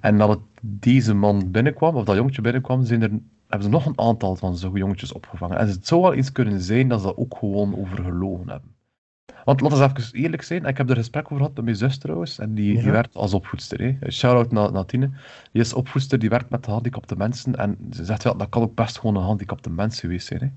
En 0.00 0.18
dat 0.18 0.28
het 0.28 0.40
deze 0.60 1.14
man 1.14 1.50
binnenkwam, 1.50 1.94
of 1.96 2.04
dat 2.04 2.16
jongetje 2.16 2.42
binnenkwam, 2.42 2.84
zijn 2.84 3.02
er, 3.02 3.10
hebben 3.46 3.62
ze 3.62 3.68
nog 3.68 3.86
een 3.86 3.98
aantal 3.98 4.36
van 4.36 4.56
zo'n 4.56 4.72
jongetjes 4.76 5.12
opgevangen. 5.12 5.58
En 5.58 5.68
het 5.68 5.86
zou 5.86 6.00
wel 6.02 6.14
eens 6.14 6.32
kunnen 6.32 6.60
zijn 6.60 6.88
dat 6.88 7.00
ze 7.00 7.06
dat 7.06 7.16
ook 7.16 7.36
gewoon 7.38 7.76
over 7.76 8.04
gelogen 8.04 8.48
hebben. 8.48 8.74
Want 9.44 9.60
laten 9.60 9.78
we 9.78 9.84
even 9.84 10.14
eerlijk 10.20 10.42
zijn, 10.42 10.64
ik 10.64 10.76
heb 10.76 10.90
er 10.90 10.96
gesprek 10.96 11.24
over 11.24 11.36
gehad 11.36 11.54
met 11.54 11.64
mijn 11.64 11.76
zus 11.76 11.98
trouwens, 11.98 12.38
en 12.38 12.54
die, 12.54 12.82
die 12.82 12.90
werkt 12.90 13.16
als 13.16 13.34
opvoedster. 13.34 13.80
Hè. 14.00 14.10
Shout-out 14.10 14.52
naar, 14.52 14.72
naar 14.72 14.86
Tine. 14.86 15.10
Die 15.52 15.62
is 15.62 15.72
opvoedster, 15.72 16.18
die 16.18 16.28
werkt 16.28 16.50
met 16.50 16.64
gehandicapte 16.64 17.16
mensen, 17.16 17.56
en 17.56 17.78
ze 17.90 18.04
zegt 18.04 18.22
wel, 18.22 18.36
dat 18.36 18.48
kan 18.48 18.62
ook 18.62 18.74
best 18.74 18.98
gewoon 18.98 19.14
een 19.14 19.20
gehandicapte 19.20 19.70
mens 19.70 20.00
geweest 20.00 20.26
zijn. 20.26 20.40
Hè. 20.40 20.48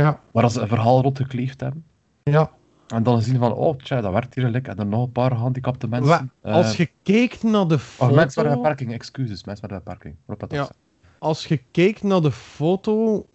Ja, 0.00 0.20
Maar 0.32 0.42
als 0.42 0.52
ze 0.52 0.60
een 0.60 0.68
verhaal 0.68 1.02
rondgekleefd 1.02 1.60
hebben, 1.60 1.84
ja. 2.22 2.50
en 2.88 3.02
dan 3.02 3.22
zien 3.22 3.38
van, 3.38 3.52
oh 3.52 3.76
tja, 3.78 4.00
dat 4.00 4.12
werkt 4.12 4.34
hier 4.34 4.44
gelijk, 4.44 4.68
en 4.68 4.78
er 4.78 4.86
nog 4.86 5.04
een 5.04 5.12
paar 5.12 5.30
gehandicapte 5.30 5.88
mensen. 5.88 6.08
Wa- 6.08 6.50
eh, 6.50 6.54
als 6.54 6.76
je 6.76 6.90
kijkt 7.02 7.42
naar 7.42 7.68
de 7.68 7.74
of 7.74 7.98
mensen 7.98 8.18
met 8.18 8.36
een 8.36 8.42
foto... 8.42 8.54
beperking, 8.54 8.92
excuses, 8.92 9.44
mensen 9.44 9.68
met 9.68 9.76
een 9.76 9.84
beperking. 9.84 10.16
Ja. 10.48 10.70
Als 11.18 11.46
je 11.46 11.60
kijkt 11.70 12.02
naar 12.02 12.20
de 12.20 12.32
foto, 12.32 13.26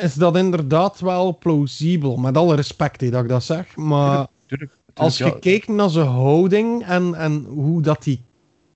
is 0.00 0.14
dat 0.14 0.36
inderdaad 0.36 1.00
wel 1.00 1.38
plausibel. 1.38 2.16
Met 2.16 2.36
alle 2.36 2.54
respect 2.54 3.10
dat 3.10 3.22
ik 3.22 3.28
dat 3.28 3.44
zeg. 3.44 3.76
Maar 3.76 4.06
Tuurlijk, 4.06 4.30
tuurlijk, 4.46 4.72
als 4.94 5.18
je 5.18 5.24
ja. 5.24 5.36
kijkt 5.40 5.68
naar 5.68 5.90
zijn 5.90 6.06
houding 6.06 6.84
en, 6.84 7.14
en 7.14 7.44
hoe 7.44 7.82
dat 7.82 8.04
hij 8.04 8.20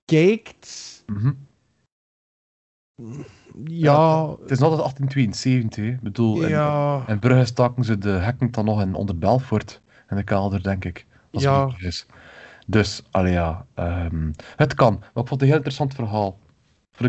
kijkt... 0.05 1.03
Mhm. 1.05 1.31
Ja, 3.65 4.29
Het 4.29 4.51
is 4.51 4.59
nog 4.59 4.69
altijd 4.69 4.97
1872, 4.97 5.83
hè. 5.85 5.89
Ik 5.91 5.99
bedoel, 6.01 6.41
in, 6.43 6.49
ja, 6.49 7.03
in 7.07 7.19
Brugge 7.19 7.45
staken 7.45 7.83
ze 7.83 7.97
de 7.97 8.09
hekken 8.09 8.51
dan 8.51 8.65
nog 8.65 8.81
in 8.81 8.93
onder 8.93 9.17
Belfort 9.17 9.81
in 10.09 10.15
de 10.15 10.23
kelder, 10.23 10.63
denk 10.63 10.85
ik. 10.85 11.05
Als 11.31 11.43
Ja. 11.43 11.67
het 11.67 11.81
is. 11.81 12.05
Dus, 12.67 13.03
allee 13.11 13.31
ja, 13.31 13.65
ehm, 13.73 14.31
het 14.55 14.73
kan. 14.73 14.93
Maar 14.99 15.07
ik 15.07 15.11
vond 15.13 15.29
het 15.29 15.41
een 15.41 15.47
heel 15.47 15.55
interessant 15.55 15.93
verhaal. 15.93 16.37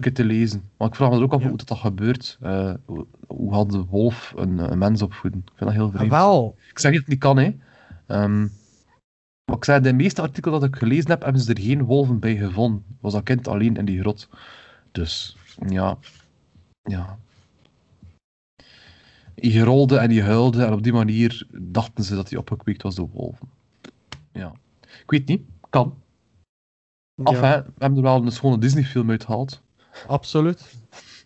Te 0.00 0.24
lezen. 0.24 0.70
Maar 0.76 0.88
ik 0.88 0.94
vraag 0.94 1.10
me 1.10 1.16
er 1.16 1.22
ook 1.22 1.32
af 1.32 1.42
Ja. 1.42 1.48
hoe 1.48 1.56
dat, 1.56 1.68
dat 1.68 1.78
gebeurt. 1.78 2.38
Eh, 2.40 2.74
hoe, 2.84 3.06
hoe 3.26 3.52
had 3.52 3.70
de 3.70 3.84
wolf 3.84 4.32
een, 4.36 4.58
een 4.72 4.78
mens 4.78 5.02
opvoeden? 5.02 5.40
Ik 5.40 5.52
vind 5.54 5.70
dat 5.70 5.78
heel 5.78 5.90
vreemd. 5.90 6.10
wel. 6.10 6.56
Ik 6.70 6.78
zeg 6.78 6.90
niet 6.90 7.00
dat 7.00 7.10
het 7.10 7.14
niet 7.14 7.18
kan, 7.18 7.36
hè. 7.38 7.56
Ehm, 8.06 8.40
maar 9.44 9.56
ik 9.56 9.64
zei, 9.64 9.80
de 9.80 9.92
meeste 9.92 10.22
artikelen 10.22 10.60
dat 10.60 10.68
ik 10.68 10.76
gelezen 10.76 11.10
heb, 11.10 11.22
hebben 11.22 11.40
ze 11.42 11.54
er 11.54 11.60
geen 11.60 11.84
wolven 11.84 12.18
bij 12.18 12.36
gevonden. 12.36 12.84
Was 13.00 13.12
dat 13.12 13.22
kind 13.22 13.48
alleen 13.48 13.76
in 13.76 13.84
die 13.84 14.00
grot. 14.00 14.28
Dus, 14.92 15.36
ja. 15.68 15.98
Ja. 16.82 17.18
Je 19.34 19.62
rolde 19.64 19.96
en 19.98 20.10
je 20.10 20.22
huilde 20.22 20.64
en 20.64 20.72
op 20.72 20.82
die 20.82 20.92
manier 20.92 21.46
dachten 21.52 22.04
ze 22.04 22.14
dat 22.14 22.30
hij 22.30 22.38
opgekweekt 22.38 22.82
was 22.82 22.94
door 22.94 23.08
wolven. 23.12 23.48
Ja. 24.32 24.52
Ik 24.80 25.10
weet 25.10 25.26
niet, 25.26 25.42
kan. 25.70 25.94
Af, 27.22 27.34
Ja, 27.40 27.46
hè. 27.46 27.62
we 27.62 27.70
hebben 27.78 27.98
er 27.98 28.04
wel 28.04 28.22
een 28.22 28.32
schone 28.32 28.58
Disney-film 28.58 29.10
uitgehaald. 29.10 29.62
Absoluut. 30.06 30.74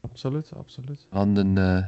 Absoluut, 0.00 0.52
absoluut. 0.54 1.06
Hadden 1.10 1.56
een, 1.56 1.82
eh, 1.82 1.86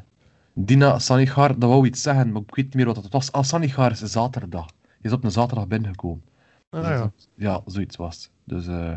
Dina 0.52 0.98
Sanigar, 0.98 1.58
dat 1.58 1.70
wou 1.70 1.86
iets 1.86 2.02
zeggen, 2.02 2.32
maar 2.32 2.42
ik 2.42 2.54
weet 2.54 2.64
niet 2.64 2.74
meer 2.74 2.86
wat 2.86 2.96
het 2.96 3.12
was. 3.12 3.32
Ah, 3.32 3.42
Sanigar 3.42 3.90
is 3.90 3.98
zaterdag. 3.98 4.66
Die 4.66 4.86
is 5.00 5.12
op 5.12 5.24
een 5.24 5.30
zaterdag 5.30 5.66
binnengekomen. 5.66 6.24
Ah 6.70 6.82
ja, 6.82 7.12
Ja, 7.34 7.62
zoiets 7.66 7.96
was. 7.96 8.30
Dus 8.44 8.66
eh 8.66 8.96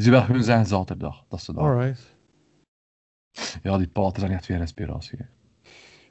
ze 0.00 0.10
wil 0.10 0.22
hun 0.24 0.42
zeggen 0.42 0.66
zaterdag. 0.66 1.24
Dat 1.28 1.42
ze 1.42 1.52
dat. 1.52 1.62
alright. 1.62 2.16
Ja, 3.62 3.78
die 3.78 3.88
pater 3.88 4.20
zijn 4.20 4.32
echt 4.32 4.46
weer 4.46 4.60
inspiratie. 4.60 5.18
hè. 5.18 5.24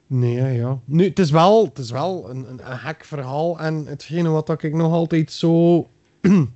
Nee, 0.06 0.52
ja. 0.56 0.78
Nu, 0.84 1.04
het 1.04 1.18
is 1.18 1.30
wel, 1.30 1.64
het 1.64 1.78
is 1.78 1.90
wel 1.90 2.30
een, 2.30 2.50
een, 2.50 2.70
een 2.70 2.78
gek 2.78 3.04
verhaal. 3.04 3.58
En 3.58 3.86
hetgene 3.86 4.28
wat 4.28 4.62
ik 4.62 4.74
nog 4.74 4.92
altijd 4.92 5.32
zo 5.32 5.88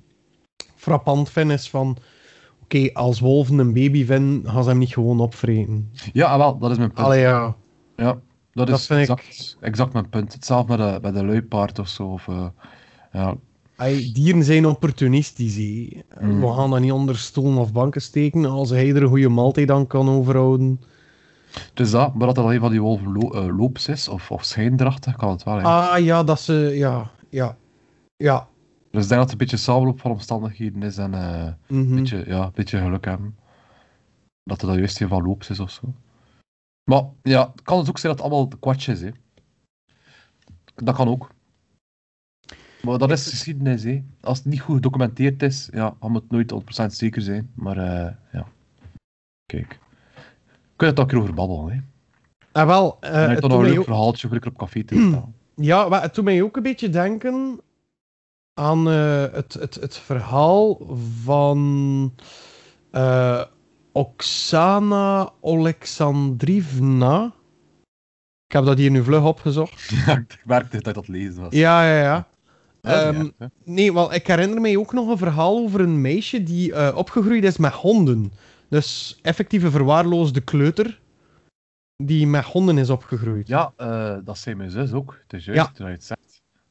frappant 0.75 1.29
vind, 1.29 1.51
is 1.51 1.69
van... 1.69 1.97
Oké, 2.63 2.89
als 2.93 3.19
wolven 3.19 3.57
een 3.57 3.73
baby 3.73 4.05
vinden, 4.05 4.51
gaan 4.51 4.63
ze 4.63 4.69
hem 4.69 4.77
niet 4.77 4.93
gewoon 4.93 5.19
opvreten. 5.19 5.91
Ja, 6.13 6.25
ah, 6.27 6.37
wel, 6.37 6.57
dat 6.57 6.71
is 6.71 6.77
mijn 6.77 6.91
punt. 6.91 7.05
Allee, 7.05 7.21
ja. 7.21 7.55
Ja, 7.95 8.17
dat 8.53 8.67
Dat 8.67 8.79
is 8.79 8.85
vind 8.85 8.99
ik- 9.01 9.09
exact, 9.09 9.57
exact 9.59 9.93
mijn 9.93 10.09
punt. 10.09 10.33
Hetzelfde 10.33 10.77
met 10.77 10.93
de, 10.93 10.99
met 11.01 11.13
de 11.13 11.25
luipaard 11.25 11.79
of 11.79 11.87
zo. 11.87 12.03
Of, 12.07 12.27
eh, 12.27 12.45
ja. 13.11 13.35
Ay, 13.75 14.09
dieren 14.13 14.43
zijn 14.43 14.65
opportunistisch. 14.67 15.57
Mm. 16.21 16.39
We 16.41 16.53
gaan 16.53 16.69
dat 16.69 16.79
niet 16.79 16.91
onder 16.91 17.17
stoelen 17.17 17.57
of 17.57 17.71
banken 17.71 18.01
steken. 18.01 18.45
Als 18.45 18.69
hij 18.69 18.89
er 18.89 19.01
een 19.03 19.07
goede 19.07 19.29
maaltijd 19.29 19.71
aan 19.71 19.87
kan 19.87 20.09
overhouden. 20.09 20.81
Dus 21.73 21.91
dat, 21.91 22.13
maar 22.13 22.27
dat 22.27 22.37
er 22.37 22.43
alleen 22.43 22.59
van 22.59 22.71
die 22.71 22.81
wolven 22.81 23.11
lo 23.11 23.29
eh, 23.31 23.57
loops 23.57 23.87
is, 23.87 24.07
of, 24.07 24.31
of 24.31 24.43
schijndrachtig, 24.43 25.15
kan 25.15 25.29
het 25.29 25.43
wel. 25.43 25.55
hè. 25.57 25.63
Ah 25.63 25.99
ja, 26.03 26.23
dat 26.23 26.39
ze. 26.39 26.53
Ja, 26.75 27.11
ja. 27.29 27.57
Ja. 28.17 28.47
Dus 28.93 29.03
ik 29.03 29.09
denk 29.09 29.21
dat 29.21 29.31
het 29.31 29.31
een 29.31 29.37
beetje 29.37 29.57
samenloop 29.57 29.99
van 29.99 30.11
omstandigheden 30.11 30.83
is 30.83 30.97
en 30.97 31.13
eh, 31.13 31.53
mhm. 31.67 31.91
een 31.91 31.95
beetje, 31.95 32.23
ja, 32.27 32.43
een 32.43 32.51
beetje 32.53 32.77
geluk 32.77 33.05
hebben. 33.05 33.37
Dat 34.43 34.61
er 34.61 34.67
dan 34.67 34.77
juist 34.77 35.01
een 35.01 35.07
van 35.07 35.23
loops 35.23 35.49
is 35.49 35.59
of 35.59 35.71
zo. 35.71 35.93
Maar 36.83 37.03
ja, 37.23 37.51
het 37.51 37.61
kan 37.61 37.79
dus 37.79 37.89
ook 37.89 37.97
zijn 37.97 38.15
dat 38.15 38.23
het 38.23 38.31
allemaal 38.31 38.51
kwatsch 38.59 38.87
is. 38.87 39.01
Hè. 39.01 39.09
Dat 40.75 40.95
kan 40.95 41.07
ook. 41.07 41.29
Maar 42.81 42.97
dat 42.97 43.11
is 43.11 43.29
geschiedenis. 43.29 43.83
Hè. 43.83 44.03
Als 44.21 44.37
het 44.37 44.47
niet 44.47 44.61
goed 44.61 44.75
gedocumenteerd 44.75 45.43
is, 45.43 45.69
ja, 45.71 45.95
dan 45.99 46.11
moet 46.11 46.21
het 46.21 46.31
nooit 46.31 46.83
100% 46.83 46.85
zeker 46.85 47.21
zijn. 47.21 47.51
Maar 47.55 47.77
eh, 47.77 48.13
ja, 48.31 48.47
kijk. 49.45 49.79
Kun 50.75 50.87
je 50.87 50.93
het 50.93 50.99
ook 50.99 51.11
erover 51.11 51.33
babbelen. 51.33 51.73
Hè. 51.73 51.81
En 52.51 52.67
wel, 52.67 52.97
eh, 52.99 53.09
En 53.09 53.13
dan 53.13 53.21
heb 53.21 53.29
het 53.29 53.35
je 53.35 53.41
doet 53.41 53.49
nog 53.49 53.67
een 53.67 53.73
leuk 53.73 53.83
verhaaltje 53.83 54.27
voor 54.27 54.37
ik 54.37 54.45
op 54.45 54.57
café 54.57 54.83
te 54.83 54.95
vertellen. 54.95 55.35
Ja, 55.55 55.89
maar 55.89 56.01
het 56.01 56.15
doet 56.15 56.23
mij 56.23 56.41
ook 56.41 56.57
een 56.57 56.63
beetje 56.63 56.89
denken 56.89 57.61
aan 58.53 58.89
eh, 58.89 59.25
het, 59.31 59.53
het, 59.53 59.75
het 59.75 59.97
verhaal 59.97 60.79
van 61.23 62.13
eh, 62.91 63.43
Oksana 63.91 65.31
Alexandrivna. 65.43 67.25
Ik 68.45 68.51
heb 68.59 68.65
dat 68.65 68.77
hier 68.77 68.91
nu 68.91 69.03
vlug 69.03 69.23
opgezocht. 69.23 69.89
Ja, 70.05 70.17
ik 70.17 70.41
merkte 70.45 70.81
dat 70.81 70.93
dat 70.93 71.07
lezen 71.07 71.41
was. 71.41 71.53
Ja, 71.53 71.87
ja, 71.87 72.01
ja. 72.01 72.27
Ehm, 72.81 73.19
erg, 73.19 73.31
hè. 73.37 73.45
Nee, 73.63 73.93
wel, 73.93 74.13
ik 74.13 74.27
herinner 74.27 74.61
mij 74.61 74.77
ook 74.77 74.93
nog 74.93 75.09
een 75.09 75.17
verhaal 75.17 75.57
over 75.57 75.79
een 75.79 76.01
meisje 76.01 76.43
die 76.43 76.73
eh, 76.73 76.97
opgegroeid 76.97 77.43
is 77.43 77.57
met 77.57 77.73
honden. 77.73 78.33
Dus 78.69 79.19
effectieve 79.21 79.71
verwaarloosde 79.71 80.41
kleuter 80.41 81.01
die 82.03 82.27
met 82.27 82.43
honden 82.45 82.77
is 82.77 82.89
opgegroeid. 82.89 83.47
Ja, 83.47 83.73
dat 84.23 84.37
zei 84.37 84.55
mijn 84.55 84.69
zus 84.69 84.91
ook. 84.93 85.19
Het 85.21 85.33
is 85.33 85.45
juist 85.45 85.77
Ja. 85.77 85.85
je 85.85 85.91
het 85.91 86.03
zegt. 86.03 86.22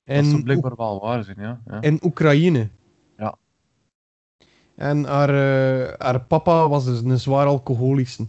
En 0.04 0.22
dat 0.22 0.30
zou 0.30 0.42
blijkbaar 0.42 0.76
wel 0.76 1.00
waar 1.00 1.24
zijn, 1.24 1.36
ja. 1.40 1.60
ja. 1.66 1.80
in 1.80 2.00
Oekraïne. 2.04 2.68
Ja. 3.16 3.36
En 4.74 5.04
haar, 5.04 5.28
eh, 5.28 5.94
haar 5.98 6.20
papa 6.20 6.68
was 6.68 6.84
dus 6.84 7.00
een 7.02 7.20
zwaar 7.20 7.46
alcoholische. 7.46 8.26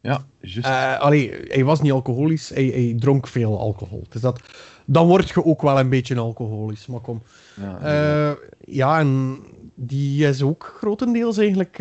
Ja, 0.00 0.24
juist. 0.40 0.68
Eh 0.68 0.98
allee, 0.98 1.30
hij 1.48 1.64
was 1.64 1.80
niet 1.80 1.92
alcoholisch, 1.92 2.48
hij, 2.48 2.64
hij 2.64 2.94
dronk 2.98 3.26
veel 3.26 3.58
alcohol. 3.58 4.04
Dus 4.08 4.20
dat, 4.20 4.40
dan 4.86 5.06
word 5.06 5.28
je 5.28 5.44
ook 5.44 5.62
wel 5.62 5.78
een 5.78 5.88
beetje 5.88 6.18
alcoholisch, 6.18 6.86
maar 6.86 7.00
kom. 7.00 7.22
ja, 7.56 7.78
Eh, 7.80 8.36
ja, 8.60 8.98
en 8.98 9.38
die 9.74 10.26
is 10.26 10.42
ook 10.42 10.74
grotendeels 10.76 11.36
eigenlijk 11.38 11.76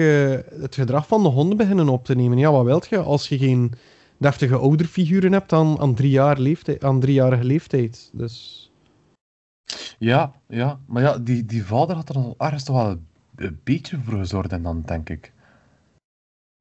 het 0.60 0.76
gedrag 0.76 1.08
van 1.08 1.24
de 1.24 1.30
honden 1.30 1.58
beginnen 1.58 1.90
op 1.90 2.06
te 2.06 2.16
nemen. 2.16 2.38
Ja, 2.38 2.52
wat 2.52 2.66
wilt 2.66 2.88
je 2.88 2.98
als 2.98 3.30
je 3.30 3.38
geen 3.38 3.74
deftige 4.18 4.56
ouderfiguren 4.56 5.32
hebt 5.32 5.54
aan, 5.54 5.80
aan, 5.80 5.96
drie 5.96 6.12
jaar 6.12 6.40
leeftijd, 6.40 6.84
aan 6.84 7.00
driejarige 7.00 7.44
leeftijd? 7.44 8.10
Dus... 8.14 8.67
ja, 9.98 10.34
ja, 10.48 10.80
maar 10.86 11.02
ja, 11.02 11.18
die, 11.18 11.46
die 11.46 11.66
vader 11.66 11.96
had 11.96 12.10
er 12.10 12.16
al 12.16 12.36
ergens 12.38 12.64
toch 12.64 12.76
wel 12.76 12.90
een, 12.90 13.08
een 13.36 13.60
beetje 13.64 14.00
voor 14.04 14.18
gezorgd 14.18 14.52
en 14.52 14.64
dan 14.64 14.82
denk 14.82 15.10
ik. 15.10 15.34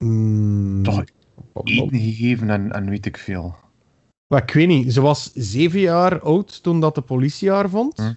mm, 0.05 0.83
Toch 0.83 1.05
eten 1.65 2.01
gegeven 2.01 2.51
en, 2.51 2.73
en 2.73 2.89
weet 2.89 3.07
ik 3.07 3.17
veel. 3.17 3.55
Maar 4.27 4.43
ik 4.43 4.51
weet 4.53 4.69
niet, 4.69 4.93
ze 4.93 5.01
was 5.01 5.33
zeven 5.33 5.81
jaar 5.81 6.21
oud 6.21 6.63
toen 6.63 6.81
dat 6.81 6.95
de 6.95 7.01
politie 7.03 7.51
haar 7.51 7.71
vond. 7.71 7.97
Hm. 7.97 8.13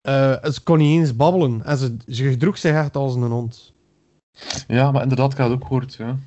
Eh, 0.00 0.44
ze 0.44 0.62
kon 0.62 0.78
niet 0.78 1.00
eens 1.00 1.16
babbelen 1.16 1.64
en 1.64 1.76
ze, 1.76 1.96
ze 2.06 2.24
gedroeg 2.30 2.58
zich 2.58 2.74
echt 2.74 2.96
als 2.96 3.14
een 3.14 3.22
hond. 3.22 3.72
Ja, 4.66 4.90
maar 4.90 5.02
inderdaad, 5.02 5.32
ik 5.32 5.38
had 5.38 5.50
het 5.50 5.60
ook 5.60 5.66
gehoord, 5.66 5.94
ja. 5.94 6.18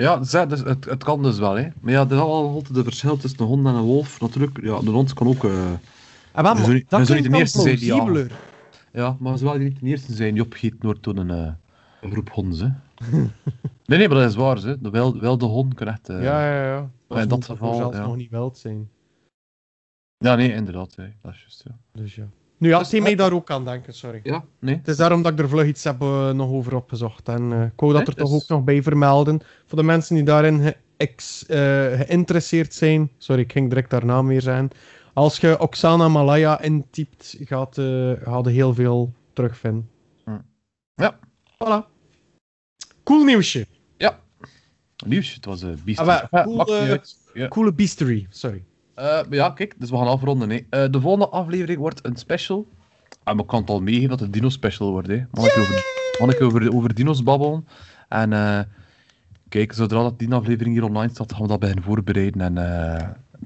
Ja, 0.00 0.22
ze- 0.24 0.46
dus 0.46 0.60
het, 0.60 0.84
het 0.84 1.04
kan 1.04 1.22
dus 1.22 1.38
wel, 1.38 1.54
hè. 1.54 1.68
Maar 1.80 1.92
ja, 1.92 2.00
er 2.04 2.12
is 2.12 2.18
al 2.18 2.48
altijd 2.48 2.76
een 2.76 2.84
verschil 2.84 3.16
tussen 3.16 3.40
een 3.40 3.46
hond 3.46 3.66
en 3.66 3.74
een 3.74 3.82
wolf. 3.82 4.20
Natuurlijk, 4.20 4.60
ja, 4.62 4.80
de 4.80 4.90
hond 4.90 5.12
kan 5.14 5.26
ook... 5.26 5.44
eh, 5.44 5.70
En 6.32 6.42
wel, 6.42 6.56
Je 6.56 6.60
zou 6.62 6.72
niet- 6.74 6.90
dat 6.90 7.04
klinkt 7.06 7.22
niet 7.22 7.32
de 7.32 7.38
eerste 7.38 7.60
zijn 7.60 7.76
die 7.76 7.92
al- 7.92 8.04
plausibeler. 8.04 8.38
Ja, 8.92 9.16
maar 9.18 9.38
ze 9.38 9.44
willen 9.44 9.60
niet 9.62 9.80
de 9.80 9.86
eerste 9.86 10.12
zijn 10.12 10.34
die 10.34 10.42
opgegeten 10.42 10.78
wordt 10.80 11.02
door 11.02 11.16
een, 11.16 11.30
eh, 11.30 11.52
een 12.00 12.10
groep 12.10 12.30
honden. 12.30 12.82
Hè. 13.04 13.08
nee, 13.86 13.98
nee, 13.98 14.08
maar 14.08 14.18
dat 14.18 14.28
is 14.28 14.34
waar. 14.36 14.56
Hè. 14.56 14.80
De 14.80 14.90
wilde, 14.90 15.18
wilde 15.18 15.44
hond 15.44 15.74
kan 15.74 15.86
echt. 15.88 16.08
eh, 16.08 16.22
Ja, 16.22 16.46
ja, 16.54 16.64
ja. 16.66 16.78
in 16.80 16.90
Als 17.16 17.26
dat 17.26 17.44
geval, 17.44 17.74
zelfs 17.74 17.96
ja. 17.96 18.02
nog 18.06 18.16
niet 18.16 18.30
wild 18.30 18.58
zijn. 18.58 18.88
ja, 20.18 20.34
nee, 20.34 20.52
inderdaad. 20.52 20.94
Hè. 20.96 21.04
Dat 21.22 21.32
is 21.32 21.40
juist. 21.40 21.62
Ja, 21.66 21.78
Dus 21.92 22.14
ja. 22.14 22.26
Nu 22.60 22.68
ja, 22.68 22.84
zie 22.84 22.98
eh, 22.98 23.04
mij 23.04 23.14
daar 23.14 23.32
ook 23.32 23.50
aan 23.50 23.64
denken, 23.64 23.94
sorry. 23.94 24.20
ja 24.22 24.44
nee. 24.58 24.76
Het 24.76 24.88
is 24.88 24.96
daarom 24.96 25.22
dat 25.22 25.32
ik 25.32 25.38
er 25.38 25.48
vlug 25.48 25.66
iets 25.66 25.84
heb 25.84 26.00
eh, 26.02 26.30
nog 26.30 26.50
over 26.50 26.74
opgezocht. 26.74 27.28
En 27.28 27.52
eh, 27.52 27.62
ik 27.62 27.72
wou 27.76 27.92
dat 27.92 28.06
Nee, 28.06 28.14
er 28.14 28.14
toch 28.22 28.30
dus- 28.30 28.42
ook 28.42 28.48
nog 28.48 28.64
bij 28.64 28.82
vermelden. 28.82 29.40
Voor 29.66 29.78
de 29.78 29.84
mensen 29.84 30.14
die 30.14 30.24
daarin 30.24 30.60
ge- 30.60 30.76
ex- 30.96 31.46
eh, 31.46 31.58
geïnteresseerd 32.00 32.74
zijn. 32.74 33.10
Sorry, 33.18 33.42
ik 33.42 33.52
ging 33.52 33.68
direct 33.68 33.92
haar 33.92 34.04
naam 34.04 34.26
weer 34.26 34.42
zijn. 34.42 34.70
Als 35.12 35.38
je 35.38 35.60
Oksana 35.60 36.08
Malaya 36.08 36.60
intypt, 36.60 37.36
gaat, 37.40 37.74
gaat 38.22 38.44
je 38.44 38.50
heel 38.50 38.74
veel 38.74 39.12
terugvinden. 39.32 39.88
Hm. 40.24 40.38
Ja. 40.94 41.18
Voilà. 41.54 41.86
Cool 43.04 43.24
nieuwsje. 43.24 43.66
Nieuws, 45.06 45.34
het 45.34 45.44
was 45.44 45.62
een 45.62 45.78
uh. 45.84 45.98
Ah, 45.98 46.06
Ja, 46.30 46.42
cool. 46.44 46.64
Ja. 47.34 47.48
Coole 47.48 47.72
beastery, 47.72 48.26
sorry. 48.30 48.64
Eh, 49.00 49.20
ja, 49.30 49.50
kijk, 49.50 49.74
dus 49.78 49.90
we 49.90 49.96
gaan 49.96 50.06
afronden. 50.06 50.50
Hè. 50.50 50.60
Eh, 50.70 50.90
de 50.90 51.00
volgende 51.00 51.28
aflevering 51.28 51.78
wordt 51.78 52.06
een 52.06 52.16
special. 52.16 52.66
En 53.24 53.38
ik 53.38 53.46
kan 53.46 53.60
het 53.60 53.70
al 53.70 53.80
meegeven 53.80 54.08
dat 54.08 54.20
het 54.20 54.32
Dino 54.32 54.48
special 54.48 54.90
wordt. 54.90 55.08
Hè. 55.08 55.24
Mag 55.30 55.46
ik 55.46 55.58
over, 55.58 55.84
mag 56.20 56.34
ik 56.34 56.42
over, 56.42 56.74
over 56.74 56.94
dino's 56.94 57.22
babbelen. 57.22 57.66
En 58.08 58.32
eh, 58.32 58.60
kijk, 59.48 59.72
zodra 59.72 60.02
dat 60.02 60.18
die 60.18 60.34
aflevering 60.34 60.74
hier 60.74 60.84
online 60.84 61.12
staat, 61.12 61.32
gaan 61.32 61.42
we 61.42 61.48
dat 61.48 61.60
beginnen 61.60 61.84
voorbereiden. 61.84 62.40
En 62.40 62.56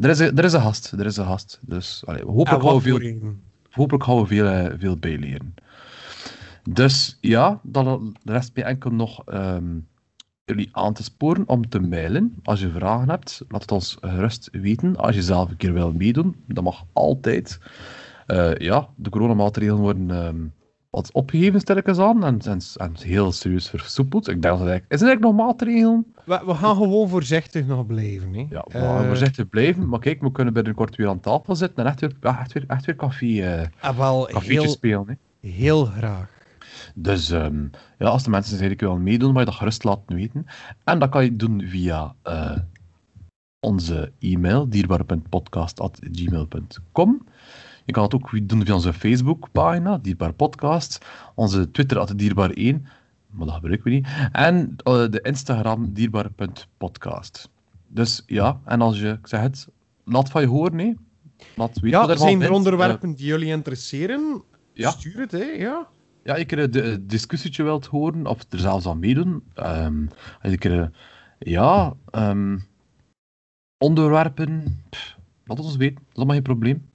er, 0.01 0.11
is 0.11 0.19
een, 0.19 0.37
er 0.37 0.45
is 0.45 0.53
een 0.53 0.61
gast, 0.61 0.93
er 0.93 1.07
is 1.07 1.17
een 1.17 1.25
gast. 1.25 1.59
Dus 1.63 2.03
allee, 2.07 2.25
hopelijk, 2.25 2.63
gaan 2.63 2.75
we 2.75 2.81
veel, 2.81 3.33
hopelijk 3.71 4.05
gaan 4.05 4.21
we 4.21 4.27
veel, 4.27 4.79
veel 4.79 4.97
bijleren. 4.97 5.55
Dus 6.71 7.19
ja, 7.21 7.61
dan 7.63 8.17
rest 8.25 8.51
mij 8.55 8.65
enkel 8.65 8.91
nog 8.91 9.25
ehm, 9.27 9.79
jullie 10.45 10.69
aan 10.73 10.93
te 10.93 11.03
sporen 11.03 11.49
om 11.49 11.69
te 11.69 11.81
mailen. 11.81 12.35
Als 12.43 12.61
je 12.61 12.71
vragen 12.71 13.09
hebt, 13.09 13.43
laat 13.49 13.61
het 13.61 13.73
ons 13.73 13.97
gerust 14.01 14.49
weten. 14.53 14.97
Als 14.97 15.15
je 15.15 15.23
zelf 15.23 15.51
een 15.51 15.57
keer 15.57 15.73
wil 15.73 15.93
meedoen, 15.93 16.37
dat 16.47 16.65
mag 16.65 16.85
altijd. 16.93 17.59
Eh, 18.27 18.55
ja, 18.55 18.89
de 18.97 19.11
coronamaatregelen 19.11 19.81
worden 19.81 20.11
ehm, 20.11 20.37
wat 20.91 21.13
opgegeven, 21.13 21.61
sterkens 21.61 21.99
aan, 21.99 22.25
en, 22.25 22.39
en, 22.41 22.61
en 22.77 22.93
heel 22.99 23.33
serieus 23.33 23.69
versoepeld. 23.71 24.29
Ik 24.29 24.43
denk 24.43 24.43
dat 24.43 24.59
het 24.59 24.69
eigenlijk... 24.69 24.93
Is 24.93 25.01
er 25.01 25.07
eigenlijk 25.07 25.37
nog 25.37 25.47
maatregelen? 25.47 26.07
We, 26.25 26.43
we 26.47 26.55
gaan 26.55 26.77
gewoon 26.77 27.09
voorzichtig 27.09 27.67
nog 27.67 27.87
blijven. 27.87 28.35
Hè. 28.35 28.47
Ja, 28.51 28.65
we 28.69 28.79
Eh, 28.79 28.81
gaan 28.83 29.07
voorzichtig 29.07 29.49
blijven. 29.49 29.89
Maar 29.89 29.99
kijk, 30.01 30.21
we 30.21 30.33
kunnen 30.33 30.53
binnenkort 30.55 30.97
weer 30.97 31.09
aan 31.09 31.21
tafel 31.21 31.57
zitten 31.57 31.85
en 31.85 31.91
echt 31.91 32.01
weer, 32.01 32.13
echt 32.21 32.53
weer, 32.53 32.65
echt 32.67 32.85
weer 32.87 32.97
café, 32.97 33.41
eh 33.41 33.67
ah, 33.81 33.97
wel, 33.99 34.27
heel, 34.27 34.69
spelen. 34.69 35.19
Hè. 35.41 35.49
heel 35.49 35.85
graag. 35.85 36.29
Dus 36.95 37.31
ehm, 37.31 37.67
ja, 37.99 38.07
als 38.07 38.23
de 38.23 38.31
mensen 38.31 38.59
zeker 38.59 38.87
willen 38.87 39.03
meedoen, 39.03 39.31
mag 39.33 39.39
je 39.39 39.45
dat 39.45 39.55
gerust 39.55 39.85
laten 39.85 40.17
weten. 40.17 40.47
En 40.85 40.99
dat 40.99 41.09
kan 41.09 41.25
je 41.25 41.37
doen 41.37 41.63
via 41.67 42.15
eh, 42.23 42.57
onze 43.61 44.13
e-mail, 44.19 44.69
dierbaar.podcast.gmail.com. 44.69 47.27
Je 47.85 47.93
kan 47.93 48.03
het 48.03 48.15
ook 48.15 48.49
doen 48.49 48.65
via 48.65 48.75
onze 48.75 48.93
Facebookpagina, 48.93 49.99
Dierbaar 49.99 50.33
Podcast. 50.33 51.05
Onze 51.35 51.71
Twitter, 51.71 51.99
at 51.99 52.15
dierbaar1, 52.23 52.83
maar 53.31 53.47
dat 53.47 53.55
gebruiken 53.55 53.85
we 53.85 53.91
niet. 53.91 54.07
En 54.33 54.77
eh, 54.83 55.05
de 55.11 55.21
Instagram, 55.21 55.93
dierbaar.podcast. 55.93 57.51
Dus 57.89 58.23
ja, 58.27 58.61
en 58.65 58.81
als 58.81 59.01
je, 59.01 59.09
ik 59.09 59.27
zeg 59.27 59.41
het, 59.41 59.69
laat 60.05 60.31
van 60.31 60.41
je 60.41 60.47
horen, 60.49 60.77
nee. 60.77 60.97
Laat 61.57 61.75
weten 61.75 61.89
Ja, 61.89 62.01
wat 62.01 62.11
ervan 62.11 62.29
zijn 62.29 62.43
er 62.43 62.51
onderwerpen 62.51 63.15
die 63.15 63.27
jullie 63.27 63.49
interesseren? 63.49 64.43
ja. 64.73 64.91
Stuur 64.91 65.19
het, 65.19 65.33
hè. 65.33 65.45
Ja. 65.45 65.89
Ja, 66.25 66.35
ik 66.35 66.53
een 66.53 66.71
de, 66.71 67.07
discussietje 67.07 67.63
wilt 67.63 67.87
horen, 67.87 68.27
of 68.27 68.45
er 68.51 68.59
zelfs 68.59 68.87
aan 68.87 68.99
meedoen. 68.99 69.43
ehm 69.55 70.07
ik 70.43 70.65
er, 70.65 70.91
ja, 71.39 71.95
ehm, 72.11 72.59
onderwerpen, 73.79 74.83
pff, 74.91 75.17
laat 75.45 75.61
ons 75.61 75.77
weten. 75.77 75.95
Dat 75.95 76.07
is 76.09 76.17
allemaal 76.17 76.35
geen 76.35 76.45
probleem. 76.45 76.89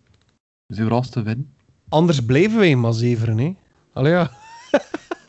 We 0.66 0.76
zijn 0.76 0.88
verrast 0.88 1.12
te 1.12 1.22
winnen. 1.22 1.54
Anders 1.90 2.26
blijven 2.26 2.60
wij 2.60 2.76
maar 2.76 2.94
zeveren, 2.94 3.38
hè. 3.38 3.56
Allee, 3.94 4.12
ja. 4.12 4.32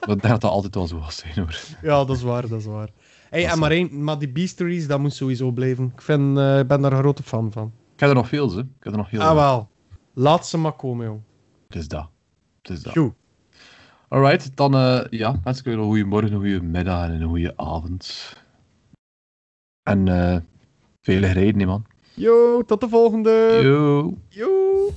Dat 0.01 0.23
dat 0.23 0.45
altijd 0.45 0.75
wel 0.75 0.87
zo 0.87 0.99
was 0.99 1.17
zijn 1.17 1.33
hoor. 1.35 1.61
Ja, 1.83 2.05
dat 2.05 2.17
is 2.17 2.23
waar, 2.23 2.49
dat 2.49 2.61
is 2.61 2.67
waar. 2.67 2.89
Hey, 3.31 3.43
Dat 3.43 3.53
en 3.53 3.59
maar, 3.59 3.71
één, 3.71 4.05
maar 4.05 4.19
die 4.19 4.29
Beasteries, 4.29 4.87
dat 4.87 4.99
moet 5.01 5.15
sowieso 5.15 5.51
blijven. 5.51 5.93
Ik 5.95 6.03
vind, 6.03 6.39
ik 6.39 6.67
ben 6.67 6.81
daar 6.81 6.93
een 6.93 6.99
grote 6.99 7.23
fan 7.23 7.53
van. 7.53 7.73
Ik 7.95 8.01
heb 8.01 8.09
er 8.09 8.15
nog 8.15 8.29
veel, 8.29 8.49
ze. 8.49 8.59
Ik 8.59 8.67
heb 8.81 8.93
er 8.93 8.99
nog 8.99 9.11
heel 9.11 9.21
Ah, 9.21 9.35
wel. 9.35 9.69
Laat 10.15 10.47
ze 10.47 10.59
maar 10.59 10.73
komen, 10.73 11.07
joh. 11.07 11.21
Het 11.69 11.77
is 11.77 11.89
dat. 11.89 12.09
Het 12.63 12.71
is 12.71 12.83
dat. 12.83 12.95
Alright, 14.13 14.57
dan 14.57 14.75
eh, 14.75 15.05
ja, 15.11 15.41
ik 15.45 15.65
jullie 15.65 15.79
een 15.79 15.85
goede 15.85 16.05
morgen, 16.05 16.33
een 16.33 16.39
goede 16.39 16.63
middag 16.63 17.05
en 17.05 17.21
een 17.21 17.29
goede 17.29 17.57
avond. 17.57 18.35
En 19.83 20.09
eh 20.09 20.37
vele 21.01 21.27
rijden, 21.27 21.67
man. 21.67 21.87
Yo, 22.15 22.63
tot 22.63 22.81
de 22.81 22.89
volgende. 22.89 23.61
Yo. 23.63 24.15
Yo. 24.29 24.91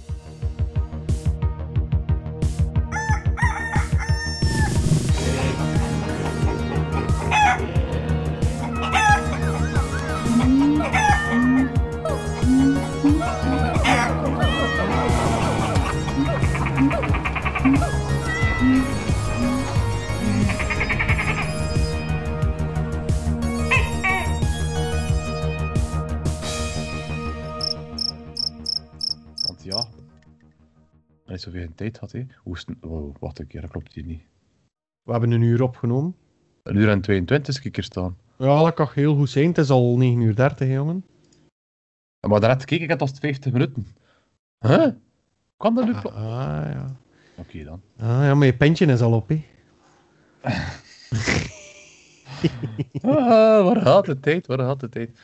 Is 31.34 31.42
zoveel 31.44 31.62
geen 31.62 31.76
tijd 31.76 31.98
had, 31.98 32.12
hè. 32.12 32.26
Hoe 32.44 32.56
is 32.56 32.64
het- 32.66 32.78
wow, 32.82 33.16
wacht 33.20 33.40
een 33.40 33.48
keer, 33.48 33.62
dat 33.62 33.70
klopt 33.70 33.94
hier 33.94 34.04
niet. 34.06 34.22
We 35.04 35.12
hebben 35.12 35.32
een 35.32 35.42
uur 35.42 35.62
opgenomen. 35.64 36.16
Een 36.64 36.76
uur 36.76 36.90
en 36.90 37.02
22 37.02 37.56
is 37.58 37.62
ik 37.66 37.76
hier 37.76 37.84
staan. 37.84 38.18
Ja, 38.38 38.64
dat 38.64 38.74
kan 38.74 38.88
heel 38.94 39.16
goed 39.16 39.30
zijn. 39.30 39.48
Het 39.48 39.58
is 39.58 39.70
al 39.70 39.98
9 39.98 40.22
uur 40.22 40.36
30, 40.36 40.68
hè, 40.68 40.74
jongen. 40.74 41.06
Maar 42.28 42.40
daarnet 42.40 42.66
keek 42.66 42.82
ik, 42.82 42.90
het 42.90 43.00
was 43.00 43.12
50 43.20 43.52
minuten. 43.52 43.88
Huh? 44.60 44.88
Kan 45.58 45.76
dat 45.76 45.86
nu 45.86 45.94
Ah, 45.94 46.00
kloppen? 46.02 46.22
ja. 46.24 46.96
Oké 47.36 47.64
dan. 47.64 47.82
Ah, 47.98 48.08
ja, 48.08 48.36
maar 48.36 48.46
je 48.48 48.58
pentje 48.58 48.86
is 48.86 49.02
al 49.02 49.14
op, 49.14 49.28
hè. 49.30 49.46
Ah, 53.02 53.64
waar 53.66 53.82
gaat 53.82 54.06
de 54.06 54.20
tijd? 54.20 54.48
Waar 54.48 54.58
gaat 54.60 54.80
de 54.80 54.90
tijd? 54.90 55.20